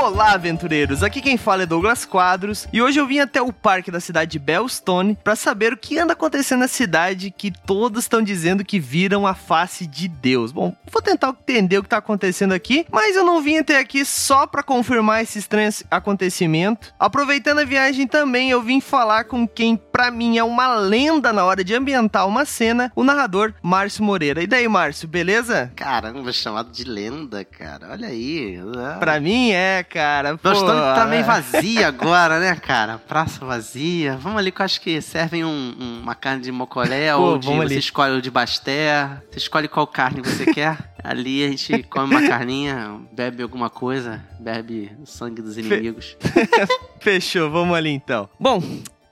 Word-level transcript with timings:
Olá, 0.00 0.32
aventureiros! 0.32 1.02
Aqui 1.02 1.20
quem 1.20 1.36
fala 1.36 1.64
é 1.64 1.66
Douglas 1.66 2.06
Quadros 2.06 2.66
e 2.72 2.80
hoje 2.80 2.98
eu 2.98 3.06
vim 3.06 3.18
até 3.18 3.42
o 3.42 3.52
parque 3.52 3.90
da 3.90 4.00
cidade 4.00 4.30
de 4.30 4.38
Bellstone 4.38 5.14
para 5.22 5.36
saber 5.36 5.74
o 5.74 5.76
que 5.76 5.98
anda 5.98 6.14
acontecendo 6.14 6.60
na 6.60 6.68
cidade 6.68 7.30
que 7.30 7.50
todos 7.50 8.04
estão 8.04 8.22
dizendo 8.22 8.64
que 8.64 8.80
viram 8.80 9.26
a 9.26 9.34
face 9.34 9.86
de 9.86 10.08
Deus. 10.08 10.52
Bom, 10.52 10.74
vou 10.90 11.02
tentar 11.02 11.28
entender 11.28 11.76
o 11.76 11.82
que 11.82 11.86
está 11.86 11.98
acontecendo 11.98 12.52
aqui, 12.52 12.86
mas 12.90 13.14
eu 13.14 13.22
não 13.22 13.42
vim 13.42 13.58
até 13.58 13.78
aqui 13.78 14.02
só 14.02 14.46
para 14.46 14.62
confirmar 14.62 15.22
esse 15.22 15.38
estranho 15.38 15.70
acontecimento. 15.90 16.94
Aproveitando 16.98 17.58
a 17.58 17.64
viagem 17.64 18.06
também, 18.06 18.50
eu 18.50 18.62
vim 18.62 18.80
falar 18.80 19.24
com 19.24 19.46
quem 19.46 19.76
para 19.76 20.10
mim 20.10 20.38
é 20.38 20.42
uma 20.42 20.76
lenda 20.76 21.30
na 21.30 21.44
hora 21.44 21.62
de 21.62 21.74
ambientar 21.74 22.26
uma 22.26 22.46
cena, 22.46 22.90
o 22.96 23.04
narrador 23.04 23.52
Márcio 23.62 24.02
Moreira. 24.02 24.42
E 24.42 24.46
daí, 24.46 24.66
Márcio, 24.66 25.06
beleza? 25.06 25.70
Caramba, 25.76 26.32
chamado 26.32 26.72
de 26.72 26.84
lenda, 26.84 27.44
cara. 27.44 27.90
Olha 27.90 28.08
aí. 28.08 28.58
Pra 28.98 29.20
mim 29.20 29.50
é, 29.50 29.84
cara. 29.90 30.38
Pô, 30.38 30.48
Nós 30.48 30.58
estamos 30.58 30.94
tá 30.94 31.04
meio 31.04 31.24
vazia 31.24 31.88
agora, 31.88 32.38
né, 32.38 32.54
cara? 32.54 32.96
Praça 32.98 33.44
vazia. 33.44 34.16
Vamos 34.16 34.38
ali 34.38 34.52
que 34.52 34.62
eu 34.62 34.64
acho 34.64 34.80
que 34.80 35.00
servem 35.02 35.44
um, 35.44 35.74
um, 35.78 36.00
uma 36.02 36.14
carne 36.14 36.42
de 36.42 36.52
mocolé 36.52 37.12
Pô, 37.12 37.22
ou 37.22 37.38
de, 37.38 37.48
você 37.48 37.60
ali. 37.60 37.78
escolhe 37.78 38.16
o 38.16 38.22
de 38.22 38.30
basté. 38.30 39.20
Você 39.30 39.38
escolhe 39.38 39.66
qual 39.66 39.86
carne 39.86 40.22
você 40.22 40.46
quer. 40.46 40.78
Ali 41.02 41.44
a 41.44 41.48
gente 41.48 41.82
come 41.84 42.14
uma 42.14 42.28
carninha, 42.28 43.00
bebe 43.12 43.42
alguma 43.42 43.68
coisa, 43.68 44.24
bebe 44.38 44.92
o 45.02 45.06
sangue 45.06 45.42
dos 45.42 45.58
inimigos. 45.58 46.16
Fechou, 47.00 47.50
vamos 47.50 47.76
ali 47.76 47.90
então. 47.90 48.28
Bom, 48.38 48.62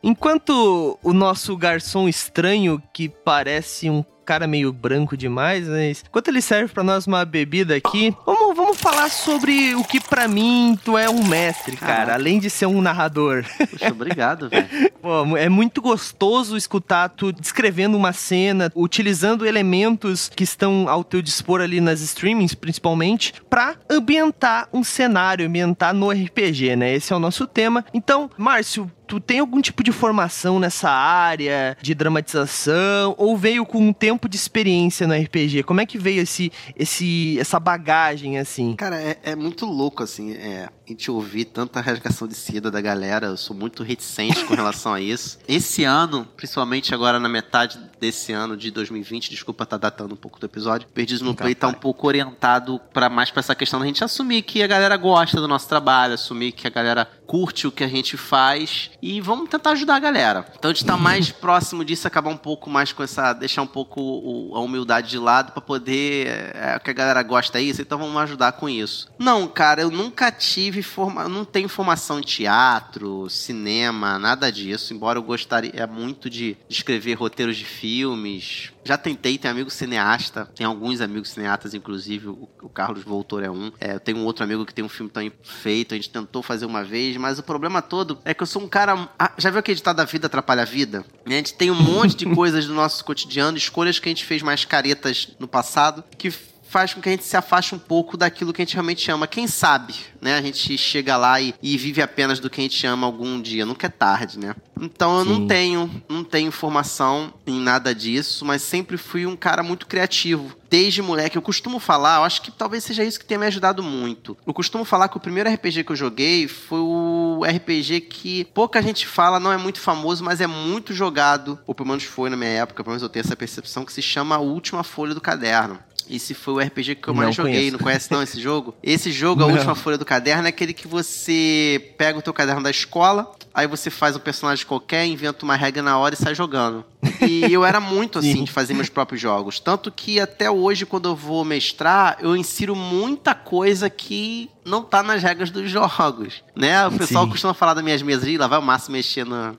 enquanto 0.03 0.99
o 1.03 1.13
nosso 1.13 1.57
garçom 1.57 2.07
estranho, 2.09 2.81
que 2.93 3.09
parece 3.09 3.91
um 3.91 4.05
cara 4.29 4.47
meio 4.47 4.71
branco 4.75 5.17
demais, 5.17 5.67
mas 5.67 6.05
enquanto 6.07 6.29
ele 6.29 6.43
serve 6.43 6.71
para 6.71 6.83
nós 6.83 7.07
uma 7.07 7.25
bebida 7.25 7.75
aqui, 7.75 8.15
vamos, 8.27 8.55
vamos 8.55 8.77
falar 8.77 9.09
sobre 9.09 9.75
o 9.75 9.83
que 9.83 9.99
para 9.99 10.29
mim 10.29 10.79
tu 10.85 10.99
é 10.99 11.09
um 11.09 11.25
mestre, 11.25 11.79
cara, 11.79 11.93
Caraca. 11.95 12.13
além 12.13 12.39
de 12.39 12.51
ser 12.51 12.67
um 12.67 12.83
narrador. 12.83 13.43
Poxa, 13.71 13.89
obrigado, 13.89 14.51
velho. 14.51 14.69
é 15.39 15.49
muito 15.49 15.81
gostoso 15.81 16.59
escutar 16.59 17.09
tu 17.09 17.33
descrevendo 17.33 17.97
uma 17.97 18.13
cena, 18.13 18.71
utilizando 18.75 19.47
elementos 19.47 20.29
que 20.29 20.45
estão 20.45 20.91
ao 20.91 21.03
teu 21.03 21.23
dispor 21.23 21.63
ali 21.63 21.81
nas 21.81 22.03
streamings, 22.03 22.55
principalmente, 22.55 23.33
para 23.49 23.77
ambientar 23.89 24.69
um 24.75 24.85
cenário, 24.85 25.47
ambientar 25.47 25.95
no 25.95 26.11
RPG, 26.11 26.77
né? 26.77 26.93
Esse 26.93 27.15
é 27.15 27.17
o 27.17 27.21
nosso 27.21 27.47
tema. 27.47 27.83
Então, 27.95 28.29
Márcio, 28.37 28.91
tu 29.09 29.19
tem 29.19 29.39
algum 29.39 29.61
tipo 29.61 29.83
de 29.83 29.91
formação 29.91 30.61
nessa 30.61 30.91
área 30.91 31.77
de 31.81 31.95
dramatização 31.95 33.15
ou 33.17 33.37
veio 33.37 33.65
com 33.65 33.79
um 33.79 33.93
tempo 33.93 34.18
de 34.27 34.37
experiência 34.37 35.07
no 35.07 35.15
RPG? 35.15 35.65
Como 35.65 35.83
é 35.83 35.87
que 35.87 35.99
veio 35.99 36.23
esse, 36.23 36.51
esse 36.75 37.39
essa 37.39 37.61
bagagem 37.61 38.39
assim? 38.39 38.75
Cara, 38.75 38.99
é, 38.99 39.19
é 39.23 39.37
muito 39.37 39.67
louco 39.67 40.03
assim, 40.03 40.33
é, 40.33 40.71
a 40.87 40.89
gente 40.89 41.11
ouvir 41.11 41.45
tanta 41.45 41.81
rasgação 41.83 42.27
de 42.27 42.35
seda 42.35 42.71
da 42.71 42.81
galera. 42.81 43.27
Eu 43.27 43.37
sou 43.37 43.55
muito 43.55 43.83
reticente 43.83 44.43
com 44.45 44.55
relação 44.55 44.95
a 44.95 45.01
isso. 45.01 45.39
Esse 45.47 45.85
ano, 45.85 46.27
principalmente 46.37 46.95
agora 46.95 47.21
na 47.21 47.29
metade 47.29 47.79
desse 48.01 48.33
ano 48.33 48.57
de 48.57 48.71
2020, 48.71 49.29
desculpa 49.29 49.65
estar 49.65 49.79
tá 49.79 49.91
datando 49.91 50.15
um 50.15 50.17
pouco 50.17 50.41
do 50.41 50.47
episódio, 50.47 50.89
Perdidos 50.89 51.21
no 51.21 51.35
Play 51.35 51.55
tá 51.55 51.69
um 51.69 51.75
pouco 51.75 52.07
orientado 52.07 52.81
para 52.93 53.11
mais 53.11 53.31
para 53.31 53.41
essa 53.41 53.55
questão 53.55 53.81
da 53.81 53.87
gente 53.87 54.03
assumir 54.03 54.43
que 54.43 54.63
a 54.63 54.67
galera 54.67 54.97
gosta 54.97 55.41
do 55.41 55.49
nosso 55.49 55.69
trabalho, 55.69 56.15
assumir 56.15 56.53
que 56.53 56.67
a 56.67 56.71
galera 56.71 57.09
curte 57.29 57.67
o 57.67 57.71
que 57.71 57.85
a 57.85 57.89
gente 57.89 58.17
faz 58.17 58.91
e 59.03 59.21
vamos 59.21 59.51
tentar 59.51 59.73
ajudar 59.73 59.97
a 59.97 60.01
galera. 60.01 60.47
Então 60.59 60.71
a 60.71 60.75
gente 60.75 60.87
tá 60.87 60.97
mais 60.99 61.31
próximo 61.31 61.85
disso, 61.85 62.09
acabar 62.09 62.31
um 62.31 62.37
pouco 62.37 62.71
mais 62.71 62.91
com 62.91 63.03
essa. 63.03 63.35
deixar 63.35 63.61
um 63.61 63.67
pouco 63.67 64.01
o, 64.01 64.57
a 64.57 64.61
humildade 64.61 65.11
de 65.11 65.19
lado 65.19 65.53
para 65.53 65.61
poder. 65.61 66.27
É, 66.55 66.79
que 66.83 66.91
a 66.91 66.95
galera 66.95 67.23
gosta 67.23 67.61
isso, 67.61 67.83
então 67.83 67.99
vamos 67.99 68.17
ajudar 68.23 68.53
com 68.53 68.69
isso. 68.69 69.09
Não, 69.19 69.47
cara, 69.47 69.83
eu 69.83 69.91
nunca 69.91 70.33
tive 70.33 70.83
forma. 70.83 71.29
Não 71.29 71.45
tenho 71.45 71.69
formação 71.69 72.19
em 72.19 72.23
teatro, 72.23 73.29
cinema, 73.29 74.19
nada 74.19 74.51
disso, 74.51 74.95
embora 74.95 75.19
eu 75.19 75.23
gostaria 75.23 75.87
muito 75.87 76.31
de, 76.31 76.57
de 76.67 76.75
escrever 76.75 77.15
roteiros 77.15 77.57
de 77.59 77.65
filmes, 77.67 78.73
já 78.89 78.97
tentei, 78.97 79.37
tem 79.37 79.51
amigo 79.51 79.69
cineasta, 79.69 80.47
tem 80.55 80.67
alguns 80.67 81.03
amigos 81.03 81.29
cineastas, 81.29 81.75
inclusive 81.75 82.29
o, 82.29 82.49
o 82.63 82.71
Carlos 82.71 83.05
Voltor 83.05 83.45
é 83.45 83.51
um. 83.51 83.71
É, 83.79 83.97
eu 83.97 84.01
tenho 84.01 84.17
um 84.17 84.25
outro 84.25 84.43
amigo 84.43 84.65
que 84.65 84.73
tem 84.73 84.83
um 84.83 84.89
filme 84.89 85.13
tão 85.13 85.31
feito, 85.43 85.93
a 85.93 85.97
gente 85.97 86.09
tentou 86.09 86.43
fazer 86.43 86.65
uma 86.65 86.83
vez, 86.83 87.15
mas 87.19 87.39
o 87.39 87.43
problema 87.43 87.83
todo 87.83 88.19
é 88.25 88.33
que 88.33 88.43
eu 88.43 88.47
sou 88.47 88.63
um 88.63 88.69
cara. 88.69 89.07
Ah, 89.19 89.33
já 89.37 89.51
viu 89.51 89.59
aquele 89.59 89.77
ditado 89.77 89.97
da 89.97 90.07
vida 90.07 90.27
atrapalha 90.27 90.63
a 90.63 90.65
vida? 90.65 91.05
A 91.27 91.31
gente 91.31 91.53
tem 91.53 91.71
um 91.71 91.75
monte 91.75 92.17
de 92.17 92.25
coisas 92.35 92.67
do 92.67 92.73
nosso 92.73 93.05
cotidiano, 93.05 93.59
escolhas 93.59 93.99
que 93.99 94.09
a 94.09 94.11
gente 94.11 94.25
fez 94.25 94.41
mais 94.41 94.65
caretas 94.65 95.37
no 95.39 95.47
passado, 95.47 96.03
que 96.17 96.33
faz 96.69 96.93
com 96.93 97.01
que 97.01 97.09
a 97.09 97.13
gente 97.13 97.25
se 97.25 97.37
afaste 97.37 97.75
um 97.75 97.79
pouco 97.79 98.17
daquilo 98.17 98.53
que 98.53 98.61
a 98.61 98.65
gente 98.65 98.75
realmente 98.75 99.11
ama. 99.11 99.27
Quem 99.27 99.47
sabe, 99.47 99.95
né? 100.21 100.37
A 100.37 100.43
gente 100.43 100.77
chega 100.77 101.17
lá 101.17 101.41
e, 101.41 101.55
e 101.63 101.77
vive 101.79 102.03
apenas 102.03 102.39
do 102.39 102.51
que 102.51 102.61
a 102.61 102.65
gente 102.65 102.87
ama 102.87 103.07
algum 103.07 103.41
dia. 103.41 103.65
Nunca 103.65 103.87
é 103.87 103.91
tarde, 103.91 104.39
né? 104.39 104.55
Então 104.81 105.19
eu 105.19 105.25
Sim. 105.25 105.31
não 105.31 105.47
tenho, 105.47 106.03
não 106.09 106.23
tenho 106.23 106.53
formação 106.53 107.33
em 107.47 107.59
nada 107.59 107.95
disso, 107.95 108.45
mas 108.45 108.63
sempre 108.63 108.97
fui 108.97 109.27
um 109.27 109.35
cara 109.35 109.63
muito 109.63 109.87
criativo. 109.87 110.57
Desde 110.71 111.01
moleque, 111.01 111.37
eu 111.37 111.43
costumo 111.43 111.79
falar, 111.79 112.19
eu 112.19 112.25
acho 112.25 112.43
que 112.43 112.51
talvez 112.51 112.85
seja 112.85 113.03
isso 113.03 113.19
que 113.19 113.25
tenha 113.25 113.41
me 113.41 113.47
ajudado 113.47 113.83
muito. 113.83 114.37
Eu 114.47 114.53
costumo 114.53 114.85
falar 114.85 115.09
que 115.09 115.17
o 115.17 115.21
primeiro 115.21 115.51
RPG 115.51 115.83
que 115.83 115.93
eu 115.93 115.97
joguei 115.97 116.47
foi 116.47 116.81
o 116.81 117.41
RPG 117.43 118.03
que 118.03 118.45
pouca 118.53 118.83
gente 118.83 119.07
fala, 119.07 119.41
não 119.41 119.51
é 119.51 119.57
muito 119.57 119.81
famoso, 119.81 120.23
mas 120.23 120.43
é 120.43 120.47
muito 120.47 120.93
jogado, 120.93 121.59
ou 121.67 121.75
pelo 121.75 121.89
menos 121.89 122.05
foi 122.05 122.29
na 122.29 122.37
minha 122.37 122.51
época, 122.51 122.85
pelo 122.85 122.93
menos 122.93 123.03
eu 123.03 123.09
tenho 123.09 123.25
essa 123.25 123.35
percepção, 123.35 123.85
que 123.85 123.93
se 123.93 124.03
chama 124.03 124.37
A 124.37 124.41
Última 124.41 124.85
Folha 124.85 125.15
do 125.15 125.21
Caderno. 125.21 125.79
Esse 126.11 126.35
foi 126.35 126.55
o 126.55 126.67
RPG 126.67 126.97
que 126.97 127.09
eu 127.09 127.15
mais 127.15 127.27
não 127.27 127.33
joguei. 127.33 127.55
Conheço. 127.55 127.73
Não 127.73 127.79
conhece 127.79 128.13
não 128.13 128.23
esse 128.23 128.41
jogo? 128.41 128.75
Esse 128.83 129.13
jogo, 129.13 129.43
a 129.43 129.47
não. 129.47 129.55
última 129.55 129.75
folha 129.75 129.99
do 129.99 130.05
caderno, 130.05 130.47
é 130.47 130.49
aquele 130.49 130.73
que 130.73 130.89
você 130.89 131.93
pega 131.97 132.19
o 132.19 132.23
teu 132.23 132.33
caderno 132.33 132.63
da 132.63 132.71
escola, 132.71 133.31
aí 133.53 133.67
você 133.67 133.91
faz 133.91 134.17
um 134.17 134.21
personagem 134.21 134.65
qualquer, 134.67 135.07
inventa 135.07 135.45
uma 135.45 135.57
regra 135.57 135.83
na 135.83 135.99
hora 135.99 136.15
e 136.15 136.19
sai 136.19 136.35
jogando. 136.35 136.85
E 137.27 137.53
eu 137.53 137.65
era 137.65 137.81
muito 137.81 138.19
assim 138.21 138.45
de 138.45 138.51
fazer 138.51 138.75
meus 138.75 138.89
próprios 138.89 139.21
jogos. 139.21 139.61
Tanto 139.61 139.91
que 139.91 140.21
até 140.21 140.51
hoje, 140.51 140.87
quando 140.87 141.09
eu 141.09 141.17
vou 141.17 141.45
mestrar, 141.45 142.19
eu 142.21 142.37
insiro 142.37 142.75
muita 142.75 143.35
coisa 143.35 143.89
que 143.89 144.51
não 144.69 144.83
tá 144.83 145.03
nas 145.03 145.23
regras 145.23 145.51
dos 145.51 145.71
jogos, 145.71 146.43
né? 146.55 146.87
O 146.87 146.93
pessoal 146.93 147.25
Sim. 147.25 147.31
costuma 147.31 147.55
falar 147.55 147.75
das 147.75 147.83
minhas 147.83 148.03
mesas, 148.03 148.29
e 148.29 148.37
lá 148.37 148.47
vai 148.47 148.59
o 148.59 148.63
Márcio 148.63 148.93
mexer 148.93 149.25
na, 149.27 149.55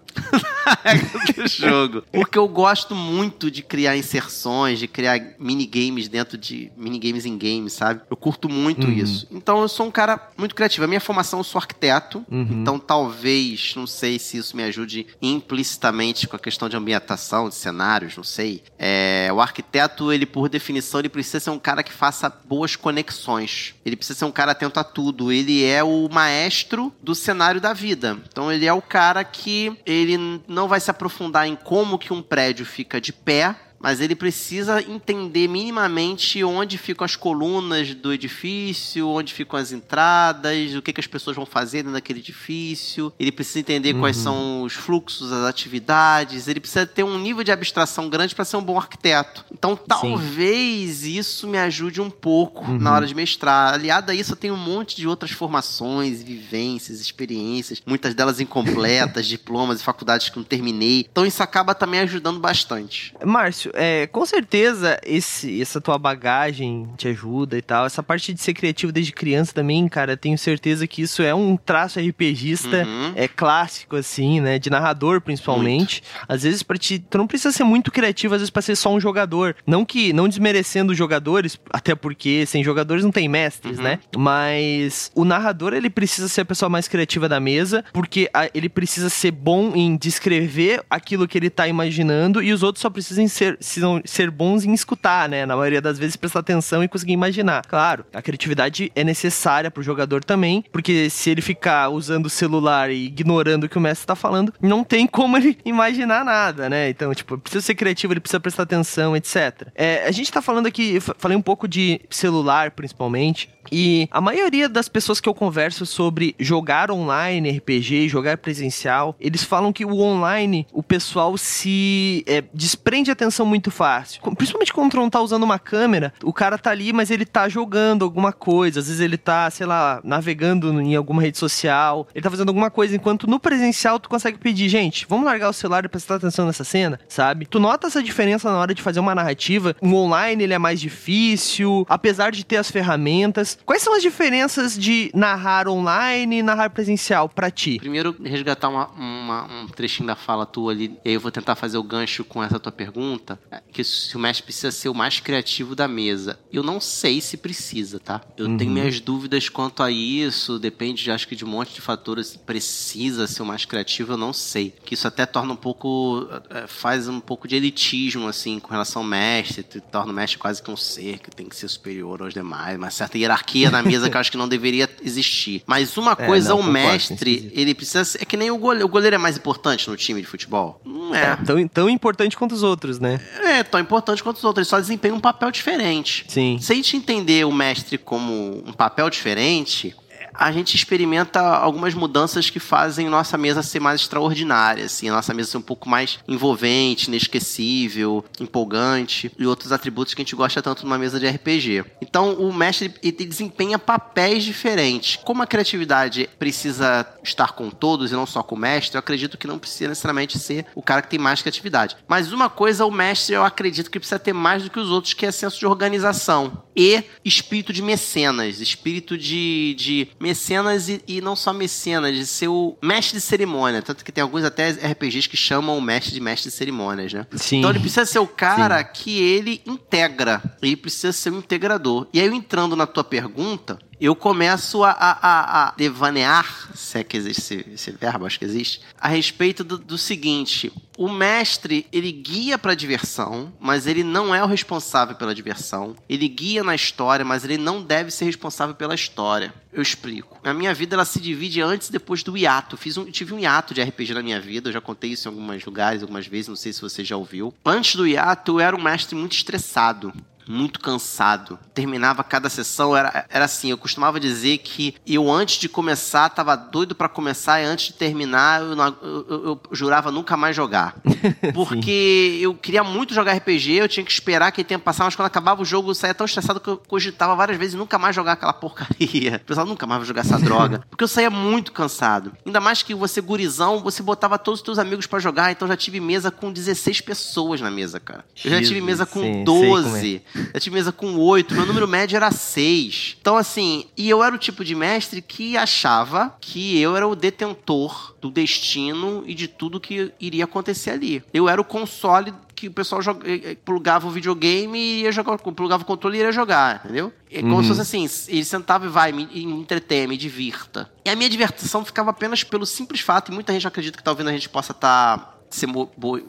regra 0.83 1.33
do 1.33 1.47
jogo. 1.47 2.03
Porque 2.11 2.37
eu 2.37 2.47
gosto 2.47 2.95
muito 2.95 3.49
de 3.49 3.63
criar 3.63 3.97
inserções, 3.97 4.79
de 4.79 4.87
criar 4.87 5.19
minigames 5.39 6.07
dentro 6.07 6.37
de 6.37 6.71
minigames 6.77 7.25
em 7.25 7.37
games, 7.37 7.73
sabe? 7.73 8.01
Eu 8.09 8.15
curto 8.15 8.47
muito 8.47 8.85
uhum. 8.85 8.93
isso. 8.93 9.27
Então 9.31 9.61
eu 9.61 9.67
sou 9.67 9.87
um 9.87 9.91
cara 9.91 10.29
muito 10.37 10.53
criativo. 10.53 10.85
A 10.85 10.87
minha 10.87 11.01
formação 11.01 11.39
eu 11.39 11.43
sou 11.43 11.59
arquiteto, 11.59 12.23
uhum. 12.29 12.47
então 12.61 12.77
talvez, 12.77 13.73
não 13.75 13.87
sei 13.87 14.19
se 14.19 14.37
isso 14.37 14.55
me 14.55 14.63
ajude 14.63 15.07
implicitamente 15.21 16.27
com 16.27 16.35
a 16.35 16.39
questão 16.39 16.69
de 16.69 16.77
ambientação, 16.77 17.28
de 17.49 17.55
cenários, 17.55 18.15
não 18.15 18.23
sei. 18.23 18.63
É, 18.77 19.29
o 19.33 19.39
arquiteto, 19.39 20.11
ele 20.11 20.25
por 20.25 20.49
definição, 20.49 20.99
ele 20.99 21.09
precisa 21.09 21.39
ser 21.39 21.49
um 21.49 21.59
cara 21.59 21.83
que 21.83 21.93
faça 21.93 22.29
boas 22.29 22.75
conexões. 22.75 23.75
Ele 23.85 23.95
precisa 23.95 24.19
ser 24.19 24.25
um 24.25 24.31
cara 24.31 24.51
atento 24.51 24.79
a 24.79 24.83
tudo. 24.83 25.31
Ele 25.31 25.63
é 25.63 25.83
o 25.83 26.09
maestro 26.11 26.93
do 27.01 27.13
cenário 27.13 27.61
da 27.61 27.73
vida. 27.73 28.17
Então 28.27 28.51
ele 28.51 28.65
é 28.65 28.73
o 28.73 28.81
cara 28.81 29.23
que 29.23 29.77
ele 29.85 30.41
não 30.47 30.67
vai 30.67 30.79
se 30.79 30.91
aprofundar 30.91 31.47
em 31.47 31.55
como 31.55 31.99
que 31.99 32.13
um 32.13 32.21
prédio 32.21 32.65
fica 32.65 32.99
de 32.99 33.13
pé, 33.13 33.55
mas 33.79 34.01
ele 34.01 34.15
precisa 34.15 34.81
entender 34.81 35.47
minimamente 35.47 36.43
onde 36.43 36.77
ficam 36.77 37.05
as 37.05 37.15
colunas 37.15 37.93
do 37.93 38.11
edifício, 38.11 39.07
onde 39.07 39.33
ficam 39.33 39.57
as 39.59 39.71
entradas, 39.71 40.75
o 40.75 40.81
que, 40.81 40.91
que 40.91 40.99
as 40.99 41.07
pessoas 41.07 41.35
vão 41.35 41.45
fazer 41.45 41.83
naquele 41.83 42.19
edifício. 42.19 43.13
Ele 43.19 43.31
precisa 43.31 43.59
entender 43.59 43.93
uhum. 43.93 44.01
quais 44.01 44.17
são 44.17 44.63
os 44.63 44.73
fluxos, 44.73 45.31
as 45.31 45.45
atividades. 45.45 46.47
Ele 46.47 46.59
precisa 46.59 46.85
ter 46.85 47.03
um 47.03 47.17
nível 47.17 47.43
de 47.43 47.51
abstração 47.51 48.09
grande 48.09 48.35
para 48.35 48.45
ser 48.45 48.57
um 48.57 48.61
bom 48.61 48.77
arquiteto. 48.77 49.45
Então, 49.51 49.75
talvez 49.75 50.97
Sim. 50.97 51.17
isso 51.17 51.47
me 51.47 51.57
ajude 51.57 52.01
um 52.01 52.09
pouco 52.09 52.65
uhum. 52.65 52.77
na 52.77 52.93
hora 52.93 53.07
de 53.07 53.15
mestrar. 53.15 53.73
Aliado 53.73 54.11
a 54.11 54.15
isso, 54.15 54.33
eu 54.33 54.37
tenho 54.37 54.53
um 54.53 54.57
monte 54.57 54.95
de 54.95 55.07
outras 55.07 55.31
formações, 55.31 56.21
vivências, 56.21 56.99
experiências, 56.99 57.81
muitas 57.85 58.13
delas 58.13 58.39
incompletas, 58.39 59.25
diplomas 59.27 59.79
e 59.79 59.83
faculdades 59.83 60.29
que 60.29 60.37
não 60.37 60.43
terminei. 60.43 61.07
Então, 61.09 61.25
isso 61.25 61.41
acaba 61.41 61.73
também 61.73 62.01
ajudando 62.01 62.39
bastante. 62.39 63.13
Márcio, 63.23 63.68
é, 63.73 64.07
com 64.07 64.25
certeza 64.25 64.99
esse, 65.05 65.61
essa 65.61 65.79
tua 65.81 65.97
bagagem 65.97 66.87
te 66.97 67.07
ajuda 67.07 67.57
e 67.57 67.61
tal. 67.61 67.85
Essa 67.85 68.03
parte 68.03 68.33
de 68.33 68.41
ser 68.41 68.53
criativo 68.53 68.91
desde 68.91 69.11
criança 69.11 69.53
também, 69.53 69.87
cara, 69.87 70.17
tenho 70.17 70.37
certeza 70.37 70.87
que 70.87 71.01
isso 71.01 71.21
é 71.21 71.33
um 71.33 71.57
traço 71.57 71.99
RPGista, 71.99 72.85
uhum. 72.85 73.13
é 73.15 73.27
clássico, 73.27 73.95
assim, 73.95 74.39
né? 74.39 74.59
De 74.59 74.69
narrador, 74.69 75.21
principalmente. 75.21 76.03
Muito. 76.03 76.25
Às 76.27 76.43
vezes, 76.43 76.63
pra 76.63 76.77
ti, 76.77 76.99
tu 76.99 77.17
não 77.17 77.27
precisa 77.27 77.51
ser 77.51 77.63
muito 77.63 77.91
criativo, 77.91 78.35
às 78.35 78.41
vezes, 78.41 78.49
pra 78.49 78.61
ser 78.61 78.75
só 78.75 78.93
um 78.93 78.99
jogador. 78.99 79.55
Não 79.65 79.85
que, 79.85 80.13
não 80.13 80.27
desmerecendo 80.27 80.91
os 80.91 80.97
jogadores, 80.97 81.59
até 81.71 81.95
porque 81.95 82.45
sem 82.45 82.63
jogadores 82.63 83.03
não 83.03 83.11
tem 83.11 83.27
mestres, 83.27 83.77
uhum. 83.77 83.83
né? 83.83 83.99
Mas 84.17 85.11
o 85.15 85.23
narrador, 85.23 85.73
ele 85.73 85.89
precisa 85.89 86.27
ser 86.27 86.41
a 86.41 86.45
pessoa 86.45 86.69
mais 86.69 86.87
criativa 86.87 87.29
da 87.29 87.39
mesa, 87.39 87.83
porque 87.93 88.29
a, 88.33 88.49
ele 88.53 88.69
precisa 88.69 89.09
ser 89.09 89.31
bom 89.31 89.73
em 89.75 89.95
descrever 89.95 90.83
aquilo 90.89 91.27
que 91.27 91.37
ele 91.37 91.49
tá 91.49 91.67
imaginando 91.67 92.41
e 92.41 92.51
os 92.51 92.63
outros 92.63 92.81
só 92.81 92.89
precisam 92.89 93.27
ser 93.27 93.57
precisam 93.59 94.01
ser 94.05 94.31
bons 94.31 94.63
em 94.63 94.73
escutar, 94.73 95.27
né? 95.29 95.45
Na 95.45 95.55
maioria 95.55 95.81
das 95.81 95.99
vezes 95.99 96.15
prestar 96.15 96.39
atenção 96.39 96.83
e 96.83 96.87
conseguir 96.87 97.13
imaginar. 97.13 97.65
Claro, 97.67 98.05
a 98.13 98.21
criatividade 98.21 98.91
é 98.95 99.03
necessária 99.03 99.69
pro 99.69 99.83
jogador 99.83 100.23
também, 100.23 100.63
porque 100.71 101.09
se 101.09 101.29
ele 101.29 101.41
ficar 101.41 101.89
usando 101.89 102.25
o 102.25 102.29
celular 102.29 102.89
e 102.89 103.05
ignorando 103.05 103.65
o 103.65 103.69
que 103.69 103.77
o 103.77 103.81
mestre 103.81 104.07
tá 104.07 104.15
falando, 104.15 104.53
não 104.61 104.83
tem 104.83 105.05
como 105.05 105.37
ele 105.37 105.57
imaginar 105.65 106.23
nada, 106.23 106.69
né? 106.69 106.89
Então, 106.89 107.13
tipo, 107.13 107.37
precisa 107.37 107.61
ser 107.61 107.75
criativo, 107.75 108.13
ele 108.13 108.19
precisa 108.19 108.39
prestar 108.39 108.63
atenção, 108.63 109.15
etc. 109.15 109.67
É, 109.75 110.07
a 110.07 110.11
gente 110.11 110.31
tá 110.31 110.41
falando 110.41 110.67
aqui, 110.67 110.99
falei 111.17 111.37
um 111.37 111.41
pouco 111.41 111.67
de 111.67 112.01
celular, 112.09 112.71
principalmente, 112.71 113.49
e 113.71 114.07
a 114.11 114.21
maioria 114.21 114.67
das 114.67 114.87
pessoas 114.87 115.19
que 115.19 115.29
eu 115.29 115.33
converso 115.33 115.85
sobre 115.85 116.35
jogar 116.39 116.89
online 116.91 117.57
RPG, 117.57 118.07
jogar 118.07 118.37
presencial, 118.37 119.15
eles 119.19 119.43
falam 119.43 119.71
que 119.71 119.85
o 119.85 119.99
online, 119.99 120.65
o 120.73 120.81
pessoal 120.81 121.37
se 121.37 122.23
é, 122.27 122.43
desprende 122.53 123.11
atenção 123.11 123.45
muito 123.49 123.71
fácil. 123.71 124.21
Principalmente 124.35 124.71
quando 124.71 124.93
não 124.93 125.09
tá 125.09 125.19
usando 125.19 125.43
uma 125.43 125.59
câmera, 125.59 126.13
o 126.23 126.31
cara 126.31 126.57
tá 126.57 126.71
ali, 126.71 126.93
mas 126.93 127.11
ele 127.11 127.25
tá 127.25 127.49
jogando 127.49 128.03
alguma 128.03 128.31
coisa. 128.31 128.79
Às 128.79 128.87
vezes 128.87 129.01
ele 129.01 129.17
tá, 129.17 129.49
sei 129.49 129.65
lá, 129.65 129.99
navegando 130.03 130.79
em 130.81 130.95
alguma 130.95 131.21
rede 131.21 131.37
social, 131.37 132.07
ele 132.13 132.23
tá 132.23 132.29
fazendo 132.29 132.49
alguma 132.49 132.69
coisa, 132.69 132.95
enquanto 132.95 133.27
no 133.27 133.39
presencial 133.39 133.99
tu 133.99 134.09
consegue 134.09 134.37
pedir, 134.37 134.69
gente, 134.69 135.05
vamos 135.09 135.25
largar 135.25 135.49
o 135.49 135.53
celular 135.53 135.83
e 135.83 135.89
prestar 135.89 136.15
atenção 136.15 136.45
nessa 136.45 136.63
cena, 136.63 136.99
sabe? 137.07 137.45
Tu 137.45 137.59
nota 137.59 137.87
essa 137.87 138.01
diferença 138.01 138.51
na 138.51 138.57
hora 138.57 138.73
de 138.73 138.81
fazer 138.81 138.99
uma 138.99 139.15
narrativa. 139.15 139.75
O 139.81 139.93
online 139.93 140.43
ele 140.43 140.53
é 140.53 140.59
mais 140.59 140.79
difícil, 140.79 141.85
apesar 141.89 142.31
de 142.31 142.45
ter 142.45 142.57
as 142.57 142.69
ferramentas. 142.69 143.57
Quais 143.65 143.81
são 143.81 143.95
as 143.95 144.01
diferenças 144.01 144.77
de 144.77 145.11
narrar 145.13 145.67
online 145.67 146.39
e 146.39 146.43
narrar 146.43 146.69
presencial 146.69 147.27
para 147.27 147.49
ti? 147.49 147.77
Primeiro, 147.79 148.15
resgatar 148.23 148.69
uma, 148.69 148.89
uma, 148.89 149.43
um 149.45 149.67
trechinho 149.67 150.07
da 150.07 150.15
fala 150.15 150.45
tua 150.45 150.71
ali, 150.71 150.97
e 151.03 151.09
aí 151.09 151.13
eu 151.15 151.19
vou 151.19 151.31
tentar 151.31 151.55
fazer 151.55 151.77
o 151.77 151.83
gancho 151.83 152.23
com 152.23 152.43
essa 152.43 152.59
tua 152.59 152.71
pergunta, 152.71 153.38
que 153.71 153.83
se 153.83 154.15
o 154.15 154.19
mestre 154.19 154.43
precisa 154.43 154.71
ser 154.71 154.89
o 154.89 154.93
mais 154.93 155.19
criativo 155.19 155.75
da 155.75 155.87
mesa. 155.87 156.39
Eu 156.51 156.61
não 156.61 156.79
sei 156.79 157.19
se 157.19 157.35
precisa, 157.37 157.99
tá? 157.99 158.21
Eu 158.37 158.47
uhum. 158.47 158.57
tenho 158.57 158.71
minhas 158.71 158.99
dúvidas 158.99 159.49
quanto 159.49 159.81
a 159.81 159.89
isso, 159.89 160.59
depende, 160.59 161.09
acho 161.09 161.27
que 161.27 161.35
de 161.35 161.43
um 161.43 161.47
monte 161.47 161.73
de 161.73 161.81
fatores, 161.81 162.35
precisa 162.35 163.25
ser 163.27 163.41
o 163.41 163.45
mais 163.45 163.65
criativo, 163.65 164.13
eu 164.13 164.17
não 164.17 164.33
sei. 164.33 164.73
Que 164.85 164.93
isso 164.93 165.07
até 165.07 165.25
torna 165.25 165.53
um 165.53 165.57
pouco, 165.57 166.27
é, 166.49 166.67
faz 166.67 167.07
um 167.07 167.19
pouco 167.19 167.47
de 167.47 167.55
elitismo, 167.55 168.27
assim, 168.27 168.59
com 168.59 168.69
relação 168.69 169.01
ao 169.01 169.07
mestre, 169.07 169.63
torna 169.91 170.11
o 170.11 170.15
mestre 170.15 170.37
quase 170.37 170.61
que 170.61 170.69
um 170.69 170.77
ser 170.77 171.19
que 171.19 171.31
tem 171.31 171.47
que 171.47 171.55
ser 171.55 171.67
superior 171.67 172.21
aos 172.21 172.33
demais, 172.33 172.77
uma 172.77 172.91
certa 172.91 173.17
hierarquia 173.17 173.39
hierarquia 173.39 173.71
na 173.71 173.81
mesa 173.81 174.09
que 174.09 174.15
eu 174.15 174.21
acho 174.21 174.31
que 174.31 174.37
não 174.37 174.47
deveria 174.47 174.89
existir. 175.03 175.63
Mas 175.65 175.95
uma 175.97 176.11
é, 176.19 176.25
coisa, 176.25 176.49
não, 176.49 176.59
o 176.59 176.63
mestre, 176.63 177.51
ele 177.55 177.73
precisa 177.73 178.03
ser, 178.03 178.21
É 178.21 178.25
que 178.25 178.37
nem 178.37 178.51
o 178.51 178.57
goleiro. 178.57 178.85
O 178.85 178.89
goleiro 178.89 179.15
é 179.15 179.19
mais 179.19 179.37
importante 179.37 179.89
no 179.89 179.95
time 179.95 180.21
de 180.21 180.27
futebol? 180.27 180.81
Não 180.85 181.15
é. 181.15 181.31
é 181.31 181.35
tão, 181.37 181.67
tão 181.67 181.89
importante 181.89 182.37
quanto 182.37 182.53
os 182.53 182.63
outros, 182.63 182.99
né? 182.99 183.19
É, 183.37 183.63
tão 183.63 183.79
importante 183.79 184.23
quanto 184.23 184.37
os 184.37 184.43
outros. 184.43 184.67
Ele 184.67 184.69
só 184.69 184.79
desempenha 184.79 185.13
um 185.13 185.19
papel 185.19 185.51
diferente. 185.51 186.25
Sim. 186.27 186.57
Se 186.59 186.71
a 186.71 186.75
gente 186.75 186.97
entender 186.97 187.45
o 187.45 187.51
mestre 187.51 187.97
como 187.97 188.63
um 188.65 188.73
papel 188.73 189.09
diferente, 189.09 189.95
a 190.39 190.53
gente 190.53 190.73
experimenta 190.73 191.41
algumas 191.41 191.93
mudanças 191.93 192.49
que 192.49 192.59
fazem 192.59 193.09
nossa 193.09 193.37
mesa 193.37 193.61
ser 193.61 193.81
mais 193.81 193.99
extraordinária, 193.99 194.85
assim, 194.85 195.09
nossa 195.09 195.33
mesa 195.33 195.51
ser 195.51 195.57
um 195.57 195.61
pouco 195.61 195.89
mais 195.89 196.19
envolvente, 196.27 197.09
inesquecível, 197.09 198.23
empolgante 198.39 199.29
e 199.37 199.45
outros 199.45 199.73
atributos 199.73 200.13
que 200.13 200.21
a 200.21 200.23
gente 200.23 200.35
gosta 200.35 200.61
tanto 200.61 200.85
numa 200.85 200.97
mesa 200.97 201.19
de 201.19 201.27
RPG. 201.27 201.83
Então, 202.01 202.35
o 202.35 202.53
mestre 202.53 202.87
desempenha 203.11 203.77
papéis 203.77 204.45
diferentes. 204.45 205.17
Como 205.17 205.43
a 205.43 205.47
criatividade 205.47 206.29
precisa 206.39 207.05
estar 207.21 207.51
com 207.51 207.69
todos 207.69 208.11
e 208.11 208.15
não 208.15 208.25
só 208.25 208.41
com 208.41 208.55
o 208.55 208.59
mestre, 208.59 208.95
eu 208.95 208.99
acredito 208.99 209.37
que 209.37 209.47
não 209.47 209.59
precisa 209.59 209.89
necessariamente 209.89 210.39
ser 210.39 210.65
o 210.73 210.81
cara 210.81 211.01
que 211.01 211.09
tem 211.09 211.19
mais 211.19 211.41
criatividade. 211.41 211.97
Mas 212.07 212.31
uma 212.31 212.49
coisa, 212.49 212.85
o 212.85 212.91
mestre, 212.91 213.35
eu 213.35 213.43
acredito 213.43 213.91
que 213.91 213.99
precisa 213.99 214.19
ter 214.19 214.33
mais 214.33 214.63
do 214.63 214.69
que 214.69 214.79
os 214.79 214.89
outros, 214.89 215.13
que 215.13 215.25
é 215.25 215.31
senso 215.31 215.59
de 215.59 215.65
organização 215.65 216.63
e 216.75 217.03
espírito 217.25 217.73
de 217.73 217.81
mecenas, 217.81 218.61
espírito 218.61 219.17
de, 219.17 219.75
de 219.77 220.07
mecenas 220.29 220.89
e, 220.89 221.01
e, 221.07 221.21
não 221.21 221.35
só 221.35 221.51
mecenas, 221.51 222.15
de 222.15 222.25
ser 222.25 222.47
o 222.47 222.77
mestre 222.81 223.17
de 223.17 223.21
cerimônia. 223.21 223.81
Tanto 223.81 224.03
que 224.05 224.11
tem 224.11 224.21
alguns 224.21 224.43
até 224.43 224.69
RPGs 224.69 225.27
que 225.27 225.37
chamam 225.37 225.77
o 225.77 225.81
mestre 225.81 226.13
de 226.13 226.19
mestre 226.19 226.49
de 226.49 226.55
cerimônias, 226.55 227.13
né? 227.13 227.25
Sim. 227.35 227.59
Então 227.59 227.69
ele 227.69 227.79
precisa 227.79 228.05
ser 228.05 228.19
o 228.19 228.27
cara 228.27 228.79
Sim. 228.79 228.89
que 228.93 229.21
ele 229.21 229.61
integra. 229.65 230.41
Ele 230.61 230.75
precisa 230.75 231.11
ser 231.11 231.31
um 231.31 231.39
integrador. 231.39 232.07
E 232.13 232.19
aí, 232.19 232.27
entrando 232.27 232.75
na 232.75 232.85
tua 232.85 233.03
pergunta, 233.03 233.79
eu 233.99 234.15
começo 234.15 234.83
a, 234.83 234.91
a, 234.91 235.67
a, 235.67 235.73
devanear, 235.75 236.69
se 236.73 236.99
é 236.99 237.03
que 237.03 237.17
existe 237.17 237.39
esse, 237.39 237.65
esse 237.73 237.91
verbo, 237.91 238.25
acho 238.25 238.39
que 238.39 238.45
existe, 238.45 238.81
a 238.99 239.09
respeito 239.09 239.63
do, 239.63 239.77
do 239.77 239.97
seguinte: 239.97 240.71
o 240.97 241.09
mestre 241.09 241.85
ele 241.91 242.11
guia 242.11 242.57
para 242.57 242.71
a 242.71 242.75
diversão, 242.75 243.53
mas 243.59 243.87
ele 243.87 244.03
não 244.03 244.33
é 244.33 244.43
o 244.43 244.47
responsável 244.47 245.15
pela 245.15 245.35
diversão. 245.35 245.95
Ele 246.07 246.27
guia 246.27 246.63
na 246.63 246.75
história, 246.75 247.25
mas 247.25 247.43
ele 247.43 247.57
não 247.57 247.81
deve 247.81 248.11
ser 248.11 248.25
responsável 248.25 248.75
pela 248.75 248.95
história. 248.95 249.53
Eu 249.71 249.81
explico. 249.81 250.39
A 250.43 250.53
minha 250.53 250.73
vida 250.73 250.95
ela 250.95 251.05
se 251.05 251.19
divide 251.19 251.61
antes 251.61 251.89
e 251.89 251.91
depois 251.91 252.23
do 252.23 252.37
hiato. 252.37 252.77
Fiz 252.77 252.97
um, 252.97 253.05
tive 253.05 253.33
um 253.33 253.39
hiato 253.39 253.73
de 253.73 253.81
RPG 253.81 254.13
na 254.13 254.23
minha 254.23 254.39
vida, 254.39 254.69
eu 254.69 254.73
já 254.73 254.81
contei 254.81 255.11
isso 255.11 255.27
em 255.27 255.31
alguns 255.31 255.65
lugares, 255.65 256.01
algumas 256.01 256.25
vezes, 256.25 256.47
não 256.47 256.55
sei 256.55 256.73
se 256.73 256.81
você 256.81 257.03
já 257.03 257.17
ouviu. 257.17 257.53
Antes 257.65 257.95
do 257.95 258.07
hiato, 258.07 258.53
eu 258.53 258.59
era 258.59 258.75
um 258.75 258.81
mestre 258.81 259.15
muito 259.15 259.33
estressado 259.33 260.13
muito 260.49 260.79
cansado. 260.79 261.59
Terminava 261.73 262.23
cada 262.23 262.49
sessão, 262.49 262.97
era, 262.97 263.25
era 263.29 263.45
assim, 263.45 263.69
eu 263.69 263.77
costumava 263.77 264.19
dizer 264.19 264.57
que 264.57 264.95
eu 265.05 265.31
antes 265.31 265.59
de 265.59 265.69
começar 265.69 266.27
tava 266.29 266.55
doido 266.55 266.95
para 266.95 267.07
começar 267.07 267.61
e 267.61 267.65
antes 267.65 267.87
de 267.87 267.93
terminar 267.93 268.61
eu, 268.61 268.75
eu, 268.75 269.25
eu, 269.29 269.45
eu 269.45 269.61
jurava 269.71 270.11
nunca 270.11 270.35
mais 270.35 270.55
jogar. 270.55 270.95
Porque 271.53 272.39
eu 272.41 272.55
queria 272.55 272.83
muito 272.83 273.13
jogar 273.13 273.33
RPG, 273.33 273.73
eu 273.73 273.87
tinha 273.87 274.03
que 274.03 274.11
esperar 274.11 274.47
aquele 274.47 274.67
tempo 274.67 274.83
passar, 274.83 275.03
mas 275.03 275.15
quando 275.15 275.27
acabava 275.27 275.61
o 275.61 275.65
jogo 275.65 275.91
eu 275.91 275.95
saía 275.95 276.15
tão 276.15 276.25
estressado 276.25 276.59
que 276.59 276.67
eu 276.67 276.77
cogitava 276.77 277.35
várias 277.35 277.57
vezes 277.57 277.75
nunca 277.75 277.99
mais 277.99 278.15
jogar 278.15 278.33
aquela 278.33 278.53
porcaria. 278.53 279.35
O 279.43 279.45
pessoal 279.45 279.67
nunca 279.67 279.85
mais 279.85 279.99
vai 279.99 280.07
jogar 280.07 280.21
essa 280.21 280.39
droga. 280.39 280.83
Porque 280.89 281.03
eu 281.03 281.07
saía 281.07 281.29
muito 281.29 281.71
cansado. 281.71 282.33
Ainda 282.43 282.59
mais 282.59 282.81
que 282.81 282.95
você 282.95 283.21
gurizão, 283.21 283.79
você 283.79 284.01
botava 284.01 284.39
todos 284.39 284.61
os 284.61 284.65
seus 284.65 284.79
amigos 284.79 285.05
para 285.05 285.19
jogar, 285.19 285.51
então 285.51 285.67
já 285.67 285.77
tive 285.77 285.99
mesa 285.99 286.31
com 286.31 286.51
16 286.51 287.01
pessoas 287.01 287.61
na 287.61 287.69
mesa, 287.69 287.99
cara. 287.99 288.25
Eu 288.43 288.49
já 288.49 288.61
tive 288.61 288.81
mesa 288.81 289.05
com 289.05 289.21
sim, 289.21 289.43
12. 289.43 290.23
Eu 290.53 290.59
tive 290.59 290.75
mesa 290.75 290.91
com 290.91 291.15
oito, 291.17 291.53
meu 291.53 291.65
número 291.65 291.87
médio 291.87 292.15
era 292.15 292.31
seis. 292.31 293.17
Então, 293.19 293.35
assim, 293.35 293.85
e 293.95 294.09
eu 294.09 294.23
era 294.23 294.33
o 294.33 294.37
tipo 294.37 294.63
de 294.63 294.75
mestre 294.75 295.21
que 295.21 295.57
achava 295.57 296.35
que 296.39 296.79
eu 296.79 296.95
era 296.95 297.07
o 297.07 297.15
detentor 297.15 298.15
do 298.19 298.29
destino 298.29 299.23
e 299.25 299.33
de 299.33 299.47
tudo 299.47 299.79
que 299.79 300.11
iria 300.19 300.43
acontecer 300.43 300.91
ali. 300.91 301.23
Eu 301.33 301.47
era 301.47 301.59
o 301.59 301.63
console 301.63 302.33
que 302.59 302.67
o 302.67 302.71
pessoal 302.71 303.01
joga, 303.01 303.25
eh, 303.25 303.41
eh, 303.51 303.57
plugava 303.63 304.05
o 304.05 304.11
videogame 304.11 304.77
e 304.77 305.01
ia 305.03 305.11
jogar, 305.13 305.37
plugava 305.37 305.83
o 305.83 305.85
controle 305.85 306.17
e 306.17 306.21
ia 306.21 306.31
jogar, 306.31 306.81
entendeu? 306.83 307.13
É 307.31 307.41
como 307.41 307.55
uhum. 307.55 307.61
se 307.61 307.69
fosse 307.69 307.81
assim, 307.81 308.09
ele 308.27 308.43
sentava 308.43 308.85
e 308.85 308.89
vai, 308.89 309.13
me, 309.13 309.25
me 309.25 309.43
entretém, 309.43 310.07
me 310.07 310.17
divirta. 310.17 310.91
E 311.05 311.09
a 311.09 311.15
minha 311.15 311.29
diversão 311.29 311.85
ficava 311.85 312.09
apenas 312.09 312.43
pelo 312.43 312.65
simples 312.65 312.99
fato, 312.99 313.31
e 313.31 313.33
muita 313.33 313.53
gente 313.53 313.65
acredita 313.65 313.97
que 313.97 314.03
talvez 314.03 314.27
a 314.27 314.31
gente 314.33 314.49
possa 314.49 314.73
estar 314.73 315.17
tá, 315.17 315.37
ser 315.49 315.69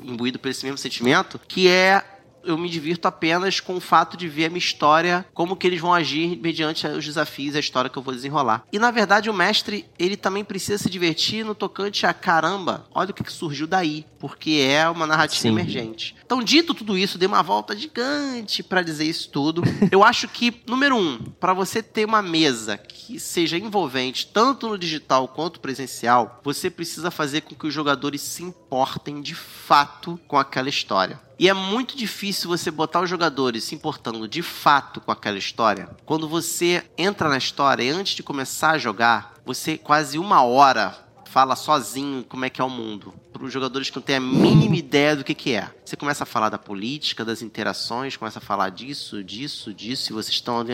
imbuído 0.04 0.38
por 0.38 0.49
esse 0.49 0.64
mesmo 0.64 0.78
sentimento, 0.78 1.40
que 1.49 1.66
é 1.66 2.04
eu 2.44 2.56
me 2.56 2.68
divirto 2.68 3.06
apenas 3.09 3.61
com 3.61 3.76
o 3.76 3.80
fato 3.80 4.16
de 4.16 4.28
ver 4.28 4.47
a 4.47 4.49
minha 4.49 4.59
história, 4.59 5.25
como 5.35 5.56
que 5.56 5.66
eles 5.66 5.80
vão 5.80 5.92
agir 5.92 6.38
mediante 6.40 6.87
os 6.87 7.04
desafios, 7.04 7.56
a 7.56 7.61
história 7.61 7.90
que 7.90 7.99
eu 7.99 8.02
vou 8.02 8.14
desenrolar. 8.14 8.64
E 8.73 8.78
na 8.78 8.90
verdade 8.90 9.30
o 9.30 9.35
mestre, 9.35 9.87
ele 9.99 10.16
também 10.16 10.44
precisa 10.44 10.78
se 10.78 10.90
divertir 10.90 11.44
no 11.44 11.54
tocante 11.54 12.06
a 12.06 12.14
caramba, 12.14 12.87
olha 12.94 13.11
o 13.11 13.14
que 13.14 13.30
surgiu 13.32 13.66
daí, 13.66 14.04
porque 14.18 14.66
é 14.66 14.88
uma 14.88 15.06
narrativa 15.06 15.42
Sim. 15.42 15.49
emergente. 15.49 16.16
Então, 16.25 16.42
dito 16.42 16.75
tudo 16.75 16.97
isso, 16.97 17.18
dei 17.18 17.26
uma 17.26 17.42
volta 17.42 17.76
gigante 17.76 18.62
para 18.62 18.82
dizer 18.82 19.04
isso 19.04 19.28
tudo. 19.30 19.62
eu 19.90 20.04
acho 20.04 20.28
que, 20.28 20.62
número 20.66 20.97
um, 20.97 21.18
para 21.18 21.52
você 21.52 21.82
ter 21.82 22.04
uma 22.04 22.23
mesa 22.23 22.76
que 22.76 23.18
seja 23.18 23.56
envolvente, 23.56 24.26
tanto 24.26 24.68
no 24.68 24.78
digital 24.78 25.26
quanto 25.26 25.59
presencial, 25.61 26.40
você 26.44 26.70
precisa 26.70 27.11
fazer 27.11 27.40
com 27.40 27.54
que 27.54 27.66
os 27.66 27.75
jogadores 27.75 28.20
se 28.20 28.42
importem 28.42 29.20
de 29.20 29.35
fato 29.35 30.20
com 30.28 30.38
aquela 30.38 30.68
história. 30.68 31.20
E 31.40 31.49
é 31.49 31.54
muito 31.54 31.97
difícil 31.97 32.50
você 32.50 32.70
botar 32.70 33.00
os 33.00 33.09
jogadores 33.09 33.64
se 33.64 33.75
importando 33.75 34.28
de 34.28 34.42
fato 34.42 35.00
com 35.00 35.11
aquela 35.11 35.38
história. 35.38 35.88
Quando 36.04 36.28
você 36.28 36.85
entra 36.99 37.30
na 37.30 37.38
história 37.38 37.82
e 37.82 37.88
antes 37.88 38.14
de 38.14 38.23
começar 38.23 38.73
a 38.73 38.78
jogar, 38.78 39.32
você 39.42 39.78
quase 39.78 40.18
uma 40.18 40.42
hora 40.42 40.94
fala 41.30 41.54
sozinho 41.54 42.25
como 42.28 42.44
é 42.44 42.50
que 42.50 42.60
é 42.60 42.64
o 42.64 42.68
mundo. 42.68 43.14
Para 43.32 43.44
os 43.44 43.52
jogadores 43.52 43.88
que 43.88 43.96
não 43.96 44.02
têm 44.02 44.16
a 44.16 44.20
mínima 44.20 44.75
ideia 44.76 45.14
do 45.14 45.22
que, 45.22 45.32
que 45.32 45.54
é. 45.54 45.70
Você 45.84 45.96
começa 45.96 46.25
a 46.25 46.26
falar 46.26 46.49
da 46.49 46.58
política, 46.58 47.25
das 47.25 47.40
interações, 47.40 48.16
começa 48.16 48.40
a 48.40 48.42
falar 48.42 48.70
disso, 48.70 49.22
disso, 49.22 49.72
disso, 49.72 50.10
e 50.10 50.12
vocês 50.12 50.34
estão. 50.34 50.64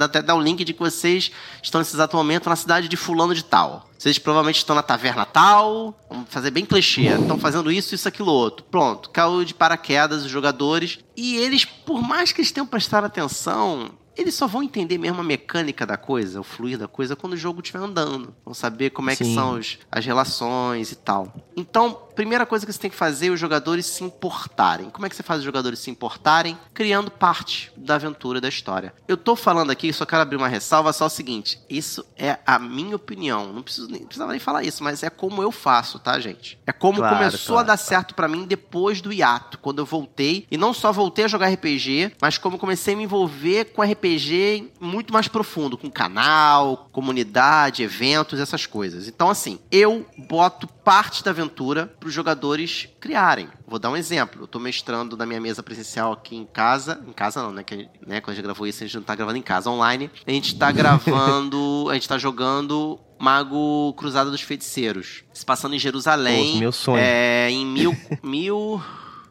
Até 0.00 0.22
dá 0.22 0.34
o 0.34 0.38
um 0.38 0.42
link 0.42 0.64
de 0.64 0.72
que 0.72 0.78
vocês 0.78 1.32
estão 1.60 1.80
nesse 1.80 1.96
exato 1.96 2.16
momento 2.16 2.48
na 2.48 2.56
cidade 2.56 2.88
de 2.88 2.96
Fulano 2.96 3.34
de 3.34 3.44
Tal. 3.44 3.90
Vocês 3.98 4.18
provavelmente 4.18 4.58
estão 4.58 4.76
na 4.76 4.82
taverna 4.82 5.24
tal, 5.24 5.98
vamos 6.08 6.28
fazer 6.28 6.50
bem 6.50 6.64
clichê, 6.64 7.08
estão 7.08 7.38
fazendo 7.38 7.72
isso, 7.72 7.94
isso, 7.94 8.06
aquilo, 8.06 8.30
outro. 8.30 8.64
Pronto, 8.70 9.10
caiu 9.10 9.44
de 9.44 9.54
paraquedas 9.54 10.24
os 10.24 10.30
jogadores. 10.30 10.98
E 11.16 11.36
eles, 11.36 11.64
por 11.64 12.00
mais 12.00 12.30
que 12.30 12.40
eles 12.40 12.52
tenham 12.52 12.66
prestado 12.66 13.04
atenção, 13.04 13.90
eles 14.16 14.34
só 14.34 14.46
vão 14.46 14.62
entender 14.62 14.98
mesmo 14.98 15.20
a 15.20 15.24
mecânica 15.24 15.84
da 15.84 15.96
coisa, 15.96 16.40
o 16.40 16.44
fluir 16.44 16.78
da 16.78 16.88
coisa, 16.88 17.14
quando 17.14 17.34
o 17.34 17.36
jogo 17.36 17.60
estiver 17.60 17.80
andando. 17.80 18.34
Vão 18.44 18.54
saber 18.54 18.90
como 18.90 19.10
é 19.10 19.14
Sim. 19.14 19.24
que 19.24 19.34
são 19.34 19.60
as 19.90 20.06
relações 20.06 20.90
e 20.92 20.96
tal. 20.96 21.32
Então, 21.56 22.05
primeira 22.16 22.46
coisa 22.46 22.64
que 22.64 22.72
você 22.72 22.78
tem 22.78 22.90
que 22.90 22.96
fazer 22.96 23.26
é 23.28 23.30
os 23.30 23.38
jogadores 23.38 23.86
se 23.86 24.02
importarem. 24.02 24.88
Como 24.90 25.06
é 25.06 25.08
que 25.08 25.14
você 25.14 25.22
faz 25.22 25.40
os 25.40 25.44
jogadores 25.44 25.78
se 25.78 25.90
importarem? 25.90 26.58
Criando 26.72 27.10
parte 27.10 27.70
da 27.76 27.96
aventura 27.96 28.40
da 28.40 28.48
história. 28.48 28.94
Eu 29.06 29.16
tô 29.16 29.36
falando 29.36 29.70
aqui, 29.70 29.92
só 29.92 30.06
quero 30.06 30.22
abrir 30.22 30.36
uma 30.36 30.48
ressalva 30.48 30.92
só 30.92 31.06
o 31.06 31.10
seguinte: 31.10 31.60
isso 31.68 32.04
é 32.16 32.38
a 32.46 32.58
minha 32.58 32.96
opinião. 32.96 33.52
Não 33.52 33.62
preciso 33.62 33.88
nem, 33.88 34.04
precisava 34.04 34.32
nem 34.32 34.40
falar 34.40 34.64
isso, 34.64 34.82
mas 34.82 35.02
é 35.02 35.10
como 35.10 35.42
eu 35.42 35.52
faço, 35.52 35.98
tá, 35.98 36.18
gente? 36.18 36.58
É 36.66 36.72
como 36.72 36.98
Claro, 36.98 37.16
começou 37.16 37.56
claro, 37.56 37.70
a 37.70 37.74
dar 37.74 37.76
certo 37.76 38.14
pra 38.14 38.26
mim 38.26 38.46
depois 38.46 39.02
do 39.02 39.12
hiato, 39.12 39.58
quando 39.58 39.80
eu 39.80 39.86
voltei. 39.86 40.46
E 40.50 40.56
não 40.56 40.72
só 40.72 40.90
voltei 40.90 41.26
a 41.26 41.28
jogar 41.28 41.48
RPG, 41.48 42.12
mas 42.20 42.38
como 42.38 42.58
comecei 42.58 42.94
a 42.94 42.96
me 42.96 43.04
envolver 43.04 43.66
com 43.66 43.82
RPG 43.82 44.72
muito 44.80 45.12
mais 45.12 45.28
profundo, 45.28 45.76
com 45.76 45.90
canal, 45.90 46.88
comunidade, 46.90 47.82
eventos, 47.82 48.40
essas 48.40 48.64
coisas. 48.64 49.06
Então, 49.06 49.28
assim, 49.28 49.58
eu 49.70 50.06
boto 50.16 50.66
parte 50.66 51.22
da 51.22 51.30
aventura 51.30 51.92
para 52.06 52.10
os 52.10 52.14
jogadores 52.14 52.88
criarem. 53.00 53.48
Vou 53.66 53.80
dar 53.80 53.90
um 53.90 53.96
exemplo. 53.96 54.44
Eu 54.44 54.46
tô 54.46 54.60
mestrando 54.60 55.16
na 55.16 55.26
minha 55.26 55.40
mesa 55.40 55.60
presencial 55.60 56.12
aqui 56.12 56.36
em 56.36 56.44
casa. 56.44 57.02
Em 57.06 57.12
casa 57.12 57.42
não, 57.42 57.50
né? 57.50 57.64
Que, 57.64 57.88
né? 58.06 58.20
Quando 58.20 58.30
a 58.30 58.34
gente 58.34 58.44
gravou 58.44 58.64
isso, 58.64 58.84
a 58.84 58.86
gente 58.86 58.96
não 58.96 59.02
tá 59.02 59.16
gravando 59.16 59.38
em 59.38 59.42
casa, 59.42 59.68
online. 59.68 60.08
A 60.24 60.30
gente 60.30 60.56
tá 60.56 60.70
gravando. 60.72 61.88
a 61.90 61.94
gente 61.94 62.08
tá 62.08 62.16
jogando 62.16 63.00
Mago 63.18 63.92
Cruzada 63.94 64.30
dos 64.30 64.40
Feiticeiros. 64.40 65.24
Se 65.32 65.44
passando 65.44 65.74
em 65.74 65.80
Jerusalém. 65.80 66.52
Pô, 66.52 66.58
meu 66.60 66.72
sonho. 66.72 66.98
É, 66.98 67.50
em 67.50 67.66
mil. 67.66 67.96
mil 68.22 68.80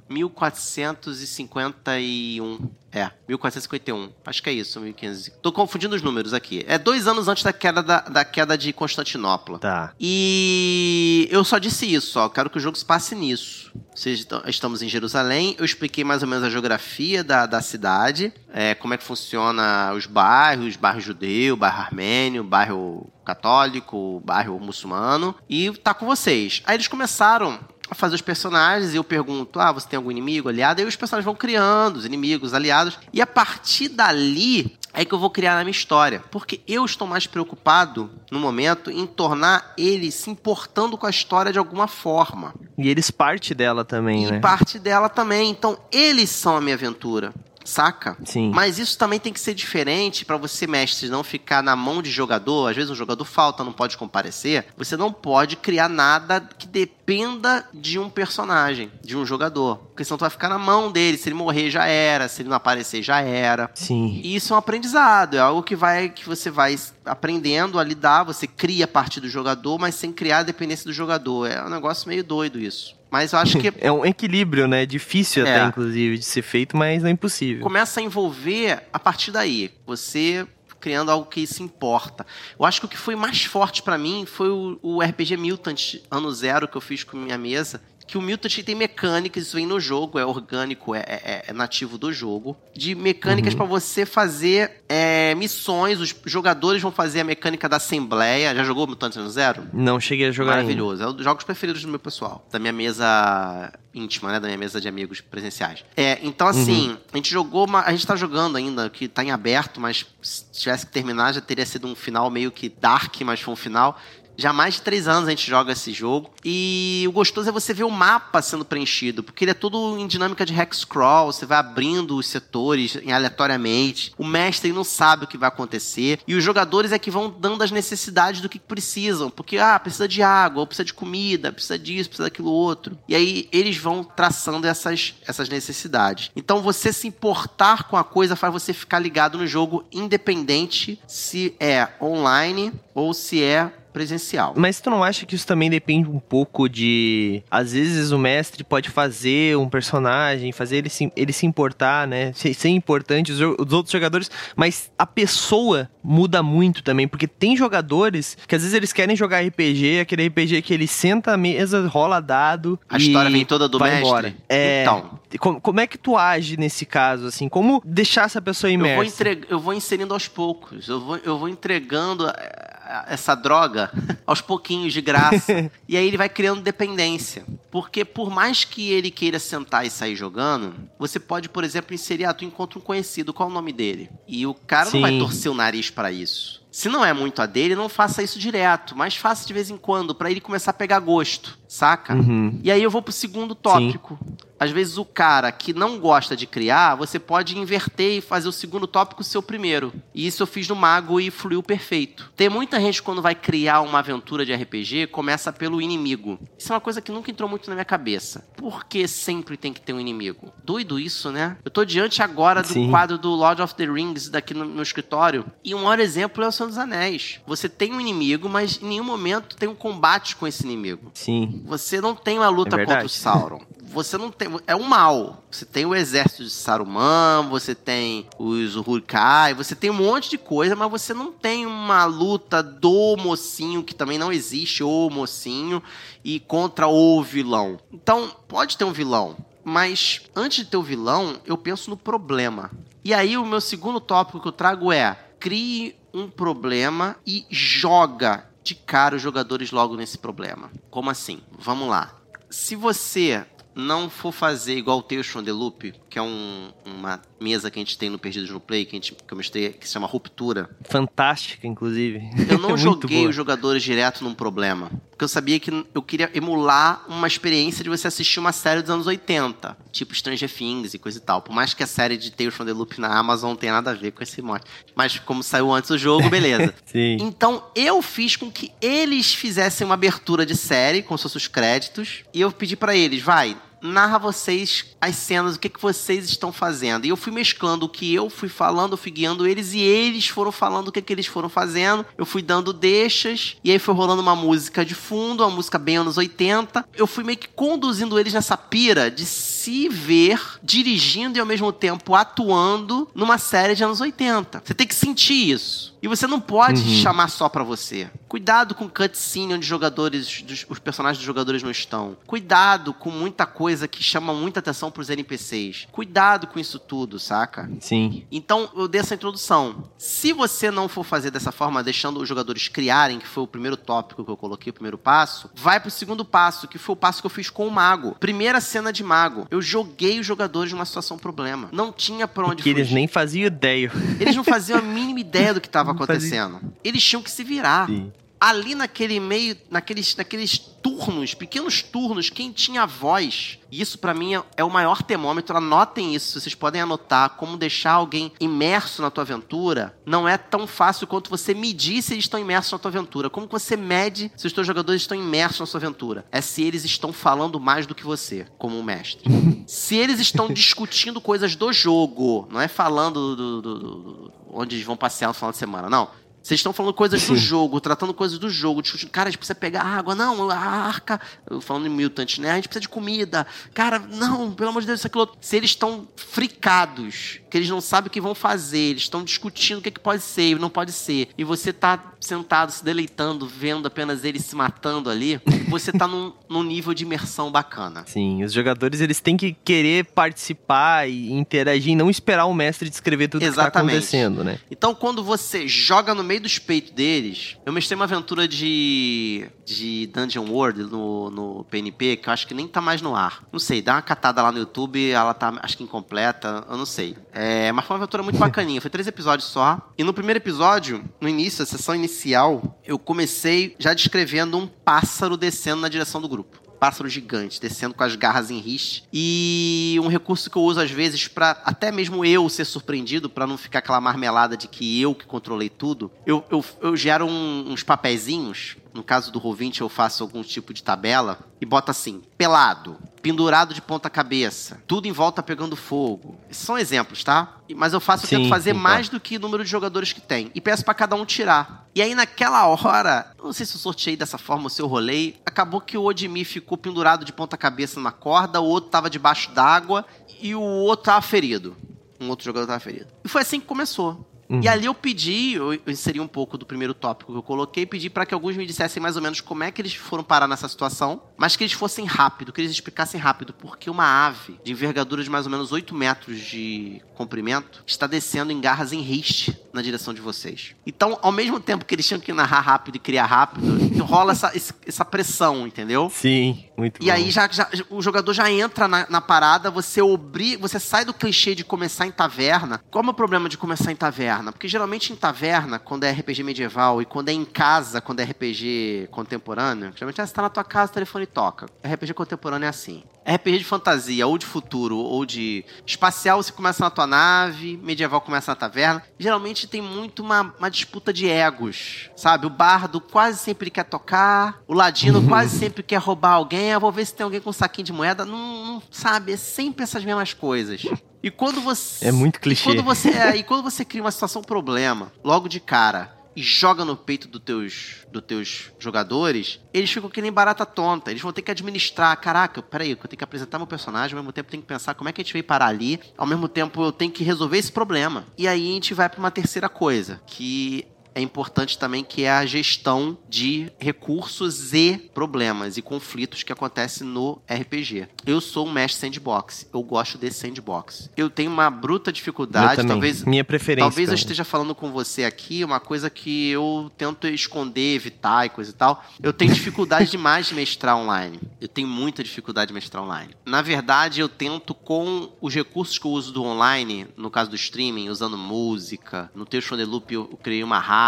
1451. 0.09 2.69
É, 2.91 3.11
1451. 3.27 4.09
Acho 4.25 4.41
que 4.41 4.49
é 4.49 4.53
isso, 4.53 4.79
1500. 4.79 5.33
Tô 5.41 5.51
confundindo 5.51 5.93
os 5.95 6.01
números 6.01 6.33
aqui. 6.33 6.63
É 6.67 6.77
dois 6.77 7.07
anos 7.07 7.27
antes 7.27 7.43
da 7.43 7.51
queda, 7.51 7.83
da, 7.83 7.99
da 8.01 8.23
queda 8.23 8.57
de 8.57 8.71
Constantinopla. 8.71 9.59
Tá. 9.59 9.93
E 9.99 11.27
eu 11.29 11.43
só 11.43 11.57
disse 11.57 11.93
isso, 11.93 12.11
só. 12.11 12.29
Quero 12.29 12.49
que 12.49 12.57
o 12.57 12.61
jogo 12.61 12.77
se 12.77 12.85
passe 12.85 13.13
nisso. 13.15 13.73
Vocês 13.93 14.25
estamos 14.45 14.81
em 14.81 14.87
Jerusalém. 14.87 15.57
Eu 15.57 15.65
expliquei 15.65 16.05
mais 16.05 16.21
ou 16.21 16.29
menos 16.29 16.45
a 16.45 16.49
geografia 16.49 17.21
da, 17.23 17.45
da 17.45 17.61
cidade, 17.61 18.33
é, 18.53 18.75
como 18.75 18.93
é 18.93 18.97
que 18.97 19.03
funciona 19.03 19.91
os 19.93 20.05
bairros, 20.05 20.77
bairro 20.77 21.01
judeu, 21.01 21.57
bairro 21.57 21.81
armênio, 21.81 22.43
bairro 22.43 23.11
católico, 23.25 24.21
bairro 24.23 24.59
muçulmano. 24.59 25.35
E 25.49 25.71
tá 25.71 25.91
com 25.93 26.05
vocês. 26.05 26.61
Aí 26.65 26.75
eles 26.75 26.87
começaram 26.87 27.59
a 27.89 27.95
fazer 27.95 28.15
os 28.15 28.21
personagens 28.21 28.93
e 28.93 28.97
eu 28.97 29.03
pergunto: 29.03 29.59
ah, 29.59 29.71
você 29.71 29.87
tem 29.87 29.97
algum 29.97 30.11
inimigo, 30.11 30.49
aliado? 30.49 30.81
Aí 30.81 30.87
os 30.87 30.95
personagens 30.95 31.25
vão 31.25 31.35
criando, 31.35 31.97
os 31.97 32.05
inimigos, 32.05 32.53
aliados. 32.53 32.97
E 33.13 33.21
a 33.21 33.27
partir 33.27 33.89
dali 33.89 34.77
é 34.93 35.03
que 35.03 35.13
eu 35.13 35.19
vou 35.19 35.29
criar 35.29 35.55
na 35.55 35.63
minha 35.63 35.71
história. 35.71 36.23
Porque 36.31 36.61
eu 36.67 36.85
estou 36.85 37.07
mais 37.07 37.27
preocupado, 37.27 38.09
no 38.31 38.39
momento, 38.39 38.89
em 38.89 39.05
tornar 39.05 39.73
eles 39.77 40.13
se 40.15 40.29
importando 40.29 40.97
com 40.97 41.05
a 41.05 41.09
história 41.09 41.51
de 41.51 41.59
alguma 41.59 41.87
forma. 41.87 42.53
E 42.77 42.89
eles 42.89 43.11
parte 43.11 43.53
dela 43.53 43.83
também, 43.83 44.25
E 44.25 44.31
né? 44.31 44.39
parte 44.39 44.79
dela 44.79 45.09
também. 45.09 45.49
Então, 45.49 45.77
eles 45.91 46.29
são 46.29 46.55
a 46.55 46.61
minha 46.61 46.75
aventura. 46.75 47.33
Saca? 47.65 48.15
Sim. 48.23 48.51
Mas 48.53 48.77
isso 48.77 48.97
também 48.97 49.19
tem 49.19 49.33
que 49.33 49.39
ser 49.39 49.55
diferente 49.55 50.23
para 50.23 50.37
você, 50.37 50.67
mestre, 50.67 51.09
não 51.09 51.23
ficar 51.23 51.63
na 51.63 51.75
mão 51.75 52.01
de 52.01 52.11
jogador. 52.11 52.69
Às 52.69 52.75
vezes 52.75 52.91
um 52.91 52.95
jogador 52.95 53.25
falta, 53.25 53.63
não 53.63 53.73
pode 53.73 53.97
comparecer. 53.97 54.67
Você 54.77 54.95
não 54.95 55.11
pode 55.11 55.55
criar 55.55 55.89
nada 55.89 56.39
que 56.39 56.67
dependa 56.67 57.67
de 57.73 57.97
um 57.97 58.09
personagem, 58.09 58.91
de 59.03 59.17
um 59.17 59.25
jogador. 59.25 59.77
Porque 59.77 60.03
senão 60.03 60.17
tu 60.17 60.21
vai 60.21 60.29
ficar 60.29 60.49
na 60.49 60.59
mão 60.59 60.91
dele. 60.91 61.17
Se 61.17 61.27
ele 61.27 61.35
morrer, 61.35 61.69
já 61.71 61.87
era. 61.87 62.27
Se 62.27 62.41
ele 62.41 62.49
não 62.49 62.55
aparecer, 62.55 63.01
já 63.01 63.19
era. 63.19 63.69
Sim. 63.73 64.21
E 64.23 64.35
isso 64.35 64.53
é 64.53 64.55
um 64.55 64.59
aprendizado, 64.59 65.35
é 65.35 65.39
algo 65.39 65.63
que 65.63 65.75
vai 65.75 66.09
que 66.09 66.25
você 66.25 66.51
vai 66.51 66.77
aprendendo 67.03 67.79
a 67.79 67.83
lidar, 67.83 68.23
você 68.23 68.47
cria 68.47 68.85
a 68.85 68.87
partir 68.87 69.19
do 69.19 69.29
jogador, 69.29 69.79
mas 69.79 69.95
sem 69.95 70.11
criar 70.11 70.39
a 70.39 70.43
dependência 70.43 70.85
do 70.85 70.93
jogador. 70.93 71.47
É 71.47 71.63
um 71.63 71.69
negócio 71.69 72.07
meio 72.07 72.23
doido 72.23 72.59
isso. 72.59 72.95
Mas 73.15 73.31
eu 73.31 73.39
acho 73.39 73.57
que 73.59 73.71
É 73.79 73.89
um 73.89 74.05
equilíbrio, 74.05 74.67
né? 74.67 74.85
Difícil 74.85 75.45
É. 75.45 75.55
até, 75.55 75.67
inclusive, 75.69 76.17
de 76.17 76.25
ser 76.25 76.41
feito, 76.41 76.75
mas 76.75 77.01
não 77.01 77.07
é 77.09 77.13
impossível. 77.13 77.63
começa 77.63 78.01
a 78.01 78.03
envolver 78.03 78.83
a 78.91 78.99
partir 78.99 79.31
daí. 79.31 79.71
Você 79.87 80.45
criando 80.81 81.09
algo 81.09 81.25
que 81.25 81.47
se 81.47 81.63
importa. 81.63 82.27
Eu 82.59 82.65
acho 82.65 82.81
que 82.81 82.85
o 82.85 82.89
que 82.89 82.97
foi 82.97 83.15
mais 83.15 83.45
forte 83.45 83.81
pra 83.81 83.97
mim 83.97 84.25
foi 84.27 84.49
o, 84.49 84.77
o 84.83 85.01
RPG 85.01 85.37
Mutant 85.37 85.95
ano 86.11 86.31
zero 86.31 86.67
que 86.67 86.75
eu 86.75 86.81
fiz 86.81 87.03
com 87.05 87.15
minha 87.17 87.37
mesa. 87.37 87.81
Que 88.07 88.17
o 88.19 88.21
Mutant 88.21 88.59
tem 88.63 88.75
mecânicas, 88.75 89.43
isso 89.47 89.55
vem 89.55 89.65
no 89.65 89.79
jogo, 89.79 90.19
é 90.19 90.25
orgânico, 90.25 90.93
é, 90.93 90.99
é- 91.07 91.43
é 91.47 91.53
nativo 91.53 91.97
do 91.97 92.13
jogo. 92.13 92.55
De 92.73 92.93
mecânicas 92.93 93.53
pra 93.55 93.65
você 93.65 94.05
fazer 94.05 94.83
é, 94.87 95.33
missões, 95.33 95.99
os 95.99 96.13
jogadores 96.25 96.81
vão 96.81 96.91
fazer 96.91 97.21
a 97.21 97.23
mecânica 97.23 97.67
da 97.67 97.77
Assembleia. 97.77 98.53
Já 98.55 98.63
jogou 98.63 98.85
Mutant 98.85 99.15
ano 99.17 99.29
zero? 99.29 99.67
Não 99.73 99.99
cheguei 99.99 100.27
a 100.27 100.31
jogar 100.31 100.51
ainda. 100.51 100.63
Maravilhoso. 100.63 101.01
É 101.03 101.07
um 101.07 101.13
dos 101.13 101.23
jogos 101.23 101.43
preferidos 101.43 101.81
do 101.81 101.87
meu 101.87 101.97
pessoal. 101.99 102.45
Da 102.51 102.59
minha 102.59 102.71
mesa 102.73 103.73
íntima, 103.93 104.31
né? 104.31 104.39
Da 104.39 104.47
minha 104.47 104.57
mesa 104.57 104.79
de 104.79 104.87
amigos 104.87 105.21
presenciais. 105.21 105.83
É, 105.97 106.19
então 106.21 106.47
assim, 106.47 106.97
a 107.11 107.17
gente 107.17 107.31
jogou, 107.31 107.65
uma- 107.65 107.81
a 107.81 107.91
gente 107.91 108.05
tá 108.05 108.15
jogando 108.15 108.55
ainda, 108.57 108.89
que 108.89 109.07
tá 109.07 109.23
em 109.23 109.31
aberto, 109.31 109.79
mas 109.79 110.05
se 110.21 110.43
tivesse 110.51 110.85
que 110.85 110.91
terminar 110.91 111.33
já 111.33 111.41
teria 111.41 111.65
sido 111.65 111.87
um 111.87 111.95
final 111.95 112.29
meio 112.29 112.51
que 112.51 112.69
dark, 112.69 113.19
mas 113.21 113.39
foi 113.41 113.53
um 113.53 113.57
final. 113.57 113.99
Já 114.37 114.49
há 114.49 114.53
mais 114.53 114.75
de 114.75 114.81
três 114.81 115.07
anos 115.07 115.27
a 115.27 115.31
gente 115.31 115.47
joga 115.47 115.71
esse 115.71 115.91
jogo. 115.91 116.31
E 116.43 117.05
o 117.07 117.11
gostoso 117.11 117.49
é 117.49 117.51
você 117.51 117.73
ver 117.73 117.83
o 117.83 117.91
mapa 117.91 118.41
sendo 118.41 118.65
preenchido, 118.65 119.23
porque 119.23 119.43
ele 119.43 119.51
é 119.51 119.55
todo 119.55 119.97
em 119.97 120.07
dinâmica 120.07 120.45
de 120.45 120.53
hexcrawl, 120.53 121.31
você 121.31 121.45
vai 121.45 121.57
abrindo 121.57 122.15
os 122.15 122.27
setores 122.27 122.97
aleatoriamente. 123.11 124.13
O 124.17 124.25
mestre 124.25 124.71
não 124.71 124.83
sabe 124.83 125.25
o 125.25 125.27
que 125.27 125.37
vai 125.37 125.49
acontecer. 125.49 126.19
E 126.27 126.35
os 126.35 126.43
jogadores 126.43 126.91
é 126.91 126.99
que 126.99 127.11
vão 127.11 127.33
dando 127.39 127.63
as 127.63 127.71
necessidades 127.71 128.41
do 128.41 128.49
que 128.49 128.59
precisam. 128.59 129.29
Porque, 129.29 129.57
ah, 129.57 129.79
precisa 129.79 130.07
de 130.07 130.21
água, 130.21 130.65
precisa 130.65 130.85
de 130.85 130.93
comida, 130.93 131.51
precisa 131.51 131.79
disso, 131.79 132.09
precisa 132.09 132.29
daquilo 132.29 132.51
outro. 132.51 132.97
E 133.07 133.15
aí 133.15 133.47
eles 133.51 133.77
vão 133.77 134.03
traçando 134.03 134.67
essas, 134.67 135.15
essas 135.27 135.49
necessidades. 135.49 136.31
Então 136.35 136.61
você 136.61 136.91
se 136.91 137.07
importar 137.07 137.83
com 137.83 137.97
a 137.97 138.03
coisa 138.03 138.35
faz 138.35 138.51
você 138.51 138.73
ficar 138.73 138.99
ligado 138.99 139.37
no 139.37 139.47
jogo, 139.47 139.85
independente 139.91 140.99
se 141.07 141.55
é 141.59 141.87
online 142.01 142.73
ou 142.93 143.13
se 143.13 143.41
é 143.41 143.71
presencial. 143.95 144.53
Mas 144.57 144.81
tu 144.81 144.89
não 144.89 145.01
acha 145.01 145.25
que 145.25 145.33
isso 145.35 145.47
também 145.47 145.69
depende 145.69 146.09
um 146.09 146.19
pouco 146.19 146.67
de. 146.67 147.41
Às 147.49 147.71
vezes 147.71 148.11
o 148.11 148.19
mestre 148.19 148.61
pode 148.61 148.89
fazer 148.89 149.57
um 149.57 149.69
personagem, 149.69 150.51
fazer 150.51 150.77
ele 150.77 150.89
se, 150.89 151.09
ele 151.15 151.31
se 151.31 151.45
importar, 151.45 152.05
né? 152.05 152.33
Ser, 152.33 152.53
ser 152.53 152.67
importante, 152.69 153.31
os, 153.31 153.39
os 153.39 153.71
outros 153.71 153.91
jogadores. 153.93 154.29
Mas 154.53 154.91
a 154.99 155.05
pessoa 155.07 155.89
muda 156.03 156.43
muito 156.43 156.83
também. 156.83 157.07
Porque 157.07 157.25
tem 157.25 157.55
jogadores 157.55 158.37
que 158.45 158.53
às 158.55 158.61
vezes 158.61 158.75
eles 158.75 158.91
querem 158.91 159.15
jogar 159.15 159.41
RPG, 159.41 160.01
aquele 160.01 160.27
RPG 160.27 160.61
que 160.61 160.73
ele 160.73 160.87
senta 160.87 161.31
à 161.31 161.37
mesa, 161.37 161.87
rola 161.87 162.19
dado. 162.19 162.77
A 162.89 162.97
e 162.97 163.01
história 163.07 163.31
vem 163.31 163.45
toda 163.45 163.69
do 163.69 163.79
vai 163.79 163.91
mestre? 163.91 164.07
embora. 164.07 164.35
É, 164.49 164.81
Então, 164.81 165.19
Como, 165.39 165.61
como 165.61 165.79
é 165.79 165.87
que 165.87 165.97
tu 165.97 166.17
age 166.17 166.57
nesse 166.57 166.85
caso, 166.85 167.27
assim? 167.27 167.47
Como 167.47 167.81
deixar 167.85 168.25
essa 168.25 168.41
pessoa 168.41 168.69
eu 168.69 168.77
vou, 168.77 168.87
imersa? 168.87 169.23
eu 169.49 169.59
vou 169.59 169.73
inserindo 169.73 170.13
aos 170.13 170.27
poucos. 170.27 170.89
Eu 170.89 170.99
vou, 170.99 171.17
eu 171.17 171.37
vou 171.39 171.47
entregando 171.47 172.27
eh, 172.27 172.74
essa 173.07 173.35
droga 173.35 173.91
aos 174.25 174.41
pouquinhos, 174.41 174.93
de 174.93 175.01
graça. 175.01 175.71
e 175.87 175.97
aí 175.97 176.07
ele 176.07 176.17
vai 176.17 176.29
criando 176.29 176.61
dependência. 176.61 177.45
Porque 177.71 178.05
por 178.05 178.29
mais 178.29 178.63
que 178.63 178.91
ele 178.91 179.11
queira 179.11 179.39
sentar 179.39 179.85
e 179.85 179.89
sair 179.89 180.15
jogando, 180.15 180.75
você 180.97 181.19
pode, 181.19 181.49
por 181.49 181.63
exemplo, 181.63 181.93
inserir, 181.93 182.25
ah, 182.25 182.33
tu 182.33 182.45
encontra 182.45 182.79
um 182.79 182.81
conhecido, 182.81 183.33
qual 183.33 183.49
é 183.49 183.51
o 183.51 183.53
nome 183.53 183.73
dele? 183.73 184.09
E 184.27 184.45
o 184.45 184.53
cara 184.53 184.89
não 184.91 185.01
vai 185.01 185.11
Sim. 185.11 185.19
torcer 185.19 185.51
o 185.51 185.55
nariz 185.55 185.89
pra 185.89 186.11
isso. 186.11 186.64
Se 186.75 186.89
não 186.89 187.05
é 187.05 187.13
muito 187.13 187.41
a 187.41 187.45
dele, 187.45 187.73
não 187.73 187.87
faça 187.87 188.21
isso 188.21 188.37
direto, 188.37 188.97
mas 188.97 189.15
faça 189.15 189.47
de 189.47 189.53
vez 189.53 189.69
em 189.69 189.77
quando, 189.77 190.13
pra 190.13 190.29
ele 190.29 190.41
começar 190.41 190.71
a 190.71 190.73
pegar 190.73 190.99
gosto, 190.99 191.57
saca? 191.69 192.13
Uhum. 192.13 192.59
E 192.61 192.69
aí 192.69 192.83
eu 192.83 192.91
vou 192.91 193.01
pro 193.01 193.13
segundo 193.13 193.55
tópico. 193.55 194.19
Às 194.59 194.71
vezes 194.71 194.97
o 194.97 195.05
cara 195.05 195.51
que 195.51 195.73
não 195.73 195.99
gosta 195.99 196.35
de 196.35 196.47
criar, 196.47 196.95
você 196.95 197.19
pode 197.19 197.57
inverter 197.57 198.17
e 198.17 198.21
fazer 198.21 198.47
o 198.47 198.53
segundo 198.53 198.87
tópico 198.87 199.21
o 199.35 199.41
primeiro. 199.41 199.93
E 200.13 200.25
isso 200.25 200.43
eu 200.43 200.47
fiz 200.47 200.67
no 200.67 200.75
Mago 200.75 201.19
e 201.19 201.29
fluiu 201.29 201.61
perfeito. 201.61 202.31
Tem 202.35 202.49
muita 202.49 202.79
gente 202.79 203.03
quando 203.03 203.21
vai 203.21 203.35
criar 203.35 203.81
uma 203.81 203.99
aventura 203.99 204.45
de 204.45 204.53
RPG, 204.53 205.07
começa 205.07 205.51
pelo 205.51 205.81
inimigo. 205.81 206.39
Isso 206.57 206.71
é 206.71 206.75
uma 206.75 206.81
coisa 206.81 207.01
que 207.01 207.11
nunca 207.11 207.29
entrou 207.29 207.49
muito 207.49 207.69
na 207.69 207.75
minha 207.75 207.85
cabeça. 207.85 208.47
Por 208.55 208.85
que 208.85 209.07
sempre 209.07 209.57
tem 209.57 209.73
que 209.73 209.81
ter 209.81 209.91
um 209.91 209.99
inimigo? 209.99 210.53
Doido 210.63 210.97
isso, 210.97 211.31
né? 211.31 211.57
Eu 211.65 211.71
tô 211.71 211.83
diante 211.83 212.23
agora 212.23 212.61
do 212.61 212.69
Sim. 212.69 212.89
quadro 212.89 213.17
do 213.17 213.29
Lord 213.31 213.61
of 213.61 213.75
the 213.75 213.85
Rings 213.85 214.29
daqui 214.29 214.53
no, 214.53 214.63
no 214.63 214.81
escritório. 214.81 215.45
E 215.63 215.75
um 215.75 215.83
maior 215.83 215.99
exemplo 215.99 216.43
é 216.43 216.47
o 216.47 216.51
Senhor 216.65 216.67
dos 216.67 216.77
Anéis. 216.77 217.39
Você 217.45 217.69
tem 217.69 217.93
um 217.93 218.01
inimigo, 218.01 218.49
mas 218.49 218.79
em 218.81 218.87
nenhum 218.87 219.03
momento 219.03 219.55
tem 219.55 219.69
um 219.69 219.75
combate 219.75 220.35
com 220.35 220.47
esse 220.47 220.63
inimigo. 220.63 221.11
Sim. 221.13 221.63
Você 221.65 222.01
não 222.01 222.15
tem 222.15 222.37
uma 222.37 222.49
luta 222.49 222.79
É 222.79 222.85
contra 222.85 223.05
o 223.05 223.09
Sauron. 223.09 223.61
Você 223.83 224.17
não 224.17 224.31
tem. 224.31 224.47
É 224.67 224.75
um 224.75 224.83
mal. 224.83 225.43
Você 225.49 225.65
tem 225.65 225.85
o 225.85 225.95
exército 225.95 226.43
de 226.43 226.49
Saruman, 226.49 227.47
você 227.49 227.73
tem 227.73 228.27
os 228.37 228.75
Uruk-hai, 228.75 229.53
você 229.53 229.75
tem 229.75 229.89
um 229.89 229.93
monte 229.93 230.29
de 230.29 230.37
coisa, 230.37 230.75
mas 230.75 230.89
você 230.89 231.13
não 231.13 231.31
tem 231.31 231.65
uma 231.65 232.03
luta 232.05 232.61
do 232.61 233.15
mocinho, 233.17 233.83
que 233.83 233.95
também 233.95 234.17
não 234.17 234.33
existe 234.33 234.83
o 234.83 235.09
mocinho, 235.09 235.81
e 236.23 236.39
contra 236.39 236.87
o 236.87 237.21
vilão. 237.23 237.79
Então, 237.93 238.29
pode 238.47 238.77
ter 238.77 238.83
um 238.83 238.91
vilão, 238.91 239.37
mas 239.63 240.23
antes 240.35 240.65
de 240.65 240.71
ter 240.71 240.77
o 240.77 240.83
vilão, 240.83 241.37
eu 241.45 241.57
penso 241.57 241.89
no 241.89 241.95
problema. 241.95 242.71
E 243.03 243.13
aí, 243.13 243.37
o 243.37 243.45
meu 243.45 243.61
segundo 243.61 244.01
tópico 244.01 244.41
que 244.41 244.47
eu 244.47 244.51
trago 244.51 244.91
é: 244.91 245.17
crie 245.39 245.95
um 246.15 246.29
problema 246.29 247.17
e 247.27 247.45
joga 247.49 248.49
de 248.63 248.73
cara 248.73 249.17
os 249.17 249.21
jogadores 249.21 249.71
logo 249.71 249.97
nesse 249.97 250.17
problema. 250.17 250.71
Como 250.89 251.09
assim? 251.09 251.41
Vamos 251.51 251.89
lá. 251.89 252.15
se 252.49 252.75
você 252.75 253.45
não 253.75 254.09
for 254.09 254.31
fazer 254.31 254.77
igual 254.77 254.99
o 254.99 255.03
Tales 255.03 255.27
from 255.27 255.43
the 255.43 255.51
Loop, 255.51 255.93
que 256.09 256.17
é 256.17 256.21
um, 256.21 256.71
uma 256.85 257.21
mesa 257.39 257.69
que 257.69 257.79
a 257.79 257.81
gente 257.81 257.97
tem 257.97 258.09
no 258.09 258.17
Perdidos 258.17 258.49
no 258.49 258.59
Play, 258.59 258.85
que, 258.85 258.95
a 258.95 258.99
gente, 258.99 259.13
que 259.13 259.33
eu 259.33 259.37
mostrei, 259.37 259.69
que 259.69 259.87
se 259.87 259.93
chama 259.93 260.07
Ruptura. 260.07 260.69
Fantástica, 260.83 261.67
inclusive. 261.67 262.21
Eu 262.49 262.57
não 262.57 262.75
joguei 262.77 263.27
os 263.27 263.35
jogadores 263.35 263.83
direto 263.83 264.23
num 264.23 264.33
problema. 264.33 264.91
Porque 265.11 265.23
eu 265.23 265.29
sabia 265.29 265.59
que 265.59 265.71
eu 265.93 266.01
queria 266.01 266.29
emular 266.33 267.03
uma 267.07 267.27
experiência 267.27 267.83
de 267.83 267.89
você 267.89 268.07
assistir 268.07 268.39
uma 268.39 268.51
série 268.51 268.81
dos 268.81 268.89
anos 268.89 269.07
80, 269.07 269.77
tipo 269.91 270.13
Stranger 270.13 270.51
Things 270.51 270.93
e 270.93 270.99
coisa 270.99 271.17
e 271.17 271.21
tal. 271.21 271.41
Por 271.41 271.53
mais 271.53 271.73
que 271.73 271.83
a 271.83 271.87
série 271.87 272.17
de 272.17 272.31
Tales 272.31 272.53
from 272.53 272.65
the 272.65 272.73
Loop 272.73 272.99
na 272.99 273.17
Amazon 273.17 273.51
não 273.51 273.55
tenha 273.55 273.73
nada 273.73 273.91
a 273.91 273.93
ver 273.93 274.11
com 274.11 274.21
esse 274.21 274.41
mote. 274.41 274.65
Mas 274.93 275.17
como 275.19 275.41
saiu 275.41 275.73
antes 275.73 275.89
do 275.89 275.97
jogo, 275.97 276.29
beleza. 276.29 276.73
Sim. 276.85 277.17
Então 277.21 277.63
eu 277.75 278.01
fiz 278.01 278.35
com 278.35 278.51
que 278.51 278.71
eles 278.81 279.33
fizessem 279.33 279.85
uma 279.85 279.93
abertura 279.93 280.45
de 280.45 280.55
série, 280.55 281.01
com 281.01 281.17
seus 281.17 281.47
créditos, 281.47 282.23
e 282.33 282.41
eu 282.41 282.51
pedi 282.51 282.75
para 282.75 282.95
eles, 282.95 283.21
vai, 283.21 283.57
narra 283.81 284.17
vocês 284.17 284.85
as 284.99 285.15
cenas, 285.15 285.55
o 285.55 285.59
que, 285.59 285.69
que 285.69 285.81
vocês 285.81 286.25
estão 286.25 286.51
fazendo. 286.51 287.05
E 287.05 287.09
eu 287.09 287.17
fui 287.17 287.31
mesclando 287.31 287.85
o 287.85 287.89
que 287.89 288.13
eu 288.13 288.29
fui 288.29 288.49
falando, 288.49 288.93
eu 288.93 288.97
fui 288.97 289.11
guiando 289.11 289.47
eles, 289.47 289.73
e 289.73 289.79
eles 289.79 290.27
foram 290.27 290.51
falando 290.51 290.87
o 290.87 290.91
que, 290.91 291.01
que 291.01 291.13
eles 291.13 291.27
foram 291.27 291.49
fazendo. 291.49 292.05
Eu 292.17 292.25
fui 292.25 292.41
dando 292.41 292.73
deixas, 292.73 293.57
e 293.63 293.71
aí 293.71 293.79
foi 293.79 293.93
rolando 293.93 294.21
uma 294.21 294.35
música 294.35 294.85
de 294.85 294.95
fundo, 294.95 295.43
uma 295.43 295.55
música 295.55 295.77
bem 295.77 295.97
anos 295.97 296.17
80. 296.17 296.85
Eu 296.95 297.07
fui 297.07 297.23
meio 297.23 297.37
que 297.37 297.47
conduzindo 297.47 298.19
eles 298.19 298.33
nessa 298.33 298.57
pira 298.57 299.11
de 299.11 299.25
se 299.25 299.89
ver 299.89 300.39
dirigindo 300.61 301.37
e 301.37 301.39
ao 301.39 301.45
mesmo 301.45 301.71
tempo 301.71 302.15
atuando 302.15 303.09
numa 303.13 303.37
série 303.37 303.75
de 303.75 303.83
anos 303.83 304.01
80. 304.01 304.63
Você 304.63 304.73
tem 304.73 304.87
que 304.87 304.95
sentir 304.95 305.51
isso. 305.51 305.95
E 306.01 306.07
você 306.07 306.27
não 306.27 306.39
pode 306.39 306.81
uhum. 306.81 307.01
chamar 307.01 307.29
só 307.29 307.49
para 307.49 307.63
você. 307.63 308.07
Cuidado 308.35 308.75
com 308.75 308.89
cutscene 308.89 309.53
onde 309.53 309.65
jogadores, 309.65 310.41
dos, 310.41 310.65
os 310.67 310.77
personagens 310.77 311.19
dos 311.19 311.25
jogadores 311.25 311.63
não 311.63 311.71
estão. 311.71 312.17
Cuidado 312.27 312.93
com 312.93 313.09
muita 313.09 313.45
coisa 313.45 313.87
que 313.87 314.03
chama 314.03 314.33
muita 314.33 314.59
atenção 314.59 314.91
pros 314.91 315.09
NPCs. 315.09 315.87
Cuidado 315.89 316.45
com 316.45 316.59
isso 316.59 316.77
tudo, 316.77 317.17
saca? 317.17 317.71
Sim. 317.79 318.25
Então, 318.29 318.69
eu 318.75 318.89
dei 318.89 318.99
essa 318.99 319.15
introdução. 319.15 319.89
Se 319.97 320.33
você 320.33 320.69
não 320.69 320.89
for 320.89 321.05
fazer 321.05 321.31
dessa 321.31 321.49
forma, 321.49 321.81
deixando 321.81 322.19
os 322.19 322.27
jogadores 322.27 322.67
criarem, 322.67 323.19
que 323.19 323.25
foi 323.25 323.41
o 323.41 323.47
primeiro 323.47 323.77
tópico 323.77 324.25
que 324.25 324.29
eu 324.29 324.35
coloquei, 324.35 324.69
o 324.69 324.73
primeiro 324.73 324.97
passo, 324.97 325.49
vai 325.55 325.79
pro 325.79 325.89
segundo 325.89 326.25
passo, 326.25 326.67
que 326.67 326.77
foi 326.77 326.91
o 326.91 326.97
passo 326.97 327.21
que 327.21 327.27
eu 327.27 327.31
fiz 327.31 327.49
com 327.49 327.65
o 327.65 327.71
mago. 327.71 328.17
Primeira 328.19 328.59
cena 328.59 328.91
de 328.91 329.01
mago. 329.01 329.47
Eu 329.49 329.61
joguei 329.61 330.19
os 330.19 330.25
jogadores 330.25 330.73
numa 330.73 330.83
situação 330.83 331.17
problema. 331.17 331.69
Não 331.71 331.89
tinha 331.89 332.27
pra 332.27 332.43
onde 332.43 332.55
Porque 332.55 332.71
fugir. 332.71 332.81
eles 332.81 332.91
nem 332.91 333.07
faziam 333.07 333.47
ideia. 333.47 333.89
Eles 334.19 334.35
não 334.35 334.43
faziam 334.43 334.79
a 334.79 334.81
mínima 334.81 335.21
ideia 335.21 335.53
do 335.53 335.61
que 335.61 335.67
estava 335.67 335.91
acontecendo. 335.95 336.59
Eles 336.83 337.01
tinham 337.01 337.23
que 337.23 337.31
se 337.31 337.41
virar. 337.41 337.87
Sim 337.87 338.11
ali 338.39 338.75
naquele 338.75 339.19
meio, 339.19 339.57
naqueles, 339.69 340.15
naqueles 340.15 340.57
turnos, 340.57 341.33
pequenos 341.33 341.81
turnos, 341.81 342.29
quem 342.29 342.51
tinha 342.51 342.85
voz, 342.85 343.57
isso 343.71 343.97
para 343.97 344.13
mim 344.13 344.33
é 344.55 344.63
o 344.63 344.69
maior 344.69 345.01
termômetro, 345.01 345.57
anotem 345.57 346.13
isso, 346.13 346.39
vocês 346.39 346.53
podem 346.53 346.81
anotar 346.81 347.31
como 347.31 347.57
deixar 347.57 347.93
alguém 347.93 348.31
imerso 348.39 349.01
na 349.01 349.09
tua 349.09 349.23
aventura, 349.23 349.97
não 350.05 350.27
é 350.27 350.37
tão 350.37 350.67
fácil 350.67 351.07
quanto 351.07 351.29
você 351.29 351.53
medir 351.53 352.01
se 352.01 352.13
eles 352.13 352.25
estão 352.25 352.39
imersos 352.39 352.71
na 352.71 352.79
tua 352.79 352.89
aventura. 352.89 353.29
Como 353.29 353.47
que 353.47 353.53
você 353.53 353.75
mede 353.75 354.31
se 354.35 354.45
os 354.45 354.53
teus 354.53 354.67
jogadores 354.67 355.01
estão 355.01 355.17
imersos 355.17 355.59
na 355.61 355.65
sua 355.65 355.79
aventura? 355.79 356.25
É 356.31 356.39
se 356.39 356.61
eles 356.63 356.85
estão 356.85 357.11
falando 357.11 357.59
mais 357.59 357.87
do 357.87 357.95
que 357.95 358.03
você, 358.03 358.45
como 358.57 358.77
um 358.77 358.83
mestre. 358.83 359.23
se 359.65 359.95
eles 359.95 360.19
estão 360.19 360.47
discutindo 360.47 361.19
coisas 361.19 361.55
do 361.55 361.73
jogo, 361.73 362.47
não 362.51 362.61
é 362.61 362.67
falando 362.67 363.35
do, 363.35 363.61
do, 363.61 363.61
do, 363.61 363.79
do 363.79 364.31
onde 364.51 364.75
eles 364.75 364.85
vão 364.85 364.95
passear 364.95 365.29
no 365.29 365.33
final 365.33 365.51
de 365.51 365.57
semana, 365.57 365.89
não 365.89 366.24
vocês 366.45 366.59
estão 366.59 366.71
falando 366.71 366.93
coisas 366.93 367.23
Sim. 367.23 367.33
do 367.33 367.39
jogo, 367.39 367.81
tratando 367.81 368.13
coisas 368.13 368.37
do 368.37 368.51
jogo, 368.51 368.79
discutindo, 368.79 369.09
cara, 369.09 369.29
a 369.29 369.31
gente 369.31 369.39
precisa 369.39 369.55
pegar 369.55 369.81
água, 369.81 370.13
não, 370.13 370.47
a 370.51 370.55
arca, 370.55 371.19
falando 371.59 371.87
em 371.87 371.89
mutant, 371.89 372.37
né? 372.37 372.51
A 372.51 372.55
gente 372.57 372.67
precisa 372.67 372.81
de 372.81 372.89
comida. 372.89 373.47
Cara, 373.73 373.97
não, 373.97 374.51
pelo 374.51 374.69
amor 374.69 374.81
de 374.81 374.85
Deus, 374.85 374.99
isso 374.99 375.07
aquilo. 375.07 375.27
Se 375.41 375.57
eles 375.57 375.71
estão 375.71 376.07
fricados, 376.15 377.39
que 377.49 377.57
eles 377.57 377.67
não 377.67 377.81
sabem 377.81 378.09
o 378.09 378.11
que 378.11 378.21
vão 378.21 378.35
fazer, 378.35 378.77
eles 378.77 379.01
estão 379.01 379.23
discutindo 379.23 379.79
o 379.79 379.81
que, 379.81 379.89
é 379.89 379.91
que 379.91 379.99
pode 379.99 380.21
ser 380.21 380.51
e 380.51 380.55
não 380.55 380.69
pode 380.69 380.91
ser, 380.91 381.29
e 381.35 381.43
você 381.43 381.73
tá 381.73 382.11
sentado 382.19 382.71
se 382.71 382.83
deleitando, 382.83 383.47
vendo 383.47 383.87
apenas 383.87 384.23
eles 384.23 384.45
se 384.45 384.55
matando 384.55 385.09
ali, 385.09 385.39
você 385.67 385.91
tá 385.91 386.07
num, 386.07 386.31
num 386.47 386.61
nível 386.63 386.93
de 386.93 387.03
imersão 387.03 387.51
bacana. 387.51 388.03
Sim, 388.05 388.43
os 388.43 388.53
jogadores 388.53 389.01
eles 389.01 389.19
têm 389.19 389.35
que 389.35 389.53
querer 389.63 390.05
participar 390.05 391.09
e 391.09 391.31
interagir, 391.31 391.93
e 391.93 391.95
não 391.95 392.09
esperar 392.09 392.45
o 392.45 392.53
mestre 392.53 392.87
descrever 392.87 393.29
tudo 393.29 393.43
Exatamente. 393.43 393.65
que 393.65 393.73
tá 393.73 393.79
acontecendo, 393.79 394.43
né? 394.43 394.59
Então, 394.69 394.93
quando 394.93 395.23
você 395.23 395.67
joga 395.67 396.13
no 396.13 396.23
meio 396.23 396.34
meio 396.35 396.41
dos 396.41 396.59
peitos 396.59 396.91
deles, 396.91 397.57
eu 397.65 397.71
mestrei 397.71 397.95
uma 397.95 398.03
aventura 398.03 398.47
de, 398.47 399.47
de 399.65 400.07
Dungeon 400.07 400.45
World 400.49 400.83
no, 400.83 401.29
no 401.29 401.63
PNP, 401.65 402.17
que 402.17 402.27
eu 402.27 402.33
acho 402.33 402.45
que 402.45 402.53
nem 402.53 402.67
tá 402.67 402.81
mais 402.81 403.01
no 403.01 403.15
ar. 403.15 403.43
Não 403.51 403.59
sei, 403.59 403.81
dá 403.81 403.93
uma 403.93 404.01
catada 404.01 404.41
lá 404.41 404.51
no 404.51 404.59
YouTube, 404.59 405.09
ela 405.09 405.33
tá, 405.33 405.53
acho 405.61 405.77
que 405.77 405.83
incompleta, 405.83 406.65
eu 406.69 406.77
não 406.77 406.85
sei. 406.85 407.15
É, 407.31 407.71
mas 407.71 407.85
foi 407.85 407.95
uma 407.95 408.03
aventura 408.03 408.21
muito 408.21 408.37
bacaninha, 408.39 408.81
foi 408.81 408.89
três 408.89 409.07
episódios 409.07 409.47
só. 409.47 409.93
E 409.97 410.03
no 410.03 410.13
primeiro 410.13 410.37
episódio, 410.37 411.03
no 411.21 411.29
início, 411.29 411.63
a 411.63 411.65
sessão 411.65 411.95
inicial, 411.95 412.77
eu 412.85 412.99
comecei 412.99 413.75
já 413.79 413.93
descrevendo 413.93 414.57
um 414.57 414.67
pássaro 414.67 415.37
descendo 415.37 415.81
na 415.81 415.87
direção 415.87 416.19
do 416.19 416.27
grupo 416.27 416.64
pássaro 416.79 417.09
gigante, 417.09 417.59
descendo 417.59 417.93
com 417.93 418.03
as 418.03 418.15
garras 418.15 418.51
em 418.51 418.59
riste. 418.59 419.03
E 419.11 419.99
um 420.03 420.07
recurso 420.07 420.49
que 420.49 420.57
eu 420.57 420.61
uso 420.61 420.79
às 420.79 420.91
vezes 420.91 421.27
para 421.27 421.51
até 421.63 421.91
mesmo 421.91 422.23
eu 422.25 422.47
ser 422.49 422.65
surpreendido, 422.65 423.29
para 423.29 423.47
não 423.47 423.57
ficar 423.57 423.79
aquela 423.79 424.01
marmelada 424.01 424.55
de 424.55 424.67
que 424.67 425.01
eu 425.01 425.15
que 425.15 425.25
controlei 425.25 425.69
tudo, 425.69 426.11
eu, 426.25 426.43
eu, 426.49 426.63
eu 426.81 426.95
gero 426.95 427.25
um, 427.25 427.71
uns 427.71 427.83
papezinhos 427.83 428.77
no 428.95 429.03
caso 429.03 429.29
do 429.29 429.41
Roll20 429.41 429.81
eu 429.81 429.89
faço 429.89 430.23
algum 430.23 430.41
tipo 430.41 430.73
de 430.73 430.81
tabela 430.81 431.37
e 431.59 431.65
bota 431.65 431.91
assim, 431.91 432.21
pelado, 432.37 432.97
pendurado 433.21 433.73
de 433.73 433.81
ponta 433.81 434.09
cabeça, 434.09 434.81
tudo 434.87 435.05
em 435.05 435.11
volta 435.11 435.43
pegando 435.43 435.75
fogo. 435.75 436.39
Esses 436.49 436.63
são 436.63 436.77
exemplos, 436.77 437.21
tá? 437.21 437.57
Mas 437.75 437.91
eu 437.91 437.99
faço, 437.99 438.25
sim, 438.25 438.37
tento 438.37 438.49
fazer 438.49 438.71
sim, 438.71 438.77
tá. 438.77 438.81
mais 438.81 439.09
do 439.09 439.19
que 439.19 439.35
o 439.35 439.39
número 439.39 439.65
de 439.65 439.69
jogadores 439.69 440.13
que 440.13 440.21
tem. 440.21 440.49
E 440.55 440.61
peço 440.61 440.85
para 440.85 440.93
cada 440.93 441.15
um 441.15 441.25
tirar. 441.25 441.85
E 441.93 442.01
aí 442.01 442.15
naquela 442.15 442.65
hora, 442.67 443.33
não 443.43 443.51
sei 443.51 443.65
se 443.65 443.75
eu 443.75 443.79
sorteei 443.79 444.15
dessa 444.15 444.37
forma 444.37 444.63
ou 444.63 444.69
se 444.69 444.81
eu 444.81 444.87
rolei, 444.87 445.41
acabou 445.45 445.81
que 445.81 445.97
o 445.97 446.03
Odimi 446.03 446.45
ficou 446.45 446.77
pendurado 446.77 447.25
de 447.25 447.33
ponta 447.33 447.57
cabeça 447.57 447.99
numa 447.99 448.13
corda, 448.13 448.61
o 448.61 448.65
outro 448.65 448.89
tava 448.89 449.09
debaixo 449.09 449.51
d'água 449.51 450.05
e 450.41 450.55
o 450.55 450.61
outro 450.61 451.05
tava 451.05 451.21
ferido. 451.21 451.75
Um 452.19 452.29
outro 452.29 452.45
jogador 452.45 452.65
tava 452.65 452.79
ferido. 452.79 453.07
E 453.25 453.27
foi 453.27 453.41
assim 453.41 453.59
que 453.59 453.65
começou. 453.65 454.25
Uhum. 454.49 454.61
E 454.61 454.67
ali 454.67 454.85
eu 454.85 454.93
pedi, 454.93 455.53
eu 455.53 455.73
inseri 455.87 456.19
um 456.19 456.27
pouco 456.27 456.57
do 456.57 456.65
primeiro 456.65 456.93
tópico 456.93 457.31
que 457.31 457.37
eu 457.37 457.43
coloquei, 457.43 457.85
pedi 457.85 458.09
para 458.09 458.25
que 458.25 458.33
alguns 458.33 458.55
me 458.55 458.65
dissessem 458.65 459.01
mais 459.01 459.15
ou 459.15 459.21
menos 459.21 459.41
como 459.41 459.63
é 459.63 459.71
que 459.71 459.81
eles 459.81 459.95
foram 459.95 460.23
parar 460.23 460.47
nessa 460.47 460.67
situação, 460.67 461.21
mas 461.37 461.55
que 461.55 461.63
eles 461.63 461.73
fossem 461.73 462.05
rápido, 462.05 462.53
que 462.53 462.61
eles 462.61 462.71
explicassem 462.71 463.19
rápido, 463.19 463.53
porque 463.53 463.89
uma 463.89 464.05
ave 464.27 464.59
de 464.63 464.71
envergadura 464.71 465.23
de 465.23 465.29
mais 465.29 465.45
ou 465.45 465.51
menos 465.51 465.71
8 465.71 465.93
metros 465.95 466.39
de 466.39 467.01
comprimento 467.15 467.83
está 467.87 468.05
descendo 468.05 468.51
em 468.51 468.59
garras 468.61 468.93
em 468.93 469.01
riste 469.01 469.57
na 469.73 469.81
direção 469.81 470.13
de 470.13 470.21
vocês. 470.21 470.75
Então, 470.85 471.17
ao 471.21 471.31
mesmo 471.31 471.59
tempo 471.59 471.85
que 471.85 471.95
eles 471.95 472.07
tinham 472.07 472.19
que 472.19 472.31
narrar 472.33 472.61
rápido 472.61 472.95
e 472.95 472.99
criar 472.99 473.25
rápido, 473.25 473.65
rola 474.03 474.31
essa, 474.31 474.51
essa 474.85 475.05
pressão, 475.05 475.65
entendeu? 475.65 476.09
Sim, 476.09 476.65
muito 476.77 477.01
E 477.01 477.05
bom. 477.07 477.11
aí 477.11 477.31
já, 477.31 477.47
já, 477.51 477.67
o 477.89 478.01
jogador 478.01 478.33
já 478.33 478.51
entra 478.51 478.87
na, 478.87 479.07
na 479.09 479.21
parada, 479.21 479.71
você 479.71 480.01
obriga, 480.01 480.59
você 480.61 480.79
sai 480.79 481.03
do 481.03 481.13
clichê 481.13 481.55
de 481.55 481.63
começar 481.63 482.05
em 482.05 482.11
taverna. 482.11 482.81
Qual 482.91 483.03
é 483.03 483.09
o 483.09 483.13
problema 483.13 483.49
de 483.49 483.57
começar 483.57 483.91
em 483.91 483.95
taverna? 483.95 484.34
Taverna. 484.35 484.51
Porque 484.51 484.67
geralmente 484.67 485.13
em 485.13 485.15
taverna, 485.15 485.79
quando 485.79 486.03
é 486.03 486.11
RPG 486.11 486.43
medieval, 486.43 487.01
e 487.01 487.05
quando 487.05 487.29
é 487.29 487.31
em 487.31 487.45
casa, 487.45 488.01
quando 488.01 488.19
é 488.19 488.23
RPG 488.23 489.07
contemporâneo, 489.11 489.91
geralmente 489.95 490.21
ah, 490.21 490.27
você 490.27 490.33
tá 490.33 490.41
na 490.41 490.49
tua 490.49 490.63
casa, 490.63 490.91
o 490.91 490.93
telefone 490.93 491.25
toca. 491.25 491.67
RPG 491.83 492.13
contemporâneo 492.13 492.65
é 492.65 492.69
assim. 492.69 493.03
RPG 493.25 493.59
de 493.59 493.63
fantasia, 493.63 494.27
ou 494.27 494.37
de 494.37 494.45
futuro, 494.45 494.97
ou 494.97 495.25
de 495.25 495.65
espacial, 495.85 496.41
você 496.41 496.51
começa 496.51 496.83
na 496.83 496.89
tua 496.89 497.07
nave, 497.07 497.77
medieval 497.77 498.21
começa 498.21 498.51
na 498.51 498.55
taverna. 498.55 499.03
Geralmente 499.17 499.67
tem 499.67 499.81
muito 499.81 500.21
uma, 500.21 500.53
uma 500.59 500.69
disputa 500.69 501.11
de 501.11 501.27
egos, 501.27 502.09
sabe? 502.15 502.45
O 502.45 502.49
bardo 502.49 503.01
quase 503.01 503.39
sempre 503.39 503.71
quer 503.71 503.85
tocar, 503.85 504.61
o 504.67 504.73
ladino 504.73 505.25
quase 505.27 505.57
sempre 505.57 505.81
quer 505.81 505.97
roubar 505.97 506.33
alguém. 506.33 506.69
Eu 506.69 506.79
vou 506.79 506.91
ver 506.91 507.05
se 507.05 507.15
tem 507.15 507.23
alguém 507.23 507.41
com 507.41 507.49
um 507.49 507.53
saquinho 507.53 507.85
de 507.85 507.93
moeda. 507.93 508.25
Não, 508.25 508.65
não 508.65 508.83
sabe, 508.91 509.33
é 509.33 509.37
sempre 509.37 509.83
essas 509.83 510.03
mesmas 510.03 510.33
coisas. 510.33 510.83
E 511.25 511.31
quando 511.31 511.59
você. 511.59 512.05
É 512.05 512.11
muito 512.11 512.39
clichê. 512.39 512.61
E 512.61 512.65
quando 512.65 512.83
você, 512.83 513.09
é, 513.09 513.35
e 513.35 513.43
quando 513.43 513.63
você 513.63 513.83
cria 513.83 514.03
uma 514.03 514.11
situação 514.11 514.43
problema, 514.43 515.11
logo 515.23 515.49
de 515.49 515.59
cara, 515.59 516.15
e 516.35 516.43
joga 516.43 516.85
no 516.85 516.95
peito 516.95 517.27
dos 517.27 517.41
teus, 517.41 518.05
do 518.11 518.21
teus 518.21 518.71
jogadores, 518.77 519.59
eles 519.73 519.89
ficam 519.89 520.07
que 520.07 520.21
nem 520.21 520.31
barata 520.31 520.67
tonta. 520.67 521.09
Eles 521.09 521.23
vão 521.23 521.33
ter 521.33 521.41
que 521.41 521.49
administrar. 521.49 522.15
Caraca, 522.21 522.61
peraí, 522.61 522.91
eu 522.91 522.97
tenho 522.97 523.17
que 523.17 523.23
apresentar 523.23 523.57
meu 523.57 523.65
personagem, 523.65 524.15
ao 524.15 524.21
mesmo 524.21 524.31
tempo 524.31 524.51
tenho 524.51 524.61
que 524.61 524.67
pensar 524.67 524.93
como 524.93 525.09
é 525.09 525.11
que 525.11 525.19
a 525.19 525.23
gente 525.23 525.33
veio 525.33 525.43
parar 525.43 525.65
ali, 525.65 525.99
ao 526.15 526.27
mesmo 526.27 526.47
tempo 526.47 526.83
eu 526.83 526.91
tenho 526.91 527.11
que 527.11 527.23
resolver 527.23 527.57
esse 527.57 527.71
problema. 527.71 528.27
E 528.37 528.47
aí 528.47 528.69
a 528.69 528.73
gente 528.73 528.93
vai 528.93 529.09
para 529.09 529.17
uma 529.17 529.31
terceira 529.31 529.67
coisa, 529.67 530.21
que 530.27 530.85
é 531.15 531.21
importante 531.21 531.79
também 531.79 532.03
que 532.03 532.23
é 532.23 532.31
a 532.31 532.45
gestão 532.45 533.17
de 533.29 533.71
recursos 533.79 534.73
e 534.73 534.97
problemas 535.13 535.77
e 535.77 535.81
conflitos 535.81 536.43
que 536.43 536.51
acontecem 536.51 537.07
no 537.07 537.41
RPG. 537.49 538.09
Eu 538.25 538.41
sou 538.41 538.67
um 538.67 538.71
mestre 538.71 538.99
sandbox, 538.99 539.67
eu 539.73 539.81
gosto 539.81 540.17
desse 540.17 540.39
sandbox. 540.39 541.09
Eu 541.15 541.29
tenho 541.29 541.49
uma 541.49 541.69
bruta 541.69 542.11
dificuldade, 542.11 542.85
talvez 542.85 543.23
minha 543.23 543.45
preferência. 543.45 543.89
Talvez 543.89 544.09
eu 544.09 544.15
esteja 544.15 544.43
falando 544.43 544.75
com 544.75 544.91
você 544.91 545.23
aqui 545.23 545.63
uma 545.63 545.79
coisa 545.79 546.09
que 546.09 546.49
eu 546.49 546.91
tento 546.97 547.27
esconder, 547.27 547.95
evitar 547.95 548.45
e 548.45 548.49
coisa 548.49 548.71
e 548.71 548.73
tal. 548.73 549.03
Eu 549.23 549.31
tenho 549.31 549.53
dificuldade 549.53 550.11
demais 550.11 550.47
de 550.47 550.53
mestrar 550.53 550.97
online. 550.97 551.39
Eu 551.61 551.69
tenho 551.69 551.87
muita 551.87 552.23
dificuldade 552.23 552.69
de 552.69 552.73
mestrar 552.73 553.03
online. 553.03 553.33
Na 553.45 553.61
verdade, 553.61 554.19
eu 554.19 554.27
tento 554.27 554.73
com 554.73 555.31
os 555.39 555.55
recursos 555.55 555.97
que 555.97 556.05
eu 556.05 556.11
uso 556.11 556.33
do 556.33 556.43
online, 556.43 557.07
no 557.15 557.31
caso 557.31 557.49
do 557.49 557.55
streaming, 557.55 558.09
usando 558.09 558.37
música. 558.37 559.31
No 559.33 559.45
Tales 559.45 559.65
the 559.65 559.85
Loop 559.85 560.13
eu 560.13 560.25
criei 560.43 560.63
uma 560.63 560.79
rádio, 560.79 561.04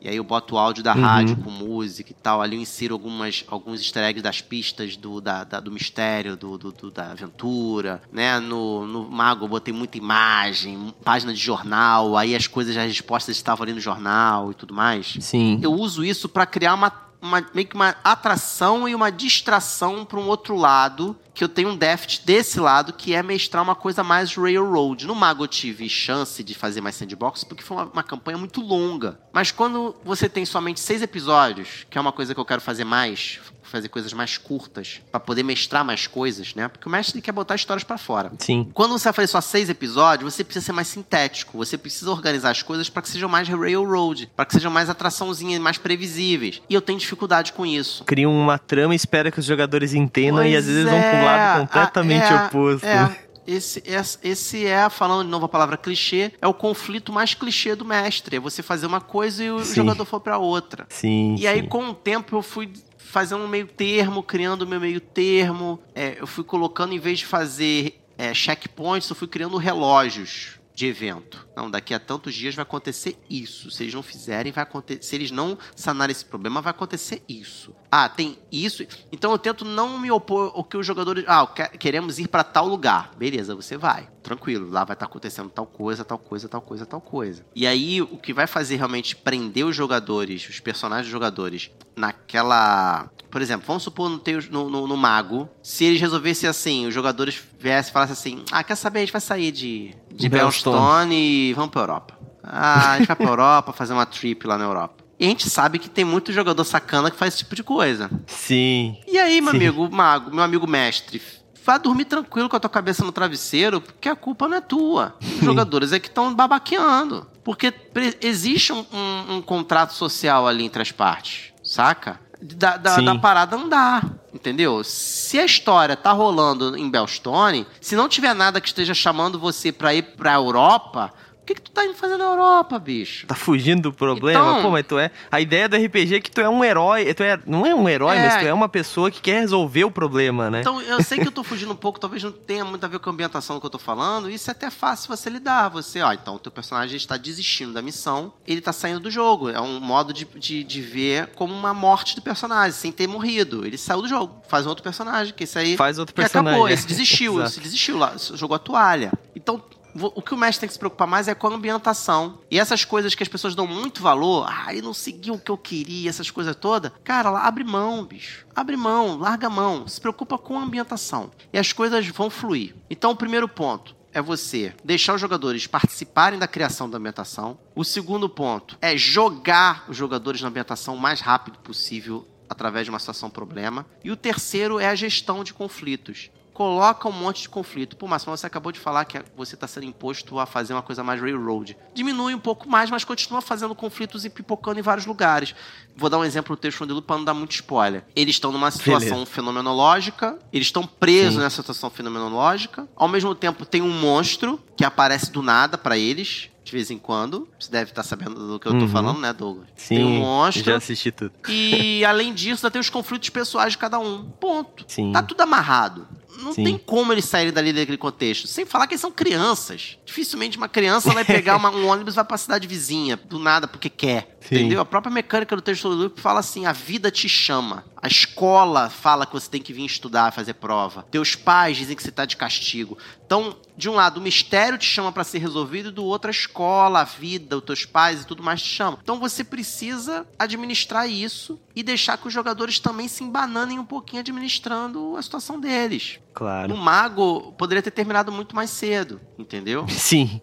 e 0.00 0.08
aí 0.08 0.16
eu 0.16 0.24
boto 0.24 0.54
o 0.54 0.58
áudio 0.58 0.82
da 0.82 0.94
uhum. 0.94 1.02
rádio 1.02 1.36
com 1.36 1.50
música 1.50 2.10
e 2.10 2.14
tal. 2.14 2.40
Ali 2.40 2.56
eu 2.56 2.62
insiro 2.62 2.94
algumas, 2.94 3.44
alguns 3.48 3.80
easter 3.80 4.04
eggs 4.04 4.22
das 4.22 4.40
pistas 4.40 4.96
do, 4.96 5.20
da, 5.20 5.44
da 5.44 5.60
do 5.60 5.70
mistério, 5.70 6.36
do, 6.36 6.56
do, 6.56 6.72
do, 6.72 6.90
da 6.90 7.10
aventura. 7.10 8.02
Né? 8.12 8.38
No, 8.40 8.86
no 8.86 9.10
Mago 9.10 9.44
eu 9.44 9.48
botei 9.48 9.72
muita 9.74 9.98
imagem, 9.98 10.94
página 11.04 11.32
de 11.32 11.40
jornal, 11.40 12.16
aí 12.16 12.34
as 12.34 12.46
coisas, 12.46 12.76
as 12.76 12.86
respostas 12.86 13.36
estavam 13.36 13.64
ali 13.64 13.72
no 13.72 13.80
jornal 13.80 14.50
e 14.50 14.54
tudo 14.54 14.72
mais. 14.72 15.16
Sim. 15.20 15.58
Eu 15.62 15.72
uso 15.72 16.04
isso 16.04 16.28
para 16.28 16.46
criar 16.46 16.74
uma 16.74 17.04
uma, 17.24 17.42
meio 17.54 17.66
que 17.66 17.74
uma 17.74 17.94
atração 18.04 18.86
e 18.86 18.94
uma 18.94 19.10
distração 19.10 20.04
para 20.04 20.20
um 20.20 20.28
outro 20.28 20.54
lado, 20.56 21.16
que 21.34 21.42
eu 21.42 21.48
tenho 21.48 21.70
um 21.70 21.76
déficit 21.76 22.24
desse 22.24 22.60
lado, 22.60 22.92
que 22.92 23.12
é 23.12 23.22
mestrar 23.22 23.62
uma 23.62 23.74
coisa 23.74 24.04
mais 24.04 24.34
railroad. 24.36 25.06
No 25.06 25.14
Mago 25.14 25.44
eu 25.44 25.48
tive 25.48 25.88
chance 25.88 26.42
de 26.44 26.54
fazer 26.54 26.80
mais 26.80 26.94
sandbox, 26.94 27.42
porque 27.42 27.62
foi 27.62 27.76
uma, 27.76 27.86
uma 27.86 28.02
campanha 28.04 28.38
muito 28.38 28.60
longa. 28.60 29.18
Mas 29.32 29.50
quando 29.50 29.96
você 30.04 30.28
tem 30.28 30.46
somente 30.46 30.78
seis 30.78 31.02
episódios, 31.02 31.84
que 31.90 31.98
é 31.98 32.00
uma 32.00 32.12
coisa 32.12 32.32
que 32.32 32.40
eu 32.40 32.44
quero 32.44 32.60
fazer 32.60 32.84
mais, 32.84 33.40
fazer 33.74 33.88
coisas 33.88 34.12
mais 34.12 34.38
curtas, 34.38 35.00
para 35.10 35.20
poder 35.20 35.42
mestrar 35.42 35.84
mais 35.84 36.06
coisas, 36.06 36.54
né? 36.54 36.68
Porque 36.68 36.88
o 36.88 36.90
mestre 36.90 37.20
quer 37.20 37.32
botar 37.32 37.54
histórias 37.54 37.84
para 37.84 37.98
fora. 37.98 38.32
Sim. 38.38 38.70
Quando 38.72 38.92
você 38.92 39.04
vai 39.04 39.12
fazer 39.12 39.28
só 39.28 39.40
seis 39.40 39.68
episódios, 39.68 40.32
você 40.32 40.44
precisa 40.44 40.66
ser 40.66 40.72
mais 40.72 40.88
sintético, 40.88 41.58
você 41.58 41.76
precisa 41.76 42.10
organizar 42.10 42.50
as 42.50 42.62
coisas 42.62 42.88
para 42.88 43.02
que 43.02 43.08
sejam 43.08 43.28
mais 43.28 43.48
railroad, 43.48 44.30
para 44.36 44.44
que 44.44 44.54
sejam 44.54 44.70
mais 44.70 44.88
atraçãozinha, 44.88 45.58
mais 45.58 45.78
previsíveis. 45.78 46.62
E 46.68 46.74
eu 46.74 46.80
tenho 46.80 46.98
dificuldade 46.98 47.52
com 47.52 47.66
isso. 47.66 48.04
Cria 48.04 48.28
uma 48.28 48.58
trama 48.58 48.94
e 48.94 48.96
espera 48.96 49.30
que 49.30 49.40
os 49.40 49.44
jogadores 49.44 49.92
entendam 49.92 50.42
pois 50.42 50.52
e 50.52 50.56
às 50.56 50.66
vezes 50.66 50.86
é, 50.86 50.90
vão 50.90 51.00
para 51.00 51.18
um 51.18 51.24
lado 51.24 51.60
completamente 51.60 52.32
é, 52.32 52.46
oposto. 52.46 52.86
É. 52.86 53.24
Esse, 53.46 53.82
esse 54.22 54.66
é, 54.66 54.88
falando 54.88 55.24
de 55.24 55.30
novo 55.30 55.44
a 55.44 55.48
palavra 55.48 55.76
clichê, 55.76 56.32
é 56.40 56.46
o 56.46 56.54
conflito 56.54 57.12
mais 57.12 57.34
clichê 57.34 57.74
do 57.74 57.84
mestre. 57.84 58.36
É 58.36 58.40
você 58.40 58.62
fazer 58.62 58.86
uma 58.86 59.00
coisa 59.00 59.44
e 59.44 59.50
o 59.50 59.62
sim. 59.62 59.74
jogador 59.74 60.04
for 60.04 60.20
para 60.20 60.38
outra. 60.38 60.86
Sim. 60.88 61.34
E 61.34 61.40
sim. 61.40 61.46
aí, 61.46 61.66
com 61.66 61.90
o 61.90 61.94
tempo, 61.94 62.36
eu 62.36 62.42
fui 62.42 62.70
fazendo 63.14 63.44
um 63.44 63.48
meio 63.48 63.68
termo, 63.68 64.24
criando 64.24 64.66
meu 64.66 64.80
meio 64.80 65.00
termo. 65.00 65.80
É, 65.94 66.16
eu 66.18 66.26
fui 66.26 66.42
colocando, 66.42 66.92
em 66.92 66.98
vez 66.98 67.20
de 67.20 67.26
fazer 67.26 68.04
é, 68.18 68.34
checkpoints, 68.34 69.08
eu 69.08 69.14
fui 69.14 69.28
criando 69.28 69.56
relógios 69.56 70.58
de 70.74 70.86
evento. 70.86 71.46
Não, 71.56 71.70
daqui 71.70 71.94
a 71.94 72.00
tantos 72.00 72.34
dias 72.34 72.56
vai 72.56 72.64
acontecer 72.64 73.16
isso. 73.30 73.70
Se 73.70 73.84
eles 73.84 73.94
não 73.94 74.02
fizerem, 74.02 74.50
vai 74.50 74.64
acontecer. 74.64 75.00
Se 75.04 75.14
eles 75.14 75.30
não 75.30 75.56
sanarem 75.76 76.10
esse 76.10 76.24
problema, 76.24 76.60
vai 76.60 76.72
acontecer 76.72 77.22
isso. 77.28 77.72
Ah, 77.88 78.08
tem 78.08 78.36
isso. 78.50 78.84
Então 79.12 79.30
eu 79.30 79.38
tento 79.38 79.64
não 79.64 79.96
me 79.96 80.10
opor 80.10 80.50
ao 80.52 80.64
que 80.64 80.76
os 80.76 80.84
jogadores. 80.84 81.24
Ah, 81.28 81.46
queremos 81.78 82.18
ir 82.18 82.26
para 82.26 82.42
tal 82.42 82.66
lugar. 82.66 83.12
Beleza, 83.16 83.54
você 83.54 83.76
vai. 83.76 84.08
Tranquilo. 84.24 84.70
Lá 84.70 84.84
vai 84.84 84.94
estar 84.94 85.04
tá 85.04 85.10
acontecendo 85.10 85.50
tal 85.50 85.66
coisa, 85.66 86.02
tal 86.02 86.16
coisa, 86.16 86.48
tal 86.48 86.62
coisa, 86.62 86.86
tal 86.86 87.00
coisa. 87.00 87.44
E 87.54 87.66
aí, 87.66 88.00
o 88.00 88.16
que 88.16 88.32
vai 88.32 88.46
fazer 88.46 88.76
realmente 88.76 89.14
prender 89.14 89.66
os 89.66 89.76
jogadores, 89.76 90.48
os 90.48 90.58
personagens 90.60 91.06
dos 91.06 91.12
jogadores, 91.12 91.70
naquela. 91.94 93.10
Por 93.30 93.42
exemplo, 93.42 93.66
vamos 93.66 93.82
supor 93.82 94.08
no, 94.08 94.22
no, 94.50 94.70
no, 94.70 94.86
no 94.86 94.96
Mago, 94.96 95.46
se 95.62 95.84
eles 95.84 96.00
resolvessem 96.00 96.48
assim, 96.48 96.86
os 96.86 96.94
jogadores 96.94 97.38
viessem 97.60 97.90
e 97.90 97.92
falassem 97.92 98.12
assim: 98.14 98.44
Ah, 98.50 98.64
quer 98.64 98.76
saber? 98.76 99.00
A 99.00 99.02
gente 99.02 99.12
vai 99.12 99.20
sair 99.20 99.52
de, 99.52 99.94
de 100.10 100.28
Belstone 100.30 101.14
e 101.14 101.52
vamos 101.52 101.70
pra 101.70 101.82
Europa. 101.82 102.18
Ah, 102.42 102.92
a 102.92 102.98
gente 102.98 103.08
vai 103.08 103.16
pra 103.16 103.26
Europa 103.28 103.72
fazer 103.74 103.92
uma 103.92 104.06
trip 104.06 104.46
lá 104.46 104.56
na 104.56 104.64
Europa. 104.64 105.04
E 105.18 105.26
a 105.26 105.28
gente 105.28 105.48
sabe 105.50 105.78
que 105.78 105.88
tem 105.88 106.04
muito 106.04 106.32
jogador 106.32 106.64
sacana 106.64 107.10
que 107.10 107.16
faz 107.16 107.34
esse 107.34 107.44
tipo 107.44 107.54
de 107.54 107.62
coisa. 107.62 108.10
Sim. 108.26 108.98
E 109.06 109.18
aí, 109.18 109.40
meu 109.40 109.52
sim. 109.52 109.58
amigo 109.58 109.88
mago, 109.90 110.34
meu 110.34 110.42
amigo 110.42 110.66
mestre, 110.66 111.20
vá 111.64 111.78
dormir 111.78 112.04
tranquilo 112.04 112.48
com 112.48 112.56
a 112.56 112.60
tua 112.60 112.70
cabeça 112.70 113.02
no 113.04 113.10
travesseiro, 113.10 113.80
porque 113.80 114.08
a 114.08 114.14
culpa 114.14 114.46
não 114.46 114.58
é 114.58 114.60
tua. 114.60 115.14
Os 115.20 115.44
jogadores 115.44 115.92
é 115.92 115.98
que 115.98 116.08
estão 116.08 116.34
babaqueando. 116.34 117.26
Porque 117.42 117.72
existe 118.20 118.72
um, 118.72 118.84
um, 118.92 119.36
um, 119.36 119.42
contrato 119.42 119.92
social 119.92 120.46
ali 120.46 120.64
entre 120.64 120.82
as 120.82 120.92
partes, 120.92 121.52
saca? 121.62 122.20
Da, 122.40 122.76
da, 122.76 122.96
da, 122.98 123.18
parada 123.18 123.56
andar, 123.56 124.06
entendeu? 124.32 124.84
Se 124.84 125.38
a 125.38 125.44
história 125.46 125.96
tá 125.96 126.12
rolando 126.12 126.76
em 126.76 126.90
Belstone, 126.90 127.66
se 127.80 127.96
não 127.96 128.08
tiver 128.08 128.34
nada 128.34 128.60
que 128.60 128.68
esteja 128.68 128.92
chamando 128.92 129.38
você 129.38 129.72
para 129.72 129.94
ir 129.94 130.02
pra 130.16 130.34
Europa, 130.34 131.12
o 131.44 131.46
que, 131.46 131.56
que 131.56 131.60
tu 131.60 131.72
tá 131.72 131.84
indo 131.84 131.92
fazer 131.92 132.16
na 132.16 132.24
Europa, 132.24 132.78
bicho? 132.78 133.26
Tá 133.26 133.34
fugindo 133.34 133.82
do 133.82 133.92
problema? 133.92 134.40
Então, 134.40 134.62
Pô, 134.62 134.70
mas 134.70 134.86
tu 134.86 134.98
é. 134.98 135.10
A 135.30 135.42
ideia 135.42 135.68
do 135.68 135.76
RPG 135.76 136.14
é 136.14 136.20
que 136.20 136.30
tu 136.30 136.40
é 136.40 136.48
um 136.48 136.64
herói. 136.64 137.12
Tu 137.12 137.22
é, 137.22 137.38
não 137.46 137.66
é 137.66 137.74
um 137.74 137.86
herói, 137.86 138.16
é, 138.16 138.24
mas 138.24 138.42
tu 138.42 138.46
é 138.46 138.54
uma 138.54 138.66
pessoa 138.66 139.10
que 139.10 139.20
quer 139.20 139.40
resolver 139.40 139.84
o 139.84 139.90
problema, 139.90 140.50
né? 140.50 140.62
Então, 140.62 140.80
eu 140.80 141.02
sei 141.02 141.18
que 141.18 141.28
eu 141.28 141.32
tô 141.32 141.44
fugindo 141.44 141.70
um 141.70 141.76
pouco, 141.76 142.00
talvez 142.00 142.22
não 142.22 142.32
tenha 142.32 142.64
muito 142.64 142.82
a 142.82 142.88
ver 142.88 142.98
com 142.98 143.10
a 143.10 143.12
ambientação 143.12 143.56
do 143.56 143.60
que 143.60 143.66
eu 143.66 143.70
tô 143.70 143.78
falando. 143.78 144.30
Isso 144.30 144.50
é 144.50 144.52
até 144.52 144.70
fácil 144.70 145.14
você 145.14 145.28
lidar. 145.28 145.68
Você, 145.68 146.00
ó, 146.00 146.14
então 146.14 146.36
o 146.36 146.38
teu 146.38 146.50
personagem 146.50 146.96
está 146.96 147.18
desistindo 147.18 147.74
da 147.74 147.82
missão, 147.82 148.32
ele 148.46 148.62
tá 148.62 148.72
saindo 148.72 149.00
do 149.00 149.10
jogo. 149.10 149.50
É 149.50 149.60
um 149.60 149.78
modo 149.78 150.14
de, 150.14 150.24
de, 150.24 150.64
de 150.64 150.80
ver 150.80 151.26
como 151.34 151.52
uma 151.52 151.74
morte 151.74 152.16
do 152.16 152.22
personagem, 152.22 152.72
sem 152.72 152.90
ter 152.90 153.06
morrido. 153.06 153.66
Ele 153.66 153.76
saiu 153.76 154.00
do 154.00 154.08
jogo, 154.08 154.34
faz 154.48 154.64
um 154.64 154.70
outro 154.70 154.82
personagem, 154.82 155.34
que 155.34 155.44
esse 155.44 155.58
aí. 155.58 155.76
Faz 155.76 155.98
outro 155.98 156.14
personagem. 156.14 156.58
acabou, 156.58 156.70
esse 156.70 156.86
desistiu, 156.86 157.36
esse 157.44 157.60
desistiu 157.60 157.98
lá, 157.98 158.14
jogou 158.16 158.54
a 158.54 158.58
toalha. 158.58 159.12
Então, 159.36 159.62
o 160.00 160.22
que 160.22 160.34
o 160.34 160.36
mestre 160.36 160.60
tem 160.60 160.66
que 160.66 160.72
se 160.72 160.78
preocupar 160.78 161.06
mais 161.06 161.28
é 161.28 161.34
com 161.34 161.46
a 161.46 161.54
ambientação. 161.54 162.40
E 162.50 162.58
essas 162.58 162.84
coisas 162.84 163.14
que 163.14 163.22
as 163.22 163.28
pessoas 163.28 163.54
dão 163.54 163.66
muito 163.66 164.02
valor, 164.02 164.46
ah, 164.48 164.74
eu 164.74 164.82
não 164.82 164.94
segui 164.94 165.30
o 165.30 165.38
que 165.38 165.50
eu 165.50 165.58
queria, 165.58 166.10
essas 166.10 166.30
coisas 166.30 166.56
todas. 166.56 166.92
Cara, 167.02 167.30
abre 167.30 167.64
mão, 167.64 168.04
bicho. 168.04 168.46
Abre 168.54 168.76
mão, 168.76 169.18
larga 169.18 169.48
mão. 169.48 169.86
Se 169.86 170.00
preocupa 170.00 170.36
com 170.36 170.58
a 170.58 170.62
ambientação. 170.62 171.30
E 171.52 171.58
as 171.58 171.72
coisas 171.72 172.06
vão 172.08 172.28
fluir. 172.28 172.74
Então, 172.90 173.12
o 173.12 173.16
primeiro 173.16 173.48
ponto 173.48 173.94
é 174.12 174.22
você 174.22 174.72
deixar 174.84 175.14
os 175.14 175.20
jogadores 175.20 175.66
participarem 175.66 176.38
da 176.38 176.46
criação 176.46 176.88
da 176.88 176.98
ambientação. 176.98 177.58
O 177.74 177.84
segundo 177.84 178.28
ponto 178.28 178.78
é 178.80 178.96
jogar 178.96 179.84
os 179.88 179.96
jogadores 179.96 180.40
na 180.40 180.48
ambientação 180.48 180.94
o 180.94 181.00
mais 181.00 181.20
rápido 181.20 181.58
possível 181.58 182.26
através 182.48 182.86
de 182.86 182.90
uma 182.90 182.98
situação 182.98 183.28
problema. 183.28 183.84
E 184.04 184.10
o 184.10 184.16
terceiro 184.16 184.78
é 184.78 184.86
a 184.86 184.94
gestão 184.94 185.42
de 185.42 185.52
conflitos 185.52 186.30
coloca 186.54 187.08
um 187.08 187.12
monte 187.12 187.42
de 187.42 187.48
conflito. 187.48 187.96
Pô, 187.96 188.06
Márcio, 188.06 188.30
você 188.30 188.46
acabou 188.46 188.70
de 188.70 188.78
falar 188.78 189.04
que 189.04 189.20
você 189.36 189.56
está 189.56 189.66
sendo 189.66 189.86
imposto 189.86 190.38
a 190.38 190.46
fazer 190.46 190.72
uma 190.72 190.82
coisa 190.82 191.02
mais 191.02 191.20
railroad. 191.20 191.76
Diminui 191.92 192.34
um 192.34 192.38
pouco 192.38 192.68
mais, 192.70 192.88
mas 192.88 193.04
continua 193.04 193.42
fazendo 193.42 193.74
conflitos 193.74 194.24
e 194.24 194.30
pipocando 194.30 194.78
em 194.78 194.82
vários 194.82 195.04
lugares. 195.04 195.54
Vou 195.96 196.08
dar 196.08 196.18
um 196.18 196.24
exemplo 196.24 196.54
do 196.56 196.58
texto 196.58 196.86
do 196.86 197.02
para 197.02 197.16
não 197.16 197.24
dar 197.24 197.34
muito 197.34 197.52
spoiler. 197.52 198.04
Eles 198.14 198.36
estão 198.36 198.52
numa 198.52 198.70
situação 198.70 199.10
Beleza. 199.10 199.26
fenomenológica, 199.26 200.38
eles 200.52 200.68
estão 200.68 200.86
presos 200.86 201.34
Sim. 201.34 201.40
nessa 201.40 201.56
situação 201.56 201.90
fenomenológica. 201.90 202.88
Ao 202.94 203.08
mesmo 203.08 203.34
tempo, 203.34 203.66
tem 203.66 203.82
um 203.82 203.90
monstro 203.90 204.60
que 204.76 204.84
aparece 204.84 205.32
do 205.32 205.42
nada 205.42 205.76
para 205.76 205.98
eles, 205.98 206.50
de 206.62 206.72
vez 206.72 206.90
em 206.90 206.98
quando. 206.98 207.48
Você 207.58 207.70
deve 207.70 207.90
estar 207.90 208.04
sabendo 208.04 208.46
do 208.46 208.60
que 208.60 208.66
eu 208.66 208.72
tô 208.72 208.84
uhum. 208.84 208.88
falando, 208.88 209.18
né, 209.18 209.32
Douglas? 209.32 209.68
Sim, 209.76 209.96
tem 209.96 210.04
um 210.04 210.20
monstro. 210.20 210.64
Já 210.64 210.76
assisti 210.76 211.10
tudo. 211.10 211.32
E 211.48 212.04
além 212.04 212.32
disso, 212.32 212.64
ainda 212.64 212.70
tem 212.70 212.80
os 212.80 212.90
conflitos 212.90 213.28
pessoais 213.28 213.72
de 213.72 213.78
cada 213.78 213.98
um. 213.98 214.24
Ponto. 214.24 214.84
Sim. 214.86 215.12
Tá 215.12 215.22
tudo 215.22 215.40
amarrado 215.40 216.06
não 216.44 216.52
Sim. 216.52 216.64
tem 216.64 216.78
como 216.78 217.12
eles 217.12 217.24
saírem 217.24 217.52
dali 217.52 217.72
daquele 217.72 217.98
contexto. 217.98 218.46
Sem 218.46 218.64
falar 218.64 218.86
que 218.86 218.94
eles 218.94 219.00
são 219.00 219.10
crianças. 219.10 219.98
Dificilmente 220.04 220.56
uma 220.56 220.68
criança 220.68 221.10
vai 221.12 221.24
pegar 221.24 221.56
uma, 221.56 221.70
um 221.70 221.88
ônibus 221.88 222.14
e 222.14 222.16
vai 222.16 222.24
pra 222.24 222.36
cidade 222.36 222.68
vizinha, 222.68 223.16
do 223.16 223.38
nada, 223.38 223.66
porque 223.66 223.88
quer. 223.88 224.33
Sim. 224.48 224.56
Entendeu? 224.56 224.80
A 224.80 224.84
própria 224.84 225.12
mecânica 225.12 225.56
do 225.56 225.62
texto 225.62 225.88
do 225.88 225.94
loop 225.94 226.20
fala 226.20 226.40
assim: 226.40 226.66
a 226.66 226.72
vida 226.72 227.10
te 227.10 227.28
chama. 227.28 227.84
A 228.04 228.06
escola 228.06 228.90
fala 228.90 229.24
que 229.24 229.32
você 229.32 229.48
tem 229.48 229.62
que 229.62 229.72
vir 229.72 229.86
estudar, 229.86 230.30
fazer 230.30 230.52
prova. 230.54 231.06
Teus 231.10 231.34
pais 231.34 231.78
dizem 231.78 231.96
que 231.96 232.02
você 232.02 232.10
está 232.10 232.26
de 232.26 232.36
castigo. 232.36 232.98
Então, 233.24 233.56
de 233.74 233.88
um 233.88 233.94
lado, 233.94 234.18
o 234.18 234.20
mistério 234.20 234.76
te 234.76 234.84
chama 234.84 235.10
para 235.10 235.24
ser 235.24 235.38
resolvido, 235.38 235.88
e 235.88 235.92
do 235.92 236.04
outro, 236.04 236.28
a 236.28 236.30
escola, 236.30 237.00
a 237.00 237.04
vida, 237.04 237.56
os 237.56 237.64
teus 237.64 237.86
pais 237.86 238.20
e 238.20 238.26
tudo 238.26 238.42
mais 238.42 238.60
te 238.60 238.68
chamam. 238.68 238.98
Então, 239.02 239.18
você 239.18 239.42
precisa 239.42 240.26
administrar 240.38 241.08
isso 241.08 241.58
e 241.74 241.82
deixar 241.82 242.18
que 242.18 242.28
os 242.28 242.32
jogadores 242.34 242.78
também 242.78 243.08
se 243.08 243.24
embananem 243.24 243.78
um 243.78 243.84
pouquinho 243.86 244.20
administrando 244.20 245.16
a 245.16 245.22
situação 245.22 245.58
deles. 245.58 246.18
Claro. 246.34 246.68
No 246.68 246.76
Mago, 246.76 247.52
poderia 247.52 247.82
ter 247.82 247.92
terminado 247.92 248.30
muito 248.30 248.54
mais 248.54 248.68
cedo, 248.68 249.20
entendeu? 249.38 249.86
Sim. 249.88 250.40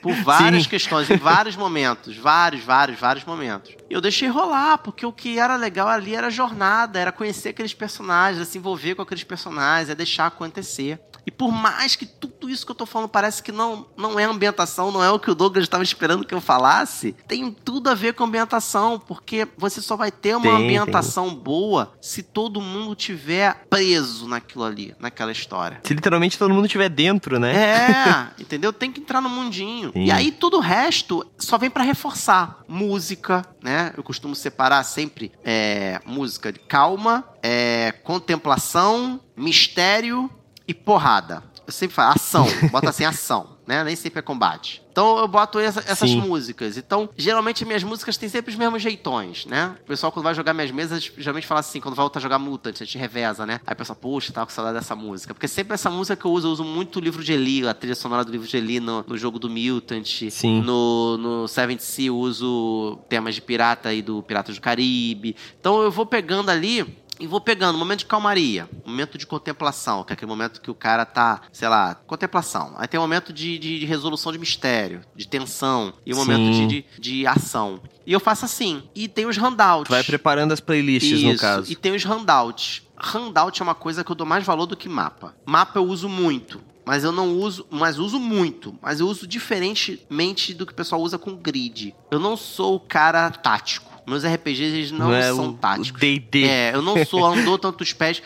Por 0.00 0.14
várias 0.22 0.62
Sim. 0.62 0.68
questões, 0.70 1.10
em 1.10 1.16
vários 1.16 1.56
momentos. 1.56 2.16
Vários, 2.16 2.64
vários, 2.64 2.98
vários 2.98 3.24
momentos. 3.24 3.41
E 3.88 3.94
eu 3.94 4.00
deixei 4.00 4.28
rolar, 4.28 4.78
porque 4.78 5.04
o 5.04 5.12
que 5.12 5.38
era 5.38 5.56
legal 5.56 5.88
ali 5.88 6.14
era 6.14 6.28
a 6.28 6.30
jornada, 6.30 6.98
era 6.98 7.12
conhecer 7.12 7.50
aqueles 7.50 7.74
personagens, 7.74 8.36
era 8.36 8.44
se 8.44 8.58
envolver 8.58 8.94
com 8.94 9.02
aqueles 9.02 9.24
personagens, 9.24 9.90
é 9.90 9.94
deixar 9.94 10.26
acontecer. 10.26 11.00
E 11.26 11.30
por 11.30 11.52
mais 11.52 11.94
que 11.94 12.04
tudo 12.04 12.50
isso 12.50 12.66
que 12.66 12.72
eu 12.72 12.76
tô 12.76 12.84
falando 12.86 13.08
parece 13.08 13.42
que 13.42 13.52
não, 13.52 13.86
não 13.96 14.18
é 14.18 14.24
ambientação, 14.24 14.90
não 14.90 15.02
é 15.02 15.10
o 15.10 15.18
que 15.18 15.30
o 15.30 15.34
Douglas 15.34 15.64
estava 15.64 15.82
esperando 15.82 16.24
que 16.24 16.34
eu 16.34 16.40
falasse, 16.40 17.14
tem 17.28 17.52
tudo 17.52 17.88
a 17.88 17.94
ver 17.94 18.14
com 18.14 18.24
ambientação, 18.24 18.98
porque 18.98 19.46
você 19.56 19.80
só 19.80 19.96
vai 19.96 20.10
ter 20.10 20.36
uma 20.36 20.56
Tem, 20.56 20.64
ambientação 20.64 21.34
boa 21.34 21.92
se 22.00 22.22
todo 22.22 22.60
mundo 22.60 22.94
tiver 22.94 23.66
preso 23.70 24.26
naquilo 24.26 24.64
ali, 24.64 24.94
naquela 24.98 25.30
história. 25.30 25.80
Se 25.84 25.94
literalmente 25.94 26.36
todo 26.36 26.52
mundo 26.52 26.66
estiver 26.66 26.88
dentro, 26.88 27.38
né? 27.38 27.54
É, 27.54 28.30
entendeu? 28.42 28.72
Tem 28.72 28.90
que 28.90 29.00
entrar 29.00 29.20
no 29.20 29.28
mundinho. 29.28 29.92
Sim. 29.92 30.04
E 30.06 30.10
aí 30.10 30.32
tudo 30.32 30.56
o 30.56 30.60
resto 30.60 31.24
só 31.38 31.56
vem 31.56 31.70
pra 31.70 31.84
reforçar. 31.84 32.62
Música, 32.66 33.31
né? 33.62 33.92
Eu 33.96 34.02
costumo 34.02 34.34
separar 34.34 34.82
sempre 34.84 35.32
é, 35.44 36.00
música 36.04 36.52
de 36.52 36.58
calma, 36.58 37.24
é, 37.42 37.92
contemplação, 38.02 39.20
mistério 39.36 40.28
e 40.66 40.74
porrada. 40.74 41.42
Eu 41.66 41.72
sempre 41.72 41.94
falo 41.94 42.12
ação, 42.14 42.46
bota 42.70 42.90
assim 42.90 43.04
ação, 43.04 43.51
né? 43.66 43.82
Nem 43.84 43.94
sempre 43.96 44.18
é 44.18 44.22
combate. 44.22 44.82
Então 44.92 45.16
eu 45.18 45.26
boto 45.26 45.58
essa- 45.58 45.80
essas 45.86 46.10
Sim. 46.10 46.20
músicas. 46.20 46.76
Então, 46.76 47.08
geralmente 47.16 47.64
minhas 47.64 47.82
músicas 47.82 48.16
têm 48.18 48.28
sempre 48.28 48.50
os 48.52 48.58
mesmos 48.58 48.82
jeitões, 48.82 49.46
né? 49.46 49.74
O 49.82 49.86
pessoal 49.86 50.12
quando 50.12 50.24
vai 50.24 50.34
jogar 50.34 50.52
minhas 50.52 50.70
mesas, 50.70 51.10
geralmente 51.16 51.46
fala 51.46 51.60
assim, 51.60 51.80
quando 51.80 51.94
volta 51.94 52.18
a 52.18 52.22
jogar 52.22 52.38
Mutant, 52.38 52.74
a 52.82 52.84
gente 52.84 52.98
reveza, 52.98 53.46
né? 53.46 53.60
Aí 53.66 53.72
o 53.72 53.76
pessoal, 53.76 53.96
poxa, 53.98 54.32
tava 54.32 54.46
com 54.46 54.52
saudade 54.52 54.76
dessa 54.78 54.94
música. 54.94 55.32
Porque 55.32 55.48
sempre 55.48 55.74
essa 55.74 55.88
música 55.88 56.14
que 56.16 56.24
eu 56.26 56.30
uso, 56.30 56.48
eu 56.48 56.52
uso 56.52 56.64
muito 56.64 56.96
o 56.96 57.00
livro 57.00 57.24
de 57.24 57.32
Eli, 57.32 57.66
a 57.66 57.72
trilha 57.72 57.94
sonora 57.94 58.22
do 58.24 58.30
livro 58.30 58.46
de 58.46 58.54
Eli 58.56 58.80
no, 58.80 59.02
no 59.08 59.16
jogo 59.16 59.38
do 59.38 59.48
Mutant. 59.48 60.06
Sim. 60.30 60.60
No, 60.62 61.16
no 61.16 61.48
Seventh 61.48 61.80
Sea 61.80 62.08
eu 62.08 62.16
uso 62.18 62.98
temas 63.08 63.34
de 63.34 63.40
pirata 63.40 63.94
e 63.94 64.02
do 64.02 64.22
Piratas 64.22 64.56
do 64.56 64.60
Caribe. 64.60 65.34
Então 65.58 65.80
eu 65.82 65.90
vou 65.90 66.04
pegando 66.04 66.50
ali 66.50 66.84
e 67.22 67.26
vou 67.26 67.40
pegando 67.40 67.78
momento 67.78 68.00
de 68.00 68.06
calmaria, 68.06 68.68
momento 68.84 69.16
de 69.16 69.26
contemplação, 69.26 70.02
que 70.04 70.12
é 70.12 70.14
aquele 70.14 70.28
momento 70.28 70.60
que 70.60 70.70
o 70.70 70.74
cara 70.74 71.04
tá, 71.06 71.42
sei 71.52 71.68
lá, 71.68 71.94
contemplação. 71.94 72.74
Aí 72.76 72.88
tem 72.88 72.98
um 72.98 73.02
momento 73.02 73.32
de, 73.32 73.58
de- 73.58 73.78
de 73.80 73.86
resolução 73.86 74.32
de 74.32 74.38
mistério, 74.38 75.00
de 75.14 75.26
tensão, 75.28 75.92
e 76.04 76.12
um 76.12 76.16
Sim. 76.16 76.20
momento 76.20 76.52
de, 76.52 76.66
de, 76.66 76.84
de 76.98 77.26
ação. 77.26 77.80
E 78.06 78.12
eu 78.12 78.20
faço 78.20 78.44
assim. 78.44 78.82
E 78.94 79.06
tem 79.08 79.26
os 79.26 79.36
handouts. 79.36 79.86
Tu 79.88 79.92
vai 79.92 80.02
preparando 80.04 80.52
as 80.52 80.60
playlists, 80.60 81.22
no 81.22 81.30
Isso, 81.32 81.40
caso. 81.40 81.70
E 81.72 81.76
tem 81.76 81.94
os 81.94 82.04
handouts. 82.04 82.82
Handout 82.96 83.60
é 83.60 83.64
uma 83.64 83.74
coisa 83.74 84.02
que 84.04 84.10
eu 84.10 84.16
dou 84.16 84.26
mais 84.26 84.44
valor 84.44 84.66
do 84.66 84.76
que 84.76 84.88
mapa. 84.88 85.34
Mapa 85.46 85.78
eu 85.78 85.84
uso 85.86 86.08
muito. 86.08 86.60
Mas 86.84 87.04
eu 87.04 87.12
não 87.12 87.36
uso, 87.38 87.64
mas 87.70 87.98
uso 88.00 88.18
muito. 88.18 88.76
Mas 88.82 88.98
eu 88.98 89.06
uso 89.06 89.24
diferentemente 89.26 90.52
do 90.54 90.66
que 90.66 90.72
o 90.72 90.74
pessoal 90.74 91.00
usa 91.00 91.18
com 91.18 91.34
grid. 91.36 91.94
Eu 92.10 92.18
não 92.18 92.36
sou 92.36 92.74
o 92.76 92.80
cara 92.80 93.30
tático. 93.30 93.91
Meus 94.06 94.24
RPGs 94.24 94.74
eles 94.74 94.90
não, 94.90 95.12
é 95.12 95.32
são 95.32 95.52
táticos. 95.54 96.00
D&D. 96.00 96.44
É, 96.44 96.74
eu 96.74 96.82
não 96.82 97.04
sou 97.04 97.24
andou 97.24 97.58
tantos 97.58 97.92
pés. 97.92 98.22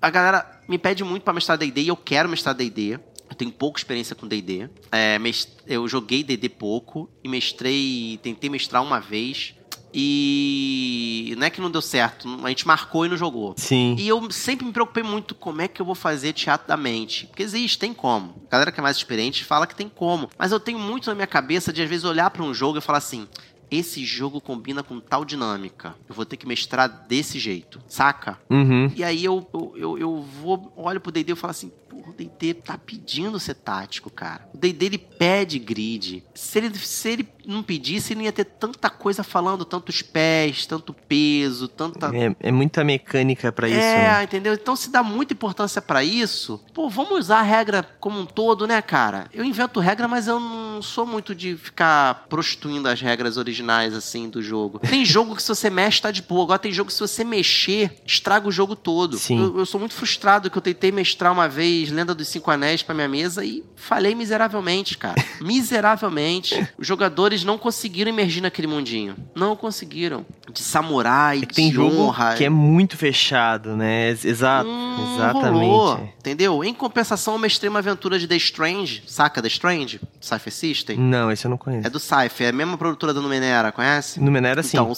A 0.00 0.10
galera 0.10 0.60
me 0.68 0.78
pede 0.78 1.04
muito 1.04 1.22
pra 1.22 1.32
mestrar 1.32 1.58
D&D 1.58 1.82
e 1.82 1.88
eu 1.88 1.96
quero 1.96 2.28
mestrar 2.28 2.54
D&D. 2.54 2.98
Eu 3.30 3.36
tenho 3.36 3.50
pouca 3.50 3.80
experiência 3.80 4.14
com 4.14 4.28
D&D. 4.28 4.68
É, 4.90 5.18
eu 5.66 5.88
joguei 5.88 6.22
D&D 6.22 6.48
pouco 6.50 7.08
e 7.24 7.28
mestrei, 7.28 8.18
tentei 8.22 8.50
mestrar 8.50 8.82
uma 8.82 9.00
vez. 9.00 9.54
E 9.94 11.34
não 11.36 11.46
é 11.46 11.50
que 11.50 11.60
não 11.60 11.70
deu 11.70 11.82
certo, 11.82 12.26
a 12.42 12.48
gente 12.48 12.66
marcou 12.66 13.04
e 13.04 13.08
não 13.08 13.16
jogou. 13.16 13.54
Sim. 13.58 13.94
E 13.98 14.08
eu 14.08 14.30
sempre 14.30 14.64
me 14.64 14.72
preocupei 14.72 15.02
muito 15.02 15.34
como 15.34 15.60
é 15.60 15.68
que 15.68 15.82
eu 15.82 15.86
vou 15.86 15.94
fazer 15.94 16.32
teatro 16.32 16.66
da 16.66 16.76
mente. 16.76 17.26
Porque 17.26 17.42
existe, 17.42 17.78
tem 17.78 17.92
como. 17.92 18.34
A 18.46 18.52
galera 18.52 18.72
que 18.72 18.80
é 18.80 18.82
mais 18.82 18.96
experiente 18.96 19.44
fala 19.44 19.66
que 19.66 19.74
tem 19.74 19.88
como. 19.88 20.30
Mas 20.38 20.50
eu 20.50 20.58
tenho 20.58 20.78
muito 20.78 21.10
na 21.10 21.14
minha 21.14 21.26
cabeça 21.26 21.72
de 21.72 21.82
às 21.82 21.88
vezes 21.88 22.04
olhar 22.04 22.30
pra 22.30 22.42
um 22.42 22.54
jogo 22.54 22.78
e 22.78 22.80
falar 22.80 22.98
assim: 22.98 23.28
esse 23.72 24.04
jogo 24.04 24.40
combina 24.40 24.82
com 24.82 25.00
tal 25.00 25.24
dinâmica. 25.24 25.94
Eu 26.08 26.14
vou 26.14 26.26
ter 26.26 26.36
que 26.36 26.46
mestrar 26.46 26.88
desse 27.08 27.38
jeito, 27.38 27.80
saca? 27.88 28.38
Uhum. 28.50 28.92
E 28.94 29.02
aí 29.02 29.24
eu, 29.24 29.48
eu, 29.52 29.74
eu, 29.76 29.98
eu 29.98 30.22
vou, 30.22 30.72
olho 30.76 31.00
pro 31.00 31.10
D&D 31.10 31.32
e 31.32 31.36
falo 31.36 31.52
assim, 31.52 31.72
porra, 31.88 32.10
o 32.10 32.12
D&D 32.12 32.54
tá 32.54 32.76
pedindo 32.78 33.38
ser 33.38 33.54
tático, 33.54 34.10
cara. 34.10 34.48
O 34.54 34.58
D&D 34.58 34.86
ele 34.86 34.98
pede 34.98 35.58
grid. 35.58 36.24
Se 36.34 36.58
ele, 36.58 36.74
se 36.78 37.08
ele 37.08 37.28
não 37.46 37.62
pedisse, 37.62 38.12
ele 38.12 38.18
não 38.18 38.24
ia 38.24 38.32
ter 38.32 38.44
tanta 38.44 38.88
coisa 38.88 39.22
falando, 39.22 39.64
tantos 39.64 40.02
pés, 40.02 40.66
tanto 40.66 40.92
peso, 40.92 41.68
tanta... 41.68 42.10
É, 42.14 42.34
é 42.40 42.52
muita 42.52 42.84
mecânica 42.84 43.50
pra 43.50 43.68
isso, 43.68 43.78
É, 43.78 44.18
né? 44.18 44.24
entendeu? 44.24 44.54
Então 44.54 44.76
se 44.76 44.90
dá 44.90 45.02
muita 45.02 45.32
importância 45.32 45.82
pra 45.82 46.04
isso, 46.04 46.62
pô, 46.72 46.88
vamos 46.88 47.18
usar 47.18 47.38
a 47.40 47.42
regra 47.42 47.82
como 48.00 48.18
um 48.20 48.26
todo, 48.26 48.66
né, 48.66 48.80
cara? 48.80 49.28
Eu 49.32 49.44
invento 49.44 49.80
regra, 49.80 50.06
mas 50.06 50.28
eu 50.28 50.38
não 50.38 50.80
sou 50.80 51.06
muito 51.06 51.34
de 51.34 51.56
ficar 51.56 52.26
prostituindo 52.28 52.88
as 52.88 53.00
regras 53.00 53.36
originais, 53.36 53.61
assim, 53.70 54.28
do 54.28 54.42
jogo. 54.42 54.78
Tem 54.78 55.04
jogo 55.04 55.34
que 55.36 55.42
se 55.42 55.48
você 55.48 55.70
mexe, 55.70 56.00
tá 56.02 56.10
de 56.10 56.22
boa. 56.22 56.42
Agora 56.44 56.58
tem 56.58 56.72
jogo 56.72 56.88
que 56.88 56.94
se 56.94 57.00
você 57.00 57.24
mexer, 57.24 57.96
estraga 58.06 58.48
o 58.48 58.52
jogo 58.52 58.74
todo. 58.76 59.16
Sim. 59.18 59.38
Eu, 59.40 59.58
eu 59.60 59.66
sou 59.66 59.78
muito 59.80 59.94
frustrado 59.94 60.50
que 60.50 60.56
eu 60.58 60.62
tentei 60.62 60.90
mestrar 60.92 61.32
uma 61.32 61.48
vez 61.48 61.90
Lenda 61.90 62.14
dos 62.14 62.28
Cinco 62.28 62.50
Anéis 62.50 62.82
pra 62.82 62.94
minha 62.94 63.08
mesa 63.08 63.44
e 63.44 63.62
falhei 63.76 64.14
miseravelmente, 64.14 64.96
cara. 64.98 65.22
miseravelmente. 65.40 66.66
Os 66.78 66.86
jogadores 66.86 67.44
não 67.44 67.58
conseguiram 67.58 68.10
emergir 68.10 68.40
naquele 68.40 68.66
mundinho. 68.66 69.16
Não 69.34 69.56
conseguiram. 69.56 70.24
De 70.52 70.60
samurai, 70.60 71.40
É 71.42 71.46
tem 71.46 71.68
de 71.70 71.74
jogo 71.74 71.96
honra. 72.02 72.34
que 72.34 72.44
é 72.44 72.50
muito 72.50 72.96
fechado, 72.96 73.76
né? 73.76 74.10
Ex- 74.10 74.24
Exato. 74.24 74.68
Hum, 74.68 75.14
Exatamente. 75.14 75.48
rolou, 75.66 76.08
entendeu? 76.18 76.62
Em 76.64 76.74
compensação, 76.74 77.34
eu 77.34 77.38
mestrei 77.38 77.68
uma 77.70 77.78
aventura 77.78 78.18
de 78.18 78.26
The 78.26 78.36
Strange. 78.36 79.02
Saca 79.06 79.40
The 79.40 79.48
Strange? 79.48 80.00
Cypher 80.20 80.52
System? 80.52 80.98
Não, 80.98 81.30
esse 81.30 81.46
eu 81.46 81.50
não 81.50 81.56
conheço. 81.56 81.86
É 81.86 81.90
do 81.90 81.98
Cypher, 81.98 82.46
é 82.46 82.50
a 82.50 82.52
mesma 82.52 82.76
produtora 82.76 83.14
da 83.14 83.20
Numenera, 83.20 83.51
conhece? 83.72 84.18
No 84.20 84.30
Menera, 84.30 84.62
sim. 84.62 84.76
Então, 84.78 84.90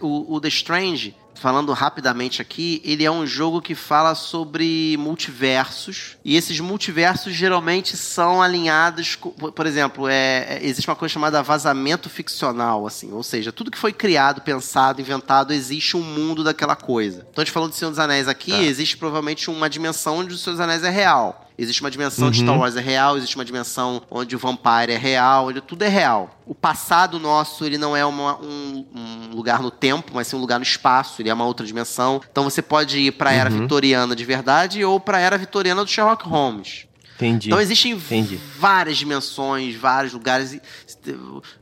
o, 0.00 0.06
o, 0.06 0.34
o 0.36 0.40
The 0.40 0.48
Strange, 0.48 1.14
falando 1.34 1.72
rapidamente 1.72 2.40
aqui, 2.40 2.80
ele 2.84 3.04
é 3.04 3.10
um 3.10 3.26
jogo 3.26 3.60
que 3.60 3.74
fala 3.74 4.14
sobre 4.14 4.96
multiversos. 4.98 6.16
E 6.24 6.36
esses 6.36 6.58
multiversos 6.60 7.32
geralmente 7.34 7.96
são 7.96 8.42
alinhados. 8.42 9.14
com- 9.14 9.30
por 9.30 9.66
exemplo, 9.66 10.08
é, 10.08 10.46
é- 10.48 10.58
existe 10.62 10.88
uma 10.88 10.96
coisa 10.96 11.12
chamada 11.12 11.42
vazamento 11.42 12.08
ficcional, 12.10 12.86
assim. 12.86 13.12
Ou 13.12 13.22
seja, 13.22 13.52
tudo 13.52 13.70
que 13.70 13.78
foi 13.78 13.92
criado, 13.92 14.40
pensado, 14.40 15.00
inventado, 15.00 15.52
existe 15.52 15.96
um 15.96 16.02
mundo 16.02 16.42
daquela 16.42 16.74
coisa. 16.74 17.26
Então, 17.30 17.42
a 17.42 17.44
gente 17.44 17.52
falando 17.52 17.70
de 17.70 17.76
Senhor 17.76 17.90
dos 17.90 17.98
Anéis 18.00 18.26
aqui, 18.26 18.50
Tá. 18.50 18.62
existe 18.62 18.96
provavelmente 18.96 19.48
uma 19.50 19.68
dimensão 19.70 20.18
onde 20.18 20.34
o 20.34 20.38
Senhor 20.38 20.54
dos 20.54 20.60
Anéis 20.60 20.82
é 20.82 20.90
real. 20.90 21.47
Existe 21.58 21.80
uma 21.80 21.90
dimensão 21.90 22.30
de 22.30 22.38
Uhum. 22.40 22.46
Star 22.46 22.58
Wars 22.60 22.76
é 22.76 22.80
real, 22.80 23.16
existe 23.16 23.34
uma 23.34 23.44
dimensão 23.44 24.00
onde 24.08 24.36
o 24.36 24.38
Vampire 24.38 24.92
é 24.92 24.96
real, 24.96 25.48
onde 25.48 25.60
tudo 25.60 25.82
é 25.82 25.88
real. 25.88 26.38
O 26.46 26.54
passado 26.54 27.18
nosso, 27.18 27.64
ele 27.64 27.76
não 27.76 27.96
é 27.96 28.04
uma- 28.06 28.36
um, 28.40 28.86
um 28.94 29.34
lugar 29.34 29.60
no 29.60 29.70
tempo, 29.70 30.12
mas 30.14 30.28
sim 30.28 30.36
um 30.36 30.40
lugar 30.40 30.58
no 30.60 30.62
espaço, 30.62 31.20
ele 31.20 31.28
é 31.30 31.34
uma 31.34 31.44
outra 31.44 31.66
dimensão. 31.66 32.20
Então 32.30 32.44
você 32.44 32.62
pode 32.62 32.96
ir 33.00 33.10
pra 33.12 33.32
era 33.32 33.50
Uhum. 33.50 33.62
vitoriana 33.62 34.14
de 34.14 34.24
verdade 34.24 34.84
ou 34.84 35.00
pra 35.00 35.18
era 35.18 35.36
vitoriana 35.36 35.84
do 35.84 35.90
Sherlock 35.90 36.24
Holmes. 36.28 36.86
Entendi. 37.16 37.48
Então 37.48 37.60
existem 37.60 37.90
Entendi. 37.90 38.38
várias 38.60 38.96
dimensões, 38.96 39.74
vários 39.74 40.12
lugares. 40.12 40.52
E, 40.52 40.62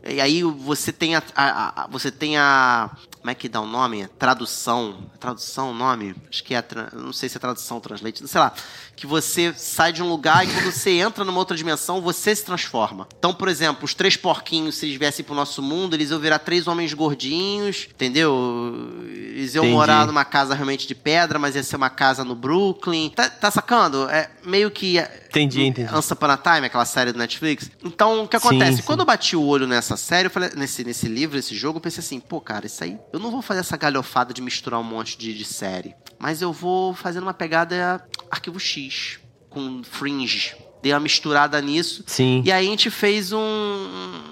e 0.06 0.20
aí 0.20 0.42
você 0.42 0.92
tem 0.92 1.16
a, 1.16 1.22
a- 1.35 1.85
a- 1.85 1.87
você 1.90 2.11
tem 2.11 2.37
a 2.37 2.90
como 3.18 3.30
é 3.30 3.35
que 3.35 3.48
dá 3.48 3.61
o 3.62 3.66
nome? 3.66 4.06
Tradução, 4.18 4.98
tradução, 5.18 5.70
o 5.70 5.74
nome? 5.74 6.14
Acho 6.30 6.44
que 6.44 6.54
é, 6.54 6.59
a 6.59 6.64
não 6.96 7.12
sei 7.12 7.28
se 7.28 7.37
é 7.37 7.40
tradução, 7.40 7.80
translate, 7.80 8.28
sei 8.28 8.40
lá. 8.40 8.52
Que 8.96 9.06
você 9.06 9.52
sai 9.54 9.92
de 9.92 10.02
um 10.02 10.09
lugar 10.09 10.44
e 10.44 10.50
quando 10.50 10.72
você 10.72 10.90
entra 10.92 11.22
numa 11.22 11.38
outra 11.38 11.56
dimensão, 11.56 12.00
você 12.00 12.35
se 12.35 12.44
transforma. 12.44 13.06
Então, 13.18 13.32
por 13.35 13.46
exemplo, 13.46 13.85
os 13.85 13.92
três 13.92 14.16
porquinhos, 14.16 14.76
se 14.76 14.87
eles 14.87 14.98
viessem 14.98 15.24
pro 15.24 15.35
nosso 15.35 15.61
mundo, 15.62 15.94
eles 15.94 16.11
iam 16.11 16.18
virar 16.18 16.38
três 16.38 16.66
homens 16.66 16.94
gordinhos, 16.94 17.88
entendeu? 17.94 18.35
Eles 19.06 19.54
iam 19.54 19.64
Entendi. 19.64 19.76
morar 19.76 20.06
numa 20.06 20.24
casa 20.24 20.54
realmente 20.54 20.88
de 20.88 20.94
pedra, 20.94 21.38
mas 21.38 21.54
ia 21.54 21.62
ser 21.62 21.76
uma 21.76 21.90
casa 21.90 22.24
no 22.24 22.35
Brooklyn. 22.35 23.11
Tá, 23.11 23.28
tá 23.28 23.50
sacando? 23.50 24.09
É 24.09 24.30
meio 24.44 24.70
que 24.70 24.98
Entendi, 25.28 25.62
entendi. 25.64 25.94
Once 25.94 26.11
Upon 26.11 26.30
a 26.30 26.37
Time, 26.38 26.66
aquela 26.66 26.87
série 26.87 27.12
do 27.12 27.18
Netflix. 27.18 27.70
Então, 27.85 28.24
o 28.24 28.28
que 28.28 28.38
Sim, 28.38 28.46
acontece? 28.46 28.76
sim. 28.78 28.82
Quando 28.82 29.00
eu 29.00 29.06
bati 29.06 29.37
o 29.37 29.42
olho 29.42 29.66
nessa 29.66 29.96
série, 29.96 30.28
eu 30.28 30.30
falei, 30.30 30.50
nesse, 30.56 30.82
nesse 30.82 31.06
livro, 31.09 31.37
nesse 31.37 31.54
jogo, 31.54 31.76
eu 31.76 31.80
pensei 31.82 32.00
assim, 32.00 32.18
pô, 32.18 32.40
cara, 32.40 32.64
isso 32.64 32.82
aí. 32.82 32.98
Eu 33.12 33.20
não 33.20 33.30
vou 33.30 33.42
fazer 33.42 33.61
essa 33.61 33.76
galhofada 33.76 34.32
de 34.32 34.40
misturar 34.40 34.80
um 34.80 34.85
monte 34.85 35.18
de, 35.18 35.35
de 35.35 35.44
série. 35.44 35.94
Mas 36.18 36.40
eu 36.40 36.52
vou 36.52 36.94
fazer 36.94 37.18
uma 37.18 37.35
pegada 37.35 38.02
arquivo 38.30 38.59
X, 38.59 38.86
com 39.49 39.83
fringe. 39.83 40.55
Dei 40.83 40.92
uma 40.92 41.01
misturada 41.01 41.61
nisso. 41.61 42.05
Sim. 42.07 42.42
E 42.44 42.53
aí 42.53 42.66
a 42.66 42.70
gente 42.70 42.90
fez 42.90 43.33
um, 43.33 43.38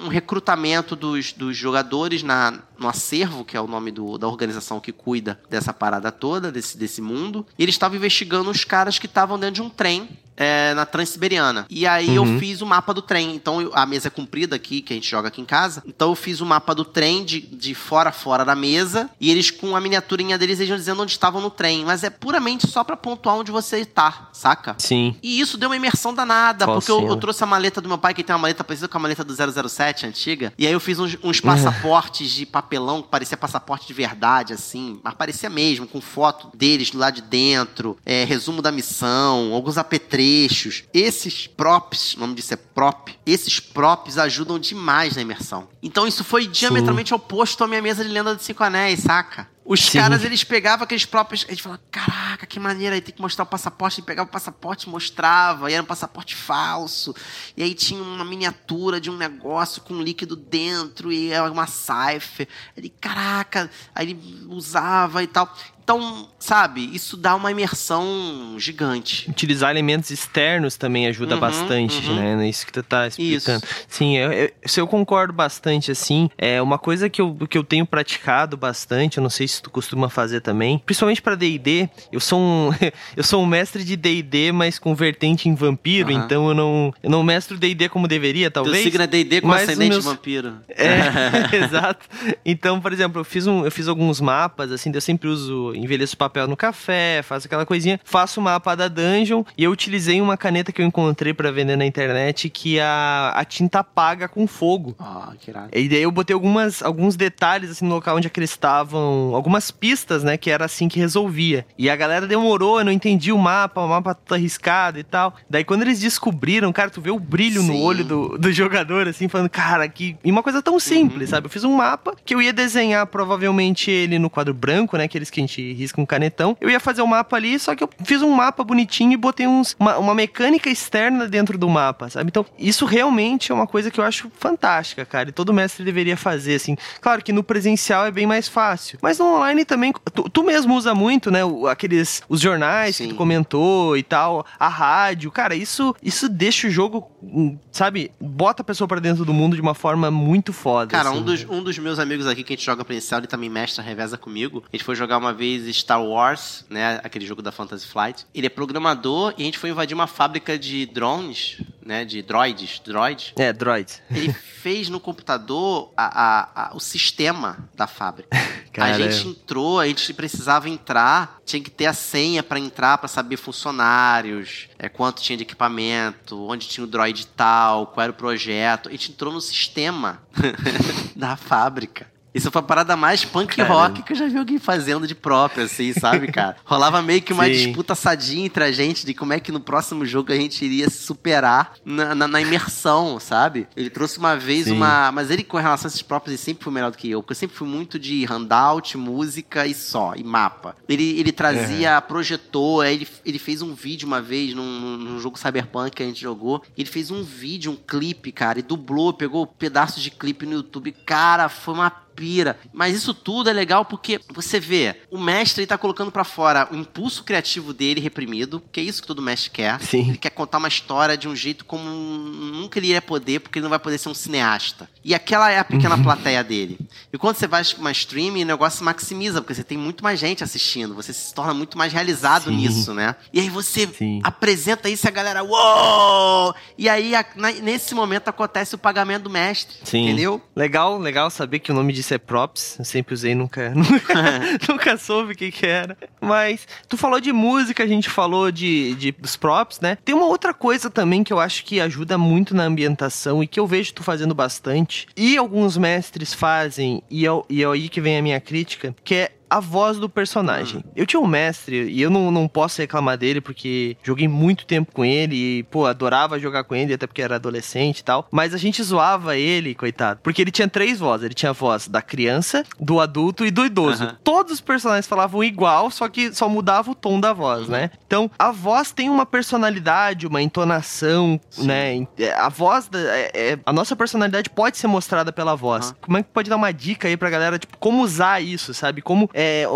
um 0.05 0.09
recrutamento 0.09 0.95
dos, 0.95 1.33
dos 1.33 1.57
jogadores 1.57 2.23
na, 2.23 2.61
no 2.79 2.89
acervo, 2.89 3.45
que 3.45 3.57
é 3.57 3.61
o 3.61 3.67
nome 3.67 3.91
do- 3.91 4.19
da 4.19 4.29
organização 4.29 4.81
que 4.81 4.93
cuida 4.93 5.41
dessa 5.49 5.73
parada 5.73 6.11
toda, 6.11 6.51
desse, 6.51 6.77
desse 6.77 7.01
mundo. 7.01 7.47
E 7.59 7.63
eles 7.63 7.75
estavam 7.75 7.97
investigando 7.97 8.51
os 8.51 8.65
caras 8.65 8.99
que 8.99 9.07
estavam 9.07 9.39
dentro 9.39 9.57
de 9.57 9.63
um 9.63 9.69
trem 9.71 10.09
é, 10.37 10.75
na 10.75 10.85
Transiberiana. 10.85 11.67
E 11.71 11.87
aí 11.87 12.19
uhum. 12.19 12.35
eu 12.35 12.41
fiz 12.41 12.61
o 12.61 12.67
mapa 12.67 12.93
do 12.93 13.03
trem. 13.03 13.35
Então 13.35 13.61
eu, 13.61 13.71
a 13.75 13.87
mesa 13.87 14.09
é 14.09 14.11
comprida 14.11 14.57
aqui, 14.57 14.81
que 14.81 14.93
a 14.93 14.97
gente 14.97 15.09
joga 15.09 15.29
aqui 15.29 15.41
em 15.41 15.45
casa. 15.45 15.83
Então 15.87 16.11
eu 16.11 16.15
fiz 16.15 16.41
o 16.41 16.47
mapa 16.47 16.75
do 16.75 16.85
trem 16.85 17.25
de, 17.25 17.41
de 17.41 17.75
fora 17.75 18.11
a 18.11 18.13
fora 18.13 18.45
da 18.45 18.55
mesa. 18.55 19.09
E 19.21 19.31
eles, 19.31 19.51
com 19.51 19.77
a 19.77 19.81
miniaturinha 19.81 20.37
deles, 20.37 20.59
eles 20.59 20.71
iam 20.71 20.79
dizendo 20.79 21.03
onde 21.03 21.13
estavam 21.13 21.41
no 21.41 21.51
trem. 21.51 21.85
Mas 21.85 22.03
é 22.05 22.11
puramente 22.11 22.67
só 22.67 22.83
para 22.83 22.97
pontuar 22.97 23.37
onde 23.37 23.51
você 23.51 23.85
tá, 23.85 24.29
saca? 24.33 24.75
Sim. 24.79 25.17
E 25.23 25.41
isso 25.41 25.57
deu 25.57 25.69
uma 25.69 25.77
imersão 25.77 26.13
danada. 26.13 26.65
Qual 26.65 26.79
porque 26.79 26.91
eu, 26.91 27.07
eu, 27.07 27.17
trouxe 27.17 27.43
a 27.45 27.47
maleta 27.47 27.81
do 27.81 27.89
meu 27.89 27.99
pai, 27.99 28.15
que 28.15 28.23
tem 28.23 28.35
uma 28.35 28.41
maleta 28.41 28.65
parecida 28.65 28.89
com 28.89 28.99
a 28.99 29.01
maleta 29.01 29.25
do 29.25 29.35
007 29.69 30.07
antiga. 30.07 30.53
E 30.59 30.67
aí 30.67 30.73
eu 30.73 30.81
fiz 30.81 30.99
uns, 30.99 31.17
uns 31.23 31.41
passaportes 31.41 32.31
de 32.31 32.47
papelão 32.65 33.03
que 33.03 33.09
parecia 33.09 33.37
passaporte 33.37 33.87
de 33.87 33.93
verdade, 33.93 34.53
assim. 34.53 34.99
Mas 35.03 35.15
parecia 35.15 35.51
mesmo, 35.51 35.87
com 35.87 36.01
foto 36.01 36.51
deles 36.57 36.93
lá 36.93 37.11
de 37.11 37.23
dentro. 37.23 37.97
É, 38.05 38.25
resumo 38.25 38.63
da 38.63 38.73
missão, 38.73 39.53
alguns 39.53 39.77
apetrechos. 39.77 40.85
Esses 40.93 41.47
props, 41.47 42.15
o 42.15 42.21
nome 42.21 42.35
disso 42.35 42.55
é 42.55 42.57
prop, 42.57 43.15
esses 43.27 43.61
props 43.61 44.19
ajudam 44.19 44.59
demais 44.59 45.15
na 45.15 45.23
imersão. 45.23 45.69
Então 45.83 46.07
isso 46.07 46.25
foi 46.25 46.47
diametralmente 46.47 47.11
Sim. 47.11 47.15
oposto 47.15 47.63
à 47.63 47.69
minha 47.69 47.83
mesa 47.83 48.03
de 48.03 48.11
lenda 48.11 48.35
dos 48.35 48.45
cinco 48.45 48.65
anéis, 48.65 49.01
saca? 49.01 49.49
Os 49.67 49.81
Sim. 49.81 49.99
caras, 49.99 50.23
eles 50.23 50.45
pegavam 50.45 50.85
aqueles 50.85 51.07
próprios. 51.07 51.47
Eles 51.49 51.61
falavam, 51.61 51.83
caraca, 51.91 52.47
que 52.47 52.61
maneira, 52.61 52.95
aí 52.95 53.01
tem 53.01 53.15
que 53.15 53.23
mostrar 53.23 53.45
o 53.45 53.47
passaporte. 53.47 54.01
Ele 54.01 54.07
pegava 54.07 54.29
o 54.29 54.33
passaporte 54.33 54.89
mostrava, 54.91 55.71
e 55.71 55.75
era 55.75 55.83
um 55.83 55.87
passaporte 55.87 56.37
falso. 56.37 57.15
E 57.57 57.63
aí 57.63 57.73
tinha 57.73 58.03
uma 58.03 58.25
miniatura 58.25 59.01
de 59.01 59.11
um 59.11 59.17
negócio 59.17 59.81
com 59.81 59.95
um 59.95 60.03
líquido 60.03 60.37
dentro, 60.37 61.11
e 61.11 61.31
era 61.31 61.51
uma 61.51 61.67
cipher. 61.67 62.47
Ele, 62.77 62.91
caraca, 62.91 63.71
aí 63.95 64.11
ele 64.11 64.47
usava 64.49 65.23
e 65.23 65.27
tal. 65.27 65.51
Então, 65.85 66.27
sabe, 66.39 66.91
isso 66.95 67.15
dá 67.15 67.35
uma 67.35 67.51
imersão 67.51 68.57
gigante. 68.57 69.29
Utilizar 69.29 69.71
elementos 69.71 70.11
externos 70.11 70.79
também 70.79 71.07
ajuda 71.07 71.35
uhum, 71.35 71.41
bastante, 71.41 72.09
uhum. 72.09 72.17
né? 72.17 72.47
É 72.47 72.49
isso 72.49 72.65
que 72.65 72.73
tu 72.73 72.83
tá 72.83 73.07
explicando. 73.07 73.63
Isso. 73.63 73.85
Sim, 73.87 74.17
eu, 74.17 74.33
eu, 74.33 74.51
eu, 74.79 74.87
concordo 74.87 75.35
bastante, 75.35 75.93
assim. 75.93 76.31
É 76.39 76.61
uma 76.63 76.79
coisa 76.79 77.11
que 77.11 77.21
eu, 77.21 77.37
que 77.49 77.59
eu 77.59 77.63
tenho 77.63 77.85
praticado 77.85 78.57
bastante, 78.57 79.19
eu 79.19 79.23
não 79.23 79.29
sei 79.29 79.47
se 79.47 79.61
tu 79.61 79.69
costuma 79.69 80.09
fazer 80.09 80.41
também, 80.41 80.79
principalmente 80.79 81.21
para 81.21 81.35
D&D. 81.35 81.87
Eu 82.11 82.21
sou 82.21 82.41
um 82.41 82.71
eu 83.15 83.23
sou 83.23 83.43
um 83.43 83.47
mestre 83.47 83.85
de 83.85 83.95
D&D, 83.95 84.53
mas 84.53 84.79
com 84.79 84.95
vertente 84.95 85.51
em 85.51 85.55
vampiro, 85.55 86.11
uhum. 86.11 86.19
então 86.19 86.49
eu 86.49 86.55
não 86.55 86.95
eu 87.03 87.11
não 87.11 87.23
mestro 87.23 87.59
D&D 87.59 87.91
como 87.91 88.09
deveria, 88.09 88.51
talvez. 88.51 88.79
Tu 88.79 88.85
signa 88.85 89.07
D&D 89.07 89.43
com 89.43 89.53
ascendente 89.53 89.91
meus... 89.91 90.05
vampiro. 90.05 90.55
É, 90.67 91.57
exato. 91.63 92.07
Então, 92.43 92.81
por 92.81 92.91
exemplo, 92.91 93.21
eu 93.21 93.25
fiz 93.25 93.47
um 93.47 93.67
eu 93.67 93.71
fiz 93.71 93.87
alguns 93.87 94.19
mapas 94.19 94.73
assim, 94.73 94.91
eu 94.95 95.01
sempre 95.01 95.29
uso 95.29 95.74
envelheço 95.75 96.17
papel 96.17 96.47
no 96.47 96.57
café, 96.57 97.23
faço 97.23 97.47
aquela 97.47 97.67
coisinha, 97.67 98.01
faço 98.05 98.41
o 98.41 98.43
mapa 98.43 98.75
da 98.75 98.89
dungeon 98.89 99.45
e 99.57 99.65
eu 99.65 99.71
utilizei 99.71 100.21
uma 100.21 100.37
caneta 100.37 100.73
que 100.73 100.81
eu 100.81 100.87
encontrei 100.87 101.33
para 101.33 101.51
vender 101.51 101.77
na 101.77 101.87
internet 101.87 102.49
que 102.49 102.79
a, 102.81 103.33
a 103.35 103.45
tinta 103.45 103.81
apaga 103.81 104.29
com 104.29 104.47
fogo. 104.47 104.95
Ah, 104.99 105.33
que 105.39 105.51
irado. 105.51 105.69
E 105.73 105.89
daí 105.89 106.03
eu 106.03 106.11
botei 106.11 106.35
algumas, 106.35 106.83
alguns 106.83 107.17
detalhes 107.17 107.71
assim 107.71 107.85
no 107.85 107.95
local 107.95 108.17
onde 108.17 108.31
eles 108.35 108.51
estavam, 108.51 109.35
algumas 109.35 109.71
pistas, 109.71 110.25
né, 110.25 110.37
que 110.37 110.51
era 110.51 110.65
assim 110.65 110.89
que 110.89 110.99
resolvia. 110.99 111.67
E 111.79 111.89
a 111.89 111.97
galera 111.97 112.27
demorou, 112.27 112.79
eu 112.79 112.85
não 112.85 112.93
entendi 112.93 113.33
o 113.33 113.39
mapa, 113.39 113.81
o 113.81 113.89
mapa 113.89 114.15
tá 114.15 114.35
arriscado 114.35 114.99
e 114.99 115.03
tal. 115.05 115.35
Daí 115.49 115.65
quando 115.65 115.83
eles 115.83 116.01
descobriram, 116.01 116.73
cara, 116.73 116.91
tu 116.91 117.01
vê 117.01 117.11
o 117.11 117.19
brilho 117.19 117.61
Sim. 117.61 117.69
no 117.69 117.83
olho 117.83 118.05
do, 118.05 118.39
do 118.39 118.53
jogador, 118.53 119.09
assim, 119.09 119.29
falando, 119.29 119.49
cara, 119.49 119.89
que. 119.89 120.17
E 120.25 120.31
uma 120.31 120.43
coisa 120.43 120.63
tão 120.63 120.79
simples, 120.79 121.29
uhum. 121.29 121.37
sabe? 121.37 121.47
Eu 121.47 121.51
fiz 121.51 121.65
um 121.65 121.77
mapa 121.77 122.15
que 122.25 122.35
eu 122.35 122.43
ia 122.43 122.53
desenhar 122.53 123.07
provavelmente 123.07 123.91
ele 123.91 124.19
no 124.19 124.31
quadro 124.31 124.55
branco, 124.55 124.97
né? 124.97 125.05
Aqueles 125.05 125.31
que 125.31 125.41
a 125.41 125.43
gente 125.43 125.64
risca 125.73 126.01
um 126.01 126.07
canetão. 126.07 126.57
Eu 126.61 126.71
ia 126.71 126.81
fazer 126.81 127.03
o 127.03 127.05
um 127.05 127.09
mapa 127.09 127.37
ali, 127.37 127.59
só 127.59 127.75
que 127.75 127.83
eu 127.83 127.91
fiz 128.05 128.23
um 128.23 128.31
mapa 128.31 128.63
bonitinho 128.63 129.13
e 129.13 129.17
botei 129.17 129.47
uns, 129.47 129.75
uma, 129.79 129.97
uma 129.99 130.15
mecânica 130.15 130.69
externa 130.69 131.27
dentro 131.27 131.57
do 131.57 131.69
mapa, 131.69 132.09
sabe? 132.11 132.29
Então, 132.29 132.45
isso 132.59 132.85
realmente 132.85 133.51
é 133.51 133.55
uma 133.55 133.67
coisa 133.67 133.91
que 133.91 133.99
eu 133.99 134.05
acho 134.05 134.31
fantástica, 134.39 135.05
cara. 135.05 135.29
E 135.29 135.33
todo 135.33 135.53
mestre 135.53 135.85
deveria 135.85 136.17
fazer, 136.17 136.57
assim. 136.57 136.77
Claro 137.01 137.23
que 137.23 137.33
no 137.33 137.43
presencial 137.43 138.07
é 138.07 138.11
bem 138.11 138.27
mais 138.27 138.49
fácil. 138.49 138.99
Mas 139.03 139.19
no 139.19 139.27
online 139.37 139.65
também. 139.65 139.93
Tu, 140.13 140.29
tu 140.29 140.43
mesmo 140.43 140.75
usa 140.75 140.95
muito, 140.95 141.31
né? 141.31 141.41
Aqueles. 141.71 142.23
Os 142.29 142.41
jornais 142.41 142.97
Sim. 142.97 143.05
que 143.05 143.11
tu 143.11 143.17
comentou 143.17 143.97
e 143.97 144.03
tal. 144.03 144.45
A 144.59 144.69
rádio. 144.69 145.31
Cara, 145.31 145.55
isso, 145.55 145.95
isso 146.03 146.29
deixa 146.29 146.67
o 146.67 146.71
jogo, 146.71 147.11
hum, 147.23 147.57
sabe? 147.71 148.11
Bota 148.21 148.63
a 148.63 148.65
pessoa 148.65 148.89
para 148.89 149.01
dentro 149.01 149.25
do 149.25 149.33
mundo 149.33 149.55
de 149.55 149.63
uma 149.63 149.75
forma 149.75 150.11
muito 150.11 150.53
foda. 150.53 150.91
Cara, 150.91 151.11
assim. 151.11 151.19
um, 151.19 151.23
dos, 151.23 151.45
um 151.49 151.63
dos 151.63 151.79
meus 151.79 151.99
amigos 151.99 152.27
aqui 152.27 152.43
que 152.43 152.53
a 152.53 152.57
gente 152.57 152.65
joga 152.65 152.85
presencial, 152.85 153.21
ele 153.21 153.27
também 153.27 153.49
mestra, 153.49 153.83
reveza 153.83 154.17
comigo. 154.17 154.65
A 154.73 154.77
gente 154.77 154.85
foi 154.85 154.95
jogar 154.95 155.19
uma 155.19 155.33
vez 155.33 155.54
Star 155.73 156.03
Wars, 156.03 156.65
né? 156.69 157.01
Aquele 157.03 157.27
jogo 157.27 157.43
da 157.43 157.53
Fantasy 157.53 157.87
Flight. 157.87 158.27
Ele 158.35 158.47
é 158.47 158.51
programador 158.51 159.35
e 159.37 159.43
a 159.43 159.45
gente 159.45 159.59
foi 159.59 159.71
invadir 159.71 159.95
uma 159.95 160.07
fábrica 160.07 160.59
de 160.59 160.87
drones, 160.87 161.61
né? 161.85 162.05
De 162.05 162.23
droids. 162.23 162.81
Droids. 162.85 163.33
É, 163.37 163.53
droids. 163.53 164.01
Ele 164.11 164.33
fez 164.63 164.89
no 164.89 164.99
computador 164.99 165.93
a, 165.97 166.23
a, 166.23 166.69
a, 166.69 166.77
o 166.77 166.81
sistema 166.81 167.59
da 167.75 167.87
fábrica. 167.87 168.29
a 168.77 168.93
gente 168.95 169.29
entrou, 169.29 169.79
a 169.79 169.87
gente 169.87 170.13
precisava 170.15 170.69
entrar, 170.69 171.39
tinha 171.45 171.63
que 171.63 171.71
ter 171.71 171.87
a 171.87 171.93
senha 171.93 172.43
para 172.43 172.59
entrar, 172.59 172.99
para 172.99 173.09
saber 173.09 173.37
funcionários, 173.37 174.69
é, 174.79 174.89
quanto 174.89 175.23
tinha 175.23 175.37
de 175.37 175.43
equipamento, 175.43 176.41
onde 176.49 176.67
tinha 176.67 176.85
o 176.85 176.87
droid 176.87 177.27
tal, 177.29 177.89
qual 177.89 178.05
era 178.05 178.13
o 178.13 178.17
projeto. 178.17 178.89
A 178.89 178.93
gente 178.93 179.13
entrou 179.13 179.33
no 179.33 179.41
sistema 179.41 180.23
da 181.15 181.37
fábrica. 181.37 182.14
Isso 182.35 182.51
foi 182.51 182.61
a 182.61 182.65
parada 182.65 182.97
mais 182.97 183.25
punk 183.25 183.55
Caramba. 183.55 183.75
rock 183.75 184.03
que 184.03 184.13
eu 184.13 184.17
já 184.17 184.27
vi 184.27 184.37
alguém 184.37 184.59
fazendo 184.59 185.07
de 185.07 185.15
próprio, 185.15 185.65
assim, 185.65 185.93
sabe, 185.93 186.33
cara? 186.33 186.57
Rolava 186.67 187.01
meio 187.01 187.23
que 187.23 187.33
uma 187.33 187.45
Sim. 187.45 187.53
disputa 187.53 187.95
sadia 187.95 188.45
entre 188.45 188.65
a 188.65 188.73
gente 188.73 189.07
de 189.07 189.15
como 189.15 189.33
é 189.33 189.39
que 189.39 189.53
no 189.53 189.61
próximo 189.61 190.05
jogo 190.05 190.33
a 190.33 190.37
gente 190.37 190.65
iria 190.65 190.91
se 190.91 190.99
superar 190.99 191.75
na, 191.85 192.13
na, 192.15 192.27
na 192.27 192.41
imersão, 192.41 193.21
sabe? 193.21 193.69
Ele 193.77 193.89
trouxe 193.89 194.19
uma 194.19 194.37
vez 194.37 194.65
Sim. 194.65 194.73
uma. 194.73 195.13
Mas 195.13 195.31
ele, 195.31 195.45
com 195.45 195.59
relação 195.59 195.87
a 195.87 195.91
esses 195.91 196.03
próprios, 196.03 196.33
ele 196.33 196.43
sempre 196.43 196.65
foi 196.65 196.73
melhor 196.73 196.91
do 196.91 196.99
que 196.99 197.09
eu, 197.09 197.23
porque 197.23 197.33
eu 197.33 197.37
sempre 197.37 197.57
fui 197.57 197.69
muito 197.69 197.99
de 198.01 198.25
handout, 198.25 198.97
música 198.97 199.65
e 199.67 199.75
só, 199.75 200.15
e 200.17 200.25
mapa. 200.25 200.77
Ele, 200.89 201.21
ele 201.21 201.31
trazia 201.31 201.95
uhum. 201.95 202.03
projetor, 202.03 202.85
ele, 202.85 203.07
ele 203.25 203.39
fez 203.39 203.63
um 203.63 203.75
vídeo 203.75 204.07
uma 204.07 204.21
vez 204.21 204.55
num, 204.55 204.97
num 204.97 205.21
jogo 205.21 205.39
Cyberpunk 205.39 205.93
que 205.93 206.03
a 206.03 206.07
gente 206.07 206.21
jogou. 206.21 206.63
Ele 206.77 206.89
fez 206.89 207.13
um 207.13 207.23
vídeo, 207.23 207.71
um 207.71 207.77
clipe, 207.77 208.33
cara, 208.33 208.59
e 208.59 208.63
dublou, 208.63 209.13
pegou 209.13 209.47
pedaços 209.47 210.03
de 210.03 210.11
clipe 210.11 210.47
no 210.47 210.55
YouTube. 210.55 210.91
Cara, 211.05 211.49
foi 211.49 211.75
uma 211.75 212.04
pira. 212.15 212.59
Mas 212.73 212.95
isso 212.95 213.13
tudo 213.13 213.51
é 213.51 213.53
legal 213.53 213.85
porque 213.85 214.21
você 214.33 214.59
vê, 214.61 214.97
o 215.11 215.19
mestre 215.19 215.65
está 215.65 215.77
colocando 215.77 216.11
para 216.11 216.25
fora 216.25 216.69
o 216.71 216.77
impulso 216.77 217.25
criativo 217.25 217.73
dele 217.73 218.01
reprimido, 218.01 218.63
que 218.73 218.81
é 218.81 218.83
isso 218.83 219.03
que 219.03 219.09
todo 219.09 219.23
mestre 219.23 219.51
quer. 219.51 219.81
Sim. 219.81 220.09
Ele 220.09 220.19
quer 220.19 220.31
contar 220.31 220.59
uma 220.59 220.69
história 220.69 221.17
de 221.17 221.29
um 221.29 221.37
jeito 221.37 221.65
como 221.65 221.85
nunca 221.85 222.79
ele 222.79 222.89
ia 222.89 223.03
poder, 223.03 223.41
porque 223.41 223.59
ele 223.59 223.65
não 223.65 223.71
vai 223.71 223.79
poder 223.79 223.99
ser 223.99 224.09
um 224.09 224.15
cineasta. 224.15 224.89
E 225.05 225.15
aquela 225.15 225.51
é 225.51 225.59
a 225.59 225.65
pequena 225.65 225.97
uhum. 225.97 226.03
plateia 226.03 226.43
dele. 226.43 226.79
E 227.13 227.19
quando 227.19 227.37
você 227.37 227.47
vai 227.47 227.65
para 227.65 227.81
uma 227.81 227.93
stream, 227.93 228.35
o 228.35 228.45
negócio 228.45 228.79
se 228.79 228.85
maximiza, 228.85 229.41
porque 229.41 229.55
você 229.55 229.65
tem 229.65 229.79
muito 229.79 230.03
mais 230.03 230.19
gente 230.19 230.43
assistindo, 230.45 230.95
você 230.95 231.13
se 231.13 231.35
torna 231.35 231.55
muito 231.55 231.77
mais 231.77 231.93
realizado 231.93 232.51
Sim. 232.51 232.57
nisso, 232.57 232.95
né? 232.95 233.15
E 233.33 233.41
aí 233.41 233.49
você 233.49 233.87
Sim. 233.87 234.21
apresenta 234.23 234.89
isso 234.89 235.07
e 235.07 235.09
a 235.09 235.11
galera, 235.11 235.43
uou! 235.43 236.55
E 236.77 236.89
aí, 236.89 237.15
a, 237.15 237.25
na, 237.37 237.51
nesse 237.53 237.95
momento, 237.95 238.29
acontece 238.29 238.75
o 238.75 238.79
pagamento 238.79 239.25
do 239.25 239.31
mestre. 239.31 239.77
Sim. 239.85 240.05
Entendeu? 240.05 240.41
Legal, 240.55 240.99
legal 240.99 241.31
saber 241.31 241.59
que 241.59 241.71
o 241.71 241.75
nome 241.75 241.93
de 241.93 242.03
isso 242.05 242.15
é 242.15 242.19
props. 242.19 242.77
Eu 242.79 242.85
sempre 242.85 243.15
usei, 243.15 243.35
nunca, 243.35 243.71
nunca, 243.75 244.15
nunca 244.69 244.97
soube 244.97 245.33
o 245.33 245.37
que, 245.37 245.51
que 245.51 245.67
era. 245.67 245.97
Mas 246.21 246.67
tu 246.89 246.97
falou 246.97 247.21
de 247.21 247.33
música, 247.33 247.83
a 247.83 247.87
gente 247.87 248.09
falou 248.09 248.51
de, 248.53 248.95
de 248.95 249.13
dos 249.13 249.37
props, 249.37 249.81
né? 249.81 249.97
Tem 250.05 250.15
uma 250.15 250.27
outra 250.27 250.53
coisa 250.53 250.91
também 250.91 251.25
que 251.25 251.33
eu 251.33 251.41
acho 251.41 251.65
que 251.65 251.81
ajuda 251.81 252.19
muito 252.19 252.55
na 252.55 252.65
ambientação 252.65 253.43
e 253.43 253.47
que 253.47 253.59
eu 253.59 253.67
vejo 253.67 253.95
tu 253.95 254.03
fazendo 254.03 254.35
bastante. 254.35 255.07
E 255.17 255.37
alguns 255.37 255.77
mestres 255.77 256.35
fazem, 256.35 257.03
e 257.11 257.27
é, 257.27 257.31
e 257.49 257.63
é 257.63 257.67
aí 257.67 257.89
que 257.89 258.01
vem 258.01 258.19
a 258.19 258.23
minha 258.23 258.41
crítica, 258.41 258.95
que 259.03 259.15
é 259.15 259.33
a 259.55 259.61
voz 259.61 259.99
do 259.99 260.09
personagem. 260.09 260.79
Hum. 260.79 260.91
Eu 260.97 261.07
tinha 261.07 261.21
um 261.21 261.27
mestre, 261.27 261.89
e 261.89 262.03
eu 262.03 262.11
não, 262.11 262.31
não 262.33 262.49
posso 262.49 262.81
reclamar 262.81 263.17
dele, 263.17 263.41
porque 263.41 263.97
joguei 264.03 264.27
muito 264.27 264.67
tempo 264.67 264.91
com 264.93 265.05
ele, 265.05 265.37
e, 265.37 265.63
pô, 265.65 265.87
adorava 265.87 266.41
jogar 266.41 266.65
com 266.65 266.75
ele, 266.75 266.93
até 266.93 267.07
porque 267.07 267.23
era 267.23 267.37
adolescente 267.37 268.01
e 268.01 268.05
tal. 268.05 268.27
Mas 268.33 268.53
a 268.53 268.59
gente 268.59 268.83
zoava 268.83 269.37
ele, 269.37 269.73
coitado, 269.75 270.19
porque 270.25 270.43
ele 270.43 270.51
tinha 270.51 270.67
três 270.67 270.99
vozes. 270.99 271.27
Ele 271.27 271.35
tinha 271.35 271.51
a 271.51 271.53
voz 271.53 271.87
da 271.87 272.03
criança, 272.03 272.65
do 272.81 272.99
adulto 272.99 273.47
e 273.47 273.51
do 273.53 273.65
idoso. 273.65 274.05
Uhum. 274.05 274.17
Todos 274.25 274.55
os 274.55 274.61
personagens 274.61 275.07
falavam 275.07 275.45
igual, 275.45 275.89
só 275.91 276.09
que 276.09 276.35
só 276.35 276.49
mudava 276.49 276.91
o 276.91 276.95
tom 276.95 277.21
da 277.21 277.33
voz, 277.33 277.67
uhum. 277.67 277.71
né? 277.71 277.91
Então, 278.07 278.29
a 278.37 278.51
voz 278.51 278.91
tem 278.91 279.09
uma 279.09 279.25
personalidade, 279.25 280.27
uma 280.27 280.43
entonação, 280.43 281.41
Sim. 281.49 281.67
né? 281.67 282.07
A 282.37 282.49
voz, 282.49 282.89
da, 282.89 282.99
é, 282.99 283.31
é, 283.35 283.59
a 283.65 283.73
nossa 283.73 283.95
personalidade 283.95 284.51
pode 284.51 284.79
ser 284.79 284.89
mostrada 284.89 285.33
pela 285.33 285.55
voz. 285.55 285.91
Uhum. 285.91 285.95
Como 286.01 286.19
é 286.19 286.23
que 286.25 286.29
pode 286.31 286.51
dar 286.51 286.57
uma 286.57 286.73
dica 286.73 287.07
aí 287.07 287.17
pra 287.17 287.31
galera, 287.31 287.57
tipo, 287.57 287.79
como 287.79 288.03
usar 288.03 288.43
isso, 288.43 288.75
sabe? 288.75 289.01
Como 289.01 289.31
é, 289.33 289.44
é, 289.45 289.67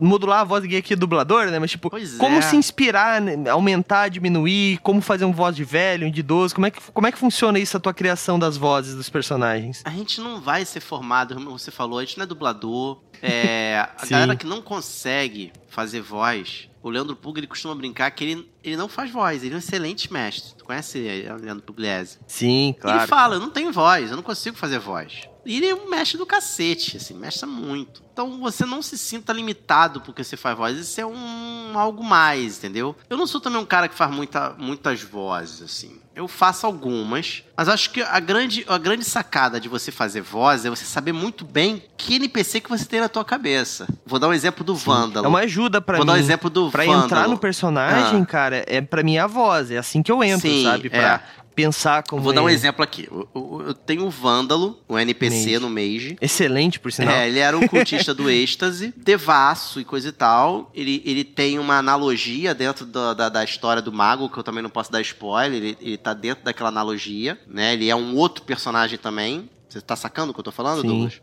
modular 0.00 0.40
a 0.40 0.44
voz 0.44 0.64
aqui, 0.64 0.76
aqui 0.76 0.96
dublador, 0.96 1.46
né? 1.46 1.58
Mas, 1.58 1.72
tipo, 1.72 1.90
pois 1.90 2.16
como 2.16 2.36
é. 2.36 2.42
se 2.42 2.56
inspirar, 2.56 3.20
né? 3.20 3.50
aumentar, 3.50 4.08
diminuir, 4.08 4.78
como 4.78 5.00
fazer 5.00 5.24
um 5.24 5.32
voz 5.32 5.54
de 5.54 5.64
velho, 5.64 6.06
um 6.06 6.10
de 6.10 6.20
idoso, 6.20 6.54
como 6.54 6.66
é, 6.66 6.70
que, 6.70 6.80
como 6.92 7.06
é 7.06 7.12
que 7.12 7.18
funciona 7.18 7.58
isso, 7.58 7.76
a 7.76 7.80
tua 7.80 7.92
criação 7.92 8.38
das 8.38 8.56
vozes 8.56 8.94
dos 8.94 9.08
personagens? 9.08 9.82
A 9.84 9.90
gente 9.90 10.20
não 10.20 10.40
vai 10.40 10.64
ser 10.64 10.80
formado, 10.80 11.34
como 11.34 11.58
você 11.58 11.70
falou, 11.70 11.98
a 11.98 12.04
gente 12.04 12.16
não 12.18 12.24
é 12.24 12.26
dublador. 12.26 12.98
É, 13.22 13.86
a 13.96 14.06
galera 14.08 14.36
que 14.36 14.46
não 14.46 14.62
consegue 14.62 15.52
fazer 15.68 16.00
voz, 16.00 16.68
o 16.82 16.88
Leandro 16.88 17.14
Pug, 17.14 17.38
ele 17.38 17.46
costuma 17.46 17.74
brincar 17.74 18.10
que 18.10 18.24
ele, 18.24 18.50
ele 18.64 18.76
não 18.76 18.88
faz 18.88 19.10
voz, 19.10 19.42
ele 19.42 19.52
é 19.52 19.56
um 19.56 19.58
excelente 19.58 20.12
mestre. 20.12 20.54
Tu 20.56 20.64
conhece 20.64 20.98
o 20.98 21.42
Leandro 21.42 21.62
Pugliese? 21.62 22.18
Sim, 22.26 22.74
claro. 22.80 23.00
Ele 23.00 23.06
fala, 23.06 23.36
eu 23.36 23.40
não 23.40 23.50
tenho 23.50 23.72
voz, 23.72 24.10
eu 24.10 24.16
não 24.16 24.22
consigo 24.22 24.56
fazer 24.56 24.78
voz. 24.78 25.29
E 25.44 25.56
ele 25.56 25.66
é 25.68 25.74
um 25.74 25.88
mestre 25.88 26.18
do 26.18 26.26
cacete, 26.26 26.96
assim, 26.98 27.14
mestra 27.14 27.46
muito. 27.46 28.02
Então 28.12 28.38
você 28.40 28.66
não 28.66 28.82
se 28.82 28.98
sinta 28.98 29.32
limitado 29.32 30.00
porque 30.02 30.22
você 30.22 30.36
faz 30.36 30.56
voz. 30.56 30.76
Isso 30.78 31.00
é 31.00 31.06
um 31.06 31.72
algo 31.78 32.02
mais, 32.04 32.58
entendeu? 32.58 32.94
Eu 33.08 33.16
não 33.16 33.26
sou 33.26 33.40
também 33.40 33.58
um 33.60 33.64
cara 33.64 33.88
que 33.88 33.94
faz 33.94 34.10
muita, 34.10 34.54
muitas 34.58 35.02
vozes, 35.02 35.62
assim. 35.62 35.98
Eu 36.14 36.28
faço 36.28 36.66
algumas, 36.66 37.42
mas 37.56 37.68
acho 37.68 37.90
que 37.90 38.02
a 38.02 38.20
grande, 38.20 38.64
a 38.68 38.76
grande 38.76 39.04
sacada 39.04 39.58
de 39.58 39.68
você 39.68 39.90
fazer 39.90 40.20
voz 40.20 40.66
é 40.66 40.70
você 40.70 40.84
saber 40.84 41.12
muito 41.12 41.44
bem 41.44 41.82
que 41.96 42.16
NPC 42.16 42.60
que 42.60 42.68
você 42.68 42.84
tem 42.84 43.00
na 43.00 43.08
tua 43.08 43.24
cabeça. 43.24 43.86
Vou 44.04 44.18
dar 44.18 44.28
um 44.28 44.32
exemplo 44.34 44.62
do 44.62 44.74
Vândalo. 44.74 45.24
É 45.24 45.28
uma 45.28 45.40
ajuda 45.40 45.80
pra 45.80 45.96
Vou 45.96 46.04
mim. 46.04 46.12
dar 46.12 46.18
um 46.18 46.20
exemplo 46.20 46.50
do 46.50 46.70
Pra 46.70 46.84
Vândalo. 46.84 47.04
entrar 47.06 47.28
no 47.28 47.38
personagem, 47.38 48.20
Ah. 48.20 48.26
cara, 48.26 48.64
é 48.66 48.82
pra 48.82 49.02
mim 49.02 49.16
a 49.16 49.26
voz. 49.26 49.70
É 49.70 49.78
assim 49.78 50.02
que 50.02 50.12
eu 50.12 50.22
entro, 50.22 50.48
Sim, 50.50 50.64
sabe? 50.64 50.90
Pra 50.90 51.22
pensar 51.62 52.02
como. 52.04 52.22
Vou 52.22 52.32
dar 52.32 52.42
um 52.42 52.48
ele. 52.48 52.54
exemplo 52.56 52.82
aqui. 52.82 53.06
Eu, 53.10 53.28
eu- 53.34 53.64
eu 53.68 53.74
tenho 53.74 54.04
o 54.06 54.10
Vândalo, 54.10 54.78
o 54.88 54.98
NPC 54.98 55.36
Mage. 55.52 55.58
no 55.58 55.70
Mage. 55.70 56.16
Excelente, 56.20 56.78
por 56.80 56.92
sinal. 56.92 57.14
É, 57.14 57.28
ele 57.28 57.38
era 57.38 57.56
um 57.56 57.66
cultista 57.66 58.12
do 58.14 58.28
êxtase, 58.30 58.92
devasso 58.96 59.80
e 59.80 59.84
coisa 59.84 60.08
e 60.08 60.12
tal. 60.12 60.70
Ele, 60.74 61.02
ele 61.04 61.24
tem 61.24 61.58
uma 61.58 61.76
analogia 61.78 62.54
dentro 62.54 62.84
da, 62.86 63.14
da, 63.14 63.28
da 63.28 63.44
história 63.44 63.82
do 63.82 63.92
mago, 63.92 64.28
que 64.28 64.38
eu 64.38 64.42
também 64.42 64.62
não 64.62 64.70
posso 64.70 64.90
dar 64.90 65.00
spoiler. 65.00 65.56
Ele, 65.62 65.78
ele 65.80 65.96
tá 65.96 66.12
dentro 66.14 66.44
daquela 66.44 66.68
analogia, 66.68 67.38
né? 67.46 67.74
Ele 67.74 67.88
é 67.88 67.96
um 67.96 68.16
outro 68.16 68.42
personagem 68.44 68.98
também. 68.98 69.48
Você 69.68 69.80
tá 69.80 69.94
sacando 69.96 70.30
o 70.30 70.34
que 70.34 70.40
eu 70.40 70.44
tô 70.44 70.52
falando, 70.52 70.80
Sim. 70.82 70.88
Douglas? 70.88 71.20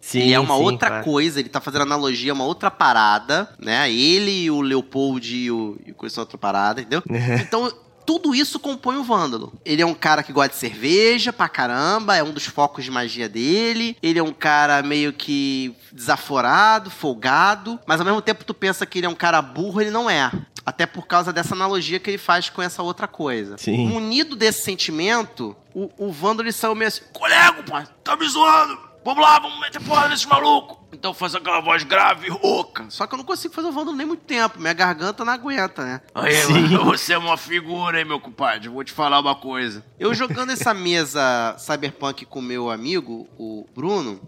Sim, 0.00 0.20
ele 0.20 0.32
é 0.34 0.38
uma 0.40 0.54
sim, 0.58 0.62
outra 0.64 0.88
claro. 0.90 1.04
coisa, 1.04 1.40
ele 1.40 1.48
tá 1.48 1.62
fazendo 1.62 1.80
analogia 1.80 2.32
a 2.32 2.34
uma 2.34 2.44
outra 2.44 2.70
parada, 2.70 3.48
né? 3.58 3.90
Ele 3.90 4.30
e 4.42 4.50
o 4.50 4.60
Leopold 4.60 5.34
e 5.34 5.50
o 5.50 5.78
e 5.86 5.92
coisa 5.94 6.20
outra 6.20 6.36
parada, 6.36 6.82
entendeu? 6.82 7.02
Então, 7.40 7.72
tudo 8.06 8.34
isso 8.34 8.58
compõe 8.58 8.96
o 8.96 9.02
Vândalo. 9.04 9.52
Ele 9.64 9.82
é 9.82 9.86
um 9.86 9.94
cara 9.94 10.22
que 10.22 10.32
gosta 10.32 10.50
de 10.50 10.56
cerveja 10.56 11.32
pra 11.32 11.48
caramba, 11.48 12.16
é 12.16 12.22
um 12.22 12.32
dos 12.32 12.46
focos 12.46 12.84
de 12.84 12.90
magia 12.90 13.28
dele. 13.28 13.96
Ele 14.02 14.18
é 14.18 14.22
um 14.22 14.32
cara 14.32 14.82
meio 14.82 15.12
que 15.12 15.74
desaforado, 15.92 16.90
folgado, 16.90 17.78
mas 17.86 18.00
ao 18.00 18.06
mesmo 18.06 18.20
tempo 18.20 18.44
tu 18.44 18.54
pensa 18.54 18.84
que 18.86 18.98
ele 18.98 19.06
é 19.06 19.10
um 19.10 19.14
cara 19.14 19.40
burro, 19.40 19.80
ele 19.80 19.90
não 19.90 20.08
é. 20.08 20.30
Até 20.66 20.86
por 20.86 21.06
causa 21.06 21.32
dessa 21.32 21.54
analogia 21.54 22.00
que 22.00 22.08
ele 22.08 22.18
faz 22.18 22.48
com 22.48 22.62
essa 22.62 22.82
outra 22.82 23.06
coisa. 23.06 23.58
Sim. 23.58 23.86
Munido 23.86 24.34
desse 24.34 24.62
sentimento, 24.62 25.54
o, 25.74 25.90
o 25.98 26.12
Vândalo 26.12 26.42
ele 26.48 26.52
saiu 26.52 26.74
meio 26.74 26.88
assim: 26.88 27.02
Colega, 27.12 27.62
pai, 27.64 27.86
tá 28.02 28.16
me 28.16 28.26
zoando! 28.26 28.78
Vamos 29.04 29.22
lá, 29.22 29.38
vamos 29.38 29.60
meter 29.60 29.82
porra 29.82 30.08
nesse 30.08 30.26
maluco! 30.26 30.82
Então 30.92 31.12
faz 31.12 31.34
aquela 31.34 31.60
voz 31.60 31.82
grave 31.82 32.28
e 32.28 32.30
rouca. 32.30 32.86
Só 32.88 33.06
que 33.06 33.14
eu 33.14 33.18
não 33.18 33.24
consigo 33.24 33.52
fazer 33.52 33.68
o 33.68 33.72
Vândalo 33.72 33.96
nem 33.96 34.06
muito 34.06 34.24
tempo. 34.24 34.58
Minha 34.58 34.72
garganta 34.72 35.24
não 35.24 35.32
aguenta, 35.32 35.84
né? 35.84 36.00
Aí, 36.14 36.34
Sim. 36.34 36.68
você 36.78 37.12
é 37.12 37.18
uma 37.18 37.36
figura, 37.36 37.98
hein, 37.98 38.06
meu 38.06 38.18
compadre? 38.18 38.68
Vou 38.68 38.82
te 38.82 38.92
falar 38.92 39.20
uma 39.20 39.34
coisa. 39.34 39.84
Eu 39.98 40.14
jogando 40.14 40.52
essa 40.52 40.72
mesa 40.72 41.54
Cyberpunk 41.58 42.24
com 42.24 42.40
meu 42.40 42.70
amigo, 42.70 43.28
o 43.36 43.66
Bruno, 43.74 44.20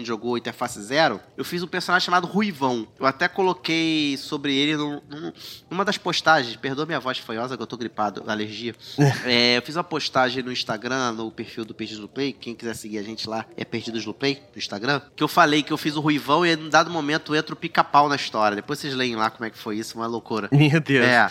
que 0.00 0.04
jogou 0.04 0.36
Interface 0.36 0.80
Zero, 0.82 1.20
eu 1.36 1.44
fiz 1.44 1.62
um 1.62 1.66
personagem 1.66 2.04
chamado 2.06 2.26
Ruivão. 2.26 2.86
Eu 2.98 3.06
até 3.06 3.28
coloquei 3.28 4.16
sobre 4.16 4.54
ele 4.54 4.76
num- 4.76 5.00
num- 5.08 5.32
numa 5.70 5.84
das 5.84 5.96
postagens. 5.98 6.56
Perdoa 6.56 6.86
minha 6.86 7.00
voz 7.00 7.18
fanhosa 7.18 7.56
que 7.56 7.62
eu 7.62 7.66
tô 7.66 7.76
gripado, 7.76 8.22
alergia. 8.26 8.74
É, 9.24 9.56
eu 9.58 9.62
fiz 9.62 9.76
uma 9.76 9.84
postagem 9.84 10.42
no 10.42 10.50
Instagram, 10.52 11.12
no 11.12 11.30
perfil 11.30 11.64
do 11.64 11.74
Perdidos 11.74 12.00
no 12.02 12.08
Play. 12.08 12.32
Quem 12.32 12.54
quiser 12.54 12.74
seguir 12.74 12.98
a 12.98 13.02
gente 13.02 13.28
lá 13.28 13.44
é 13.56 13.64
Perdidos 13.64 14.04
no 14.04 14.12
Play, 14.14 14.42
no 14.54 14.58
Instagram. 14.58 15.00
Que 15.14 15.22
eu 15.22 15.28
falei 15.28 15.62
que 15.62 15.72
eu 15.72 15.76
fiz 15.78 15.96
o 15.96 16.00
Ruivão 16.00 16.44
e 16.44 16.52
em 16.52 16.68
dado 16.68 16.90
momento 16.90 17.34
entra 17.34 17.52
o 17.54 17.56
pica-pau 17.56 18.08
na 18.08 18.16
história. 18.16 18.56
Depois 18.56 18.78
vocês 18.78 18.94
leem 18.94 19.16
lá 19.16 19.30
como 19.30 19.44
é 19.44 19.50
que 19.50 19.58
foi 19.58 19.76
isso, 19.78 19.96
uma 19.98 20.06
loucura. 20.06 20.48
Meu 20.52 20.80
Deus. 20.80 21.06
É. 21.06 21.30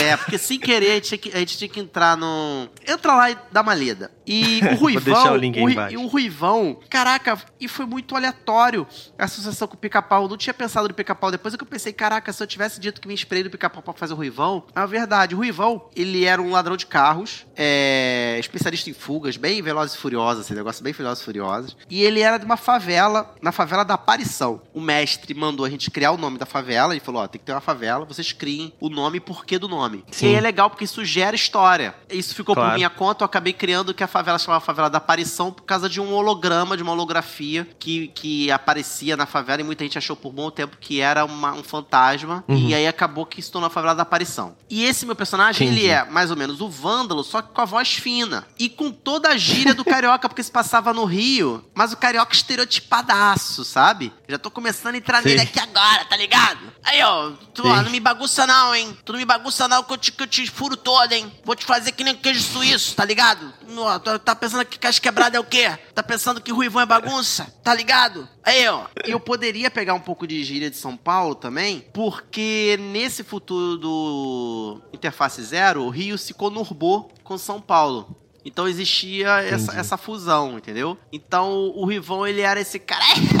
É, 0.00 0.16
porque 0.16 0.38
sem 0.38 0.58
querer 0.58 0.92
a 0.92 0.94
gente, 0.94 1.04
tinha 1.08 1.18
que, 1.18 1.32
a 1.36 1.38
gente 1.38 1.58
tinha 1.58 1.68
que 1.68 1.80
entrar 1.80 2.16
no. 2.16 2.68
Entra 2.86 3.14
lá 3.14 3.30
e 3.30 3.36
dá 3.52 3.60
uma 3.60 3.74
lida. 3.74 4.10
E 4.26 4.60
o 4.72 4.74
Ruivão. 4.80 5.14
deixar 5.14 5.32
o 5.32 5.36
link 5.36 5.56
aí 5.56 5.62
Rui- 5.62 5.72
embaixo. 5.72 5.94
E 5.94 5.96
o 5.98 6.06
Ruivão, 6.06 6.78
caraca, 6.88 7.38
e 7.60 7.68
foi 7.68 7.84
muito 7.86 8.14
aleatório 8.16 8.86
a 9.18 9.24
associação 9.24 9.66
com 9.68 9.74
o 9.74 9.78
pica-pau. 9.78 10.22
Eu 10.24 10.28
não 10.28 10.36
tinha 10.36 10.54
pensado 10.54 10.88
no 10.88 10.94
pica-pau. 10.94 11.30
Depois 11.30 11.52
é 11.54 11.56
que 11.56 11.62
eu 11.62 11.68
pensei, 11.68 11.92
caraca, 11.92 12.32
se 12.32 12.42
eu 12.42 12.46
tivesse 12.46 12.80
dito 12.80 13.00
que 13.00 13.08
me 13.08 13.14
inspirei 13.14 13.44
no 13.44 13.50
pica-pau 13.50 13.82
pra 13.82 13.92
fazer 13.92 14.12
o 14.14 14.16
Ruivão. 14.16 14.64
É 14.74 14.86
verdade, 14.86 15.34
o 15.34 15.38
Ruivão, 15.38 15.88
ele 15.94 16.24
era 16.24 16.40
um 16.40 16.50
ladrão 16.50 16.76
de 16.76 16.86
carros, 16.86 17.46
é, 17.56 18.36
especialista 18.38 18.88
em 18.88 18.92
fugas, 18.94 19.36
bem 19.36 19.60
velozes 19.62 19.94
e 19.94 19.98
furiosas, 19.98 20.46
esse 20.46 20.54
negócio 20.54 20.82
bem 20.82 20.92
velozes 20.92 21.22
e 21.22 21.24
furiosas. 21.24 21.76
E 21.88 22.02
ele 22.02 22.20
era 22.20 22.38
de 22.38 22.44
uma 22.44 22.56
favela, 22.56 23.34
na 23.42 23.52
favela 23.52 23.84
da 23.84 23.94
Aparição. 23.94 24.62
O 24.72 24.80
mestre 24.80 25.34
mandou 25.34 25.66
a 25.66 25.70
gente 25.70 25.90
criar 25.90 26.12
o 26.12 26.16
nome 26.16 26.38
da 26.38 26.46
favela. 26.46 26.92
Ele 26.94 27.00
falou: 27.00 27.22
ó, 27.22 27.26
tem 27.26 27.38
que 27.38 27.44
ter 27.46 27.52
uma 27.52 27.60
favela, 27.60 28.04
vocês 28.04 28.32
criem 28.32 28.72
o 28.80 28.88
nome 28.88 29.18
e 29.18 29.20
porquê 29.20 29.58
do 29.58 29.68
nome. 29.68 29.89
Sim. 30.10 30.28
E 30.28 30.34
é 30.34 30.40
legal 30.40 30.68
porque 30.70 30.84
isso 30.84 31.04
gera 31.04 31.34
história. 31.36 31.94
Isso 32.10 32.34
ficou 32.34 32.54
por 32.54 32.60
Claro. 32.62 32.76
minha 32.76 32.90
conta, 32.90 33.22
eu 33.22 33.26
acabei 33.26 33.52
criando 33.52 33.92
que 33.94 34.02
a 34.04 34.06
favela 34.06 34.38
chamava 34.38 34.64
Favela 34.64 34.90
da 34.90 34.98
Aparição 34.98 35.50
por 35.52 35.62
causa 35.64 35.88
de 35.88 36.00
um 36.00 36.12
holograma, 36.12 36.76
de 36.76 36.82
uma 36.82 36.92
holografia 36.92 37.66
que, 37.78 38.08
que 38.08 38.50
aparecia 38.50 39.16
na 39.16 39.26
favela 39.26 39.60
e 39.60 39.64
muita 39.64 39.84
gente 39.84 39.98
achou 39.98 40.14
por 40.16 40.32
bom 40.32 40.50
tempo 40.50 40.76
que 40.78 41.00
era 41.00 41.24
uma- 41.24 41.52
um 41.52 41.62
fantasma. 41.62 42.44
Uhum. 42.48 42.68
E 42.68 42.74
aí 42.74 42.86
acabou 42.86 43.24
que 43.26 43.40
se 43.42 43.50
tornou 43.50 43.66
a 43.66 43.70
Favela 43.70 43.94
da 43.94 44.02
Aparição. 44.02 44.56
E 44.68 44.84
esse 44.84 45.04
meu 45.06 45.16
personagem, 45.16 45.66
Entendi. 45.68 45.82
ele 45.84 45.90
é 45.90 46.04
mais 46.04 46.30
ou 46.30 46.36
menos 46.36 46.60
o 46.60 46.68
Vândalo, 46.68 47.22
só 47.24 47.40
que 47.42 47.48
com 47.52 47.60
a 47.60 47.64
voz 47.64 47.94
fina. 47.94 48.46
E 48.58 48.68
com 48.68 48.90
toda 48.90 49.28
a 49.30 49.36
gíria 49.36 49.74
do 49.74 49.84
carioca, 49.84 50.26
porque 50.28 50.42
se 50.42 50.50
passava 50.50 50.92
no 50.92 51.04
Rio, 51.04 51.64
mas 51.74 51.92
o 51.92 51.96
carioca 51.96 52.34
estereotipadaço, 52.34 53.64
sabe? 53.64 54.12
Já 54.28 54.38
tô 54.38 54.50
começando 54.50 54.94
a 54.94 54.98
entrar 54.98 55.22
Sei. 55.22 55.32
nele 55.32 55.42
aqui 55.48 55.58
agora, 55.60 56.04
tá 56.04 56.16
ligado? 56.16 56.58
Aí, 56.84 57.02
ó, 57.02 57.30
tu 57.54 57.66
ó, 57.66 57.76
Sim. 57.78 57.82
não 57.84 57.90
me 57.90 58.00
bagunça 58.00 58.46
não, 58.46 58.74
hein? 58.74 58.96
Tu 59.04 59.12
não 59.12 59.18
me 59.18 59.24
bagunça 59.24 59.68
não 59.68 59.79
que 59.84 59.92
eu 59.92 59.98
te, 59.98 60.12
que 60.12 60.22
eu 60.22 60.26
te 60.26 60.50
furo 60.50 60.76
todo, 60.76 61.12
hein? 61.12 61.32
Vou 61.44 61.54
te 61.54 61.64
fazer 61.64 61.92
que 61.92 62.04
nem 62.04 62.14
queijo 62.14 62.40
suíço, 62.40 62.94
tá 62.94 63.04
ligado? 63.04 63.52
Ó, 63.76 63.98
tu 63.98 64.18
tá 64.18 64.34
pensando 64.34 64.64
que 64.64 64.78
caixa 64.78 65.00
quebrada 65.00 65.36
é 65.36 65.40
o 65.40 65.44
quê? 65.44 65.76
Tá 65.94 66.02
pensando 66.02 66.40
que 66.40 66.52
ruivão 66.52 66.82
é 66.82 66.86
bagunça? 66.86 67.52
Tá 67.62 67.74
ligado? 67.74 68.28
Aí, 68.42 68.66
ó. 68.68 68.86
Eu 69.04 69.20
poderia 69.20 69.70
pegar 69.70 69.94
um 69.94 70.00
pouco 70.00 70.26
de 70.26 70.42
gíria 70.44 70.70
de 70.70 70.76
São 70.76 70.96
Paulo 70.96 71.34
também, 71.34 71.84
porque 71.92 72.78
nesse 72.80 73.22
futuro 73.22 73.76
do 73.76 74.80
Interface 74.92 75.42
Zero, 75.42 75.82
o 75.82 75.90
Rio 75.90 76.18
se 76.18 76.34
conurbou 76.34 77.12
com 77.22 77.38
São 77.38 77.60
Paulo. 77.60 78.16
Então 78.44 78.66
existia 78.66 79.42
essa, 79.42 79.78
essa 79.78 79.96
fusão, 79.96 80.56
entendeu? 80.56 80.96
Então 81.12 81.72
o 81.74 81.84
Rivão, 81.84 82.26
ele 82.26 82.40
era 82.40 82.60
esse 82.60 82.78
cara. 82.78 83.04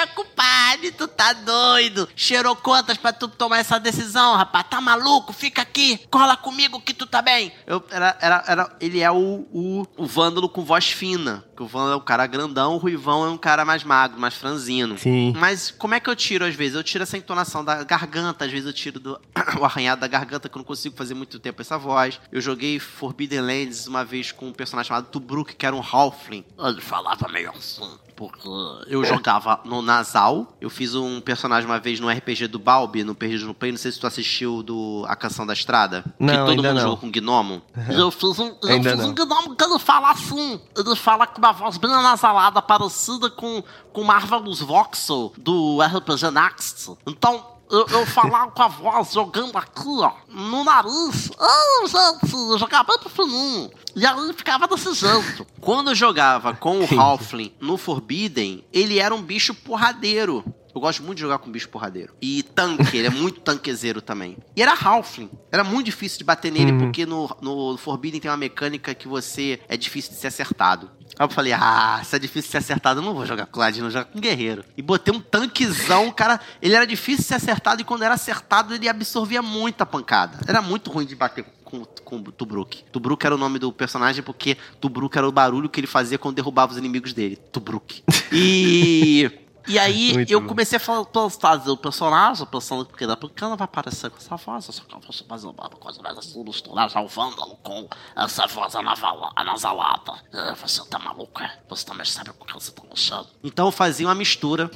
É, 0.00 0.06
compadre, 0.06 0.92
tu 0.92 1.06
tá 1.06 1.34
doido. 1.34 2.08
Cheirou 2.16 2.56
quantas 2.56 2.96
pra 2.96 3.12
tu 3.12 3.28
tomar 3.28 3.58
essa 3.58 3.78
decisão, 3.78 4.34
rapaz? 4.34 4.64
Tá 4.70 4.80
maluco? 4.80 5.30
Fica 5.30 5.60
aqui, 5.60 6.00
cola 6.10 6.38
comigo 6.38 6.80
que 6.80 6.94
tu 6.94 7.04
tá 7.06 7.20
bem. 7.20 7.52
Eu, 7.66 7.84
era, 7.90 8.16
era, 8.18 8.44
era, 8.46 8.76
ele 8.80 9.00
é 9.00 9.10
o, 9.10 9.46
o, 9.52 9.86
o 9.98 10.06
Vândalo 10.06 10.48
com 10.48 10.64
voz 10.64 10.86
fina. 10.90 11.44
Que 11.54 11.62
o 11.62 11.66
Vândalo 11.66 11.92
é 11.92 11.96
um 11.96 12.04
cara 12.04 12.26
grandão, 12.26 12.76
o 12.76 12.78
Ruivão 12.78 13.26
é 13.26 13.28
um 13.28 13.36
cara 13.36 13.62
mais 13.62 13.84
magro, 13.84 14.18
mais 14.18 14.34
franzino. 14.34 14.96
Sim. 14.96 15.34
Mas 15.36 15.70
como 15.70 15.92
é 15.92 16.00
que 16.00 16.08
eu 16.08 16.16
tiro 16.16 16.46
às 16.46 16.54
vezes? 16.54 16.76
Eu 16.76 16.82
tiro 16.82 17.02
essa 17.02 17.18
entonação 17.18 17.62
da 17.62 17.84
garganta, 17.84 18.46
às 18.46 18.50
vezes 18.50 18.66
eu 18.66 18.72
tiro 18.72 18.98
do 18.98 19.20
o 19.60 19.64
arranhado 19.66 20.00
da 20.00 20.08
garganta, 20.08 20.48
que 20.48 20.56
eu 20.56 20.60
não 20.60 20.64
consigo 20.64 20.96
fazer 20.96 21.12
muito 21.12 21.38
tempo 21.38 21.60
essa 21.60 21.76
voz. 21.76 22.18
Eu 22.32 22.40
joguei 22.40 22.78
Forbidden 22.78 23.42
Lands 23.42 23.86
uma 23.86 24.02
vez 24.02 24.32
com 24.32 24.48
um 24.48 24.52
personagem 24.52 24.88
chamado 24.88 25.08
Tubruk, 25.08 25.54
que 25.54 25.66
era 25.66 25.76
um 25.76 25.82
Halfling. 25.82 26.46
Ele 26.58 26.80
falava 26.80 27.28
meio 27.28 27.50
assim. 27.50 27.86
Porque 28.20 28.46
eu 28.86 29.02
jogava 29.02 29.60
no 29.64 29.80
nasal. 29.80 30.54
Eu 30.60 30.68
fiz 30.68 30.94
um 30.94 31.22
personagem 31.22 31.64
uma 31.66 31.80
vez 31.80 31.98
no 31.98 32.10
RPG 32.10 32.48
do 32.48 32.58
Balbi, 32.58 33.02
no 33.02 33.14
Perdido 33.14 33.46
no 33.46 33.54
Play. 33.54 33.72
Não 33.72 33.78
sei 33.78 33.90
se 33.90 33.98
tu 33.98 34.06
assistiu 34.06 34.62
do 34.62 35.06
A 35.08 35.16
Canção 35.16 35.46
da 35.46 35.54
Estrada. 35.54 36.04
que 36.18 36.22
Não, 36.22 36.34
todo 36.44 36.50
ainda 36.50 36.62
mundo 36.68 36.74
não. 36.74 36.80
jogou 36.82 36.96
com 36.98 37.10
Gnomo. 37.10 37.62
Eu 37.88 38.10
fiz 38.10 38.38
um, 38.38 38.54
eu 38.62 38.68
Ainda 38.68 38.94
fiz 38.94 39.06
um 39.06 39.14
gnomo 39.14 39.56
que 39.56 39.64
ele 39.64 39.78
fala 39.78 40.10
assim. 40.10 40.60
Ele 40.76 40.94
fala 40.96 41.26
com 41.26 41.38
uma 41.38 41.52
voz 41.52 41.78
bem 41.78 41.90
anasalada, 41.90 42.60
parecida 42.60 43.30
com, 43.30 43.64
com 43.90 44.04
Marvelous 44.04 44.60
Voxel 44.60 45.32
do 45.38 45.78
RPG 45.80 46.30
Next. 46.30 46.90
Então, 47.06 47.42
eu, 47.70 47.86
eu 47.88 48.06
falava 48.06 48.50
com 48.50 48.62
a 48.62 48.68
voz 48.68 49.12
jogando 49.12 49.56
aqui, 49.56 49.86
ó, 49.86 50.12
no 50.28 50.64
nariz. 50.64 51.30
Ah, 51.38 51.86
gente, 51.86 52.32
eu 52.34 52.58
jogava 52.58 52.96
bem 52.98 53.10
fininho. 53.10 53.70
E 53.96 54.06
aí 54.06 54.32
ficava 54.32 54.66
desse 54.68 54.92
jeito. 54.94 55.46
Quando 55.60 55.90
eu 55.90 55.94
jogava 55.94 56.54
com 56.54 56.80
o. 56.80 57.00
Halfling 57.00 57.52
no 57.60 57.76
Forbidden, 57.76 58.64
ele 58.72 58.98
era 58.98 59.14
um 59.14 59.22
bicho 59.22 59.54
porradeiro. 59.54 60.44
Eu 60.72 60.80
gosto 60.80 61.02
muito 61.02 61.16
de 61.16 61.22
jogar 61.22 61.38
com 61.38 61.50
bicho 61.50 61.68
porradeiro. 61.68 62.14
E 62.22 62.44
tanque, 62.44 62.96
ele 62.96 63.08
é 63.08 63.10
muito 63.10 63.40
tanquezeiro 63.42 64.00
também. 64.00 64.36
E 64.54 64.62
era 64.62 64.72
Halfling. 64.72 65.28
Era 65.50 65.64
muito 65.64 65.86
difícil 65.86 66.18
de 66.18 66.24
bater 66.24 66.52
nele, 66.52 66.70
Uhum. 66.70 66.78
porque 66.78 67.04
no, 67.04 67.28
no 67.40 67.76
Forbidden 67.76 68.20
tem 68.20 68.30
uma 68.30 68.36
mecânica 68.36 68.94
que 68.94 69.08
você 69.08 69.60
é 69.68 69.76
difícil 69.76 70.12
de 70.12 70.18
ser 70.18 70.28
acertado. 70.28 70.88
Aí 71.20 71.26
eu 71.26 71.28
falei, 71.28 71.52
ah, 71.52 72.00
se 72.02 72.16
é 72.16 72.18
difícil 72.18 72.50
ser 72.50 72.56
acertado, 72.56 73.00
eu 73.00 73.04
não 73.04 73.12
vou 73.12 73.26
jogar 73.26 73.44
com 73.44 73.60
Ladino, 73.60 73.88
eu 73.88 73.90
vou 73.90 74.00
jogar 74.00 74.10
com 74.10 74.18
Guerreiro. 74.18 74.64
E 74.74 74.80
botei 74.80 75.12
um 75.12 75.20
tanquezão, 75.20 76.10
cara, 76.10 76.40
ele 76.62 76.74
era 76.74 76.86
difícil 76.86 77.22
ser 77.22 77.34
acertado, 77.34 77.82
e 77.82 77.84
quando 77.84 78.04
era 78.04 78.14
acertado, 78.14 78.74
ele 78.74 78.88
absorvia 78.88 79.42
muita 79.42 79.84
pancada. 79.84 80.38
Era 80.48 80.62
muito 80.62 80.90
ruim 80.90 81.04
de 81.04 81.14
bater 81.14 81.44
com, 81.62 81.84
com 82.06 82.16
o 82.16 82.32
Tubruk. 82.32 82.84
Tubruk 82.90 83.22
era 83.22 83.34
o 83.34 83.38
nome 83.38 83.58
do 83.58 83.70
personagem, 83.70 84.22
porque 84.22 84.56
Tubruk 84.80 85.14
era 85.14 85.28
o 85.28 85.30
barulho 85.30 85.68
que 85.68 85.78
ele 85.78 85.86
fazia 85.86 86.16
quando 86.16 86.36
derrubava 86.36 86.72
os 86.72 86.78
inimigos 86.78 87.12
dele. 87.12 87.36
Tubruk. 87.36 88.02
E... 88.32 89.30
E 89.66 89.78
aí 89.78 90.14
Muito 90.14 90.30
eu 90.30 90.40
bom. 90.40 90.48
comecei 90.48 90.76
a 90.76 90.80
fazer 90.80 91.70
o 91.70 91.76
personagem, 91.76 92.46
pensando 92.46 92.84
que 92.84 93.06
porque 93.16 93.44
ela 93.44 93.56
vai 93.56 93.64
aparecer 93.64 94.10
com 94.10 94.16
essa 94.16 94.36
voz, 94.36 94.64
só 94.64 94.82
que 94.82 94.94
eu 94.94 95.00
vou 95.00 95.12
fazer 95.28 95.46
uma 95.46 95.68
coisa 95.70 96.02
mais 96.02 96.34
misturar 96.36 96.88
já 96.90 97.00
o 97.00 97.08
Vândalo 97.08 97.56
com 97.62 97.88
essa 98.16 98.46
voz 98.46 98.74
anasalada. 98.74 100.14
É, 100.32 100.54
você 100.54 100.84
tá 100.86 100.98
maluco, 100.98 101.42
é? 101.42 101.58
Você 101.68 101.84
também 101.84 102.04
sabe 102.04 102.30
o 102.30 102.44
que 102.44 102.52
você 102.52 102.72
tá 102.72 102.82
achando. 102.92 103.28
Então 103.42 103.66
eu 103.66 103.72
fazia 103.72 104.06
uma 104.06 104.14
mistura 104.14 104.70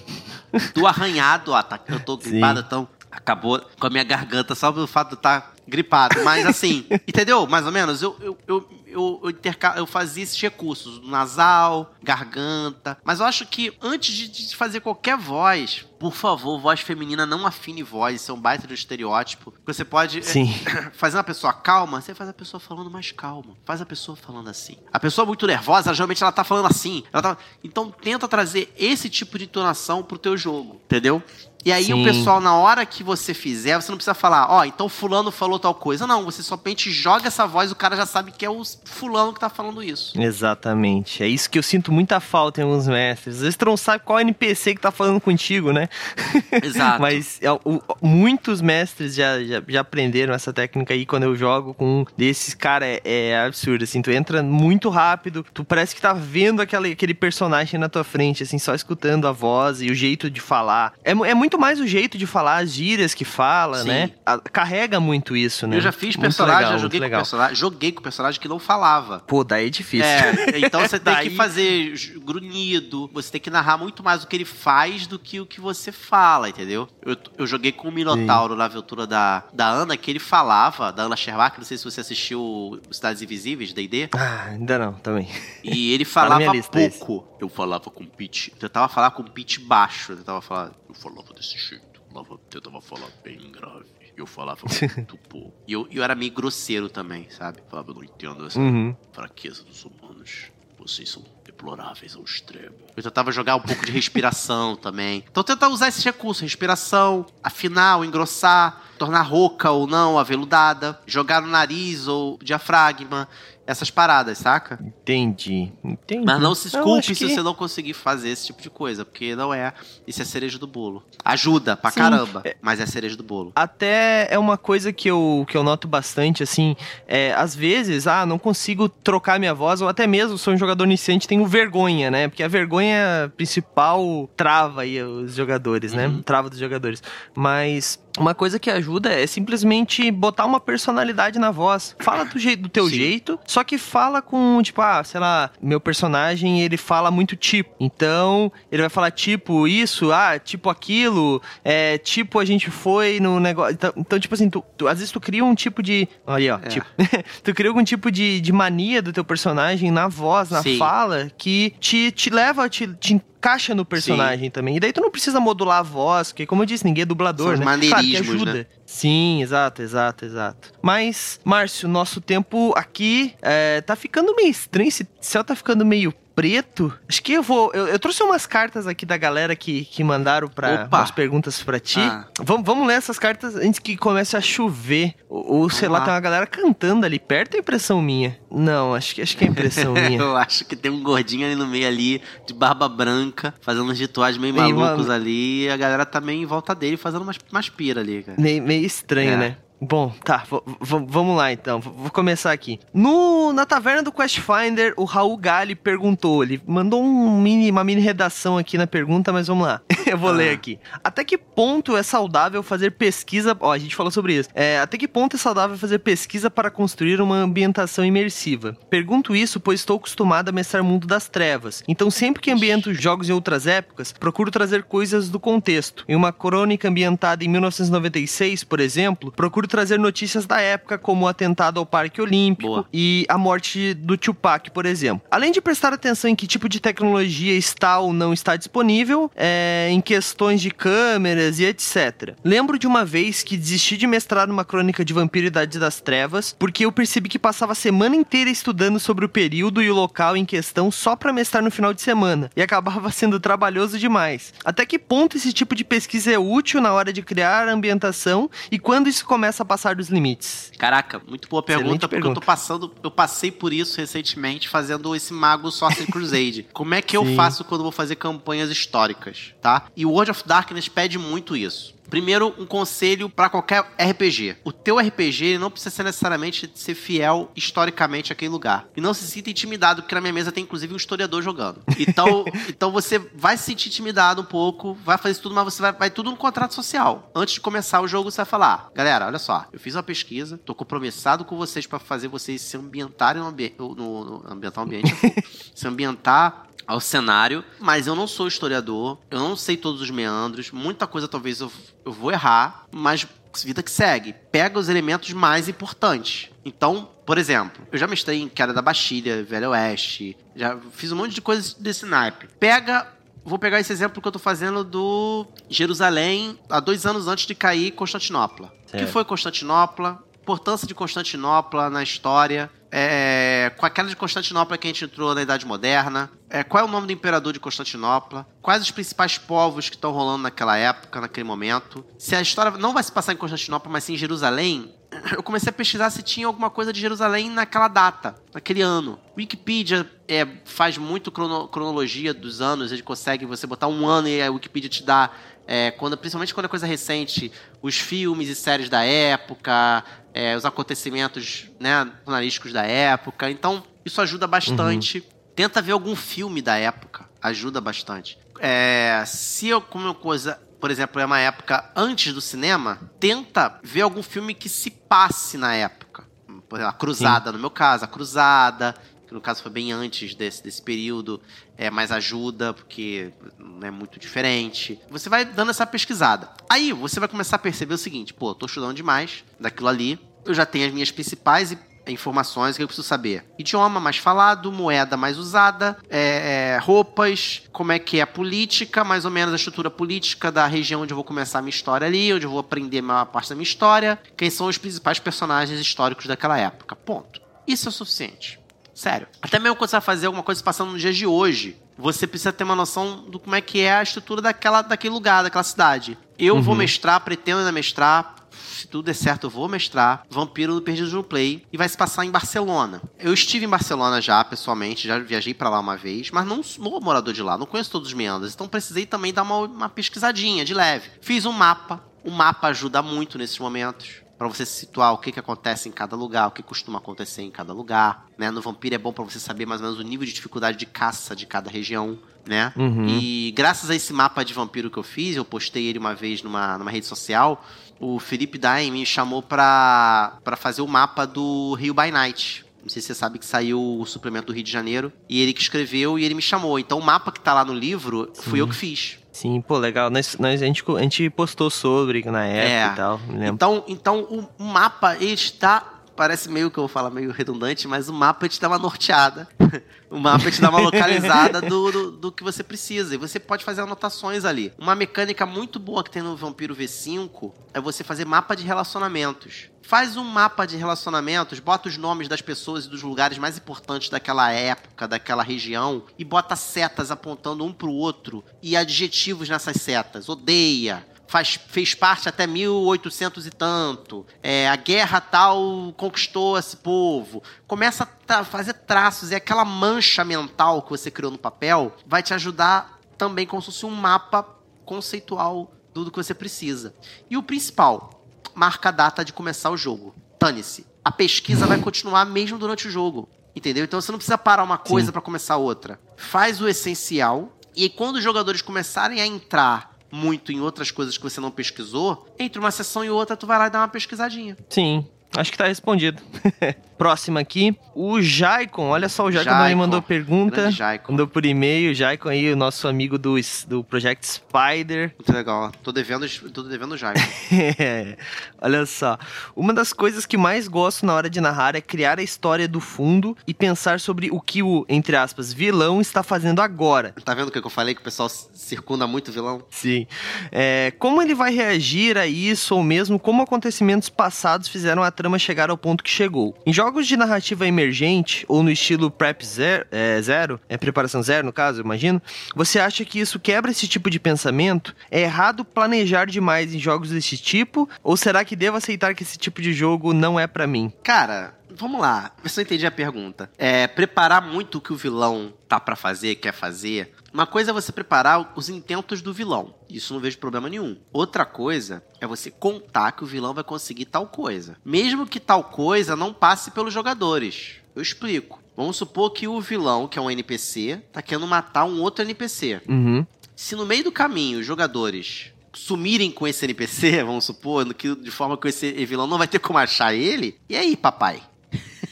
do 0.75 0.87
arranhado, 0.87 1.53
ó, 1.53 1.63
tá, 1.63 1.81
eu 1.89 2.01
tô 2.01 2.17
gripada, 2.17 2.61
então 2.61 2.89
acabou 3.11 3.61
com 3.79 3.87
a 3.87 3.91
minha 3.91 4.05
garganta 4.05 4.55
só 4.55 4.73
pelo 4.73 4.87
fato 4.87 5.11
de 5.11 5.15
estar 5.15 5.41
tá 5.41 5.53
gripado. 5.67 6.23
Mas 6.25 6.47
assim, 6.47 6.87
entendeu? 7.07 7.47
Mais 7.47 7.65
ou 7.65 7.73
menos, 7.73 8.03
eu, 8.03 8.17
eu, 8.21 8.39
eu, 8.47 8.69
eu, 8.95 9.21
eu, 9.23 9.31
interca... 9.31 9.75
eu 9.77 9.87
fazia 9.87 10.23
esses 10.23 10.41
recursos, 10.41 11.07
nasal, 11.07 11.95
garganta. 12.03 12.97
Mas 13.05 13.21
eu 13.21 13.27
acho 13.27 13.47
que 13.47 13.77
antes 13.83 14.15
de, 14.15 14.29
de 14.29 14.57
fazer 14.57 14.81
qualquer 14.81 15.17
voz, 15.17 15.85
por 15.99 16.13
favor, 16.13 16.61
voz 16.61 16.81
feminina 16.81 17.27
não 17.27 17.47
afine 17.47 17.83
voz, 17.83 18.21
isso 18.21 18.31
é 18.31 18.35
um 18.35 18.41
baita 18.41 18.67
do 18.67 18.75
estereótipo. 18.75 19.53
Você 19.67 19.85
pode 19.85 20.23
Sim. 20.25 20.53
fazer 20.95 21.17
uma 21.17 21.25
pessoa 21.25 21.53
calma, 21.53 22.01
você 22.01 22.15
faz 22.15 22.31
a 22.31 22.33
pessoa 22.33 22.61
falando 22.61 22.91
mais 22.91 23.11
calma. 23.11 23.57
Faz 23.65 23.81
a 23.81 23.87
pessoa 23.87 24.17
falando 24.17 24.49
assim. 24.49 24.77
A 24.93 25.01
pessoa 25.01 25.27
muito 25.27 25.47
nervosa, 25.47 25.93
geralmente 25.93 26.23
ela 26.23 26.33
tá 26.33 26.45
falando 26.45 26.67
assim. 26.67 27.03
Ela 27.13 27.23
tá... 27.23 27.39
Então 27.63 27.91
tenta 27.91 28.29
trazer 28.29 28.73
esse 28.79 29.11
tipo 29.11 29.39
de 29.39 29.45
entonação 29.45 30.03
pro 30.03 30.19
teu 30.19 30.37
jogo, 30.37 30.81
entendeu? 30.85 31.23
E 31.65 31.73
aí 31.73 31.85
Sim. 31.85 31.95
o 31.95 32.05
pessoal, 32.05 32.41
na 32.41 32.55
hora 32.57 32.85
que 32.85 33.03
você 33.03 33.33
fizer, 33.33 33.81
você 33.81 33.91
não 33.91 33.97
precisa 33.97 34.15
falar, 34.15 34.51
ó, 34.51 34.61
oh, 34.61 34.65
então 34.65 34.89
fulano 34.89 35.31
falou 35.31 35.59
tal 35.59 35.75
coisa. 35.75 36.07
Não, 36.07 36.25
você 36.25 36.43
somente 36.43 36.91
joga 36.91 37.29
essa 37.29 37.47
voz, 37.47 37.73
o 37.73 37.75
cara 37.75 37.97
já 37.97 38.05
sabe 38.05 38.33
que 38.33 38.45
é 38.45 38.51
o 38.51 38.63
fulano 38.85 39.33
que 39.33 39.41
tá 39.41 39.49
falando 39.49 39.83
isso. 39.83 40.21
Exatamente. 40.21 41.23
É 41.23 41.29
isso 41.29 41.49
que 41.49 41.59
eu 41.59 41.63
sinto 41.63 41.91
muita 41.91 42.21
falta 42.21 42.61
em 42.61 42.65
alguns 42.65 42.87
mestres. 42.87 43.37
Às 43.37 43.41
vezes 43.41 43.57
tu 43.57 43.65
não 43.65 43.77
sabe 43.77 44.05
qual 44.05 44.21
NPC 44.21 44.75
que 44.75 44.81
tá 44.81 44.91
falando 44.91 45.21
contigo, 45.21 45.73
né? 45.73 45.89
Exato. 46.63 47.01
Mas 47.01 47.39
é, 47.41 47.51
o, 47.51 47.83
muitos 48.03 48.61
mestres 48.61 49.15
já, 49.15 49.43
já, 49.43 49.63
já, 49.67 49.81
aprenderam 49.81 50.35
essa 50.35 50.53
técnica 50.53 50.93
aí 50.93 51.07
quando 51.07 51.23
eu 51.23 51.35
jogo 51.35 51.73
com 51.75 52.01
um 52.01 52.05
desses, 52.17 52.55
cara, 52.55 52.87
é, 52.87 53.01
é, 53.05 53.45
absurdo, 53.47 53.85
assim, 53.85 54.03
tu 54.03 54.11
entra 54.11 54.43
muito 54.43 54.89
rápido, 54.91 55.45
tu 55.55 55.65
parece 55.65 55.95
que 55.95 56.01
tá 56.01 56.13
vendo 56.13 56.61
aquele, 56.61 56.93
aquele 56.93 57.15
personagem 57.15 57.81
na 57.81 57.89
tua 57.89 58.05
frente, 58.05 58.43
assim, 58.43 58.59
só 58.59 58.75
escutando 58.75 59.27
a 59.27 59.33
voz 59.33 59.81
e 59.81 59.91
o 59.91 59.95
jeito 59.95 60.31
de 60.31 60.41
falar. 60.41 60.93
É, 61.03 61.13
é 61.13 61.35
muito 61.35 61.54
muito 61.55 61.61
mais 61.61 61.81
o 61.81 61.87
jeito 61.87 62.19
de 62.19 62.27
falar, 62.27 62.59
as 62.59 62.73
gírias 62.73 63.15
que 63.15 63.25
fala, 63.25 63.83
Sim. 63.83 63.89
né? 63.89 64.11
A, 64.27 64.39
carrega 64.39 64.99
muito 64.99 65.37
isso, 65.37 65.67
né? 65.67 65.77
Eu 65.77 65.81
já 65.81 65.93
fiz 65.93 66.17
personagem, 66.17 66.57
legal, 66.57 66.73
já 66.73 66.79
joguei 66.79 67.01
com 67.01 67.09
personagem, 67.09 67.57
joguei 67.57 67.93
com 67.93 68.03
personagem 68.03 68.41
que 68.41 68.49
não 68.49 68.59
falava. 68.59 69.21
Pô, 69.21 69.45
daí 69.45 69.69
é 69.69 69.71
difícil. 69.71 70.05
É, 70.05 70.59
então 70.59 70.81
você 70.81 70.99
tem 70.99 71.15
daí... 71.15 71.31
que 71.31 71.37
fazer 71.37 71.95
grunhido, 72.25 73.09
você 73.13 73.31
tem 73.31 73.41
que 73.41 73.51
narrar 73.51 73.79
muito 73.79 74.03
mais 74.03 74.25
o 74.25 74.27
que 74.27 74.37
ele 74.37 74.45
faz 74.45 75.07
do 75.07 75.19
que 75.19 75.41
o 75.41 75.47
que 75.47 75.61
você 75.61 75.93
fala, 75.93 76.49
entendeu? 76.49 76.89
Eu, 77.05 77.17
eu 77.39 77.47
joguei 77.47 77.73
com 77.73 77.89
o 77.89 77.93
Minotauro 77.93 78.55
Sim. 78.55 78.59
na 78.59 78.65
aventura 78.65 79.07
da, 79.07 79.45
da 79.53 79.69
Ana, 79.69 79.97
que 79.97 80.11
ele 80.11 80.19
falava, 80.19 80.91
da 80.91 81.05
Ana 81.05 81.17
Sherbach, 81.17 81.57
não 81.57 81.65
sei 81.65 81.79
se 81.79 81.85
você 81.85 82.01
assistiu 82.01 82.81
Cidades 82.91 83.23
Invisíveis, 83.23 83.73
D&D. 83.73 84.09
Ah, 84.13 84.47
ainda 84.49 84.79
não, 84.79 84.95
também. 84.95 85.29
E 85.63 85.93
ele 85.93 86.05
falava 86.05 86.45
tá 86.45 86.53
pouco. 86.71 87.29
Eu 87.41 87.49
falava 87.49 87.91
com 87.91 88.05
pitch, 88.07 88.49
eu 88.49 88.57
tentava 88.57 88.89
falar 88.89 89.11
com 89.11 89.23
pitch 89.23 89.59
baixo, 89.59 90.13
eu 90.13 90.17
tentava 90.17 90.41
falar, 90.41 90.73
eu 90.89 90.95
falava 90.95 91.35
desse 91.45 91.59
jeito, 91.59 92.01
eu 92.15 92.39
tentava 92.51 92.81
falar 92.81 93.09
bem 93.23 93.51
grave. 93.51 93.85
Eu 94.17 94.27
falava 94.27 94.63
muito 94.97 95.17
pouco. 95.29 95.53
E 95.67 95.73
eu, 95.73 95.89
eu 95.91 96.03
era 96.03 96.15
meio 96.15 96.33
grosseiro 96.33 96.89
também, 96.89 97.29
sabe? 97.31 97.59
Eu 97.59 97.65
falava, 97.69 97.91
eu 97.91 97.95
não 97.97 98.05
entendo 98.05 98.47
essa 98.47 98.61
uhum. 98.61 98.95
fraqueza 99.13 99.65
dos 99.65 99.85
humanos. 99.85 100.53
Vocês 100.79 101.11
são 101.11 101.25
deploráveis 101.45 102.15
ao 102.15 102.23
extremo. 102.23 102.77
Eu 102.97 103.03
tentava 103.03 103.33
jogar 103.33 103.57
um 103.57 103.61
pouco 103.61 103.85
de 103.85 103.91
respiração 103.91 104.77
também. 104.77 105.25
Então 105.29 105.43
tenta 105.43 105.69
usar 105.69 105.89
esse 105.89 106.05
recurso, 106.05 106.43
respiração, 106.43 107.27
afinar 107.43 108.05
engrossar, 108.05 108.83
tornar 108.99 109.23
rouca 109.23 109.71
ou 109.71 109.87
não, 109.87 110.19
aveludada, 110.19 110.99
jogar 111.07 111.41
no 111.43 111.49
nariz 111.49 112.07
ou 112.09 112.39
diafragma 112.43 113.29
essas 113.67 113.91
paradas, 113.91 114.39
saca? 114.39 114.79
Entendi, 114.83 115.73
entendi. 115.83 116.25
Mas 116.25 116.41
não 116.41 116.55
se 116.55 116.71
desculpe 116.71 117.03
se 117.03 117.15
que... 117.15 117.35
você 117.35 117.43
não 117.43 117.55
conseguir 117.55 117.95
fazer 117.95 118.29
esse 118.29 118.47
tipo 118.47 118.61
de 118.61 118.69
coisa, 118.69 119.05
porque 119.05 119.35
não 119.35 119.55
é. 119.55 119.73
Isso 120.07 120.21
é 120.21 120.25
cereja 120.25 120.59
do 120.59 120.67
bolo. 120.67 121.03
Ajuda 121.25 121.77
pra 121.77 121.91
Sim. 121.91 122.01
caramba, 122.01 122.43
é... 122.45 122.57
mas 122.61 122.81
é 122.81 122.87
cereja 122.87 123.17
do 123.17 123.23
bolo. 123.23 123.53
Até 123.55 124.29
é 124.31 124.39
uma 124.39 124.59
coisa 124.59 124.93
que 124.93 125.09
eu, 125.09 125.47
que 125.49 125.57
eu 125.57 125.63
noto 125.63 125.89
bastante, 125.89 126.43
assim. 126.43 126.77
É, 127.07 127.33
às 127.35 127.55
vezes, 127.55 128.07
ah, 128.07 128.27
não 128.27 128.39
consigo 128.39 128.89
trocar 128.89 129.39
minha 129.39 129.55
voz, 129.55 129.81
ou 129.81 129.89
até 129.89 130.07
mesmo 130.07 130.37
sou 130.37 130.53
um 130.53 130.59
jogador 130.59 130.85
iniciante, 130.85 131.27
tenho 131.27 131.47
vergonha, 131.47 132.11
né? 132.11 132.29
Porque 132.29 132.43
a 132.43 132.49
vergonha 132.49 133.33
principal 133.37 134.29
trava 134.37 134.83
aí 134.83 135.03
os 135.03 135.35
jogadores, 135.35 135.93
né? 135.93 136.07
uhum. 136.07 136.17
né? 136.17 136.23
Trava 136.25 136.51
dos 136.51 136.59
jogadores. 136.59 137.03
Mas 137.35 137.99
uma 138.19 138.35
coisa 138.35 138.59
que 138.59 138.71
ajuda 138.71 138.84
é 139.09 139.27
simplesmente 139.27 140.11
botar 140.11 140.45
uma 140.45 140.61
personalidade 140.61 141.39
na 141.39 141.51
voz. 141.51 141.95
Fala 141.99 142.25
do, 142.25 142.39
jeito, 142.39 142.63
do 142.63 142.69
teu 142.69 142.89
Sim. 142.89 142.97
jeito, 142.97 143.39
só 143.47 143.65
que 143.65 143.79
fala 143.79 144.21
com, 144.23 144.61
tipo, 144.63 144.81
ah, 144.81 145.03
sei 145.05 145.21
lá, 145.21 145.51
meu 145.61 145.81
personagem, 145.81 146.63
ele 146.63 146.77
fala 146.77 147.11
muito 147.11 147.37
tipo. 147.37 147.75
Então, 147.81 148.51
ele 148.71 148.83
vai 148.83 148.89
falar 148.89 149.11
tipo 149.11 149.67
isso, 149.67 150.13
ah, 150.13 150.39
tipo 150.39 150.71
aquilo, 150.71 151.41
é, 151.65 151.99
tipo 151.99 152.39
a 152.39 152.45
gente 152.45 152.71
foi 152.71 153.21
no 153.21 153.41
negócio. 153.41 153.75
Então, 153.75 153.93
então 153.97 154.19
tipo 154.19 154.35
assim, 154.35 154.49
tu, 154.49 154.65
tu, 154.77 154.89
às 154.89 154.99
vezes 154.99 155.13
tu 155.13 155.21
cria 155.21 155.45
um 155.45 155.55
tipo 155.55 155.83
de. 155.83 156.09
Olha, 156.27 156.57
ó, 156.57 156.59
é. 156.59 156.69
tipo. 156.69 156.87
tu 157.43 157.55
cria 157.55 157.71
algum 157.71 157.85
tipo 157.85 158.11
de, 158.11 158.41
de 158.41 158.53
mania 158.53 159.03
do 159.03 159.13
teu 159.13 159.25
personagem 159.25 159.91
na 159.91 160.09
voz, 160.09 160.51
na 160.51 160.63
Sim. 160.63 160.79
fala, 160.79 161.31
que 161.37 161.75
te, 161.81 162.11
te 162.11 162.31
leva, 162.31 162.69
te, 162.69 162.87
te 162.95 163.21
encaixa 163.45 163.75
no 163.75 163.85
personagem 163.85 164.47
Sim. 164.47 164.51
também. 164.51 164.77
E 164.77 164.81
daí 164.81 164.93
tu 164.93 165.03
não 165.03 165.11
precisa 165.11 165.39
modular 165.39 165.81
a 165.81 165.83
voz, 165.83 166.33
porque, 166.33 166.47
como 166.47 166.63
eu 166.63 166.67
disse, 166.67 166.85
ninguém 166.85 167.03
é 167.03 167.05
dublador, 167.05 167.57
São 167.59 167.67
né? 167.67 167.87
Claro 167.89 168.05
que 168.05 168.17
ajuda. 168.17 168.55
Né? 168.55 168.67
Sim, 168.87 169.43
exato, 169.43 169.83
exato, 169.83 170.25
exato. 170.25 170.73
Mas, 170.81 171.39
Márcio, 171.45 171.87
nosso 171.87 172.21
tempo 172.21 172.73
aqui 172.75 173.35
é, 173.43 173.83
tá 173.83 173.95
ficando 173.95 174.35
meio 174.35 174.49
estranho. 174.49 174.89
Esse 174.89 175.07
céu 175.21 175.45
tá 175.45 175.55
ficando 175.55 175.85
meio 175.85 176.15
preto. 176.35 176.93
Acho 177.09 177.23
que 177.23 177.33
eu 177.33 177.43
vou. 177.43 177.71
Eu, 177.73 177.87
eu, 177.87 177.99
trouxe 177.99 178.23
umas 178.23 178.47
cartas 178.47 178.87
aqui 178.87 179.07
da 179.07 179.17
galera 179.17 179.55
que, 179.55 179.85
que 179.85 180.03
mandaram 180.03 180.49
para 180.49 180.89
umas 180.91 181.11
perguntas 181.11 181.63
para 181.63 181.79
ti. 181.79 182.01
Ah. 182.01 182.27
Vamos, 182.41 182.65
vamos 182.67 182.87
ler 182.87 182.95
essas 182.95 183.19
cartas 183.19 183.57
antes 183.57 183.79
que 183.79 183.97
comece 183.97 184.37
a 184.37 184.41
chover. 184.41 185.15
Ou, 185.29 185.61
ou 185.61 185.71
sei 185.71 185.89
lá, 185.89 186.01
tem 186.01 186.13
uma 186.13 186.21
galera 186.21 186.47
cantando 186.47 187.07
ali 187.07 187.19
perto. 187.19 187.57
É 187.57 187.61
impressão 187.61 188.03
minha? 188.03 188.39
Não, 188.51 188.95
acho 188.95 189.15
que, 189.15 189.23
acho 189.23 189.37
que 189.37 189.45
é 189.45 189.49
impressão 189.49 189.93
minha. 189.95 190.19
eu 190.19 190.37
acho 190.37 190.65
que 190.65 190.77
tem 190.77 190.91
um 190.91 191.03
gordinho 191.03 191.47
ali 191.47 191.55
no 191.55 191.67
meio 191.67 191.87
ali, 191.87 192.21
de 192.47 192.55
barba 192.55 192.89
branca, 192.89 193.55
fazendo 193.61 193.91
uns 193.91 193.99
rituais 193.99 194.37
meio 194.37 194.55
malucos 194.55 195.09
ali. 195.09 195.65
E 195.65 195.71
a 195.71 195.77
galera 195.77 196.05
tá 196.05 196.21
meio 196.21 196.43
em 196.43 196.47
volta 196.47 196.75
dele, 196.75 196.97
fazendo 196.97 197.23
umas, 197.23 197.39
umas 197.51 197.69
pira 197.69 198.01
ali, 198.01 198.23
cara. 198.23 198.41
Meio, 198.41 198.63
meio 198.63 198.85
estranho, 198.85 199.33
é. 199.33 199.37
né? 199.37 199.57
Bom, 199.87 200.11
tá, 200.25 200.45
vamos 200.81 201.37
lá 201.37 201.53
então. 201.53 201.79
vou 201.79 202.11
começar 202.11 202.53
aqui. 202.53 202.81
No, 202.93 203.53
na 203.53 203.67
taverna 203.67 204.03
do 204.03 204.11
Quest 204.11 204.41
Finder, 204.41 204.95
o 204.97 205.05
Raul 205.05 205.37
Gali 205.37 205.75
perguntou, 205.75 206.43
ele 206.43 206.61
mandou 206.67 207.03
um 207.03 207.39
mini, 207.41 207.71
uma 207.71 207.85
mini 207.85 208.01
redação 208.01 208.57
aqui 208.57 208.79
na 208.79 208.87
pergunta, 208.87 209.31
mas 209.31 209.47
vamos 209.47 209.67
lá. 209.67 209.83
Eu 210.07 210.17
vou 210.17 210.31
ah. 210.31 210.33
ler 210.33 210.51
aqui. 210.51 210.79
Até 211.03 211.23
que 211.25 211.37
ponto 211.37 211.97
é 211.97 212.03
saudável 212.03 212.63
fazer 212.63 212.93
pesquisa? 212.93 213.57
Ó, 213.61 213.73
a 213.73 213.79
gente 213.79 213.95
falou 213.95 214.11
sobre 214.11 214.35
isso. 214.35 214.49
É, 214.55 214.79
até 214.79 214.97
que 214.97 215.09
ponto 215.09 215.37
é 215.37 215.39
saudável 215.39 215.77
fazer 215.77 215.99
pesquisa 215.99 216.51
para 216.51 216.71
construir 216.71 217.21
uma 217.21 217.37
ambientação 217.37 218.05
imersiva? 218.05 218.77
Pergunto 218.89 219.37
isso 219.37 219.61
pois 219.61 219.81
estou 219.81 219.97
acostumado 219.97 220.49
a 220.49 220.53
mestrar 220.53 220.83
mundo 220.83 221.07
das 221.07 221.29
trevas. 221.29 221.83
Então, 221.87 222.11
sempre 222.11 222.41
que 222.41 222.51
ambiento 222.51 222.95
jogos 222.95 223.29
em 223.29 223.33
outras 223.33 223.67
épocas, 223.67 224.13
procuro 224.13 224.51
trazer 224.51 224.85
coisas 224.85 225.29
do 225.29 225.41
contexto. 225.41 226.05
Em 226.09 226.15
uma 226.15 226.33
crônica 226.33 226.89
ambientada 226.89 227.45
em 227.45 227.49
1996, 227.49 228.65
por 228.65 228.81
exemplo, 228.81 229.33
procuro 229.33 229.67
trazer 229.75 229.99
notícias 229.99 230.47
da 230.47 230.61
época, 230.61 230.97
como 230.97 231.25
o 231.25 231.29
atentado 231.29 231.81
ao 231.81 231.85
Parque 231.85 232.23
Olímpico 232.23 232.69
Boa. 232.69 232.87
e 232.93 233.27
a 233.29 233.37
morte 233.37 233.93
do 233.93 234.17
Tupac, 234.17 234.71
por 234.71 234.87
exemplo. 234.87 235.27
Além 235.29 235.51
de 235.51 235.61
prestar 235.61 235.93
atenção 235.93 236.31
em 236.31 236.37
que 236.37 236.47
tipo 236.47 236.69
de 236.69 236.79
tecnologia 236.79 237.53
está 237.57 237.99
ou 237.99 238.13
não 238.13 238.33
está 238.33 238.55
disponível, 238.55 239.29
é, 239.35 239.89
em 239.91 240.01
questões 240.01 240.63
de 240.63 240.71
câmeras 240.71 241.59
e 241.59 241.65
etc. 241.65 242.37
Lembro 242.45 242.79
de 242.79 242.87
uma 242.87 243.05
vez 243.05 243.43
que 243.43 243.57
desisti 243.57 243.97
de 243.97 244.07
mestrar 244.07 244.47
numa 244.47 244.65
crônica 244.65 245.05
de 245.05 245.13
Vampiro 245.13 245.49
Idade 245.49 245.77
das 245.77 246.01
Trevas, 246.01 246.55
porque 246.57 246.85
eu 246.85 246.93
percebi 246.93 247.29
que 247.29 247.39
passava 247.39 247.73
a 247.73 247.75
semana 247.75 248.15
inteira 248.15 248.51
estudando 248.51 249.01
sobre 249.01 249.25
o 249.25 249.29
período 249.29 249.83
e 249.83 249.91
o 249.91 249.95
local 249.95 250.37
em 250.37 250.45
questão 250.45 250.89
só 250.93 251.17
para 251.17 251.33
mestrar 251.33 251.65
no 251.65 251.71
final 251.71 251.93
de 251.93 252.01
semana, 252.01 252.49
e 252.55 252.63
acabava 252.63 253.11
sendo 253.13 253.41
trabalhoso 253.41 253.99
demais. 253.99 254.55
Até 254.65 254.87
que 254.87 255.01
ponto 255.01 255.37
esse 255.37 255.53
tipo 255.53 255.75
de 255.75 255.83
pesquisa 255.83 256.31
é 256.31 256.39
útil 256.39 256.81
na 256.81 256.93
hora 256.93 257.13
de 257.13 257.23
criar 257.23 257.69
ambientação 257.69 258.49
e 258.71 258.79
quando 258.79 259.09
isso 259.09 259.27
começa 259.27 259.54
a 259.63 259.65
passar 259.65 259.95
dos 259.95 260.09
limites? 260.09 260.73
Caraca, 260.79 261.21
muito 261.27 261.49
boa 261.49 261.63
pergunta, 261.63 261.85
Excelente 261.85 262.01
porque 262.01 262.17
pergunta. 262.17 262.39
eu 262.39 262.41
tô 262.43 262.47
passando, 262.47 262.93
eu 263.03 263.11
passei 263.11 263.51
por 263.51 263.73
isso 263.73 263.99
recentemente 263.99 264.69
fazendo 264.69 265.15
esse 265.15 265.33
Mago 265.33 265.71
Sorcerer 265.71 266.11
Crusade. 266.11 266.67
Como 266.73 266.95
é 266.95 267.01
que 267.03 267.17
eu 267.17 267.25
faço 267.35 267.65
quando 267.65 267.83
vou 267.83 267.93
fazer 267.93 268.17
campanhas 268.17 268.71
históricas, 268.71 269.55
tá? 269.61 269.87
E 269.97 270.05
o 270.05 270.11
World 270.11 270.31
of 270.33 270.43
Darkness 270.47 270.89
pede 270.89 271.19
muito 271.19 271.57
isso. 271.57 271.94
Primeiro, 272.09 272.55
um 272.59 272.67
conselho 272.67 273.29
para 273.29 273.49
qualquer 273.49 273.81
RPG. 273.99 274.57
O 274.65 274.73
teu 274.73 274.99
RPG 274.99 275.59
não 275.59 275.71
precisa 275.71 275.95
ser 275.95 276.03
necessariamente 276.05 276.71
ser 276.75 276.95
fiel 276.95 277.51
historicamente 277.57 278.33
àquele 278.33 278.51
lugar. 278.51 278.87
E 278.97 279.01
não 279.01 279.15
se 279.15 279.27
sinta 279.27 279.51
intimidado, 279.51 280.03
porque 280.03 280.15
na 280.15 280.21
minha 280.21 280.33
mesa 280.33 280.53
tem 280.53 280.65
inclusive 280.65 280.93
um 280.93 280.97
historiador 280.97 281.43
jogando. 281.43 281.83
Então, 281.99 282.45
então 282.69 282.91
você 282.91 283.19
vai 283.19 283.57
se 283.57 283.65
sentir 283.65 283.89
intimidado 283.89 284.43
um 284.43 284.45
pouco, 284.45 284.95
vai 285.05 285.19
fazer 285.19 285.33
isso 285.33 285.43
tudo, 285.43 285.55
mas 285.55 285.65
você 285.65 285.83
vai, 285.83 285.93
vai 285.93 286.11
tudo 286.11 286.31
no 286.31 286.37
contrato 286.37 286.75
social. 286.75 287.31
Antes 287.35 287.55
de 287.55 287.61
começar 287.61 288.01
o 288.01 288.09
jogo, 288.09 288.31
você 288.31 288.39
vai 288.39 288.47
falar: 288.47 288.91
galera, 288.95 289.27
olha 289.27 289.39
só, 289.39 289.67
eu 289.73 289.81
fiz 289.81 289.95
uma 289.95 290.03
pesquisa, 290.03 290.59
tô 290.59 290.75
compromissado 290.75 291.45
com 291.45 291.57
vocês 291.57 291.87
para 291.87 291.99
fazer 291.99 292.29
vocês 292.29 292.61
se 292.61 292.77
ambientarem 292.77 293.43
no, 293.43 293.49
ambi 293.49 293.75
no, 293.79 293.95
no 293.95 294.43
ambientar 294.47 294.85
ambiente, 294.85 295.15
se 295.75 295.87
ambientar 295.87 296.69
ao 296.87 297.01
cenário, 297.01 297.65
mas 297.81 298.07
eu 298.07 298.15
não 298.15 298.27
sou 298.27 298.47
historiador, 298.47 299.19
eu 299.31 299.39
não 299.39 299.57
sei 299.57 299.77
todos 299.77 300.01
os 300.01 300.11
meandros, 300.11 300.71
muita 300.71 301.07
coisa 301.07 301.27
talvez 301.27 301.61
eu, 301.61 301.71
eu 302.05 302.13
vou 302.13 302.31
errar, 302.31 302.87
mas 302.93 303.27
vida 303.65 303.83
que 303.83 303.91
segue. 303.91 304.35
Pega 304.51 304.79
os 304.79 304.89
elementos 304.89 305.33
mais 305.33 305.69
importantes. 305.69 306.51
Então, 306.65 307.09
por 307.25 307.39
exemplo, 307.39 307.87
eu 307.93 307.99
já 307.99 308.07
mestrei 308.07 308.41
em 308.41 308.49
Queda 308.49 308.73
da 308.73 308.83
Bastilha, 308.83 309.45
Velho 309.45 309.71
Oeste, 309.71 310.37
já 310.57 310.77
fiz 310.93 311.13
um 311.13 311.17
monte 311.17 311.35
de 311.35 311.41
coisas 311.41 311.75
desse 311.75 312.05
naipe. 312.05 312.49
Pega 312.59 313.15
vou 313.45 313.59
pegar 313.59 313.79
esse 313.79 313.93
exemplo 313.93 314.23
que 314.23 314.27
eu 314.27 314.33
tô 314.33 314.39
fazendo 314.39 314.83
do 314.83 315.47
Jerusalém, 315.69 316.59
há 316.69 316.81
dois 316.81 317.05
anos 317.05 317.29
antes 317.29 317.47
de 317.47 317.55
cair 317.55 317.93
Constantinopla. 317.93 318.73
O 318.93 318.97
que 318.97 319.07
foi 319.07 319.25
Constantinopla? 319.25 320.23
Importância 320.41 320.87
de 320.87 320.95
Constantinopla 320.95 321.91
na 321.91 322.03
história. 322.03 322.71
É, 322.97 323.73
com 323.77 323.85
aquela 323.85 324.09
de 324.09 324.15
Constantinopla 324.15 324.79
que 324.79 324.87
a 324.87 324.91
gente 324.91 325.05
entrou 325.05 325.35
na 325.35 325.43
Idade 325.43 325.67
Moderna. 325.67 326.31
É, 326.49 326.63
qual 326.63 326.85
é 326.85 326.87
o 326.87 326.91
nome 326.91 327.09
do 327.09 327.13
imperador 327.13 327.53
de 327.53 327.59
Constantinopla? 327.59 328.47
Quais 328.63 328.83
os 328.83 328.93
principais 328.93 329.37
povos 329.37 329.89
que 329.89 329.97
estão 329.97 330.13
rolando 330.13 330.45
naquela 330.45 330.77
época, 330.77 331.21
naquele 331.21 331.43
momento? 331.43 332.05
Se 332.17 332.37
a 332.37 332.41
história 332.41 332.71
não 332.79 332.95
vai 332.95 333.03
se 333.03 333.11
passar 333.11 333.33
em 333.33 333.37
Constantinopla, 333.37 333.91
mas 333.91 334.05
sim 334.05 334.15
em 334.15 334.17
Jerusalém, 334.17 334.95
eu 335.33 335.43
comecei 335.43 335.71
a 335.71 335.73
pesquisar 335.73 336.09
se 336.11 336.23
tinha 336.23 336.47
alguma 336.47 336.71
coisa 336.71 336.93
de 336.93 337.01
Jerusalém 337.01 337.51
naquela 337.51 337.89
data, 337.89 338.37
naquele 338.53 338.81
ano. 338.81 339.19
Wikipedia 339.37 340.09
é, 340.29 340.47
faz 340.65 340.97
muito 340.97 341.33
crono, 341.33 341.67
cronologia 341.69 342.33
dos 342.33 342.61
anos, 342.61 342.93
ele 342.93 343.03
consegue 343.03 343.45
você 343.45 343.67
botar 343.67 343.89
um 343.89 344.07
ano 344.07 344.29
e 344.29 344.41
a 344.41 344.53
Wikipedia 344.53 344.89
te 344.89 345.03
dá, 345.03 345.31
é, 345.67 345.91
quando, 345.91 346.17
principalmente 346.17 346.55
quando 346.55 346.67
é 346.67 346.69
coisa 346.69 346.87
recente, 346.87 347.51
os 347.81 347.99
filmes 347.99 348.49
e 348.49 348.55
séries 348.55 348.89
da 348.89 349.03
época, 349.05 350.05
é, 350.33 350.57
os 350.57 350.65
acontecimentos 350.65 351.71
né, 351.81 352.11
jornalísticos 352.25 352.73
da 352.73 352.83
época. 352.83 353.51
Então, 353.51 353.83
isso 354.05 354.21
ajuda 354.21 354.47
bastante. 354.47 355.19
Uhum. 355.19 355.25
Tenta 355.55 355.81
ver 355.81 355.93
algum 355.93 356.17
filme 356.17 356.61
da 356.61 356.77
época, 356.77 357.29
ajuda 357.41 357.81
bastante. 357.81 358.39
É, 358.59 359.23
se 359.27 359.73
alguma 359.73 360.15
coisa, 360.15 360.61
por 360.81 360.91
exemplo, 360.91 361.21
é 361.21 361.25
uma 361.25 361.39
época 361.39 361.91
antes 361.95 362.33
do 362.33 362.41
cinema, 362.41 362.99
tenta 363.19 363.79
ver 363.83 364.03
algum 364.03 364.23
filme 364.23 364.55
que 364.55 364.69
se 364.69 364.91
passe 364.91 365.57
na 365.57 365.75
época. 365.75 366.25
Por 366.69 366.79
exemplo, 366.79 366.95
a 366.95 366.99
Cruzada, 366.99 367.51
Sim. 367.51 367.57
no 367.57 367.61
meu 367.61 367.71
caso, 367.71 368.05
a 368.05 368.09
Cruzada, 368.09 368.95
no 369.35 369.41
caso 369.41 369.63
foi 369.63 369.73
bem 369.73 369.93
antes 369.93 370.35
desse, 370.35 370.63
desse 370.63 370.81
período, 370.81 371.41
é 371.77 371.91
mais 371.91 372.13
ajuda, 372.13 372.73
porque 372.73 373.33
não 373.59 373.87
é 373.87 373.91
muito 373.91 374.19
diferente. 374.19 375.01
Você 375.11 375.29
vai 375.29 375.45
dando 375.45 375.73
essa 375.73 375.85
pesquisada. 375.85 376.49
Aí 376.71 376.93
você 376.93 377.19
vai 377.19 377.29
começar 377.29 377.57
a 377.57 377.59
perceber 377.59 377.95
o 377.95 377.99
seguinte: 377.99 378.33
pô, 378.33 378.51
eu 378.51 378.55
tô 378.55 378.67
estudando 378.67 378.95
demais 378.95 379.45
daquilo 379.59 379.89
ali, 379.89 380.21
eu 380.47 380.55
já 380.55 380.65
tenho 380.65 380.87
as 380.87 380.93
minhas 380.93 381.11
principais 381.11 381.77
informações 382.07 382.77
que 382.77 382.83
eu 382.83 382.87
preciso 382.87 383.09
saber. 383.09 383.45
Idioma 383.59 383.99
mais 383.99 384.19
falado, 384.19 384.71
moeda 384.71 385.17
mais 385.17 385.37
usada, 385.37 385.97
é, 386.09 386.77
é, 386.77 386.79
roupas, 386.79 387.63
como 387.73 387.91
é 387.91 387.99
que 387.99 388.19
é 388.19 388.23
a 388.23 388.27
política, 388.27 389.03
mais 389.03 389.25
ou 389.25 389.33
menos 389.33 389.53
a 389.53 389.57
estrutura 389.57 389.91
política 389.91 390.53
da 390.53 390.67
região 390.67 391.03
onde 391.03 391.13
eu 391.13 391.17
vou 391.17 391.25
começar 391.25 391.59
a 391.59 391.63
minha 391.63 391.71
história 391.71 392.07
ali, 392.07 392.33
onde 392.33 392.47
eu 392.47 392.51
vou 392.51 392.61
aprender 392.61 392.99
a 392.99 393.03
maior 393.03 393.25
parte 393.25 393.49
da 393.49 393.55
minha 393.57 393.65
história, 393.65 394.21
quem 394.37 394.51
são 394.51 394.69
os 394.69 394.79
principais 394.79 395.19
personagens 395.19 395.81
históricos 395.81 396.27
daquela 396.27 396.57
época. 396.59 396.95
Ponto. 396.95 397.41
Isso 397.67 397.89
é 397.89 397.91
o 397.91 397.93
suficiente. 397.93 398.63
Sério. 398.95 399.27
Até 399.43 399.59
mesmo 399.59 399.77
quando 399.77 399.91
você 399.91 399.97
vai 399.97 400.01
fazer 400.01 400.27
alguma 400.27 400.43
coisa 400.43 400.63
passando 400.63 400.93
nos 400.93 401.01
dias 401.01 401.17
de 401.17 401.27
hoje, 401.27 401.77
você 401.99 402.27
precisa 402.27 402.53
ter 402.53 402.65
uma 402.65 402.77
noção 402.77 403.25
do 403.29 403.39
como 403.39 403.57
é 403.57 403.61
que 403.61 403.81
é 403.81 403.97
a 403.97 404.03
estrutura 404.03 404.41
daquela, 404.41 404.83
daquele 404.83 405.13
lugar, 405.13 405.43
daquela 405.43 405.65
cidade. 405.65 406.19
Eu 406.39 406.57
uhum. 406.57 406.63
vou 406.63 406.75
mestrar, 406.75 407.21
pretendo 407.21 407.59
ainda 407.59 407.73
mestrar, 407.73 408.35
se 408.75 408.87
tudo 408.89 409.07
der 409.07 409.15
certo, 409.15 409.45
eu 409.45 409.51
vou 409.51 409.69
mestrar 409.69 410.25
Vampiro 410.29 410.75
no 410.75 410.81
Perdido 410.81 411.11
no 411.11 411.25
Play 411.25 411.65
e 411.73 411.77
vai 411.77 411.89
se 411.89 411.97
passar 411.97 412.25
em 412.25 412.31
Barcelona. 412.31 413.01
Eu 413.19 413.33
estive 413.33 413.65
em 413.65 413.69
Barcelona 413.69 414.21
já, 414.21 414.43
pessoalmente, 414.45 415.07
já 415.07 415.19
viajei 415.19 415.55
para 415.55 415.69
lá 415.71 415.81
uma 415.81 415.97
vez, 415.97 416.31
mas 416.31 416.47
não 416.47 416.63
sou 416.63 417.01
morador 417.01 417.33
de 417.33 417.43
lá, 417.43 417.57
não 417.57 417.67
conheço 417.67 417.91
todos 417.91 418.09
os 418.09 418.15
meandros, 418.15 418.55
então 418.55 418.69
precisei 418.69 419.07
também 419.07 419.33
dar 419.33 419.43
uma, 419.43 419.59
uma 419.59 419.89
pesquisadinha 419.89 420.65
de 420.65 420.75
leve. 420.75 421.11
Fiz 421.21 421.47
um 421.47 421.53
mapa, 421.53 422.03
o 422.25 422.31
mapa 422.31 422.69
ajuda 422.69 423.03
muito 423.03 423.39
nesses 423.39 423.59
momentos 423.59 424.24
para 424.37 424.49
você 424.49 424.67
se 424.67 424.73
situar 424.73 425.13
o 425.13 425.19
que, 425.19 425.33
que 425.33 425.39
acontece 425.39 425.89
em 425.89 425.93
cada 425.93 426.17
lugar, 426.17 426.49
o 426.49 426.51
que 426.51 426.63
costuma 426.63 426.99
acontecer 426.99 427.43
em 427.43 427.51
cada 427.51 427.73
lugar, 427.73 428.27
né? 428.37 428.51
No 428.51 428.61
Vampiro 428.61 428.95
é 428.95 428.99
bom 428.99 429.13
para 429.13 429.25
você 429.25 429.39
saber 429.39 429.67
mais 429.67 429.81
ou 429.81 429.87
menos 429.87 430.01
o 430.01 430.03
nível 430.03 430.27
de 430.27 430.33
dificuldade 430.33 430.77
de 430.77 430.87
caça 430.87 431.37
de 431.37 431.47
cada 431.47 431.71
região, 431.71 432.19
né? 432.47 432.73
Uhum. 432.77 433.07
E 433.09 433.53
graças 433.53 433.91
a 433.91 433.95
esse 433.95 434.13
mapa 434.13 434.45
de 434.45 434.53
vampiro 434.53 434.91
que 434.91 434.99
eu 434.99 435.03
fiz, 435.03 435.37
eu 435.37 435.45
postei 435.45 435.87
ele 435.87 435.99
uma 435.99 436.15
vez 436.15 436.43
numa, 436.43 436.77
numa 436.79 436.91
rede 436.91 437.07
social, 437.07 437.65
o 438.01 438.19
Felipe 438.19 438.59
Daim 438.59 438.91
me 438.91 439.07
chamou 439.07 439.43
pra, 439.43 440.39
pra 440.43 440.57
fazer 440.57 440.83
o 440.83 440.89
mapa 440.89 441.27
do 441.27 441.75
Rio 441.75 441.95
by 441.95 442.11
Night. 442.11 442.65
Não 442.83 442.91
sei 442.91 443.01
se 443.01 443.09
você 443.09 443.15
sabe 443.15 443.39
que 443.39 443.47
saiu 443.47 443.81
o 443.81 444.05
suplemento 444.05 444.49
do 444.49 444.53
Rio 444.53 444.63
de 444.63 444.71
Janeiro. 444.71 445.11
E 445.27 445.41
ele 445.41 445.55
que 445.55 445.63
escreveu 445.63 446.19
e 446.19 446.25
ele 446.25 446.35
me 446.35 446.43
chamou. 446.43 446.79
Então 446.79 446.99
o 446.99 447.03
mapa 447.03 447.33
que 447.33 447.41
tá 447.41 447.55
lá 447.55 447.65
no 447.65 447.73
livro 447.73 448.31
Sim. 448.35 448.43
fui 448.43 448.61
eu 448.61 448.69
que 448.69 448.75
fiz. 448.75 449.19
Sim, 449.35 449.61
pô, 449.61 449.79
legal. 449.79 450.11
Nós, 450.11 450.37
nós, 450.39 450.63
a, 450.63 450.65
gente, 450.65 450.85
a 450.97 451.03
gente 451.03 451.29
postou 451.29 451.69
sobre 451.69 452.23
na 452.23 452.47
época 452.47 452.73
é. 452.73 452.87
e 452.87 452.97
tal. 452.97 453.21
Então, 453.53 453.85
então 453.89 454.21
o, 454.23 454.63
mapa 454.63 455.17
está 455.17 455.94
parece 456.17 456.49
meio 456.49 456.71
que 456.71 456.79
eu 456.79 456.83
vou 456.83 456.89
falar 456.89 457.11
meio 457.11 457.31
redundante, 457.31 457.87
mas 457.87 458.09
o 458.09 458.13
mapa 458.13 458.49
te 458.49 458.61
dá 458.61 458.69
uma 458.69 458.79
norteada. 458.79 459.49
o 460.11 460.19
mapa 460.19 460.51
te 460.51 460.61
dá 460.61 460.71
uma 460.71 460.81
localizada 460.81 461.61
do, 461.61 461.93
do, 461.93 462.11
do, 462.13 462.33
que 462.33 462.43
você 462.43 462.63
precisa. 462.63 463.15
E 463.15 463.19
você 463.19 463.39
pode 463.39 463.65
fazer 463.65 463.83
anotações 463.83 464.45
ali. 464.45 464.73
Uma 464.79 464.95
mecânica 464.95 465.45
muito 465.45 465.79
boa 465.79 466.03
que 466.03 466.11
tem 466.11 466.23
no 466.23 466.37
Vampiro 466.37 466.75
V5 466.75 467.53
é 467.73 467.81
você 467.81 468.05
fazer 468.05 468.25
mapa 468.25 468.55
de 468.55 468.65
relacionamentos. 468.65 469.69
Faz 469.83 470.17
um 470.17 470.25
mapa 470.25 470.65
de 470.65 470.77
relacionamentos, 470.77 471.61
bota 471.61 471.89
os 471.89 471.99
nomes 471.99 472.27
das 472.27 472.41
pessoas 472.41 472.87
e 472.87 472.89
dos 472.89 473.03
lugares 473.03 473.37
mais 473.37 473.59
importantes 473.59 474.09
daquela 474.09 474.51
época, 474.51 475.07
daquela 475.07 475.43
região, 475.43 476.05
e 476.19 476.25
bota 476.25 476.57
setas 476.57 477.11
apontando 477.11 477.65
um 477.65 477.73
pro 477.73 477.93
outro 477.93 478.43
e 478.63 478.77
adjetivos 478.79 479.47
nessas 479.47 479.77
setas. 479.77 480.27
Odeia, 480.31 481.07
faz, 481.35 481.59
fez 481.67 481.95
parte 481.97 482.29
até 482.29 482.47
1800 482.47 483.45
e 483.45 483.51
tanto. 483.51 484.25
É, 484.41 484.69
a 484.69 484.77
guerra 484.77 485.21
tal 485.21 485.93
conquistou 485.97 486.57
esse 486.57 486.77
povo. 486.77 487.43
Começa 487.67 488.09
a 488.29 488.45
fazer 488.45 488.75
traços 488.75 489.33
e 489.33 489.35
aquela 489.35 489.65
mancha 489.65 490.25
mental 490.25 490.81
que 490.83 490.91
você 490.91 491.11
criou 491.11 491.33
no 491.33 491.39
papel 491.39 491.93
vai 492.07 492.23
te 492.23 492.33
ajudar 492.33 493.01
também 493.19 493.49
como 493.49 493.61
se 493.61 493.67
fosse 493.67 493.85
um 493.85 493.91
mapa 493.91 494.47
conceitual 494.85 495.73
do 495.93 496.09
que 496.09 496.17
você 496.17 496.33
precisa. 496.33 496.95
E 497.29 497.37
o 497.37 497.43
principal, 497.43 498.25
marca 498.55 498.91
a 498.91 498.93
data 498.93 499.25
de 499.25 499.33
começar 499.33 499.71
o 499.71 499.77
jogo. 499.77 500.15
Tane-se. 500.39 500.87
A 501.05 501.11
pesquisa 501.11 501.67
vai 501.67 501.81
continuar 501.81 502.25
mesmo 502.27 502.59
durante 502.59 502.87
o 502.87 502.91
jogo. 502.91 503.29
Entendeu? 503.57 503.83
Então 503.83 504.01
você 504.01 504.13
não 504.13 504.19
precisa 504.19 504.39
parar 504.39 504.63
uma 504.63 504.79
coisa 504.79 505.11
para 505.11 505.21
começar 505.21 505.57
outra. 505.57 505.99
Faz 506.17 506.61
o 506.61 506.69
essencial. 506.69 507.59
E 507.75 507.89
quando 507.89 508.17
os 508.17 508.23
jogadores 508.23 508.63
começarem 508.63 509.21
a 509.21 509.27
entrar 509.27 509.94
muito 510.15 510.53
em 510.53 510.61
outras 510.61 510.93
coisas 510.93 511.17
que 511.19 511.23
você 511.25 511.41
não 511.41 511.51
pesquisou, 511.51 512.33
entre 512.39 512.59
uma 512.61 512.71
sessão 512.71 513.05
e 513.05 513.11
outra 513.11 513.37
tu 513.37 513.47
vai 513.47 513.59
lá 513.59 513.67
e 513.67 513.71
dá 513.71 513.81
uma 513.81 513.89
pesquisadinha. 513.89 514.57
Sim, 514.71 515.05
acho 515.37 515.51
que 515.51 515.59
tá 515.59 515.67
respondido. 515.67 516.23
Próxima 516.97 517.41
aqui, 517.41 517.77
o 517.95 518.21
Jaicon. 518.21 518.89
Olha 518.89 519.09
só, 519.09 519.27
o 519.27 519.33
Jaicon, 519.33 519.51
Jaicon 519.51 519.79
mandou 519.79 520.01
pergunta. 520.01 520.71
Mandou 521.09 521.27
por 521.27 521.45
e-mail. 521.45 521.95
Jaicon 521.95 522.29
aí, 522.29 522.53
o 522.53 522.57
nosso 522.57 522.87
amigo 522.87 523.19
do, 523.19 523.35
do 523.67 523.83
Project 523.85 524.27
Spider. 524.27 525.15
Muito 525.19 525.33
legal. 525.33 525.73
Tô 525.83 525.93
devendo, 525.93 526.29
tô 526.51 526.63
devendo 526.63 526.93
o 526.93 526.97
Jaicon. 526.97 527.21
é, 527.79 528.17
olha 528.61 528.87
só. 528.87 529.19
Uma 529.57 529.73
das 529.73 529.93
coisas 529.93 530.25
que 530.25 530.37
mais 530.37 530.69
gosto 530.69 531.05
na 531.05 531.15
hora 531.15 531.29
de 531.29 531.41
narrar 531.41 531.75
é 531.75 531.81
criar 531.81 532.19
a 532.19 532.23
história 532.23 532.69
do 532.69 532.81
fundo 532.81 533.37
e 533.47 533.53
pensar 533.53 534.01
sobre 534.01 534.31
o 534.31 534.41
que 534.41 534.63
o, 534.63 534.87
entre 534.89 535.17
aspas, 535.17 535.53
vilão 535.53 536.01
está 536.01 536.23
fazendo 536.23 536.61
agora. 536.61 537.15
Tá 537.25 537.35
vendo 537.35 537.49
o 537.49 537.51
que 537.51 537.59
eu 537.59 537.71
falei? 537.71 537.95
Que 537.95 538.01
o 538.01 538.05
pessoal 538.05 538.29
circunda 538.29 539.07
muito 539.07 539.29
o 539.29 539.33
vilão? 539.33 539.63
Sim. 539.71 540.07
É, 540.53 540.93
como 540.99 541.21
ele 541.21 541.35
vai 541.35 541.53
reagir 541.53 542.17
a 542.19 542.27
isso 542.27 542.75
ou 542.75 542.83
mesmo 542.83 543.19
como 543.19 543.43
acontecimentos 543.43 544.09
passados 544.09 544.69
fizeram 544.69 545.03
a 545.03 545.11
trama 545.11 545.39
chegar 545.39 545.71
ao 545.71 545.77
ponto 545.77 546.05
que 546.05 546.11
chegou. 546.11 546.57
Em 546.67 546.73
jogos 546.85 547.07
de 547.07 547.17
narrativa 547.17 547.67
emergente, 547.67 548.45
ou 548.47 548.63
no 548.63 548.71
estilo 548.71 549.11
Prep 549.11 549.43
Zero, 549.43 549.87
é, 549.91 550.21
zero, 550.21 550.61
é 550.69 550.77
preparação 550.77 551.23
zero 551.23 551.47
no 551.47 551.53
caso, 551.53 551.81
imagino, 551.81 552.21
você 552.55 552.79
acha 552.79 553.07
que 553.07 553.19
isso 553.19 553.41
quebra 553.41 553.71
esse 553.71 553.89
tipo 553.89 554.11
de 554.11 554.21
pensamento? 554.21 554.95
É 555.11 555.23
errado 555.23 555.65
planejar 555.65 556.27
demais 556.27 556.75
em 556.75 556.79
jogos 556.79 557.09
desse 557.09 557.39
tipo? 557.39 557.89
Ou 558.03 558.19
será 558.19 558.45
que 558.45 558.55
devo 558.55 558.77
aceitar 558.77 559.15
que 559.15 559.23
esse 559.23 559.39
tipo 559.39 559.63
de 559.63 559.73
jogo 559.73 560.13
não 560.13 560.39
é 560.39 560.47
para 560.47 560.67
mim? 560.67 560.93
Cara, 561.03 561.55
vamos 561.75 562.03
lá. 562.03 562.33
Ver 562.43 562.53
eu 562.55 562.63
entendi 562.63 562.87
a 562.87 562.91
pergunta. 562.91 563.51
É, 563.57 563.87
preparar 563.87 564.43
muito 564.43 564.77
o 564.77 564.81
que 564.81 564.93
o 564.93 564.97
vilão 564.97 565.55
tá 565.67 565.81
para 565.81 565.97
fazer, 565.97 566.35
quer 566.35 566.53
fazer. 566.53 567.14
Uma 567.35 567.47
coisa 567.47 567.73
é 567.73 567.75
você 567.75 567.91
preparar 567.91 568.53
os 568.55 568.69
intentos 568.69 569.21
do 569.21 569.35
vilão. 569.35 569.75
Isso 569.91 570.15
não 570.15 570.21
vejo 570.21 570.39
problema 570.39 570.69
nenhum. 570.69 570.97
Outra 571.13 571.45
coisa 571.45 572.01
é 572.21 572.29
você 572.29 572.49
contar 572.49 573.11
que 573.11 573.25
o 573.25 573.27
vilão 573.27 573.53
vai 573.53 573.65
conseguir 573.65 574.05
tal 574.05 574.29
coisa. 574.29 574.77
Mesmo 574.85 575.27
que 575.27 575.41
tal 575.41 575.65
coisa 575.65 576.15
não 576.15 576.33
passe 576.33 576.71
pelos 576.71 576.95
jogadores. 576.95 577.79
Eu 577.97 578.01
explico. 578.01 578.63
Vamos 578.77 578.97
supor 578.97 579.31
que 579.31 579.49
o 579.49 579.61
vilão, 579.61 580.07
que 580.07 580.17
é 580.17 580.23
um 580.23 580.31
NPC, 580.31 581.03
tá 581.13 581.21
querendo 581.21 581.49
matar 581.49 581.87
um 581.87 582.01
outro 582.01 582.25
NPC. 582.25 582.81
Uhum. 582.89 583.27
Se 583.57 583.75
no 583.75 583.85
meio 583.85 584.05
do 584.05 584.13
caminho 584.13 584.61
os 584.61 584.67
jogadores 584.67 585.53
sumirem 585.73 586.31
com 586.31 586.47
esse 586.47 586.65
NPC, 586.65 587.23
vamos 587.27 587.45
supor, 587.45 587.93
que, 587.95 588.15
de 588.15 588.31
forma 588.31 588.57
que 588.57 588.69
esse 588.69 588.93
vilão 589.05 589.27
não 589.27 589.39
vai 589.39 589.49
ter 589.49 589.59
como 589.59 589.81
achar 589.81 590.15
ele, 590.15 590.57
e 590.69 590.77
aí, 590.77 590.97
papai? 590.97 591.43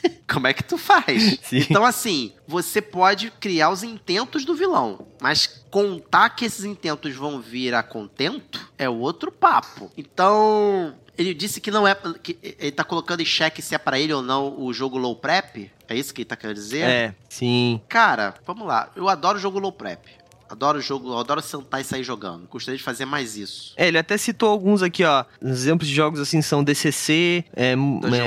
como 0.30 0.46
é 0.46 0.52
que 0.52 0.64
tu 0.64 0.78
faz? 0.78 1.38
Sim. 1.42 1.58
Então, 1.58 1.84
assim, 1.84 2.32
você 2.46 2.80
pode 2.80 3.30
criar 3.30 3.70
os 3.70 3.82
intentos 3.82 4.44
do 4.44 4.54
vilão, 4.54 5.06
mas 5.20 5.46
contar 5.70 6.30
que 6.30 6.44
esses 6.44 6.64
intentos 6.64 7.14
vão 7.14 7.40
vir 7.40 7.74
a 7.74 7.82
contento 7.82 8.70
é 8.78 8.88
outro 8.88 9.30
papo. 9.30 9.90
Então, 9.96 10.94
ele 11.16 11.34
disse 11.34 11.60
que 11.60 11.70
não 11.70 11.86
é. 11.86 11.94
Que 12.22 12.38
ele 12.42 12.72
tá 12.72 12.84
colocando 12.84 13.20
em 13.20 13.26
xeque 13.26 13.62
se 13.62 13.74
é 13.74 13.78
para 13.78 13.98
ele 13.98 14.12
ou 14.12 14.22
não 14.22 14.58
o 14.60 14.72
jogo 14.72 14.96
low 14.96 15.16
prep. 15.16 15.70
É 15.88 15.94
isso 15.94 16.12
que 16.14 16.22
ele 16.22 16.28
tá 16.28 16.36
querendo 16.36 16.56
dizer? 16.56 16.88
É, 16.88 17.14
sim. 17.28 17.80
Cara, 17.88 18.34
vamos 18.46 18.66
lá. 18.66 18.90
Eu 18.96 19.08
adoro 19.08 19.38
jogo 19.38 19.58
low 19.58 19.72
prep. 19.72 20.21
Adoro 20.52 20.82
jogo, 20.82 21.16
adoro 21.16 21.40
sentar 21.40 21.80
e 21.80 21.84
sair 21.84 22.04
jogando. 22.04 22.46
Gostaria 22.46 22.76
de 22.76 22.84
fazer 22.84 23.06
mais 23.06 23.38
isso. 23.38 23.72
É, 23.74 23.88
ele 23.88 23.96
até 23.96 24.18
citou 24.18 24.50
alguns 24.50 24.82
aqui, 24.82 25.02
ó. 25.02 25.24
Exemplos 25.42 25.88
de 25.88 25.94
jogos 25.94 26.20
assim 26.20 26.42
são 26.42 26.62
DCC, 26.62 27.42
é, 27.56 27.70
é, 27.70 27.76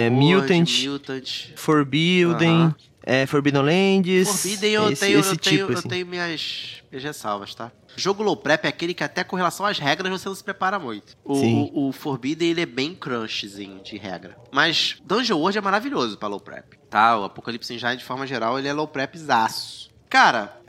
Mutant, 0.09 0.85
Mutant. 0.87 1.51
Forbidden, 1.55 2.49
Aham. 2.49 2.75
é, 3.03 3.27
Forbidden 3.27 3.61
Lands. 3.61 4.27
Forbidden 4.27 4.71
eu, 4.71 4.89
esse, 4.89 5.05
tenho, 5.05 5.19
esse 5.19 5.29
eu, 5.29 5.37
tipo, 5.37 5.49
tenho, 5.55 5.69
eu 5.69 5.77
assim. 5.77 5.87
tenho 5.87 6.07
minhas, 6.07 6.81
minhas 6.91 7.03
ressalvas, 7.03 7.53
tá? 7.53 7.71
Jogo 7.95 8.23
low 8.23 8.35
prep 8.35 8.65
é 8.65 8.69
aquele 8.69 8.95
que 8.95 9.03
até 9.03 9.23
com 9.23 9.35
relação 9.35 9.63
às 9.63 9.77
regras 9.77 10.11
você 10.11 10.27
não 10.27 10.35
se 10.35 10.43
prepara 10.43 10.79
muito. 10.79 11.15
O, 11.23 11.35
Sim. 11.35 11.71
o, 11.75 11.91
Forbidden 11.91 12.49
ele 12.49 12.61
é 12.61 12.65
bem 12.65 12.95
crunchzinho 12.95 13.83
de 13.83 13.97
regra. 13.97 14.35
Mas 14.51 14.97
Dungeon 15.05 15.37
World 15.37 15.59
é 15.59 15.61
maravilhoso 15.61 16.17
pra 16.17 16.27
low 16.27 16.39
prep, 16.39 16.75
tá? 16.89 17.19
O 17.19 17.25
Apocalipse 17.25 17.71
Engine 17.71 17.97
de 17.97 18.03
forma 18.03 18.25
geral 18.25 18.57
ele 18.57 18.67
é 18.67 18.73
low 18.73 18.87
prep 18.87 19.15
zaço. 19.15 19.93
Cara, 20.09 20.59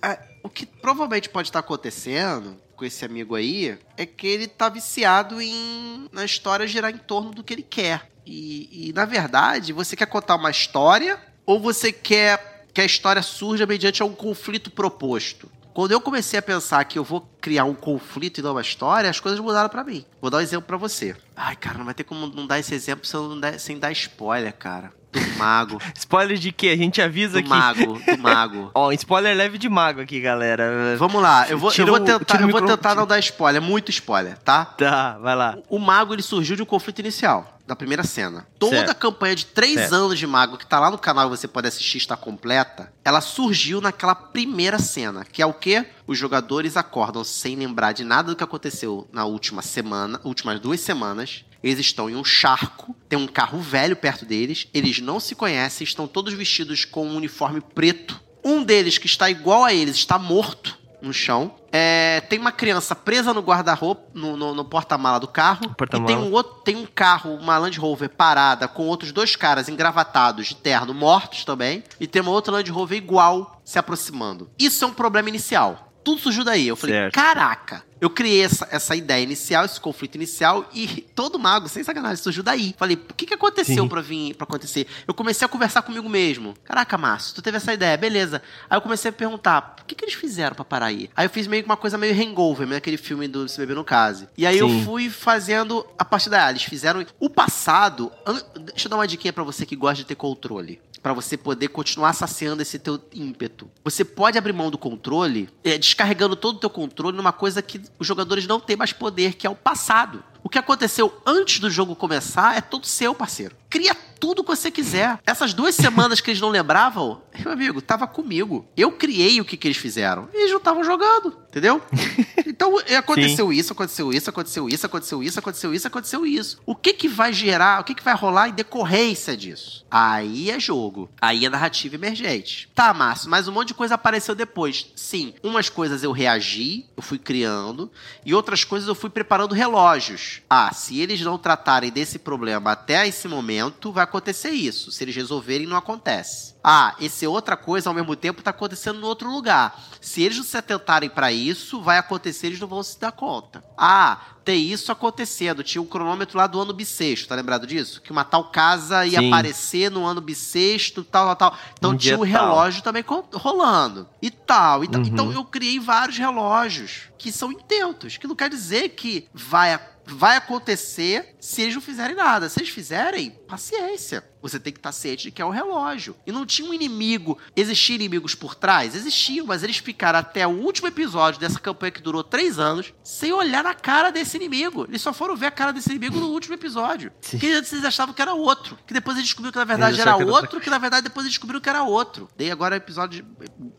o 0.46 0.48
que 0.48 0.64
provavelmente 0.64 1.28
pode 1.28 1.48
estar 1.48 1.58
acontecendo 1.58 2.56
com 2.76 2.84
esse 2.84 3.04
amigo 3.04 3.34
aí 3.34 3.76
é 3.96 4.06
que 4.06 4.26
ele 4.26 4.46
tá 4.46 4.68
viciado 4.68 5.42
em 5.42 6.08
na 6.12 6.24
história 6.24 6.68
girar 6.68 6.94
em 6.94 6.98
torno 6.98 7.32
do 7.32 7.42
que 7.42 7.52
ele 7.52 7.62
quer. 7.62 8.08
E, 8.24 8.88
e, 8.88 8.92
na 8.92 9.04
verdade, 9.04 9.72
você 9.72 9.96
quer 9.96 10.06
contar 10.06 10.36
uma 10.36 10.50
história 10.50 11.18
ou 11.44 11.58
você 11.58 11.92
quer 11.92 12.64
que 12.72 12.80
a 12.80 12.84
história 12.84 13.22
surja 13.22 13.66
mediante 13.66 14.02
um 14.04 14.14
conflito 14.14 14.70
proposto? 14.70 15.50
Quando 15.74 15.92
eu 15.92 16.00
comecei 16.00 16.38
a 16.38 16.42
pensar 16.42 16.84
que 16.84 16.98
eu 16.98 17.04
vou 17.04 17.28
criar 17.40 17.64
um 17.64 17.74
conflito 17.74 18.38
e 18.38 18.42
não 18.42 18.52
uma 18.52 18.62
história, 18.62 19.10
as 19.10 19.20
coisas 19.20 19.40
mudaram 19.40 19.68
pra 19.68 19.84
mim. 19.84 20.04
Vou 20.20 20.30
dar 20.30 20.38
um 20.38 20.40
exemplo 20.40 20.66
pra 20.66 20.76
você. 20.76 21.14
Ai, 21.34 21.56
cara, 21.56 21.78
não 21.78 21.84
vai 21.84 21.92
ter 21.92 22.04
como 22.04 22.26
não 22.28 22.46
dar 22.46 22.58
esse 22.58 22.74
exemplo 22.74 23.04
sem, 23.04 23.40
dar, 23.40 23.60
sem 23.60 23.78
dar 23.78 23.92
spoiler, 23.92 24.54
cara. 24.54 24.92
Do 25.20 25.38
mago. 25.38 25.80
Spoiler 25.94 26.36
de 26.36 26.52
quê? 26.52 26.68
A 26.68 26.76
gente 26.76 27.00
avisa 27.00 27.34
do 27.34 27.38
aqui. 27.38 27.48
mago, 27.48 27.98
do 27.98 28.18
mago. 28.18 28.70
Ó, 28.74 28.92
spoiler 28.92 29.36
leve 29.36 29.58
de 29.58 29.68
mago 29.68 30.00
aqui, 30.00 30.20
galera. 30.20 30.96
Vamos 30.98 31.20
lá, 31.22 31.48
eu 31.48 31.58
vou, 31.58 31.70
Tira 31.70 31.88
eu 31.88 31.92
vou 31.94 32.02
o- 32.02 32.04
tentar, 32.04 32.34
o 32.34 32.36
eu 32.42 32.48
vou 32.48 32.60
micro- 32.60 32.66
tentar 32.76 32.94
não 32.94 33.06
dar 33.06 33.18
spoiler, 33.18 33.60
muito 33.62 33.90
spoiler, 33.90 34.36
tá? 34.38 34.64
Tá, 34.64 35.18
vai 35.18 35.34
lá. 35.34 35.56
O 35.68 35.78
mago 35.78 36.14
ele 36.14 36.22
surgiu 36.22 36.56
de 36.56 36.62
um 36.62 36.66
conflito 36.66 36.98
inicial, 37.00 37.58
da 37.66 37.74
primeira 37.74 38.02
cena. 38.04 38.46
Toda 38.58 38.76
Certo. 38.76 38.90
a 38.90 38.94
campanha 38.94 39.34
de 39.34 39.46
três 39.46 39.74
Certo. 39.74 39.94
anos 39.94 40.18
de 40.18 40.26
mago 40.26 40.56
que 40.56 40.66
tá 40.66 40.78
lá 40.78 40.90
no 40.90 40.98
canal 40.98 41.26
e 41.26 41.30
você 41.30 41.48
pode 41.48 41.66
assistir, 41.68 41.98
está 41.98 42.16
completa. 42.16 42.92
Ela 43.04 43.20
surgiu 43.20 43.80
naquela 43.80 44.14
primeira 44.14 44.78
cena, 44.78 45.24
que 45.24 45.40
é 45.42 45.46
o 45.46 45.52
quê? 45.54 45.86
Os 46.06 46.18
jogadores 46.18 46.76
acordam 46.76 47.24
sem 47.24 47.56
lembrar 47.56 47.92
de 47.92 48.04
nada 48.04 48.30
do 48.30 48.36
que 48.36 48.44
aconteceu 48.44 49.08
na 49.12 49.24
última 49.24 49.62
semana, 49.62 50.20
últimas 50.24 50.60
duas 50.60 50.80
semanas. 50.80 51.44
Eles 51.62 51.80
estão 51.80 52.08
em 52.10 52.14
um 52.16 52.24
charco, 52.24 52.94
tem 53.08 53.18
um 53.18 53.26
carro 53.26 53.58
velho 53.58 53.96
perto 53.96 54.24
deles, 54.24 54.68
eles 54.72 55.00
não 55.00 55.18
se 55.18 55.34
conhecem, 55.34 55.84
estão 55.84 56.06
todos 56.06 56.32
vestidos 56.34 56.84
com 56.84 57.06
um 57.06 57.16
uniforme 57.16 57.60
preto. 57.60 58.20
Um 58.44 58.62
deles, 58.62 58.98
que 58.98 59.06
está 59.06 59.28
igual 59.28 59.64
a 59.64 59.74
eles, 59.74 59.96
está 59.96 60.18
morto 60.18 60.78
no 61.02 61.12
chão. 61.12 61.54
É, 61.72 62.20
tem 62.22 62.38
uma 62.38 62.52
criança 62.52 62.94
presa 62.94 63.34
no 63.34 63.40
guarda-roupa, 63.40 64.08
no, 64.14 64.36
no- 64.36 64.54
no 64.54 64.64
porta-mala 64.64 65.18
do 65.20 65.28
carro. 65.28 65.74
Porta-mala. 65.74 66.10
E 66.10 66.14
tem 66.14 66.24
um, 66.24 66.32
outro, 66.32 66.54
tem 66.64 66.76
um 66.76 66.86
carro, 66.86 67.34
uma 67.34 67.58
Land 67.58 67.78
Rover 67.78 68.08
parada, 68.08 68.66
com 68.68 68.86
outros 68.86 69.12
dois 69.12 69.34
caras 69.36 69.68
engravatados 69.68 70.46
de 70.46 70.54
terno, 70.56 70.94
mortos 70.94 71.44
também. 71.44 71.82
E 72.00 72.06
tem 72.06 72.22
uma 72.22 72.30
outra 72.30 72.52
Land 72.52 72.70
Rover 72.70 72.96
igual 72.96 73.60
se 73.64 73.78
aproximando. 73.78 74.48
Isso 74.58 74.84
é 74.84 74.88
um 74.88 74.94
problema 74.94 75.28
inicial. 75.28 75.92
Tudo 76.04 76.20
surgiu 76.20 76.44
daí. 76.44 76.68
Eu 76.68 76.76
falei, 76.76 76.94
Certo. 76.94 77.14
caraca. 77.14 77.84
Eu 78.00 78.10
criei 78.10 78.42
essa, 78.42 78.68
essa 78.70 78.94
ideia 78.94 79.22
inicial, 79.22 79.64
esse 79.64 79.80
conflito 79.80 80.16
inicial, 80.16 80.68
e 80.74 80.86
todo 81.14 81.38
mago, 81.38 81.68
sem 81.68 81.82
sacanagem, 81.82 82.22
surgiu 82.22 82.42
daí. 82.42 82.74
Falei, 82.76 82.96
o 82.96 83.14
que, 83.14 83.26
que 83.26 83.34
aconteceu 83.34 83.88
pra 83.88 84.00
vir 84.00 84.34
para 84.34 84.44
acontecer? 84.44 84.86
Eu 85.06 85.14
comecei 85.14 85.44
a 85.44 85.48
conversar 85.48 85.82
comigo 85.82 86.08
mesmo. 86.08 86.54
Caraca, 86.64 86.98
Márcio, 86.98 87.34
tu 87.34 87.42
teve 87.42 87.56
essa 87.56 87.72
ideia, 87.72 87.96
beleza. 87.96 88.42
Aí 88.68 88.76
eu 88.76 88.82
comecei 88.82 89.08
a 89.10 89.12
perguntar, 89.12 89.76
o 89.82 89.84
que, 89.86 89.94
que 89.94 90.04
eles 90.04 90.14
fizeram 90.14 90.54
pra 90.54 90.64
parar 90.64 90.86
aí? 90.86 91.08
Aí 91.16 91.26
eu 91.26 91.30
fiz 91.30 91.46
meio 91.46 91.62
que 91.62 91.68
uma 91.68 91.76
coisa 91.76 91.96
meio 91.96 92.14
hangover, 92.14 92.66
meio 92.66 92.78
aquele 92.78 92.96
filme 92.96 93.28
do 93.28 93.48
Se 93.48 93.58
Beber 93.58 93.76
no 93.76 93.84
Case. 93.84 94.28
E 94.36 94.46
aí 94.46 94.58
eu 94.58 94.68
Sim. 94.68 94.84
fui 94.84 95.08
fazendo 95.08 95.86
a 95.98 96.04
partir 96.04 96.28
daí. 96.28 96.50
Eles 96.50 96.64
fizeram. 96.64 97.04
O 97.18 97.30
passado. 97.30 98.12
Deixa 98.60 98.86
eu 98.86 98.90
dar 98.90 98.96
uma 98.96 99.06
diquinha 99.06 99.32
pra 99.32 99.44
você 99.44 99.64
que 99.64 99.76
gosta 99.76 99.96
de 99.96 100.04
ter 100.04 100.14
controle. 100.16 100.80
Pra 101.02 101.12
você 101.12 101.36
poder 101.36 101.68
continuar 101.68 102.12
saciando 102.14 102.62
esse 102.62 102.80
teu 102.80 103.00
ímpeto. 103.12 103.70
Você 103.84 104.04
pode 104.04 104.36
abrir 104.36 104.52
mão 104.52 104.70
do 104.72 104.78
controle, 104.78 105.48
é, 105.62 105.78
descarregando 105.78 106.34
todo 106.34 106.56
o 106.56 106.58
teu 106.58 106.70
controle 106.70 107.16
numa 107.16 107.32
coisa 107.32 107.62
que 107.62 107.80
os 107.98 108.06
jogadores 108.06 108.46
não 108.46 108.60
têm 108.60 108.76
mais 108.76 108.92
poder, 108.92 109.34
que 109.34 109.46
é 109.46 109.50
o 109.50 109.54
passado. 109.54 110.22
O 110.42 110.48
que 110.48 110.58
aconteceu 110.58 111.20
antes 111.26 111.58
do 111.58 111.70
jogo 111.70 111.96
começar 111.96 112.56
é 112.56 112.60
todo 112.60 112.86
seu, 112.86 113.14
parceiro. 113.14 113.56
Cria 113.76 113.94
tudo 114.18 114.42
que 114.42 114.48
você 114.48 114.70
quiser. 114.70 115.18
Essas 115.26 115.52
duas 115.52 115.74
semanas 115.74 116.20
que 116.20 116.30
eles 116.30 116.40
não 116.40 116.48
lembravam, 116.48 117.20
meu 117.38 117.52
amigo, 117.52 117.82
tava 117.82 118.06
comigo. 118.06 118.66
Eu 118.74 118.92
criei 118.92 119.38
o 119.40 119.44
que, 119.44 119.56
que 119.56 119.68
eles 119.68 119.76
fizeram. 119.76 120.28
Eles 120.32 120.50
não 120.50 120.58
estavam 120.58 120.82
jogando, 120.82 121.36
entendeu? 121.48 121.80
Então 122.48 122.78
aconteceu 122.96 123.52
isso, 123.52 123.72
aconteceu 123.72 124.12
isso, 124.12 124.30
aconteceu 124.30 124.68
isso, 124.68 124.86
aconteceu 124.86 125.22
isso, 125.22 125.38
aconteceu 125.38 125.74
isso, 125.74 125.86
aconteceu 125.88 126.26
isso. 126.26 126.58
O 126.64 126.74
que 126.74 126.94
que 126.94 127.06
vai 127.06 127.30
gerar, 127.30 127.80
o 127.80 127.84
que 127.84 127.94
que 127.94 128.02
vai 128.02 128.14
rolar 128.14 128.48
em 128.48 128.52
decorrência 128.52 129.36
disso? 129.36 129.84
Aí 129.90 130.50
é 130.50 130.58
jogo. 130.58 131.10
Aí 131.20 131.44
é 131.44 131.50
narrativa 131.50 131.96
emergente. 131.96 132.70
Tá, 132.74 132.94
Márcio, 132.94 133.28
mas 133.28 133.46
um 133.46 133.52
monte 133.52 133.68
de 133.68 133.74
coisa 133.74 133.96
apareceu 133.96 134.34
depois. 134.34 134.90
Sim, 134.94 135.34
umas 135.42 135.68
coisas 135.68 136.02
eu 136.02 136.12
reagi, 136.12 136.86
eu 136.96 137.02
fui 137.02 137.18
criando, 137.18 137.90
e 138.24 138.32
outras 138.32 138.64
coisas 138.64 138.88
eu 138.88 138.94
fui 138.94 139.10
preparando 139.10 139.54
relógios. 139.54 140.40
Ah, 140.48 140.72
se 140.72 140.98
eles 141.00 141.20
não 141.20 141.36
tratarem 141.36 141.90
desse 141.90 142.18
problema 142.18 142.70
até 142.72 143.06
esse 143.06 143.28
momento, 143.28 143.65
vai 143.92 144.04
acontecer 144.04 144.50
isso. 144.50 144.90
Se 144.90 145.04
eles 145.04 145.14
resolverem, 145.14 145.66
não 145.66 145.76
acontece. 145.76 146.55
Ah, 146.68 146.96
esse 147.00 147.24
é 147.24 147.28
outra 147.28 147.56
coisa 147.56 147.88
ao 147.88 147.94
mesmo 147.94 148.16
tempo 148.16 148.42
tá 148.42 148.50
acontecendo 148.50 148.98
no 148.98 149.06
outro 149.06 149.30
lugar. 149.30 149.80
Se 150.00 150.20
eles 150.20 150.36
não 150.36 150.42
se 150.44 150.56
atentarem 150.56 151.08
para 151.08 151.30
isso, 151.30 151.80
vai 151.80 151.96
acontecer, 151.96 152.48
eles 152.48 152.58
não 152.58 152.66
vão 152.66 152.82
se 152.82 152.98
dar 152.98 153.12
conta. 153.12 153.62
Ah, 153.78 154.18
tem 154.44 154.62
isso 154.72 154.90
acontecendo. 154.90 155.62
Tinha 155.62 155.80
um 155.80 155.86
cronômetro 155.86 156.36
lá 156.36 156.48
do 156.48 156.60
ano 156.60 156.72
bissexto, 156.72 157.28
tá 157.28 157.36
lembrado 157.36 157.68
disso? 157.68 158.00
Que 158.00 158.10
uma 158.10 158.24
tal 158.24 158.50
casa 158.50 159.06
ia 159.06 159.20
Sim. 159.20 159.28
aparecer 159.28 159.90
no 159.92 160.04
ano 160.04 160.20
bissexto, 160.20 161.04
tal, 161.04 161.36
tal, 161.36 161.52
tal. 161.52 161.58
Então 161.78 161.90
Um 161.92 161.96
tinha 161.96 162.16
dia 162.16 162.24
o 162.24 162.28
tal. 162.32 162.48
relógio 162.48 162.82
também 162.82 163.04
rolando. 163.32 164.08
E 164.20 164.28
tal. 164.28 164.82
Então, 164.82 165.00
Uhum. 165.02 165.06
então 165.06 165.32
eu 165.32 165.44
criei 165.44 165.78
vários 165.78 166.18
relógios 166.18 167.02
que 167.16 167.30
são 167.30 167.52
intentos, 167.52 168.16
que 168.16 168.26
não 168.26 168.34
quer 168.34 168.48
dizer 168.50 168.88
que 168.90 169.28
vai, 169.32 169.78
vai 170.04 170.36
acontecer 170.36 171.36
se 171.40 171.62
eles 171.62 171.74
não 171.74 171.82
fizerem 171.82 172.16
nada. 172.16 172.48
Se 172.48 172.58
eles 172.60 172.70
fizerem, 172.70 173.30
paciência. 173.48 174.24
Você 174.48 174.60
tem 174.60 174.72
que 174.72 174.78
estar 174.78 174.92
ciente 174.92 175.24
de 175.24 175.30
que 175.30 175.42
é 175.42 175.44
o 175.44 175.50
relógio. 175.50 176.16
E 176.26 176.32
não 176.32 176.44
tinha 176.46 176.68
um 176.68 176.74
inimigo. 176.74 177.38
Existiam 177.54 177.96
inimigos 177.96 178.34
por 178.34 178.54
trás? 178.54 178.94
Existiam, 178.94 179.46
mas 179.46 179.62
eles 179.62 179.78
ficaram 179.78 180.18
até 180.18 180.46
o 180.46 180.50
último 180.50 180.88
episódio 180.88 181.40
dessa 181.40 181.58
campanha 181.58 181.90
que 181.92 182.00
durou 182.02 182.22
três 182.22 182.58
anos 182.58 182.92
sem 183.02 183.32
olhar 183.32 183.62
na 183.64 183.74
cara 183.74 184.10
desse 184.10 184.36
inimigo. 184.36 184.84
Eles 184.88 185.02
só 185.02 185.12
foram 185.12 185.36
ver 185.36 185.46
a 185.46 185.50
cara 185.50 185.72
desse 185.72 185.90
inimigo 185.90 186.18
no 186.18 186.28
último 186.28 186.54
episódio. 186.54 187.12
Sim. 187.20 187.38
Que 187.38 187.52
antes 187.52 187.72
eles 187.72 187.84
achavam 187.84 188.14
que 188.14 188.22
era 188.22 188.34
outro. 188.34 188.78
Que 188.86 188.94
depois 188.94 189.16
eles 189.16 189.28
descobriram 189.28 189.52
que 189.52 189.58
na 189.58 189.64
verdade 189.64 190.00
era 190.00 190.16
que 190.16 190.24
outro, 190.24 190.60
que 190.60 190.70
na 190.70 190.78
verdade 190.78 191.04
depois 191.04 191.24
eles 191.24 191.34
descobriram 191.34 191.60
que 191.60 191.68
era 191.68 191.82
outro. 191.82 192.28
Dei 192.36 192.50
agora 192.50 192.74
o 192.74 192.78
episódio, 192.78 193.22
de- 193.22 193.28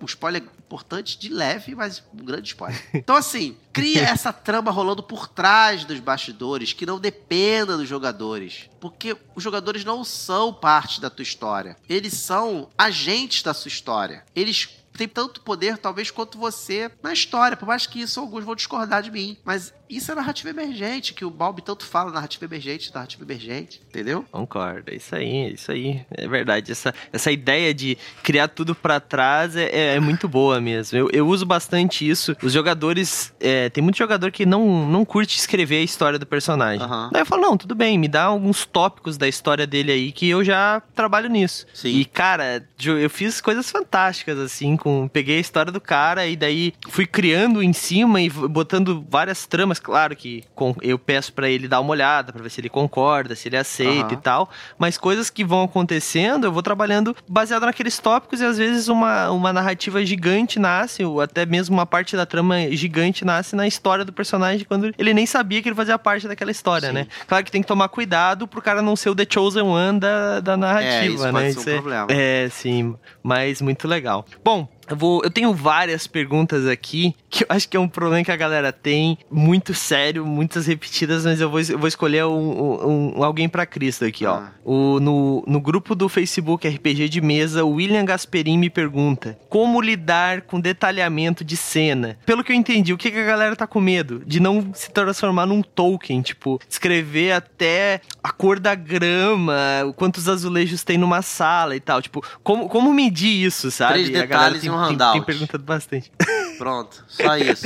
um 0.01 0.05
spoiler 0.05 0.43
importante, 0.43 1.17
de 1.17 1.29
leve, 1.29 1.75
mas 1.75 2.03
um 2.13 2.23
grande 2.25 2.47
spoiler. 2.49 2.81
Então 2.93 3.15
assim, 3.15 3.57
cria 3.77 4.01
essa 4.09 4.33
trama 4.33 4.71
rolando 4.71 5.03
por 5.03 5.27
trás 5.27 5.85
dos 5.85 5.99
bastidores, 5.99 6.73
que 6.73 6.85
não 6.85 6.99
dependa 6.99 7.77
dos 7.77 7.87
jogadores. 7.87 8.69
Porque 8.79 9.15
os 9.35 9.43
jogadores 9.43 9.85
não 9.85 10.03
são 10.03 10.53
parte 10.53 10.99
da 10.99 11.09
tua 11.09 11.23
história. 11.23 11.77
Eles 11.87 12.13
são 12.13 12.69
agentes 12.77 13.43
da 13.43 13.53
sua 13.53 13.69
história. 13.69 14.25
Eles 14.35 14.69
tem 14.97 15.07
tanto 15.07 15.41
poder, 15.41 15.77
talvez, 15.77 16.11
quanto 16.11 16.37
você 16.37 16.91
na 17.01 17.13
história. 17.13 17.55
Por 17.55 17.67
mais 17.67 17.85
que 17.85 18.01
isso 18.01 18.19
alguns 18.19 18.43
vão 18.43 18.55
discordar 18.55 19.01
de 19.01 19.11
mim. 19.11 19.37
Mas 19.45 19.73
isso 19.89 20.11
é 20.11 20.15
narrativa 20.15 20.49
emergente, 20.49 21.13
que 21.13 21.23
o 21.23 21.29
Bob 21.29 21.61
tanto 21.61 21.85
fala, 21.85 22.11
narrativa 22.11 22.45
emergente, 22.45 22.93
narrativa 22.93 23.23
emergente, 23.23 23.81
entendeu? 23.87 24.25
Concordo, 24.31 24.91
é 24.91 24.95
isso 24.95 25.15
aí, 25.15 25.35
é 25.35 25.49
isso 25.49 25.71
aí. 25.71 26.05
É 26.11 26.27
verdade, 26.27 26.71
essa, 26.71 26.93
essa 27.11 27.31
ideia 27.31 27.73
de 27.73 27.97
criar 28.21 28.49
tudo 28.49 28.75
para 28.75 28.99
trás 28.99 29.55
é, 29.55 29.65
é, 29.65 29.95
é, 29.95 29.99
muito 29.99 30.27
boa 30.27 30.59
mesmo. 30.59 30.97
Eu, 30.97 31.09
eu 31.11 31.27
uso 31.27 31.45
bastante 31.45 32.07
isso. 32.07 32.35
Os 32.43 32.51
jogadores, 32.51 33.33
é, 33.39 33.69
tem 33.69 33.83
muito 33.83 33.97
jogador 33.97 34.31
que 34.31 34.45
não, 34.45 34.87
não 34.87 35.05
curte 35.05 35.37
escrever 35.37 35.77
a 35.77 35.83
história 35.83 36.19
do 36.19 36.25
personagem. 36.25 36.85
Uhum. 36.85 37.09
Daí 37.11 37.21
eu 37.21 37.25
falo, 37.25 37.41
não, 37.41 37.57
tudo 37.57 37.75
bem, 37.75 37.97
me 37.97 38.07
dá 38.07 38.23
alguns 38.23 38.65
tópicos 38.65 39.17
da 39.17 39.27
história 39.27 39.65
dele 39.65 39.91
aí 39.91 40.11
que 40.11 40.27
eu 40.27 40.43
já 40.43 40.81
trabalho 40.93 41.29
nisso. 41.29 41.65
Sim. 41.73 41.89
E, 41.89 42.05
cara, 42.05 42.67
eu 42.83 43.09
fiz 43.09 43.39
coisas 43.39 43.69
fantásticas, 43.71 44.37
assim, 44.37 44.75
com 44.75 44.86
peguei 45.11 45.37
a 45.37 45.41
história 45.41 45.71
do 45.71 45.79
cara 45.79 46.27
e 46.27 46.35
daí 46.35 46.73
fui 46.89 47.05
criando 47.05 47.63
em 47.63 47.73
cima 47.73 48.21
e 48.21 48.29
botando 48.29 49.05
várias 49.09 49.45
tramas 49.45 49.77
mas 49.77 49.79
claro 49.79 50.15
que 50.15 50.43
eu 50.81 50.97
peço 50.97 51.33
para 51.33 51.49
ele 51.49 51.67
dar 51.67 51.79
uma 51.79 51.91
olhada 51.91 52.33
para 52.33 52.41
ver 52.41 52.49
se 52.49 52.59
ele 52.59 52.69
concorda, 52.69 53.35
se 53.35 53.47
ele 53.47 53.57
aceita 53.57 54.07
uhum. 54.07 54.13
e 54.13 54.17
tal. 54.17 54.49
Mas 54.77 54.97
coisas 54.97 55.29
que 55.29 55.43
vão 55.43 55.63
acontecendo, 55.63 56.45
eu 56.45 56.51
vou 56.51 56.63
trabalhando 56.63 57.15
baseado 57.27 57.65
naqueles 57.65 57.99
tópicos 57.99 58.41
e 58.41 58.45
às 58.45 58.57
vezes 58.57 58.87
uma, 58.87 59.29
uma 59.29 59.53
narrativa 59.53 60.03
gigante 60.05 60.59
nasce, 60.59 61.03
ou 61.03 61.21
até 61.21 61.45
mesmo 61.45 61.75
uma 61.75 61.85
parte 61.85 62.15
da 62.15 62.25
trama 62.25 62.69
gigante 62.71 63.23
nasce 63.23 63.55
na 63.55 63.67
história 63.67 64.03
do 64.03 64.11
personagem 64.11 64.65
quando 64.65 64.91
ele 64.97 65.13
nem 65.13 65.25
sabia 65.25 65.61
que 65.61 65.69
ele 65.69 65.75
fazia 65.75 65.99
parte 65.99 66.27
daquela 66.27 66.51
história, 66.51 66.87
Sim. 66.89 66.93
né? 66.93 67.07
Claro 67.27 67.43
que 67.43 67.51
tem 67.51 67.61
que 67.61 67.67
tomar 67.67 67.89
cuidado 67.89 68.47
pro 68.47 68.61
cara 68.61 68.81
não 68.81 68.95
ser 68.95 69.09
o 69.09 69.15
The 69.15 69.27
Chosen 69.29 69.63
One 69.63 69.99
da, 69.99 70.39
da 70.39 70.57
narrativa, 70.57 70.95
é, 70.95 71.07
isso 71.07 71.23
né? 71.23 71.31
Pode 71.31 71.53
ser 71.53 71.69
um 71.69 71.73
é, 71.73 71.75
problema. 71.75 72.07
É, 72.09 72.49
sim, 72.49 72.95
mas 73.21 73.61
muito 73.61 73.87
legal. 73.87 74.25
Bom, 74.43 74.67
eu, 74.89 74.95
vou, 74.95 75.21
eu 75.23 75.29
tenho 75.29 75.53
várias 75.53 76.07
perguntas 76.07 76.65
aqui 76.67 77.15
que 77.29 77.43
eu 77.43 77.47
acho 77.49 77.67
que 77.67 77.75
é 77.75 77.79
um 77.79 77.87
problema 77.87 78.23
que 78.23 78.31
a 78.31 78.35
galera 78.35 78.71
tem, 78.71 79.17
muito 79.29 79.73
sério, 79.73 80.25
muitas 80.25 80.65
repetidas, 80.65 81.25
mas 81.25 81.41
eu 81.41 81.49
vou, 81.49 81.59
eu 81.59 81.77
vou 81.77 81.87
escolher 81.87 82.25
um, 82.25 82.87
um, 82.87 83.19
um 83.19 83.23
alguém 83.23 83.49
para 83.49 83.65
Cristo 83.65 84.05
aqui, 84.05 84.25
ó. 84.25 84.35
Ah. 84.35 84.51
O, 84.63 84.99
no, 84.99 85.43
no 85.47 85.61
grupo 85.61 85.95
do 85.95 86.09
Facebook 86.09 86.67
RPG 86.67 87.09
de 87.09 87.21
Mesa, 87.21 87.63
o 87.63 87.71
William 87.71 88.03
Gasperin 88.03 88.57
me 88.57 88.69
pergunta 88.69 89.37
como 89.49 89.81
lidar 89.81 90.41
com 90.41 90.59
detalhamento 90.59 91.43
de 91.43 91.55
cena. 91.55 92.17
Pelo 92.25 92.43
que 92.43 92.51
eu 92.51 92.55
entendi, 92.55 92.93
o 92.93 92.97
que, 92.97 93.11
que 93.11 93.19
a 93.19 93.25
galera 93.25 93.55
tá 93.55 93.65
com 93.65 93.79
medo? 93.79 94.21
De 94.25 94.39
não 94.39 94.73
se 94.73 94.91
transformar 94.91 95.45
num 95.45 95.61
token, 95.61 96.21
tipo, 96.21 96.59
escrever 96.69 97.31
até 97.31 98.01
a 98.21 98.31
cor 98.31 98.59
da 98.59 98.75
grama, 98.75 99.55
quantos 99.95 100.27
azulejos 100.27 100.83
tem 100.83 100.97
numa 100.97 101.21
sala 101.21 101.75
e 101.75 101.79
tal. 101.79 102.01
Tipo, 102.01 102.23
como, 102.43 102.67
como 102.67 102.93
medir 102.93 103.45
isso, 103.45 103.71
sabe? 103.71 103.93
Três 103.93 104.09
detalhes 104.09 104.63
em 104.63 104.69
um 104.77 104.83
handout. 104.83 105.13
Tem, 105.13 105.21
tem 105.21 105.25
perguntado 105.25 105.63
bastante. 105.63 106.11
Pronto, 106.57 107.03
só 107.07 107.37
isso. 107.37 107.65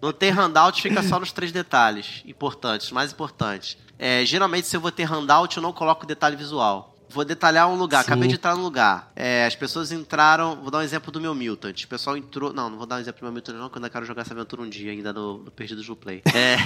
Não 0.00 0.12
tem 0.12 0.30
handout, 0.30 0.80
fica 0.80 1.02
só 1.02 1.18
nos 1.18 1.32
três 1.32 1.50
detalhes 1.50 2.22
importantes, 2.26 2.90
mais 2.90 3.12
importantes. 3.12 3.76
É, 3.98 4.24
geralmente, 4.24 4.66
se 4.66 4.76
eu 4.76 4.80
vou 4.80 4.92
ter 4.92 5.04
handout, 5.04 5.56
eu 5.56 5.62
não 5.62 5.72
coloco 5.72 6.06
detalhe 6.06 6.36
visual. 6.36 6.94
Vou 7.10 7.24
detalhar 7.24 7.68
um 7.68 7.76
lugar. 7.76 8.04
Sim. 8.04 8.10
Acabei 8.10 8.28
de 8.28 8.34
entrar 8.34 8.54
no 8.54 8.62
lugar. 8.62 9.10
É, 9.16 9.46
as 9.46 9.56
pessoas 9.56 9.90
entraram. 9.90 10.56
Vou 10.56 10.70
dar 10.70 10.78
um 10.78 10.82
exemplo 10.82 11.10
do 11.10 11.20
meu 11.20 11.34
Milton. 11.34 11.68
O 11.68 11.88
pessoal 11.88 12.16
entrou. 12.16 12.52
Não, 12.52 12.68
não 12.68 12.76
vou 12.76 12.86
dar 12.86 12.96
um 12.96 12.98
exemplo 12.98 13.20
do 13.20 13.24
meu 13.24 13.32
Milton, 13.32 13.52
não, 13.52 13.62
porque 13.62 13.78
eu 13.78 13.80
ainda 13.80 13.90
quero 13.90 14.04
jogar 14.04 14.22
essa 14.22 14.34
aventura 14.34 14.62
um 14.62 14.68
dia, 14.68 14.92
ainda 14.92 15.12
no, 15.12 15.38
no 15.38 15.50
Perdidos 15.50 15.86
do 15.86 15.96
Play. 15.96 16.22
É. 16.34 16.56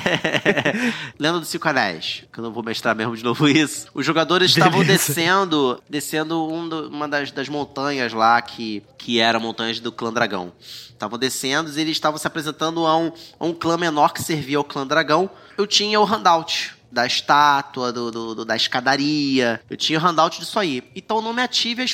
Lenda 1.18 1.38
do 1.38 1.47
Cinco 1.47 1.68
Anéis. 1.68 2.24
Que 2.32 2.40
eu 2.40 2.45
não 2.45 2.53
vou 2.53 2.62
mestrar 2.62 2.95
mesmo 2.95 3.16
de 3.16 3.22
novo 3.22 3.49
isso. 3.49 3.86
Os 3.95 4.05
jogadores 4.05 4.51
estavam 4.57 4.84
descendo. 4.84 5.80
Descendo 5.88 6.53
um 6.53 6.68
do, 6.68 6.88
uma 6.88 7.09
das, 7.09 7.30
das 7.30 7.49
montanhas 7.49 8.12
lá, 8.12 8.40
que, 8.43 8.82
que 8.99 9.20
era 9.20 9.38
montanhas 9.38 9.78
do 9.78 9.93
Clã 9.93 10.12
Dragão. 10.12 10.53
Estavam 10.59 11.18
descendo 11.18 11.70
e 11.70 11.80
eles 11.80 11.93
estavam 11.93 12.18
se 12.18 12.26
apresentando 12.26 12.86
a 12.86 12.97
um, 12.97 13.12
a 13.38 13.45
um 13.45 13.53
clã 13.53 13.76
menor 13.76 14.12
que 14.12 14.22
servia 14.22 14.59
ao 14.59 14.64
Clã 14.64 14.86
Dragão. 14.86 15.30
Eu 15.57 15.66
tinha 15.66 16.01
o 16.01 16.05
handout 16.05 16.81
da 16.93 17.07
estátua, 17.07 17.90
do, 17.90 18.11
do, 18.11 18.34
do, 18.34 18.45
da 18.45 18.55
escadaria. 18.55 19.61
Eu 19.68 19.76
tinha 19.76 19.99
handout 19.99 20.38
disso 20.38 20.59
aí. 20.59 20.84
Então 20.95 21.22
não 21.22 21.32
me 21.32 21.43
ative 21.43 21.82
a 21.82 21.86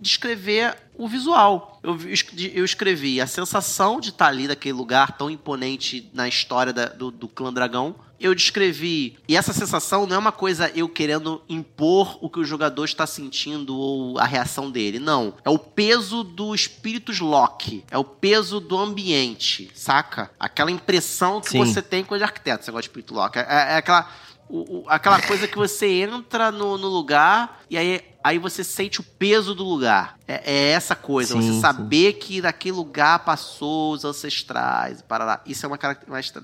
descrever 0.00 0.76
o 0.96 1.08
visual. 1.08 1.80
Eu, 1.82 1.98
eu 2.54 2.64
escrevi 2.64 3.20
a 3.20 3.26
sensação 3.26 4.00
de 4.00 4.10
estar 4.10 4.28
ali 4.28 4.46
naquele 4.46 4.74
lugar 4.74 5.16
tão 5.16 5.28
imponente 5.28 6.08
na 6.14 6.28
história 6.28 6.72
da, 6.72 6.86
do, 6.86 7.10
do 7.10 7.26
clã 7.26 7.52
dragão. 7.52 7.96
Eu 8.20 8.32
descrevi. 8.32 9.18
E 9.28 9.36
essa 9.36 9.52
sensação 9.52 10.06
não 10.06 10.16
é 10.16 10.18
uma 10.18 10.32
coisa 10.32 10.70
eu 10.74 10.88
querendo 10.88 11.42
impor 11.48 12.16
o 12.24 12.30
que 12.30 12.38
o 12.38 12.44
jogador 12.44 12.84
está 12.84 13.06
sentindo 13.06 13.76
ou 13.76 14.18
a 14.18 14.24
reação 14.24 14.70
dele. 14.70 15.00
Não. 15.00 15.34
É 15.44 15.50
o 15.50 15.58
peso 15.58 16.22
do 16.22 16.54
espíritos 16.54 17.18
Loki. 17.18 17.84
É 17.90 17.98
o 17.98 18.04
peso 18.04 18.60
do 18.60 18.78
ambiente, 18.78 19.70
saca? 19.74 20.30
Aquela 20.38 20.70
impressão 20.70 21.40
que 21.40 21.50
Sim. 21.50 21.58
você 21.58 21.82
tem 21.82 22.04
com 22.04 22.16
de 22.16 22.22
arquiteto, 22.22 22.64
você 22.64 22.70
gosta 22.70 22.82
de 22.82 22.88
espírito 22.88 23.12
Loki. 23.12 23.40
É, 23.40 23.42
é 23.42 23.76
aquela 23.76 24.08
o, 24.48 24.78
o, 24.78 24.84
aquela 24.88 25.20
coisa 25.22 25.48
que 25.48 25.56
você 25.56 25.86
entra 25.86 26.52
no, 26.52 26.76
no, 26.76 26.88
lugar 26.88 27.62
e 27.68 27.78
aí, 27.78 28.00
aí 28.22 28.38
você 28.38 28.62
sente 28.62 29.00
o 29.00 29.04
peso 29.04 29.54
do 29.54 29.64
lugar. 29.64 30.18
É, 30.28 30.52
é 30.52 30.70
essa 30.70 30.94
coisa, 30.94 31.34
sim, 31.34 31.40
você 31.40 31.60
saber 31.60 32.12
sim. 32.12 32.18
que 32.18 32.42
naquele 32.42 32.76
lugar 32.76 33.20
passou 33.20 33.92
os 33.92 34.04
ancestrais. 34.04 35.02
Para 35.02 35.24
lá. 35.24 35.40
Isso 35.46 35.64
é 35.64 35.68
uma, 35.68 35.78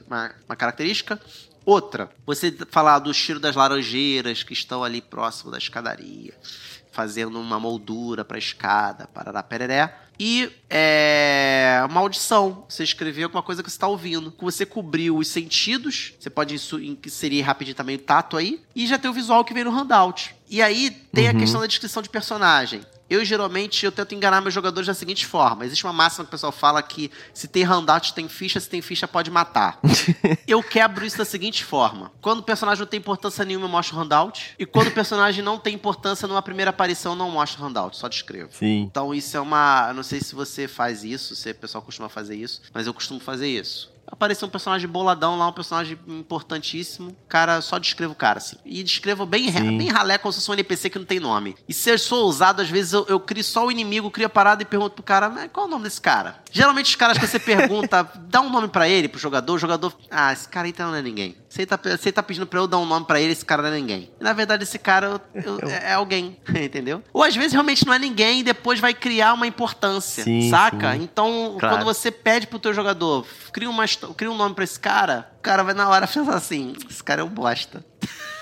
uma, 0.08 0.34
uma 0.48 0.56
característica. 0.56 1.20
Outra, 1.64 2.10
você 2.24 2.56
falar 2.70 2.98
do 3.00 3.12
cheiro 3.12 3.38
das 3.38 3.54
laranjeiras 3.54 4.42
que 4.42 4.54
estão 4.54 4.82
ali 4.82 5.00
próximo 5.00 5.50
da 5.50 5.58
escadaria, 5.58 6.34
fazendo 7.00 7.40
uma 7.40 7.58
moldura 7.58 8.26
para 8.26 8.36
a 8.36 8.38
escada, 8.38 9.06
parará, 9.06 9.42
pereré 9.42 9.94
e 10.18 10.52
é, 10.68 11.82
maldição. 11.90 12.66
Você 12.68 12.84
escreveu 12.84 13.24
alguma 13.24 13.42
coisa 13.42 13.62
que 13.62 13.70
você 13.70 13.76
está 13.76 13.88
ouvindo. 13.88 14.34
Você 14.38 14.66
cobriu 14.66 15.16
os 15.16 15.28
sentidos. 15.28 16.12
Você 16.20 16.28
pode 16.28 16.54
inserir 16.54 17.40
rapidinho 17.40 17.74
também 17.74 17.96
o 17.96 17.98
tato 17.98 18.36
aí. 18.36 18.60
E 18.76 18.86
já 18.86 18.98
tem 18.98 19.10
o 19.10 19.14
visual 19.14 19.42
que 19.46 19.54
vem 19.54 19.64
no 19.64 19.70
handout. 19.70 20.36
E 20.50 20.60
aí 20.60 20.90
tem 20.90 21.24
uhum. 21.24 21.30
a 21.30 21.40
questão 21.40 21.60
da 21.62 21.66
descrição 21.66 22.02
de 22.02 22.10
personagem. 22.10 22.82
Eu 23.10 23.24
geralmente 23.24 23.84
eu 23.84 23.90
tento 23.90 24.14
enganar 24.14 24.40
meus 24.40 24.54
jogadores 24.54 24.86
da 24.86 24.94
seguinte 24.94 25.26
forma: 25.26 25.66
existe 25.66 25.84
uma 25.84 25.92
máxima 25.92 26.24
que 26.24 26.28
o 26.28 26.30
pessoal 26.30 26.52
fala 26.52 26.80
que 26.80 27.10
se 27.34 27.48
tem 27.48 27.64
handout 27.64 28.14
tem 28.14 28.28
ficha, 28.28 28.60
se 28.60 28.70
tem 28.70 28.80
ficha 28.80 29.08
pode 29.08 29.32
matar. 29.32 29.80
eu 30.46 30.62
quebro 30.62 31.04
isso 31.04 31.18
da 31.18 31.24
seguinte 31.24 31.64
forma: 31.64 32.12
quando 32.20 32.38
o 32.38 32.42
personagem 32.44 32.80
não 32.80 32.86
tem 32.86 33.00
importância 33.00 33.44
nenhuma, 33.44 33.66
eu 33.66 33.70
mostro 33.70 33.98
handout, 33.98 34.54
e 34.56 34.64
quando 34.64 34.86
o 34.86 34.92
personagem 34.92 35.42
não 35.42 35.58
tem 35.58 35.74
importância 35.74 36.28
numa 36.28 36.40
primeira 36.40 36.70
aparição, 36.70 37.12
eu 37.12 37.18
não 37.18 37.30
mostro 37.32 37.64
handout, 37.64 37.96
só 37.96 38.08
descrevo. 38.08 38.50
Sim. 38.52 38.82
Então 38.82 39.12
isso 39.12 39.36
é 39.36 39.40
uma, 39.40 39.86
eu 39.88 39.94
não 39.94 40.04
sei 40.04 40.20
se 40.20 40.32
você 40.32 40.68
faz 40.68 41.02
isso, 41.02 41.34
se 41.34 41.50
o 41.50 41.54
pessoal 41.56 41.82
costuma 41.82 42.08
fazer 42.08 42.36
isso, 42.36 42.62
mas 42.72 42.86
eu 42.86 42.94
costumo 42.94 43.18
fazer 43.18 43.48
isso 43.48 43.90
apareceu 44.10 44.48
um 44.48 44.50
personagem 44.50 44.88
boladão 44.88 45.38
lá, 45.38 45.48
um 45.48 45.52
personagem 45.52 45.98
importantíssimo. 46.06 47.16
Cara, 47.28 47.60
só 47.60 47.78
descrevo 47.78 48.12
o 48.12 48.16
cara, 48.16 48.38
assim. 48.38 48.56
E 48.64 48.82
descrevo 48.82 49.24
bem, 49.24 49.50
bem 49.50 49.88
ralé, 49.88 50.18
como 50.18 50.32
se 50.32 50.40
fosse 50.40 50.50
um 50.50 50.54
NPC 50.54 50.90
que 50.90 50.98
não 50.98 51.06
tem 51.06 51.20
nome. 51.20 51.56
E 51.68 51.72
se 51.72 51.90
eu 51.90 51.98
sou 51.98 52.24
ousado, 52.24 52.62
às 52.62 52.68
vezes 52.68 52.92
eu, 52.92 53.06
eu 53.08 53.20
crio 53.20 53.44
só 53.44 53.66
o 53.66 53.70
inimigo, 53.70 54.10
crio 54.10 54.26
a 54.26 54.30
parada 54.30 54.62
e 54.62 54.66
pergunto 54.66 54.94
pro 54.94 55.02
cara, 55.02 55.28
mas 55.28 55.50
qual 55.52 55.66
é 55.66 55.68
o 55.68 55.70
nome 55.70 55.84
desse 55.84 56.00
cara? 56.00 56.36
Geralmente 56.50 56.86
os 56.86 56.96
caras 56.96 57.18
que 57.18 57.26
você 57.26 57.38
pergunta, 57.40 58.02
dá 58.28 58.40
um 58.40 58.50
nome 58.50 58.68
para 58.68 58.88
ele, 58.88 59.08
pro 59.08 59.20
jogador, 59.20 59.54
o 59.54 59.58
jogador, 59.58 59.94
ah, 60.10 60.32
esse 60.32 60.48
cara 60.48 60.68
então 60.68 60.90
não 60.90 60.96
é 60.96 61.02
ninguém. 61.02 61.36
Você 61.50 61.66
tá, 61.66 61.76
você 61.76 62.12
tá 62.12 62.22
pedindo 62.22 62.46
pra 62.46 62.60
eu 62.60 62.68
dar 62.68 62.78
um 62.78 62.86
nome 62.86 63.04
para 63.04 63.20
ele, 63.20 63.32
esse 63.32 63.44
cara 63.44 63.60
não 63.60 63.70
é 63.70 63.72
ninguém. 63.72 64.08
E, 64.20 64.22
na 64.22 64.32
verdade, 64.32 64.62
esse 64.62 64.78
cara 64.78 65.20
eu, 65.34 65.58
eu, 65.58 65.68
é, 65.68 65.90
é 65.90 65.92
alguém, 65.94 66.36
entendeu? 66.48 67.02
Ou 67.12 67.24
às 67.24 67.34
vezes 67.34 67.52
realmente 67.52 67.84
não 67.84 67.92
é 67.92 67.98
ninguém 67.98 68.38
e 68.38 68.42
depois 68.44 68.78
vai 68.78 68.94
criar 68.94 69.34
uma 69.34 69.48
importância, 69.48 70.22
sim, 70.22 70.48
saca? 70.48 70.92
Sim. 70.92 71.02
Então, 71.02 71.56
claro. 71.58 71.74
quando 71.74 71.84
você 71.84 72.12
pede 72.12 72.46
pro 72.46 72.60
teu 72.60 72.72
jogador, 72.72 73.26
cria, 73.52 73.68
uma, 73.68 73.84
cria 74.16 74.30
um 74.30 74.36
nome 74.36 74.54
pra 74.54 74.62
esse 74.62 74.78
cara, 74.78 75.28
o 75.38 75.42
cara 75.42 75.64
vai 75.64 75.74
na 75.74 75.88
hora 75.88 76.06
pensar 76.08 76.36
assim, 76.36 76.72
esse 76.88 77.02
cara 77.02 77.22
é 77.22 77.24
um 77.24 77.28
bosta. 77.28 77.84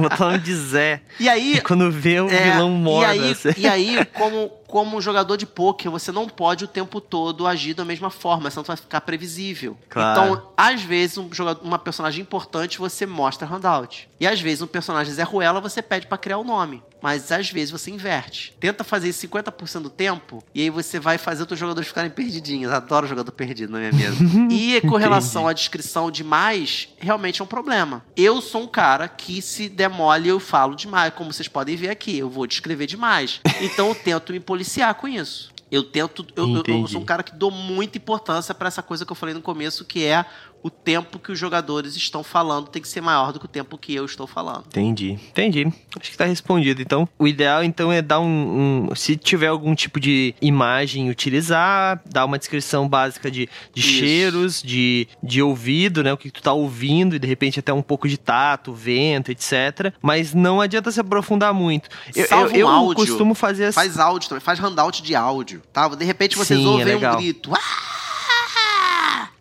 Botar 0.00 0.24
o 0.26 0.30
nome 0.30 0.38
de 0.38 0.54
Zé. 0.54 1.02
E 1.18 1.28
aí. 1.28 1.56
E 1.56 1.60
quando 1.60 1.90
vê 1.90 2.20
o 2.20 2.28
é, 2.28 2.52
vilão 2.52 2.70
morre. 2.70 3.02
E 3.02 3.06
aí, 3.06 3.30
assim. 3.32 3.48
e 3.56 3.66
aí 3.66 4.04
como, 4.06 4.48
como 4.66 5.00
jogador 5.00 5.36
de 5.36 5.46
poker, 5.46 5.90
você 5.90 6.10
não 6.10 6.28
pode 6.28 6.64
o 6.64 6.68
tempo 6.68 7.00
todo 7.00 7.46
agir 7.46 7.74
da 7.74 7.84
mesma 7.84 8.10
forma, 8.10 8.50
senão 8.50 8.64
vai 8.64 8.76
ficar 8.76 9.00
previsível. 9.00 9.76
Claro. 9.88 10.20
Então, 10.20 10.42
às 10.56 10.82
vezes, 10.82 11.18
um 11.18 11.32
jogador, 11.32 11.64
uma 11.64 11.78
personagem 11.78 12.22
importante 12.22 12.78
você 12.78 13.06
mostra 13.06 13.46
handout. 13.46 14.08
E 14.18 14.26
às 14.26 14.40
vezes, 14.40 14.62
um 14.62 14.66
personagem 14.66 15.12
Zé 15.12 15.22
Ruela 15.22 15.60
você 15.60 15.82
pede 15.82 16.06
para 16.06 16.18
criar 16.18 16.38
o 16.38 16.44
nome. 16.44 16.82
Mas 17.04 17.30
às 17.30 17.50
vezes 17.50 17.70
você 17.70 17.90
inverte. 17.90 18.56
Tenta 18.58 18.82
fazer 18.82 19.10
isso 19.10 19.28
50% 19.28 19.82
do 19.82 19.90
tempo, 19.90 20.42
e 20.54 20.62
aí 20.62 20.70
você 20.70 20.98
vai 20.98 21.18
fazer 21.18 21.46
os 21.52 21.58
jogadores 21.58 21.86
ficarem 21.86 22.10
perdidinhos. 22.10 22.72
Adoro 22.72 23.06
jogador 23.06 23.30
perdido 23.30 23.70
na 23.74 23.78
minha 23.78 23.92
mesa. 23.92 24.16
e 24.50 24.80
com 24.80 24.96
relação 24.96 25.46
à 25.46 25.52
descrição 25.52 26.10
demais, 26.10 26.88
realmente 26.96 27.42
é 27.42 27.44
um 27.44 27.46
problema. 27.46 28.02
Eu 28.16 28.40
sou 28.40 28.62
um 28.62 28.66
cara 28.66 29.06
que 29.06 29.42
se 29.42 29.68
demole, 29.68 30.30
eu 30.30 30.40
falo 30.40 30.74
demais. 30.74 31.12
Como 31.12 31.30
vocês 31.30 31.46
podem 31.46 31.76
ver 31.76 31.90
aqui, 31.90 32.16
eu 32.16 32.30
vou 32.30 32.46
descrever 32.46 32.86
demais. 32.86 33.38
Então 33.60 33.88
eu 33.88 33.94
tento 33.94 34.32
me 34.32 34.40
policiar 34.40 34.94
com 34.94 35.06
isso. 35.06 35.52
Eu 35.70 35.82
tento. 35.82 36.26
Eu, 36.36 36.62
eu, 36.66 36.86
sou 36.86 37.00
um 37.00 37.04
cara 37.04 37.22
que 37.22 37.34
dou 37.34 37.50
muita 37.50 37.98
importância 37.98 38.54
para 38.54 38.68
essa 38.68 38.82
coisa 38.82 39.04
que 39.04 39.12
eu 39.12 39.16
falei 39.16 39.34
no 39.34 39.42
começo, 39.42 39.84
que 39.84 40.04
é 40.04 40.24
o 40.64 40.70
tempo 40.70 41.18
que 41.18 41.30
os 41.30 41.38
jogadores 41.38 41.94
estão 41.94 42.24
falando 42.24 42.68
tem 42.68 42.80
que 42.80 42.88
ser 42.88 43.02
maior 43.02 43.34
do 43.34 43.38
que 43.38 43.44
o 43.44 43.48
tempo 43.48 43.76
que 43.76 43.94
eu 43.94 44.06
estou 44.06 44.26
falando. 44.26 44.64
Entendi, 44.68 45.10
entendi. 45.28 45.70
Acho 46.00 46.10
que 46.10 46.16
tá 46.16 46.24
respondido. 46.24 46.80
Então, 46.80 47.06
o 47.18 47.28
ideal 47.28 47.62
então 47.62 47.92
é 47.92 48.00
dar 48.00 48.18
um, 48.18 48.88
um 48.90 48.94
se 48.94 49.14
tiver 49.14 49.48
algum 49.48 49.74
tipo 49.74 50.00
de 50.00 50.34
imagem 50.40 51.10
utilizar, 51.10 52.00
dar 52.06 52.24
uma 52.24 52.38
descrição 52.38 52.88
básica 52.88 53.30
de, 53.30 53.46
de 53.74 53.82
cheiros, 53.82 54.62
de, 54.62 55.06
de 55.22 55.42
ouvido, 55.42 56.02
né, 56.02 56.14
o 56.14 56.16
que 56.16 56.30
tu 56.30 56.42
tá 56.42 56.54
ouvindo 56.54 57.14
e 57.14 57.18
de 57.18 57.28
repente 57.28 57.60
até 57.60 57.70
um 57.70 57.82
pouco 57.82 58.08
de 58.08 58.16
tato, 58.16 58.72
vento, 58.72 59.30
etc. 59.30 59.92
Mas 60.00 60.32
não 60.32 60.62
adianta 60.62 60.90
se 60.90 60.98
aprofundar 60.98 61.52
muito. 61.52 61.90
Eu, 62.16 62.24
eu, 62.24 62.50
eu 62.52 62.68
áudio. 62.68 62.94
costumo 62.94 63.34
fazer 63.34 63.66
assim. 63.66 63.74
Faz 63.74 63.98
áudio 63.98 64.30
também, 64.30 64.40
faz 64.40 64.58
handout 64.58 65.02
de 65.02 65.14
áudio, 65.14 65.60
tá? 65.70 65.88
De 65.88 66.06
repente 66.06 66.38
vocês 66.38 66.58
Sim, 66.58 66.64
é 66.64 66.70
ouvem 66.70 66.84
um 66.84 66.88
legal. 66.96 67.16
grito. 67.18 67.52
"Ah!" 67.54 67.93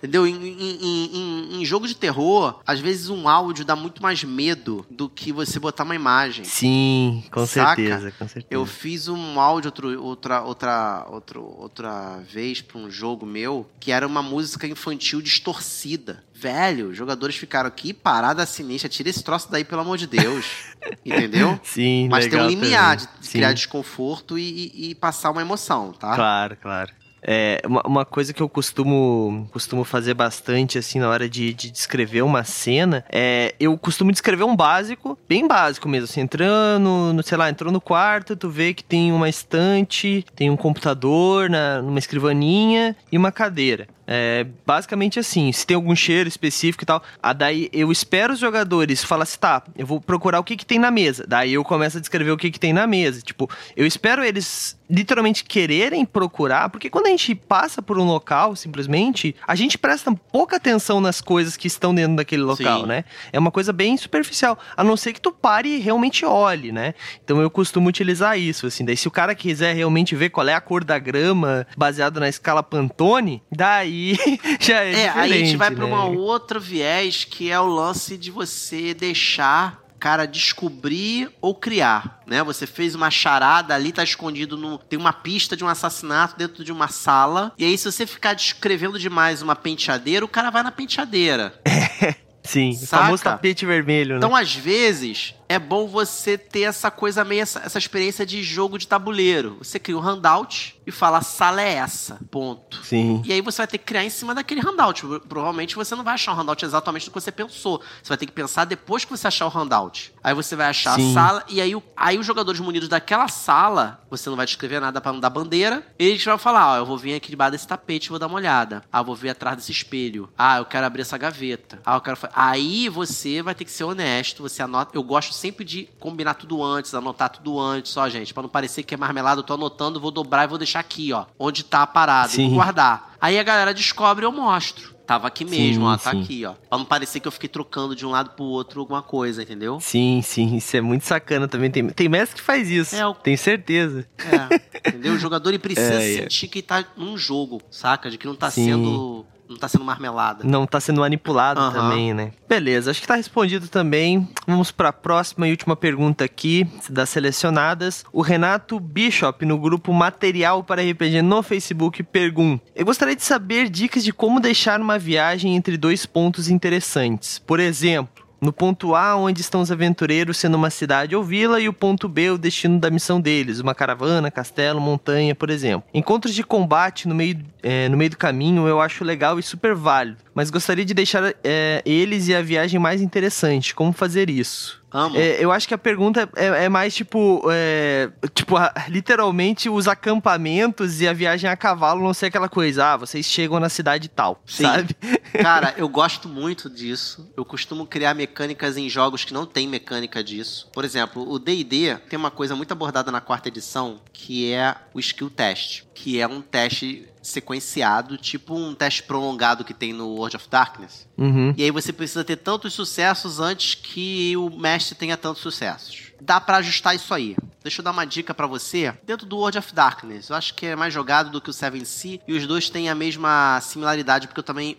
Entendeu? 0.04 0.28
Em, 0.28 0.36
em- 0.36 0.78
em- 0.82 1.62
em- 1.62 1.66
jogo 1.66 1.88
de 1.88 1.96
terror, 1.96 2.60
às 2.68 2.82
vezes 2.82 3.08
um 3.10 3.26
áudio 3.30 3.64
dá 3.64 3.74
muito 3.74 4.04
mais 4.04 4.22
medo 4.22 4.86
do 4.92 5.08
que 5.08 5.32
você 5.32 5.58
botar 5.60 5.86
uma 5.86 5.96
imagem. 5.96 6.44
Sim, 6.44 7.24
com 7.32 7.46
Saca? 7.46 7.76
certeza, 7.82 8.12
com 8.12 8.28
certeza. 8.28 8.48
Eu 8.50 8.66
fiz 8.66 9.08
um 9.08 9.40
áudio 9.40 9.70
outro, 9.70 10.04
outra, 10.04 10.42
outra, 10.44 11.06
outro, 11.10 11.56
outra 11.58 12.20
vez 12.30 12.62
pra 12.62 12.78
um 12.78 12.92
jogo 12.92 13.26
meu 13.26 13.66
que 13.80 13.94
era 13.94 14.06
uma 14.06 14.22
música 14.22 14.68
infantil 14.68 15.22
distorcida. 15.22 16.22
Velho, 16.34 16.90
os 16.90 16.98
jogadores 16.98 17.38
ficaram 17.38 17.70
aqui, 17.70 17.94
parada 17.94 18.46
sinistra, 18.46 18.90
tira 18.90 19.10
esse 19.10 19.24
troço 19.24 19.50
daí, 19.50 19.64
pelo 19.64 19.80
amor 19.82 19.98
de 19.98 20.08
Deus. 20.08 20.46
Entendeu? 21.06 21.58
Sim, 21.64 22.10
Mas 22.10 22.28
tem 22.28 22.42
um 22.42 22.48
limiar 22.48 22.98
de 22.98 23.06
também. 23.06 23.22
de 23.22 23.26
Sim. 23.28 23.32
criar 23.32 23.54
desconforto 23.54 24.38
e, 24.38 24.72
e- 24.74 24.90
e 24.90 24.96
passar 24.96 25.32
uma 25.32 25.40
emoção, 25.42 25.94
tá? 25.94 26.14
Claro, 26.14 26.58
claro. 26.62 26.92
É, 27.24 27.62
uma, 27.66 27.82
uma 27.86 28.06
coisa 28.06 28.34
que 28.34 28.42
eu 28.42 28.50
costumo, 28.50 29.48
costumo 29.52 29.84
fazer 29.84 30.14
bastante, 30.14 30.78
assim, 30.78 31.00
na 31.00 31.10
hora 31.10 31.30
de, 31.30 31.54
de 31.54 31.72
descrever 31.72 32.22
uma 32.22 32.44
cena, 32.44 33.06
é 33.12 33.56
eu 33.60 33.78
costumo 33.78 34.12
descrever 34.12 34.44
um 34.44 34.56
básico, 34.56 35.18
bem 35.28 35.48
básico 35.48 35.88
mesmo, 35.88 36.06
assim, 36.06 36.22
entrando, 36.22 37.14
no, 37.14 37.24
sei 37.24 37.38
lá, 37.38 37.50
entrou 37.50 37.72
no 37.72 37.82
quarto, 37.82 38.36
tu 38.36 38.50
vê 38.50 38.74
que 38.74 38.84
tem 38.84 39.12
uma 39.12 39.30
estante, 39.30 40.26
tem 40.36 40.50
um 40.50 40.58
computador, 40.58 41.50
na, 41.50 41.82
numa 41.82 42.00
escrivaninha 42.00 42.96
e 43.12 43.18
uma 43.18 43.32
cadeira. 43.32 43.88
É 44.16 44.46
basicamente 44.64 45.20
assim, 45.20 45.52
se 45.52 45.66
tem 45.66 45.74
algum 45.74 45.96
cheiro 45.96 46.30
específico 46.30 46.84
e 46.84 46.86
tal, 46.86 47.02
a 47.22 47.34
daí 47.34 47.68
eu 47.74 47.92
espero 47.92 48.34
os 48.34 48.40
jogadores 48.40 49.04
falar 49.04 49.24
assim, 49.24 49.40
tá, 49.40 49.64
eu 49.76 49.88
vou 49.88 50.00
procurar 50.00 50.40
o 50.40 50.44
que 50.44 50.56
que 50.56 50.66
tem 50.66 50.78
na 50.78 50.92
mesa. 50.92 51.26
Daí 51.28 51.54
eu 51.54 51.64
começo 51.64 51.98
a 51.98 52.00
descrever 52.00 52.30
o 52.30 52.38
que 52.38 52.52
que 52.52 52.60
tem 52.60 52.72
na 52.72 52.86
mesa. 52.86 53.22
Tipo, 53.22 53.50
eu 53.76 53.88
espero 53.88 54.24
eles 54.24 54.78
literalmente 54.88 55.44
quererem 55.44 56.06
procurar, 56.06 56.70
porque 56.70 56.92
quando 56.92 57.08
a 57.08 57.10
gente 57.10 57.34
passa 57.34 57.82
por 57.82 57.98
um 57.98 58.04
local, 58.04 58.56
simplesmente, 58.56 59.36
a 59.48 59.56
gente 59.56 59.80
presta 59.80 60.14
pouca 60.32 60.58
atenção 60.58 61.02
nas 61.02 61.20
coisas 61.20 61.58
que 61.58 61.66
estão 61.66 61.96
dentro 61.96 62.18
daquele 62.18 62.44
local, 62.44 62.82
Sim. 62.82 62.88
né? 62.88 63.06
É 63.32 63.40
uma 63.40 63.50
coisa 63.50 63.74
bem 63.74 63.98
superficial, 63.98 64.60
a 64.78 64.84
não 64.84 64.96
ser 64.96 65.14
que 65.14 65.22
tu 65.22 65.32
pare 65.32 65.78
e 65.78 65.80
realmente 65.80 66.24
olhe, 66.24 66.72
né? 66.72 66.94
Então 67.24 67.42
eu 67.42 67.50
costumo 67.50 67.90
utilizar 67.90 68.38
isso, 68.38 68.68
assim. 68.68 68.86
Daí 68.86 68.96
se 68.96 69.08
o 69.08 69.12
cara 69.12 69.34
quiser 69.34 69.76
realmente 69.76 70.16
ver 70.16 70.30
qual 70.30 70.48
é 70.48 70.54
a 70.54 70.62
cor 70.62 70.84
da 70.84 71.00
grama, 71.00 71.66
baseado 71.76 72.20
na 72.20 72.30
escala 72.30 72.62
Pantone, 72.62 73.42
daí 73.52 74.03
já 74.60 74.84
é, 74.84 75.04
É, 75.04 75.10
aí 75.10 75.34
a 75.34 75.38
gente 75.38 75.58
vai 75.58 75.70
né? 75.70 75.84
uma 75.84 76.06
outra 76.06 76.60
viés 76.60 77.24
que 77.24 77.50
é 77.50 77.60
o 77.60 77.66
lance 77.66 78.18
de 78.18 78.32
você 78.32 78.94
deixar 78.94 79.82
o 79.96 80.00
cara 80.00 80.26
descobrir 80.26 81.30
ou 81.40 81.56
criar, 81.56 82.22
né? 82.28 82.44
Você 82.44 82.68
fez 82.68 82.94
uma 82.94 83.10
charada 83.10 83.74
ali, 83.74 83.92
tá 83.92 84.04
escondido 84.04 84.58
no 84.58 84.78
tem 84.78 85.00
uma 85.00 85.14
pista 85.14 85.56
de 85.56 85.64
um 85.64 85.68
assassinato 85.68 86.38
dentro 86.38 86.64
de 86.64 86.72
uma 86.72 86.90
sala, 86.90 87.54
e 87.58 87.64
aí 87.64 87.78
se 87.78 87.90
você 87.90 88.06
ficar 88.06 88.34
descrevendo 88.34 89.00
demais 89.00 89.42
uma 89.42 89.56
penteadeira, 89.56 90.26
o 90.26 90.28
cara 90.28 90.50
vai 90.50 90.62
na 90.64 90.72
penteadeira. 90.72 91.54
Sim, 92.44 92.72
o 92.72 92.74
Saca? 92.74 93.04
famoso 93.04 93.24
tapete 93.24 93.66
vermelho, 93.66 94.16
né? 94.16 94.18
Então, 94.18 94.36
às 94.36 94.54
vezes, 94.54 95.34
é 95.50 95.60
bom 95.60 95.88
você 95.88 96.38
ter 96.38 96.62
essa 96.64 96.90
coisa 96.92 97.24
meio, 97.24 97.42
essa, 97.42 97.60
essa 97.60 97.78
experiência 97.78 98.26
de 98.26 98.42
jogo 98.44 98.78
de 98.78 98.88
tabuleiro. 98.88 99.58
Você 99.60 99.80
cria 99.80 99.98
um 99.98 100.02
handout 100.02 100.80
e 100.86 100.92
fala, 100.92 101.20
a 101.20 101.22
sala 101.22 101.62
é 101.62 101.74
essa, 101.74 102.20
ponto. 102.30 102.84
Sim. 102.86 103.22
E 103.26 103.32
aí 103.34 103.42
você 103.42 103.58
vai 103.58 103.68
ter 103.68 103.78
que 103.78 103.86
criar 103.86 104.04
em 104.04 104.10
cima 104.10 104.34
daquele 104.36 104.62
handout. 104.62 105.02
Pro- 105.06 105.20
Provavelmente 105.22 105.76
você 105.76 105.96
não 105.96 106.04
vai 106.04 106.14
achar 106.16 106.34
um 106.34 106.36
handout 106.36 106.64
exatamente 106.64 107.06
do 107.06 107.12
que 107.12 107.20
você 107.22 107.32
pensou. 107.32 107.82
Você 108.02 108.10
vai 108.10 108.18
ter 108.18 108.26
que 108.26 108.32
pensar 108.32 108.66
depois 108.66 109.04
que 109.06 109.12
você 109.12 109.28
achar 109.28 109.46
o 109.46 109.50
handout. 109.50 110.14
Aí 110.24 110.34
você 110.34 110.56
vai 110.56 110.68
achar 110.68 110.96
Sim. 110.96 111.12
a 111.12 111.14
sala, 111.14 111.44
e 111.50 111.60
aí, 111.62 111.74
aí 111.96 112.18
os 112.18 112.26
jogadores 112.26 112.60
munidos 112.60 112.90
daquela 112.90 113.28
sala, 113.28 114.02
você 114.10 114.30
não 114.30 114.38
vai 114.38 114.46
descrever 114.46 114.80
nada 114.80 115.00
pra 115.02 115.12
não 115.12 115.20
dar 115.20 115.30
bandeira. 115.30 115.86
Eles 115.98 116.24
vão 116.24 116.38
falar: 116.38 116.74
Ó, 116.74 116.78
eu 116.78 116.86
vou 116.86 116.98
vir 116.98 117.16
aqui 117.16 117.30
debaixo 117.30 117.52
desse 117.54 117.68
tapete 117.68 118.06
e 118.06 118.10
vou 118.10 118.20
dar 118.20 118.28
uma 118.28 118.36
olhada. 118.38 118.84
Ah, 118.92 119.02
vou 119.02 119.16
ver 119.16 119.30
atrás 119.30 119.58
desse 119.58 119.72
espelho. 119.72 120.30
Ah, 120.38 120.58
eu 120.58 120.66
quero 120.66 120.86
abrir 120.86 121.02
essa 121.02 121.18
gaveta. 121.18 121.82
Ah, 121.86 121.96
eu 121.96 122.02
quero. 122.02 122.18
fa-" 122.18 122.30
Aí 122.34 122.90
você 122.90 123.42
vai 123.42 123.56
ter 123.56 123.66
que 123.66 123.72
ser 123.72 123.84
honesto. 123.84 124.44
Você 124.44 124.62
anota. 124.62 124.92
Eu 124.96 125.04
gosto 125.04 125.33
sempre 125.34 125.66
de 125.66 125.90
combinar 126.00 126.36
tudo 126.36 126.64
antes, 126.64 126.94
anotar 126.94 127.30
tudo 127.30 127.60
antes, 127.60 127.98
ó, 127.98 128.08
gente. 128.08 128.34
Pra 128.34 128.44
não 128.44 128.50
parecer 128.50 128.84
que 128.84 128.94
é 128.94 128.98
marmelada, 128.98 129.40
eu 129.40 129.44
tô 129.44 129.54
anotando, 129.56 130.00
vou 130.00 130.12
dobrar 130.12 130.46
e 130.46 130.48
vou 130.48 130.58
deixar 130.58 130.80
aqui, 130.80 131.12
ó. 131.12 131.26
Onde 131.38 131.64
tá 131.64 131.82
a 131.84 131.88
parada. 131.88 132.30
e 132.30 132.36
Sim. 132.36 132.46
Vou 132.48 132.56
guardar. 132.56 133.14
Aí 133.20 133.38
a 133.40 133.44
galera 133.44 133.74
descobre 133.74 134.24
e 134.24 134.28
eu 134.28 134.32
mostro. 134.32 134.94
Tava 135.06 135.28
aqui 135.28 135.44
mesmo, 135.44 135.84
Sim, 135.84 135.92
ó, 135.92 135.98
tá 135.98 136.12
sim. 136.12 136.22
aqui, 136.24 136.46
ó. 136.46 136.54
Pra 136.70 136.78
não 136.78 136.86
parecer 136.86 137.20
que 137.20 137.28
eu 137.28 137.32
fiquei 137.32 137.50
trocando 137.50 137.94
de 137.94 138.06
um 138.06 138.10
lado 138.10 138.30
pro 138.32 138.46
outro 138.46 138.80
alguma 138.80 139.02
coisa, 139.02 139.44
entendeu? 139.44 139.78
Sim, 139.82 140.22
sim, 140.24 140.56
isso 140.56 140.78
é 140.78 140.82
muito 140.82 141.04
sacana 141.04 141.46
também. 141.46 141.70
Tem, 141.70 141.86
tem 141.90 142.08
mestre 142.08 142.38
que 142.38 142.42
faz 142.42 142.70
isso, 142.70 142.96
É, 142.96 143.06
o- 143.06 143.14
tenho 143.14 143.38
certeza. 143.38 144.08
É, 144.18 144.88
entendeu? 144.90 145.14
O 145.16 145.18
jogador 145.20 145.50
ele 145.50 145.60
precisa 145.60 145.96
É, 146.02 146.14
é. 146.14 146.22
sentir 146.22 146.48
que 146.48 146.62
tá 146.62 146.86
num 146.96 147.18
jogo, 147.18 147.62
saca? 147.70 148.10
De 148.10 148.18
que 148.18 148.26
não 148.26 148.34
tá 148.36 148.50
sendo. 148.50 149.26
Não 149.54 149.60
tá 149.60 149.68
sendo 149.68 149.86
marmelada. 149.86 150.44
Não 150.44 150.66
tá 150.66 150.80
sendo 150.80 151.02
manipulado 151.02 151.60
Aham. 151.60 151.72
também, 151.72 152.14
né? 152.14 152.32
Beleza, 152.50 152.92
acho 152.92 153.02
que 153.02 153.08
tá 153.08 153.16
respondido 153.16 153.68
também. 153.68 154.28
Vamos 154.48 154.72
pra 154.72 154.92
próxima 154.92 155.48
e 155.48 155.52
última 155.52 155.76
pergunta 155.76 156.24
aqui, 156.24 156.68
das 156.90 157.10
selecionadas. 157.10 158.04
O 158.12 158.22
Renato 158.22 158.80
Bishop, 158.80 159.46
no 159.46 159.58
grupo 159.58 159.94
Material 159.94 160.64
para 160.64 160.82
RPG 160.82 161.22
no 161.22 161.44
Facebook, 161.44 162.02
pergunta: 162.04 162.64
Eu 162.76 162.86
gostaria 162.86 163.16
de 163.16 163.24
saber 163.24 163.70
dicas 163.70 164.04
de 164.04 164.12
como 164.12 164.40
deixar 164.40 164.80
uma 164.82 164.98
viagem 164.98 165.56
entre 165.56 165.78
dois 165.78 166.06
pontos 166.06 166.50
interessantes. 166.50 167.40
Por 167.40 167.60
exemplo, 167.60 168.23
no 168.44 168.54
ponto 168.54 168.94
A, 168.94 169.16
onde 169.16 169.42
estão 169.42 169.62
os 169.62 169.72
aventureiros 169.72 170.38
sendo 170.38 170.56
uma 170.56 170.70
cidade 170.70 171.16
ou 171.16 171.24
vila, 171.24 171.60
e 171.60 171.70
o 171.70 171.74
ponto 171.74 172.08
B, 172.08 172.32
o 172.32 172.38
destino 172.38 172.80
da 172.80 172.92
missão 172.92 173.20
deles, 173.20 173.60
uma 173.60 173.74
caravana, 173.74 174.30
castelo, 174.30 174.82
montanha, 174.82 175.34
por 175.34 175.50
exemplo. 175.50 175.88
Encontros 175.94 176.36
de 176.36 176.44
combate 176.44 177.08
no 177.08 177.16
meio, 177.16 177.40
é, 177.62 177.88
no 177.90 177.98
meio 177.98 178.12
do 178.12 178.18
caminho 178.18 178.68
eu 178.68 178.82
acho 178.82 179.04
legal 179.04 179.40
e 179.40 179.44
super 179.44 179.74
válido, 179.74 180.18
mas 180.36 180.50
gostaria 180.50 180.86
de 180.86 180.94
deixar 180.94 181.34
é, 181.44 181.82
eles 181.86 182.28
e 182.28 182.36
a 182.36 182.42
viagem 182.42 182.80
mais 182.80 183.02
interessante. 183.02 183.74
Como 183.74 183.94
fazer 183.94 184.30
isso? 184.30 184.83
Amo. 184.94 185.18
É, 185.18 185.44
eu 185.44 185.52
acho 185.52 185.68
que 185.68 185.74
a 185.74 185.78
pergunta 185.78 186.30
é, 186.36 186.66
é 186.66 186.70
mais 186.70 186.94
tipo, 186.94 187.44
é, 187.52 188.12
tipo, 188.36 188.56
a- 188.56 188.72
literalmente 188.88 189.68
os 189.70 189.88
acampamentos 189.88 191.02
e 191.02 191.08
a 191.08 191.14
viagem 191.14 191.50
a 191.50 191.58
cavalo 191.58 192.04
não 192.04 192.14
ser 192.14 192.28
aquela 192.28 192.48
coisa, 192.48 192.94
ah, 192.94 192.98
vocês 192.98 193.26
chegam 193.26 193.60
na 193.60 193.70
cidade 193.70 194.08
tal, 194.08 194.42
Sim. 194.46 194.64
sabe? 194.64 194.96
Cara, 195.42 195.74
eu 195.78 195.90
gosto 195.90 196.30
muito 196.30 196.70
disso. 196.70 197.28
Eu 197.36 197.44
costumo 197.44 197.86
criar 197.88 198.14
mecânicas 198.14 198.78
em 198.78 198.88
jogos 198.88 199.26
que 199.26 199.34
não 199.34 199.46
tem 199.46 199.68
mecânica 199.68 200.24
disso. 200.24 200.70
Por 200.72 200.86
exemplo, 200.86 201.28
o 201.30 201.40
D&D 201.40 201.96
tem 202.10 202.18
uma 202.20 202.30
coisa 202.32 202.56
muito 202.56 202.72
abordada 202.72 203.12
na 203.12 203.20
quarta 203.20 203.48
edição, 203.50 204.00
que 204.14 204.52
é 204.54 204.76
o 204.94 205.00
skill 205.00 205.30
test, 205.30 205.84
que 205.94 206.20
é 206.20 206.28
um 206.28 206.42
teste 206.42 207.08
sequenciado, 207.22 208.18
tipo 208.18 208.56
um 208.56 208.76
teste 208.76 209.04
prolongado 209.04 209.64
que 209.64 209.74
tem 209.74 209.94
no 209.94 210.10
World 210.10 210.36
of 210.36 210.50
Darkness. 210.50 211.08
Uhum. 211.18 211.54
E 211.56 211.64
aí 211.64 211.72
você 211.72 211.94
precisa 211.94 212.24
ter 212.24 212.38
tantos 212.38 212.74
sucessos 212.74 213.40
antes 213.40 213.76
que 213.76 214.36
o 214.36 214.50
mestre 214.50 214.96
tenha 214.96 215.16
tantos 215.16 215.42
sucessos. 215.42 216.03
Dá 216.26 216.40
pra 216.40 216.58
ajustar 216.58 216.96
isso 216.96 217.14
aí. 217.14 217.36
Deixa 217.62 217.80
eu 217.80 217.84
dar 217.84 217.92
uma 217.92 218.06
dica 218.06 218.34
pra 218.34 218.46
você. 218.48 218.94
Dentro 219.06 219.26
do 219.26 219.38
World 219.38 219.58
of 219.58 219.74
Darkness, 219.74 220.30
eu 220.30 220.36
acho 220.36 220.54
que 220.54 220.66
é 220.66 220.76
mais 220.76 220.94
jogado 220.94 221.30
do 221.30 221.40
que 221.42 221.50
o 221.50 221.54
Seven 221.54 221.84
Sea 221.86 222.20
e 222.28 222.34
os 222.36 222.46
dois 222.46 222.70
têm 222.70 222.90
a 222.90 222.96
mesma 222.96 223.60
similaridade, 223.62 224.28
porque 224.28 224.40
eu 224.40 224.44
também 224.44 224.78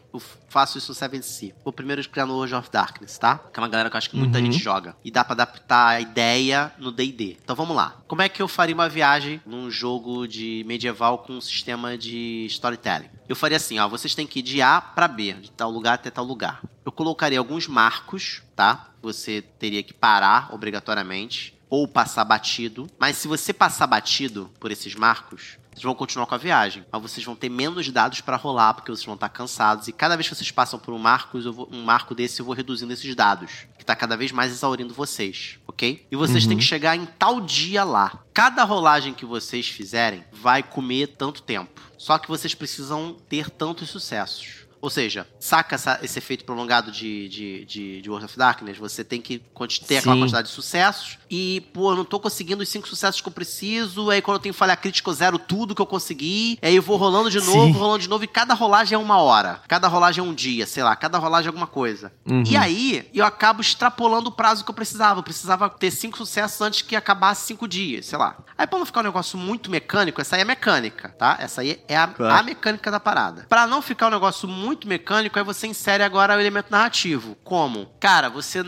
faço 0.49 0.77
isso 0.79 0.91
no 0.91 0.95
Seven 0.95 1.23
Sea. 1.23 1.55
Vou 1.65 1.73
primeiro 1.73 2.07
criar 2.09 2.27
no 2.27 2.35
World 2.35 2.55
of 2.55 2.71
Darkness, 2.71 3.17
tá? 3.19 3.39
Que 3.53 3.59
é 3.59 3.63
uma 3.63 3.69
galera 3.69 3.89
que 3.91 3.97
eu 3.97 3.99
acho 3.99 4.11
que 4.11 4.17
muita 4.17 4.39
Uhum. 4.39 4.45
gente 4.47 4.63
joga. 4.63 4.95
E 5.05 5.11
dá 5.11 5.25
pra 5.25 5.33
adaptar 5.33 5.89
a 5.89 6.01
ideia 6.01 6.73
no 6.79 6.93
D&D. 6.93 7.39
Então 7.43 7.57
vamos 7.57 7.75
lá. 7.75 7.97
Como 8.07 8.21
é 8.23 8.29
que 8.29 8.43
eu 8.43 8.49
faria 8.49 8.75
uma 8.75 8.89
viagem 8.89 9.41
num 9.47 9.71
jogo 9.71 10.27
de 10.29 10.63
medieval 10.67 11.19
com 11.19 11.35
um 11.35 11.41
sistema 11.41 11.97
de 11.97 12.45
storytelling? 12.51 13.09
Eu 13.29 13.35
faria 13.37 13.57
assim, 13.57 13.79
ó, 13.79 13.89
vocês 13.89 14.15
têm 14.15 14.27
que 14.27 14.41
ir 14.41 14.43
de 14.43 14.61
A 14.61 14.81
pra 14.81 15.09
B, 15.09 15.33
de 15.35 15.51
tal 15.51 15.71
lugar 15.71 15.95
até 15.95 16.11
tal 16.11 16.25
lugar. 16.25 16.63
Eu 16.85 16.93
colocaria 16.93 17.39
alguns 17.39 17.67
marcos, 17.67 18.43
tá? 18.55 18.89
Você 19.03 19.43
teria 19.59 19.83
que 19.83 19.95
parar 19.95 20.53
obrigatoriamente 20.55 21.59
ou 21.71 21.89
passar 21.89 22.25
batido. 22.25 22.87
Mas 22.99 23.17
se 23.17 23.27
você 23.27 23.53
passar 23.53 23.87
batido 23.87 24.51
por 24.61 24.71
esses 24.71 24.95
marcos, 24.95 25.59
vocês 25.73 25.83
vão 25.83 25.95
continuar 25.95 26.27
com 26.27 26.35
a 26.35 26.39
viagem. 26.39 26.85
Mas 26.93 27.03
vocês 27.03 27.25
vão 27.25 27.35
ter 27.35 27.49
menos 27.49 27.91
dados 27.91 28.21
pra 28.21 28.37
rolar, 28.37 28.75
porque 28.75 28.91
vocês 28.93 29.07
vão 29.07 29.15
estar 29.15 29.31
cansados. 29.31 29.89
E 29.89 29.93
cada 29.93 30.15
vez 30.17 30.29
que 30.29 30.35
vocês 30.35 30.51
passam 30.51 30.79
por 30.79 30.93
um 30.93 30.99
marco, 30.99 31.41
vou- 31.51 31.69
um 31.73 31.83
marco 31.83 32.15
desse, 32.15 32.41
eu 32.41 32.47
vou 32.47 32.55
reduzindo 32.55 32.93
esses 32.93 33.15
dados. 33.15 33.67
Que 33.79 33.85
tá 33.85 33.97
cada 33.97 34.17
vez 34.17 34.31
mais 34.31 34.53
exaurindo 34.53 34.93
vocês, 34.95 35.59
ok? 35.75 36.07
E 36.11 36.17
vocês 36.17 36.45
Uhum. 36.45 36.51
têm 36.51 36.59
que 36.59 36.65
chegar 36.65 36.97
em 36.97 37.05
tal 37.05 37.41
dia 37.41 37.85
lá. 37.85 38.21
Cada 38.33 38.65
rolagem 38.65 39.13
que 39.13 39.27
vocês 39.27 39.69
fizerem 39.69 40.25
vai 40.33 40.63
comer 40.63 41.09
tanto 41.09 41.43
tempo. 41.43 41.81
Só 41.99 42.17
que 42.19 42.29
vocês 42.29 42.55
precisam 42.55 43.17
ter 43.29 43.51
tantos 43.51 43.91
sucessos. 43.91 44.65
Ou 44.81 44.91
seja, 44.91 45.27
saca 45.41 45.77
essa, 45.77 45.99
esse 46.03 46.19
efeito 46.19 46.45
prolongado 46.45 46.93
de, 46.93 47.27
de, 47.31 47.65
de, 47.65 48.03
de 48.03 48.11
World 48.11 48.27
of 48.27 48.37
Darkness? 48.37 48.77
Você 48.77 49.03
tem 49.03 49.19
que 49.21 49.39
ter 49.87 49.97
aquela 49.97 50.15
quantidade 50.17 50.49
de 50.49 50.53
sucessos 50.55 51.19
e, 51.37 51.61
pô, 51.73 51.91
eu 51.91 51.97
não 51.97 52.05
tô 52.05 52.21
conseguindo 52.21 52.63
os 52.63 52.69
cinco 52.69 52.87
sucessos 52.87 53.21
que 53.21 53.27
eu 53.27 53.33
preciso, 53.33 54.09
aí 54.09 54.23
quando 54.23 54.37
eu 54.37 54.43
tenho 54.43 54.55
falha 54.55 54.77
crítica 54.77 55.11
eu 55.11 55.15
zero 55.15 55.37
tudo 55.37 55.75
que 55.75 55.83
eu 55.83 55.87
consegui, 55.87 56.57
aí 56.63 56.77
eu 56.77 56.83
vou 56.83 56.97
rolando 56.97 57.29
de 57.29 57.41
novo, 57.41 57.67
Sim. 57.67 57.73
rolando 57.73 57.99
de 57.99 58.09
novo, 58.09 58.23
e 58.23 58.29
cada 58.29 58.55
rolagem 58.55 58.95
é 58.95 58.99
uma 58.99 59.19
hora, 59.19 59.61
cada 59.67 59.89
rolagem 59.89 60.25
é 60.25 60.29
um 60.29 60.33
dia, 60.33 60.65
sei 60.65 60.85
lá, 60.85 60.95
cada 60.95 61.19
rolagem 61.19 61.47
é 61.47 61.49
alguma 61.49 61.67
coisa. 61.67 62.13
Uhum. 62.25 62.45
E 62.47 62.57
aí, 62.57 63.11
eu 63.13 63.27
acabo 63.27 63.61
extrapolando 63.61 64.29
o 64.29 64.33
prazo 64.33 64.65
que 64.65 64.71
eu 64.71 64.75
precisava, 64.75 65.19
eu 65.19 65.25
precisava 65.25 65.69
ter 65.69 65.91
cinco 65.91 66.17
sucessos 66.17 66.61
antes 66.61 66.83
que 66.83 66.95
acabasse 66.95 67.49
cinco 67.49 67.67
dias, 67.67 68.07
sei 68.07 68.19
lá. 68.19 68.37
Aí 68.57 68.65
pra 68.65 68.79
não 68.79 68.87
ficar 68.87 69.01
um 69.01 69.05
negócio 69.05 69.37
muito 69.37 69.69
mecânico, 69.69 70.21
essa 70.21 70.37
aí 70.37 70.43
é 70.43 70.45
mecânica, 70.45 71.09
tá? 71.19 71.37
Essa 71.41 71.63
aí 71.63 71.83
é 71.89 71.97
a, 71.97 72.07
claro. 72.07 72.35
a 72.35 72.43
mecânica 72.45 72.93
da 72.93 73.01
parada. 73.01 73.45
Pra 73.49 73.67
não 73.67 73.83
ficar 73.83 74.07
um 74.07 74.11
negócio 74.11 74.47
muito 74.47 74.87
mecânico, 74.87 75.37
aí 75.37 75.45
você 75.45 75.67
insere 75.67 76.05
agora 76.05 76.37
o 76.37 76.41
elemento 76.41 76.71
narrativo. 76.71 77.37
Como? 77.43 77.91
Cara, 77.99 78.31
você 78.31 78.65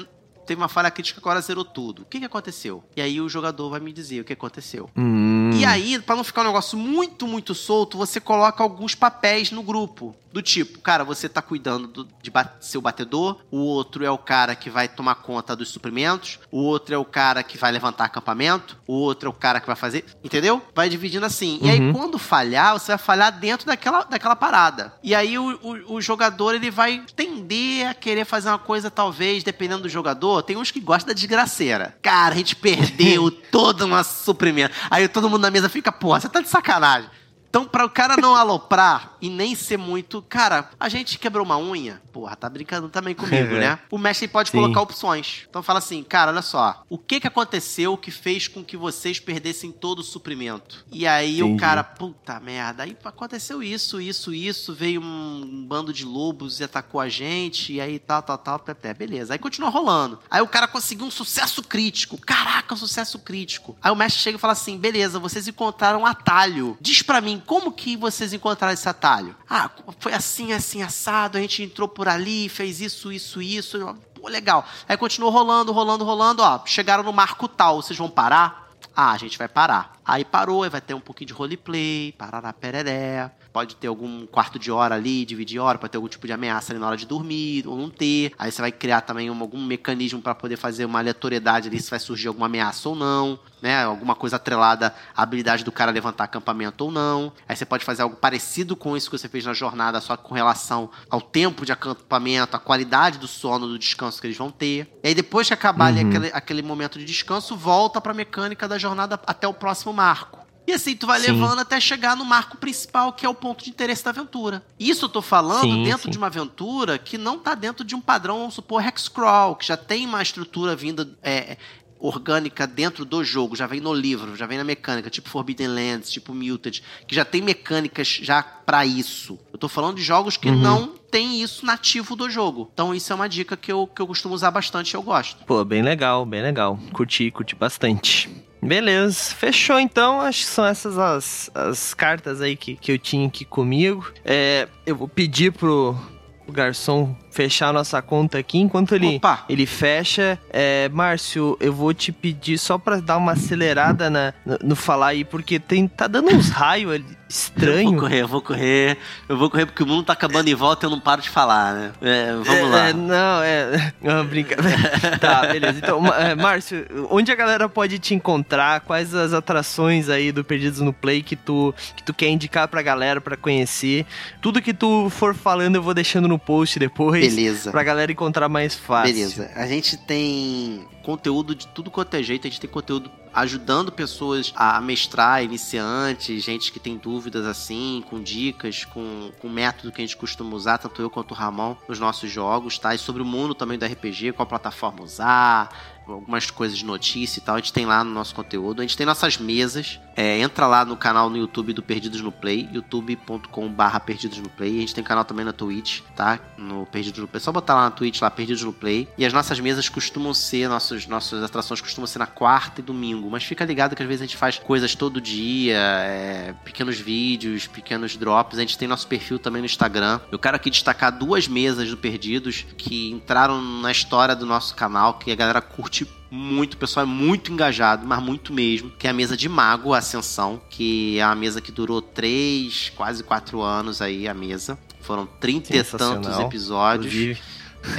teve 0.46 0.60
uma 0.60 0.68
falha 0.68 0.90
crítica, 0.90 1.20
agora 1.20 1.40
zerou 1.40 1.64
tudo. 1.64 2.02
O 2.02 2.04
que, 2.04 2.20
que 2.20 2.24
aconteceu? 2.24 2.84
E 2.96 3.02
aí 3.02 3.20
o 3.20 3.28
jogador 3.28 3.68
vai 3.70 3.80
me 3.80 3.92
dizer 3.92 4.20
o 4.20 4.24
que 4.24 4.32
aconteceu. 4.32 4.88
Hum. 4.96 5.50
E 5.54 5.64
aí, 5.64 5.98
para 5.98 6.16
não 6.16 6.24
ficar 6.24 6.42
um 6.42 6.46
negócio 6.46 6.78
muito, 6.78 7.26
muito 7.26 7.54
solto, 7.54 7.98
você 7.98 8.20
coloca 8.20 8.62
alguns 8.62 8.94
papéis 8.94 9.50
no 9.50 9.62
grupo. 9.62 10.14
Do 10.32 10.42
tipo, 10.42 10.80
cara, 10.80 11.02
você 11.02 11.30
tá 11.30 11.40
cuidando 11.40 11.88
do, 11.88 12.04
de 12.04 12.30
seu 12.60 12.82
batedor, 12.82 13.38
o 13.50 13.56
outro 13.56 14.04
é 14.04 14.10
o 14.10 14.18
cara 14.18 14.54
que 14.54 14.68
vai 14.68 14.86
tomar 14.86 15.14
conta 15.14 15.56
dos 15.56 15.70
suprimentos, 15.70 16.38
o 16.50 16.58
outro 16.58 16.94
é 16.94 16.98
o 16.98 17.06
cara 17.06 17.42
que 17.42 17.56
vai 17.56 17.72
levantar 17.72 18.04
acampamento, 18.04 18.76
o 18.86 18.92
outro 18.92 19.28
é 19.28 19.30
o 19.30 19.32
cara 19.32 19.60
que 19.60 19.66
vai 19.66 19.76
fazer. 19.76 20.04
Entendeu? 20.22 20.60
Vai 20.74 20.90
dividindo 20.90 21.24
assim. 21.24 21.58
Uhum. 21.62 21.66
E 21.66 21.70
aí, 21.70 21.80
uhum. 21.80 21.92
quando 21.94 22.18
falhar, 22.18 22.78
você 22.78 22.92
vai 22.92 22.98
falhar 22.98 23.32
dentro 23.32 23.66
daquela, 23.66 24.02
daquela 24.02 24.36
parada. 24.36 24.92
E 25.02 25.14
aí, 25.14 25.38
o, 25.38 25.58
o, 25.62 25.94
o 25.94 26.00
jogador 26.02 26.54
ele 26.54 26.70
vai 26.70 27.02
tender 27.14 27.88
a 27.88 27.94
querer 27.94 28.26
fazer 28.26 28.50
uma 28.50 28.58
coisa, 28.58 28.90
talvez, 28.90 29.42
dependendo 29.42 29.84
do 29.84 29.88
jogador. 29.88 30.35
Tem 30.42 30.56
uns 30.56 30.70
que 30.70 30.80
gostam 30.80 31.08
da 31.08 31.14
desgraceira. 31.14 31.96
Cara, 32.02 32.34
a 32.34 32.38
gente 32.38 32.56
perdeu 32.56 33.30
todo 33.30 33.82
o 33.82 33.86
nosso 33.86 34.24
suprimento. 34.24 34.74
Aí 34.90 35.08
todo 35.08 35.28
mundo 35.28 35.42
na 35.42 35.50
mesa 35.50 35.68
fica, 35.68 35.90
porra, 35.92 36.20
você 36.20 36.28
tá 36.28 36.40
de 36.40 36.48
sacanagem. 36.48 37.08
Então, 37.48 37.64
para 37.64 37.84
o 37.84 37.90
cara 37.90 38.16
não 38.16 38.34
aloprar 38.34 39.16
e 39.20 39.28
nem 39.28 39.54
ser 39.54 39.76
muito. 39.76 40.22
Cara, 40.22 40.70
a 40.78 40.88
gente 40.88 41.18
quebrou 41.18 41.44
uma 41.44 41.58
unha. 41.58 42.00
Porra, 42.12 42.36
tá 42.36 42.48
brincando 42.48 42.88
também 42.88 43.14
comigo, 43.16 43.54
é. 43.54 43.60
né? 43.60 43.78
O 43.90 43.98
mestre 43.98 44.28
pode 44.28 44.50
Sim. 44.50 44.58
colocar 44.58 44.82
opções. 44.82 45.46
Então 45.48 45.62
fala 45.62 45.78
assim, 45.78 46.02
cara, 46.02 46.30
olha 46.30 46.42
só. 46.42 46.82
O 46.88 46.98
que 46.98 47.20
que 47.20 47.26
aconteceu 47.26 47.96
que 47.96 48.10
fez 48.10 48.48
com 48.48 48.64
que 48.64 48.76
vocês 48.76 49.18
perdessem 49.18 49.72
todo 49.72 50.00
o 50.00 50.04
suprimento? 50.04 50.84
E 50.92 51.06
aí 51.06 51.42
o 51.42 51.56
cara, 51.56 51.82
puta 51.82 52.38
merda, 52.40 52.82
aí 52.82 52.96
aconteceu 53.04 53.62
isso, 53.62 54.00
isso, 54.00 54.34
isso. 54.34 54.74
Veio 54.74 55.00
um 55.00 55.64
bando 55.66 55.92
de 55.92 56.04
lobos 56.04 56.60
e 56.60 56.64
atacou 56.64 57.00
a 57.00 57.08
gente. 57.08 57.72
E 57.74 57.80
aí 57.80 57.98
tal, 57.98 58.22
tal, 58.22 58.38
tal, 58.38 58.56
até 58.66 58.92
beleza. 58.92 59.34
Aí 59.34 59.38
continua 59.38 59.70
rolando. 59.70 60.18
Aí 60.30 60.42
o 60.42 60.48
cara 60.48 60.68
conseguiu 60.68 61.06
um 61.06 61.10
sucesso 61.10 61.62
crítico. 61.62 62.18
Caraca, 62.18 62.74
um 62.74 62.78
sucesso 62.78 63.18
crítico. 63.18 63.76
Aí 63.82 63.90
o 63.90 63.96
mestre 63.96 64.20
chega 64.20 64.36
e 64.36 64.40
fala 64.40 64.52
assim: 64.52 64.76
beleza, 64.76 65.18
vocês 65.18 65.48
encontraram 65.48 66.00
um 66.00 66.06
atalho. 66.06 66.76
Diz 66.80 67.02
para 67.02 67.20
mim 67.20 67.42
como 67.46 67.72
que 67.72 67.96
vocês 67.96 68.32
encontraram 68.32 68.74
esse 68.74 68.88
atalho? 68.88 69.34
Ah, 69.48 69.70
foi 70.00 70.12
assim, 70.12 70.52
assim, 70.52 70.82
assado, 70.82 71.38
a 71.38 71.40
gente 71.40 71.62
entrou 71.62 71.88
por 71.88 72.08
ali, 72.08 72.48
fez 72.48 72.80
isso, 72.80 73.12
isso, 73.12 73.40
isso. 73.40 73.96
Pô, 74.14 74.28
legal. 74.28 74.66
Aí 74.88 74.96
continuou 74.96 75.30
rolando, 75.30 75.72
rolando, 75.72 76.04
rolando, 76.04 76.42
ó. 76.42 76.60
Chegaram 76.66 77.04
no 77.04 77.12
marco 77.12 77.46
tal, 77.48 77.80
vocês 77.80 77.98
vão 77.98 78.10
parar? 78.10 78.72
Ah, 78.94 79.12
a 79.12 79.18
gente 79.18 79.38
vai 79.38 79.48
parar. 79.48 79.95
Aí 80.06 80.24
parou, 80.24 80.62
aí 80.62 80.70
vai 80.70 80.80
ter 80.80 80.94
um 80.94 81.00
pouquinho 81.00 81.26
de 81.26 81.32
roleplay, 81.32 82.14
parará 82.16 82.52
pereré. 82.52 83.28
Pode 83.52 83.74
ter 83.74 83.88
algum 83.88 84.24
quarto 84.24 84.56
de 84.56 84.70
hora 84.70 84.94
ali, 84.94 85.24
dividir 85.24 85.58
hora, 85.58 85.78
pode 85.78 85.90
ter 85.90 85.96
algum 85.96 86.08
tipo 86.08 86.28
de 86.28 86.32
ameaça 86.32 86.72
ali 86.72 86.78
na 86.78 86.86
hora 86.86 86.96
de 86.96 87.06
dormir, 87.06 87.66
ou 87.66 87.76
não 87.76 87.90
ter. 87.90 88.32
Aí 88.38 88.52
você 88.52 88.62
vai 88.62 88.70
criar 88.70 89.00
também 89.00 89.28
um, 89.28 89.40
algum 89.40 89.60
mecanismo 89.64 90.22
para 90.22 90.34
poder 90.34 90.56
fazer 90.56 90.84
uma 90.84 91.00
aleatoriedade 91.00 91.66
ali, 91.66 91.80
se 91.80 91.90
vai 91.90 91.98
surgir 91.98 92.28
alguma 92.28 92.46
ameaça 92.46 92.88
ou 92.88 92.94
não, 92.94 93.36
né? 93.60 93.82
Alguma 93.82 94.14
coisa 94.14 94.36
atrelada 94.36 94.94
à 95.16 95.22
habilidade 95.22 95.64
do 95.64 95.72
cara 95.72 95.90
levantar 95.90 96.24
acampamento 96.24 96.84
ou 96.84 96.92
não. 96.92 97.32
Aí 97.48 97.56
você 97.56 97.64
pode 97.64 97.84
fazer 97.84 98.02
algo 98.02 98.14
parecido 98.14 98.76
com 98.76 98.96
isso 98.96 99.10
que 99.10 99.18
você 99.18 99.28
fez 99.28 99.44
na 99.44 99.54
jornada, 99.54 100.00
só 100.00 100.16
com 100.16 100.34
relação 100.34 100.88
ao 101.10 101.20
tempo 101.20 101.66
de 101.66 101.72
acampamento, 101.72 102.54
a 102.54 102.60
qualidade 102.60 103.18
do 103.18 103.26
sono, 103.26 103.66
do 103.66 103.78
descanso 103.78 104.20
que 104.20 104.26
eles 104.28 104.36
vão 104.36 104.52
ter. 104.52 104.88
E 105.02 105.08
aí 105.08 105.14
depois 105.14 105.48
que 105.48 105.54
acabar 105.54 105.92
uhum. 105.92 105.98
ali 105.98 106.08
aquele, 106.08 106.30
aquele 106.32 106.62
momento 106.62 106.96
de 106.96 107.04
descanso, 107.04 107.56
volta 107.56 108.00
para 108.00 108.12
a 108.12 108.14
mecânica 108.14 108.68
da 108.68 108.78
jornada 108.78 109.18
até 109.26 109.48
o 109.48 109.54
próximo 109.54 109.95
marco. 109.96 110.46
E 110.66 110.72
assim, 110.72 110.96
tu 110.96 111.06
vai 111.06 111.20
sim. 111.20 111.30
levando 111.30 111.60
até 111.60 111.78
chegar 111.78 112.16
no 112.16 112.24
marco 112.24 112.56
principal, 112.56 113.12
que 113.12 113.24
é 113.24 113.28
o 113.28 113.34
ponto 113.34 113.64
de 113.64 113.70
interesse 113.70 114.04
da 114.04 114.10
aventura. 114.10 114.64
Isso 114.78 115.04
eu 115.04 115.08
tô 115.08 115.22
falando 115.22 115.62
sim, 115.62 115.84
dentro 115.84 116.04
sim. 116.04 116.10
de 116.10 116.18
uma 116.18 116.26
aventura 116.26 116.98
que 116.98 117.16
não 117.16 117.38
tá 117.38 117.54
dentro 117.54 117.84
de 117.84 117.94
um 117.94 118.00
padrão, 118.00 118.38
vamos 118.38 118.54
supor, 118.54 118.84
Hexcrawl, 118.84 119.54
que 119.54 119.64
já 119.64 119.76
tem 119.76 120.04
uma 120.04 120.20
estrutura 120.20 120.74
vinda 120.74 121.08
é, 121.22 121.56
orgânica 122.00 122.66
dentro 122.66 123.04
do 123.04 123.22
jogo, 123.24 123.54
já 123.54 123.66
vem 123.66 123.80
no 123.80 123.94
livro, 123.94 124.36
já 124.36 124.46
vem 124.46 124.58
na 124.58 124.64
mecânica, 124.64 125.08
tipo 125.08 125.28
Forbidden 125.28 125.68
Lands, 125.68 126.10
tipo 126.10 126.34
Muted, 126.34 126.82
que 127.06 127.14
já 127.14 127.24
tem 127.24 127.40
mecânicas 127.40 128.08
já 128.08 128.42
para 128.42 128.84
isso. 128.84 129.38
Eu 129.52 129.58
tô 129.58 129.68
falando 129.68 129.96
de 129.96 130.02
jogos 130.02 130.36
que 130.36 130.48
uhum. 130.48 130.56
não 130.56 130.88
tem 131.10 131.40
isso 131.40 131.64
nativo 131.64 132.16
do 132.16 132.28
jogo. 132.28 132.68
Então 132.72 132.94
isso 132.94 133.12
é 133.12 133.16
uma 133.16 133.28
dica 133.28 133.56
que 133.56 133.70
eu, 133.70 133.86
que 133.86 134.02
eu 134.02 134.06
costumo 134.06 134.34
usar 134.34 134.50
bastante 134.50 134.92
e 134.92 134.96
eu 134.96 135.02
gosto. 135.02 135.44
Pô, 135.44 135.64
bem 135.64 135.82
legal, 135.82 136.26
bem 136.26 136.42
legal. 136.42 136.78
Curti, 136.92 137.30
curti 137.30 137.54
bastante. 137.54 138.45
Beleza, 138.62 139.34
fechou 139.34 139.78
então. 139.78 140.20
Acho 140.20 140.40
que 140.40 140.50
são 140.50 140.66
essas 140.66 140.98
as, 140.98 141.50
as 141.54 141.94
cartas 141.94 142.40
aí 142.40 142.56
que, 142.56 142.76
que 142.76 142.92
eu 142.92 142.98
tinha 142.98 143.26
aqui 143.26 143.44
comigo. 143.44 144.12
É, 144.24 144.68
eu 144.84 144.96
vou 144.96 145.08
pedir 145.08 145.52
pro, 145.52 145.96
pro 146.44 146.52
garçom 146.52 147.16
fechar 147.36 147.68
a 147.68 147.72
nossa 147.72 148.00
conta 148.00 148.38
aqui. 148.38 148.58
Enquanto 148.58 148.94
ele, 148.94 149.20
ele 149.46 149.66
fecha, 149.66 150.38
é, 150.48 150.88
Márcio, 150.88 151.54
eu 151.60 151.72
vou 151.72 151.92
te 151.92 152.10
pedir 152.10 152.56
só 152.56 152.78
pra 152.78 152.96
dar 152.96 153.18
uma 153.18 153.32
acelerada 153.32 154.08
na, 154.08 154.32
no, 154.44 154.58
no 154.62 154.76
falar 154.76 155.08
aí, 155.08 155.22
porque 155.22 155.58
tem, 155.58 155.86
tá 155.86 156.06
dando 156.06 156.34
uns 156.34 156.48
raios 156.50 156.94
ali 156.94 157.16
estranho. 157.28 157.88
Eu 157.88 157.90
vou 157.90 158.00
correr, 158.00 158.20
eu 158.22 158.28
vou 158.28 158.40
correr. 158.40 158.98
Eu 159.28 159.36
vou 159.36 159.50
correr 159.50 159.66
porque 159.66 159.82
o 159.82 159.86
mundo 159.86 160.04
tá 160.04 160.12
acabando 160.12 160.48
em 160.48 160.54
volta 160.54 160.84
e 160.84 160.86
eu 160.86 160.90
não 160.90 161.00
paro 161.00 161.20
de 161.20 161.28
falar, 161.28 161.74
né? 161.74 161.92
É, 162.00 162.32
vamos 162.32 162.48
é, 162.48 162.62
lá. 162.62 162.88
É, 162.88 162.92
não, 162.92 163.42
é. 163.42 163.92
Não, 164.00 164.24
brincadeira. 164.24 165.18
tá, 165.18 165.46
beleza. 165.46 165.78
Então, 165.78 166.06
é, 166.06 166.34
Márcio, 166.34 166.86
onde 167.10 167.32
a 167.32 167.34
galera 167.34 167.68
pode 167.68 167.98
te 167.98 168.14
encontrar? 168.14 168.80
Quais 168.80 169.14
as 169.14 169.32
atrações 169.32 170.08
aí 170.08 170.30
do 170.30 170.44
Perdidos 170.44 170.80
no 170.80 170.92
Play 170.92 171.22
que 171.22 171.34
tu, 171.34 171.74
que 171.96 172.02
tu 172.02 172.14
quer 172.14 172.28
indicar 172.28 172.68
pra 172.68 172.82
galera 172.82 173.20
pra 173.20 173.36
conhecer? 173.36 174.06
Tudo 174.40 174.62
que 174.62 174.72
tu 174.72 175.10
for 175.10 175.34
falando 175.34 175.74
eu 175.74 175.82
vou 175.82 175.94
deixando 175.94 176.28
no 176.28 176.38
post 176.38 176.78
depois. 176.78 177.25
Beleza. 177.28 177.70
Pra 177.70 177.82
galera 177.82 178.10
encontrar 178.12 178.48
mais 178.48 178.74
fácil. 178.74 179.14
Beleza. 179.14 179.50
A 179.54 179.66
gente 179.66 179.96
tem 179.96 180.86
conteúdo 181.02 181.54
de 181.54 181.66
tudo 181.68 181.90
quanto 181.90 182.14
é 182.14 182.22
jeito. 182.22 182.46
A 182.46 182.50
gente 182.50 182.60
tem 182.60 182.70
conteúdo 182.70 183.10
ajudando 183.36 183.92
pessoas 183.92 184.50
a 184.56 184.80
mestrar, 184.80 185.44
iniciantes, 185.44 186.42
gente 186.42 186.72
que 186.72 186.80
tem 186.80 186.96
dúvidas 186.96 187.44
assim, 187.44 188.02
com 188.08 188.22
dicas, 188.22 188.86
com, 188.86 189.30
com 189.38 189.46
método 189.46 189.92
que 189.92 190.00
a 190.00 190.04
gente 190.04 190.16
costuma 190.16 190.56
usar, 190.56 190.78
tanto 190.78 191.02
eu 191.02 191.10
quanto 191.10 191.32
o 191.32 191.34
Ramon, 191.34 191.76
nos 191.86 192.00
nossos 192.00 192.30
jogos, 192.30 192.78
tá? 192.78 192.94
E 192.94 192.98
sobre 192.98 193.20
o 193.20 193.26
mundo 193.26 193.54
também 193.54 193.78
do 193.78 193.84
RPG, 193.84 194.32
qual 194.32 194.46
plataforma 194.46 195.02
usar, 195.02 195.68
algumas 196.06 196.50
coisas 196.50 196.78
de 196.78 196.84
notícia 196.84 197.38
e 197.38 197.42
tal, 197.42 197.56
a 197.56 197.58
gente 197.58 197.72
tem 197.72 197.86
lá 197.86 198.02
no 198.04 198.10
nosso 198.10 198.34
conteúdo. 198.34 198.80
A 198.80 198.84
gente 198.84 198.96
tem 198.96 199.06
nossas 199.06 199.36
mesas. 199.38 200.00
É, 200.16 200.38
entra 200.40 200.66
lá 200.66 200.82
no 200.84 200.96
canal 200.96 201.28
no 201.28 201.36
YouTube 201.36 201.74
do 201.74 201.82
Perdidos 201.82 202.22
no 202.22 202.32
Play, 202.32 202.70
youtube.com/barra 202.72 204.00
Perdidos 204.00 204.38
no 204.38 204.48
Play. 204.48 204.78
A 204.78 204.80
gente 204.80 204.94
tem 204.94 205.04
canal 205.04 205.24
também 205.24 205.44
na 205.44 205.52
Twitch, 205.52 206.00
tá? 206.14 206.40
No 206.56 206.86
Perdidos 206.86 207.20
no 207.20 207.28
Play. 207.28 207.40
Só 207.40 207.52
botar 207.52 207.74
lá 207.74 207.82
na 207.84 207.90
Twitch, 207.90 208.20
lá 208.22 208.30
Perdidos 208.30 208.62
no 208.62 208.72
Play. 208.72 209.08
E 209.18 209.26
as 209.26 209.32
nossas 209.32 209.60
mesas 209.60 209.88
costumam 209.88 210.32
ser, 210.32 210.68
nossos, 210.68 211.06
nossas 211.06 211.42
atrações 211.42 211.80
costumam 211.80 212.06
ser 212.06 212.18
na 212.18 212.26
quarta 212.26 212.80
e 212.80 212.84
domingo. 212.84 213.28
Mas 213.30 213.44
fica 213.44 213.64
ligado 213.64 213.94
que 213.94 214.02
às 214.02 214.08
vezes 214.08 214.22
a 214.22 214.26
gente 214.26 214.36
faz 214.36 214.58
coisas 214.58 214.94
todo 214.94 215.20
dia, 215.20 215.76
é, 215.76 216.54
pequenos 216.64 216.98
vídeos, 216.98 217.66
pequenos 217.66 218.16
drops. 218.16 218.58
A 218.58 218.62
gente 218.62 218.78
tem 218.78 218.88
nosso 218.88 219.06
perfil 219.06 219.38
também 219.38 219.60
no 219.60 219.66
Instagram. 219.66 220.20
Eu 220.32 220.38
quero 220.38 220.56
aqui 220.56 220.70
destacar 220.70 221.12
duas 221.16 221.46
mesas 221.46 221.90
do 221.90 221.96
Perdidos 221.96 222.64
que 222.78 223.10
entraram 223.10 223.60
na 223.60 223.92
história 223.92 224.34
do 224.34 224.46
nosso 224.46 224.74
canal, 224.74 225.14
que 225.14 225.30
a 225.30 225.34
galera 225.34 225.60
curte 225.60 225.95
muito, 226.36 226.74
o 226.74 226.76
pessoal 226.76 227.04
é 227.04 227.08
muito 227.08 227.50
engajado, 227.52 228.06
mas 228.06 228.22
muito 228.22 228.52
mesmo, 228.52 228.90
que 228.90 229.06
é 229.06 229.10
a 229.10 229.12
mesa 229.12 229.36
de 229.36 229.48
Mago 229.48 229.94
Ascensão, 229.94 230.60
que 230.68 231.18
é 231.18 231.26
uma 231.26 231.34
mesa 231.34 231.60
que 231.60 231.72
durou 231.72 232.02
três, 232.02 232.92
quase 232.94 233.24
quatro 233.24 233.62
anos 233.62 234.02
aí, 234.02 234.28
a 234.28 234.34
mesa. 234.34 234.78
Foram 235.00 235.24
trinta 235.24 235.74
e 235.74 235.82
tantos 235.82 236.38
episódios. 236.38 237.14
É, 237.14 237.40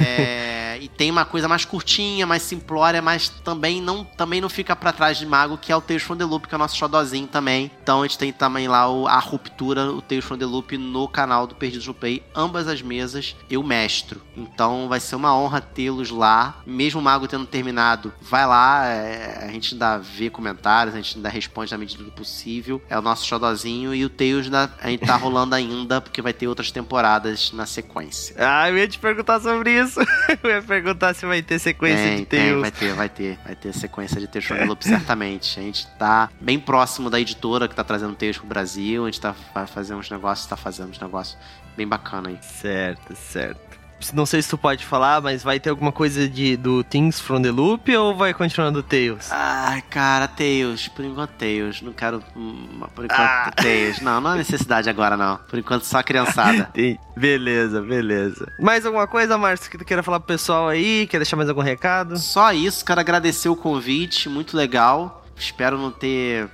É, 0.00 0.78
e 0.80 0.88
tem 0.88 1.10
uma 1.10 1.24
coisa 1.24 1.48
mais 1.48 1.64
curtinha, 1.64 2.26
mais 2.26 2.42
simplória, 2.42 3.00
mas 3.00 3.28
também 3.28 3.80
não, 3.80 4.04
também 4.04 4.40
não 4.40 4.48
fica 4.48 4.74
para 4.76 4.92
trás 4.92 5.18
de 5.18 5.26
Mago, 5.26 5.58
que 5.58 5.72
é 5.72 5.76
o 5.76 5.80
Tales 5.80 6.02
from 6.02 6.16
the 6.16 6.24
Loop, 6.24 6.46
que 6.46 6.54
é 6.54 6.56
o 6.56 6.58
nosso 6.58 6.76
xodozinho 6.76 7.26
também. 7.26 7.70
Então 7.82 8.02
a 8.02 8.06
gente 8.06 8.18
tem 8.18 8.32
também 8.32 8.68
lá 8.68 8.90
o, 8.90 9.06
a 9.06 9.18
Ruptura, 9.18 9.90
o 9.90 10.02
Tales 10.02 10.24
from 10.24 10.38
the 10.38 10.46
Loop 10.46 10.76
no 10.76 11.08
canal 11.08 11.46
do 11.46 11.54
Perdidos 11.54 11.86
no 11.86 11.94
Play, 11.94 12.22
ambas 12.34 12.68
as 12.68 12.82
mesas, 12.82 13.36
eu 13.50 13.62
mestro. 13.62 14.20
Então 14.36 14.88
vai 14.88 15.00
ser 15.00 15.16
uma 15.16 15.36
honra 15.36 15.60
tê-los 15.60 16.10
lá. 16.10 16.60
Mesmo 16.66 17.00
o 17.00 17.02
Mago 17.02 17.26
tendo 17.26 17.46
terminado, 17.46 18.12
vai 18.20 18.46
lá, 18.46 18.86
é, 18.86 19.46
a 19.48 19.52
gente 19.52 19.74
ainda 19.74 19.98
vê 19.98 20.30
comentários, 20.30 20.94
a 20.94 20.98
gente 20.98 21.16
ainda 21.16 21.28
responde 21.28 21.72
na 21.72 21.78
medida 21.78 22.02
do 22.02 22.10
possível. 22.10 22.82
É 22.88 22.98
o 22.98 23.02
nosso 23.02 23.26
xodozinho 23.26 23.94
e 23.94 24.04
o 24.04 24.10
Tales 24.10 24.48
a 24.52 24.88
gente 24.88 25.04
tá 25.06 25.16
rolando 25.16 25.54
ainda, 25.54 26.00
porque 26.00 26.22
vai 26.22 26.32
ter 26.32 26.46
outras 26.46 26.70
temporadas 26.70 27.52
na 27.52 27.66
sequência. 27.66 28.34
Ah, 28.38 28.68
eu 28.70 28.78
ia 28.78 28.88
te 28.88 28.98
perguntar 28.98 29.40
sobre 29.40 29.72
isso. 29.72 29.77
eu 30.42 30.50
ia 30.50 30.62
perguntar 30.62 31.14
se 31.14 31.26
vai 31.26 31.42
ter 31.42 31.58
sequência 31.58 32.04
tem, 32.04 32.16
de 32.18 32.26
Tales. 32.26 32.50
Tem, 32.50 32.60
vai 32.60 32.70
ter, 32.70 32.94
vai 32.94 33.08
ter. 33.08 33.38
Vai 33.44 33.56
ter 33.56 33.72
sequência 33.72 34.20
de 34.20 34.40
from 34.40 34.56
the 34.56 34.64
Loop, 34.64 34.84
certamente. 34.84 35.58
A 35.58 35.62
gente 35.62 35.86
tá 35.98 36.28
bem 36.40 36.58
próximo 36.58 37.10
da 37.10 37.20
editora 37.20 37.68
que 37.68 37.74
tá 37.74 37.84
trazendo 37.84 38.14
Tales 38.14 38.38
pro 38.38 38.46
Brasil. 38.46 39.04
A 39.04 39.06
gente 39.06 39.20
tá, 39.20 39.34
vai 39.54 39.66
fazer 39.66 39.94
uns 39.94 40.10
negócios, 40.10 40.46
tá 40.46 40.56
fazendo 40.56 40.90
uns 40.90 41.00
negócios 41.00 41.38
bem 41.76 41.86
bacana 41.86 42.28
aí. 42.30 42.38
Certo, 42.42 43.14
certo. 43.14 43.77
Não 44.12 44.24
sei 44.24 44.40
se 44.42 44.48
tu 44.48 44.56
pode 44.56 44.84
falar, 44.84 45.20
mas 45.20 45.42
vai 45.42 45.58
ter 45.58 45.70
alguma 45.70 45.92
coisa 45.92 46.28
de, 46.28 46.56
do 46.56 46.84
Things 46.84 47.20
from 47.20 47.42
the 47.42 47.50
Loop 47.50 47.94
ou 47.96 48.14
vai 48.14 48.32
continuar 48.32 48.70
do 48.70 48.82
Tails? 48.82 49.30
Ai, 49.30 49.82
cara, 49.82 50.28
Tails. 50.28 50.88
Por 50.88 51.04
enquanto, 51.04 51.30
Tails. 51.32 51.82
Não 51.82 51.92
quero. 51.92 52.22
Hum, 52.36 52.80
por 52.94 53.04
enquanto, 53.04 53.20
ah. 53.20 53.52
Tails. 53.54 54.00
Não, 54.00 54.20
não 54.20 54.30
há 54.30 54.36
necessidade 54.36 54.88
agora, 54.88 55.16
não. 55.16 55.36
Por 55.48 55.58
enquanto, 55.58 55.84
só 55.84 55.98
a 55.98 56.02
criançada. 56.02 56.70
beleza, 57.16 57.80
beleza. 57.82 58.52
Mais 58.58 58.86
alguma 58.86 59.06
coisa, 59.06 59.36
Márcio, 59.36 59.70
que 59.70 59.78
tu 59.78 59.84
queira 59.84 60.02
falar 60.02 60.20
pro 60.20 60.28
pessoal 60.28 60.68
aí? 60.68 61.06
Quer 61.06 61.18
deixar 61.18 61.36
mais 61.36 61.48
algum 61.48 61.62
recado? 61.62 62.16
Só 62.16 62.52
isso, 62.52 62.84
quero 62.84 63.00
agradecer 63.00 63.48
o 63.48 63.56
convite. 63.56 64.28
Muito 64.28 64.56
legal. 64.56 65.24
Espero 65.36 65.78
não 65.78 65.90
ter 65.90 66.48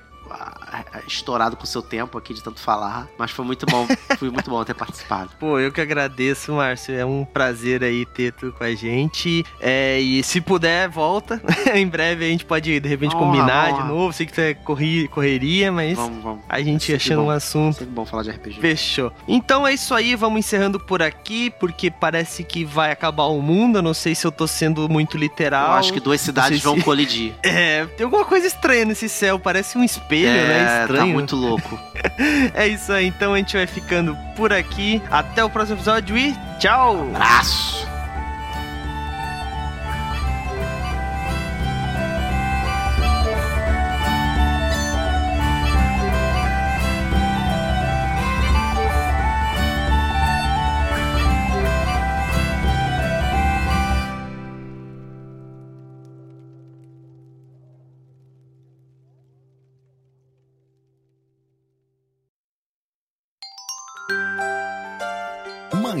estourado 1.07 1.55
com 1.55 1.63
o 1.63 1.67
seu 1.67 1.81
tempo 1.81 2.17
aqui 2.17 2.33
de 2.33 2.41
tanto 2.41 2.59
falar, 2.59 3.07
mas 3.17 3.31
foi 3.31 3.45
muito 3.45 3.65
bom, 3.65 3.87
foi 4.17 4.29
muito 4.29 4.49
bom 4.49 4.63
ter 4.63 4.73
participado. 4.73 5.31
Pô, 5.39 5.59
eu 5.59 5.71
que 5.71 5.81
agradeço, 5.81 6.53
Márcio. 6.53 6.95
É 6.95 7.05
um 7.05 7.25
prazer 7.25 7.83
aí 7.83 8.05
ter 8.05 8.31
tu 8.33 8.51
com 8.51 8.63
a 8.63 8.73
gente. 8.73 9.45
É, 9.59 9.99
e 9.99 10.23
se 10.23 10.41
puder, 10.41 10.89
volta. 10.89 11.41
em 11.73 11.87
breve 11.87 12.25
a 12.25 12.27
gente 12.27 12.45
pode, 12.45 12.79
de 12.79 12.89
repente, 12.89 13.15
honra, 13.15 13.25
combinar 13.25 13.73
honra. 13.73 13.81
de 13.81 13.87
novo. 13.87 14.13
Sei 14.13 14.25
que 14.25 14.33
tu 14.33 14.41
é 14.41 14.53
corri, 14.53 15.07
correria, 15.07 15.71
mas 15.71 15.97
vamos, 15.97 16.23
vamos. 16.23 16.43
a 16.47 16.61
gente 16.61 16.93
achando 16.93 17.23
um 17.23 17.29
assunto. 17.29 17.79
Sempre 17.79 17.93
bom 17.93 18.05
falar 18.05 18.23
de 18.23 18.31
RPG. 18.31 18.59
Fechou. 18.59 19.11
Então 19.27 19.65
é 19.67 19.73
isso 19.73 19.93
aí, 19.93 20.15
vamos 20.15 20.39
encerrando 20.39 20.79
por 20.79 21.01
aqui, 21.01 21.49
porque 21.59 21.89
parece 21.91 22.43
que 22.43 22.63
vai 22.63 22.91
acabar 22.91 23.25
o 23.25 23.41
mundo. 23.41 23.79
Eu 23.79 23.83
não 23.83 23.93
sei 23.93 24.15
se 24.15 24.25
eu 24.25 24.31
tô 24.31 24.47
sendo 24.47 24.87
muito 24.89 25.17
literal. 25.17 25.67
Eu 25.71 25.73
acho 25.73 25.93
que 25.93 25.99
duas 25.99 26.21
cidades 26.21 26.61
vão 26.61 26.75
se... 26.75 26.83
colidir. 26.83 27.33
É, 27.55 27.85
tem 27.85 28.03
alguma 28.03 28.25
coisa 28.25 28.47
estranha 28.47 28.83
nesse 28.85 29.07
céu, 29.07 29.39
parece 29.39 29.77
um 29.77 29.83
espelho, 29.83 30.14
é, 30.23 30.47
né? 30.47 30.65
Tá 30.65 30.81
estranho. 30.81 31.07
Tá 31.07 31.13
muito 31.13 31.35
louco. 31.35 31.79
é 32.53 32.67
isso 32.67 32.91
aí, 32.91 33.07
então 33.07 33.33
a 33.33 33.37
gente 33.37 33.57
vai 33.57 33.65
ficando 33.65 34.15
por 34.35 34.53
aqui. 34.53 35.01
Até 35.09 35.43
o 35.43 35.49
próximo 35.49 35.77
episódio 35.77 36.17
e 36.17 36.35
tchau! 36.59 37.09
Abraço! 37.15 37.94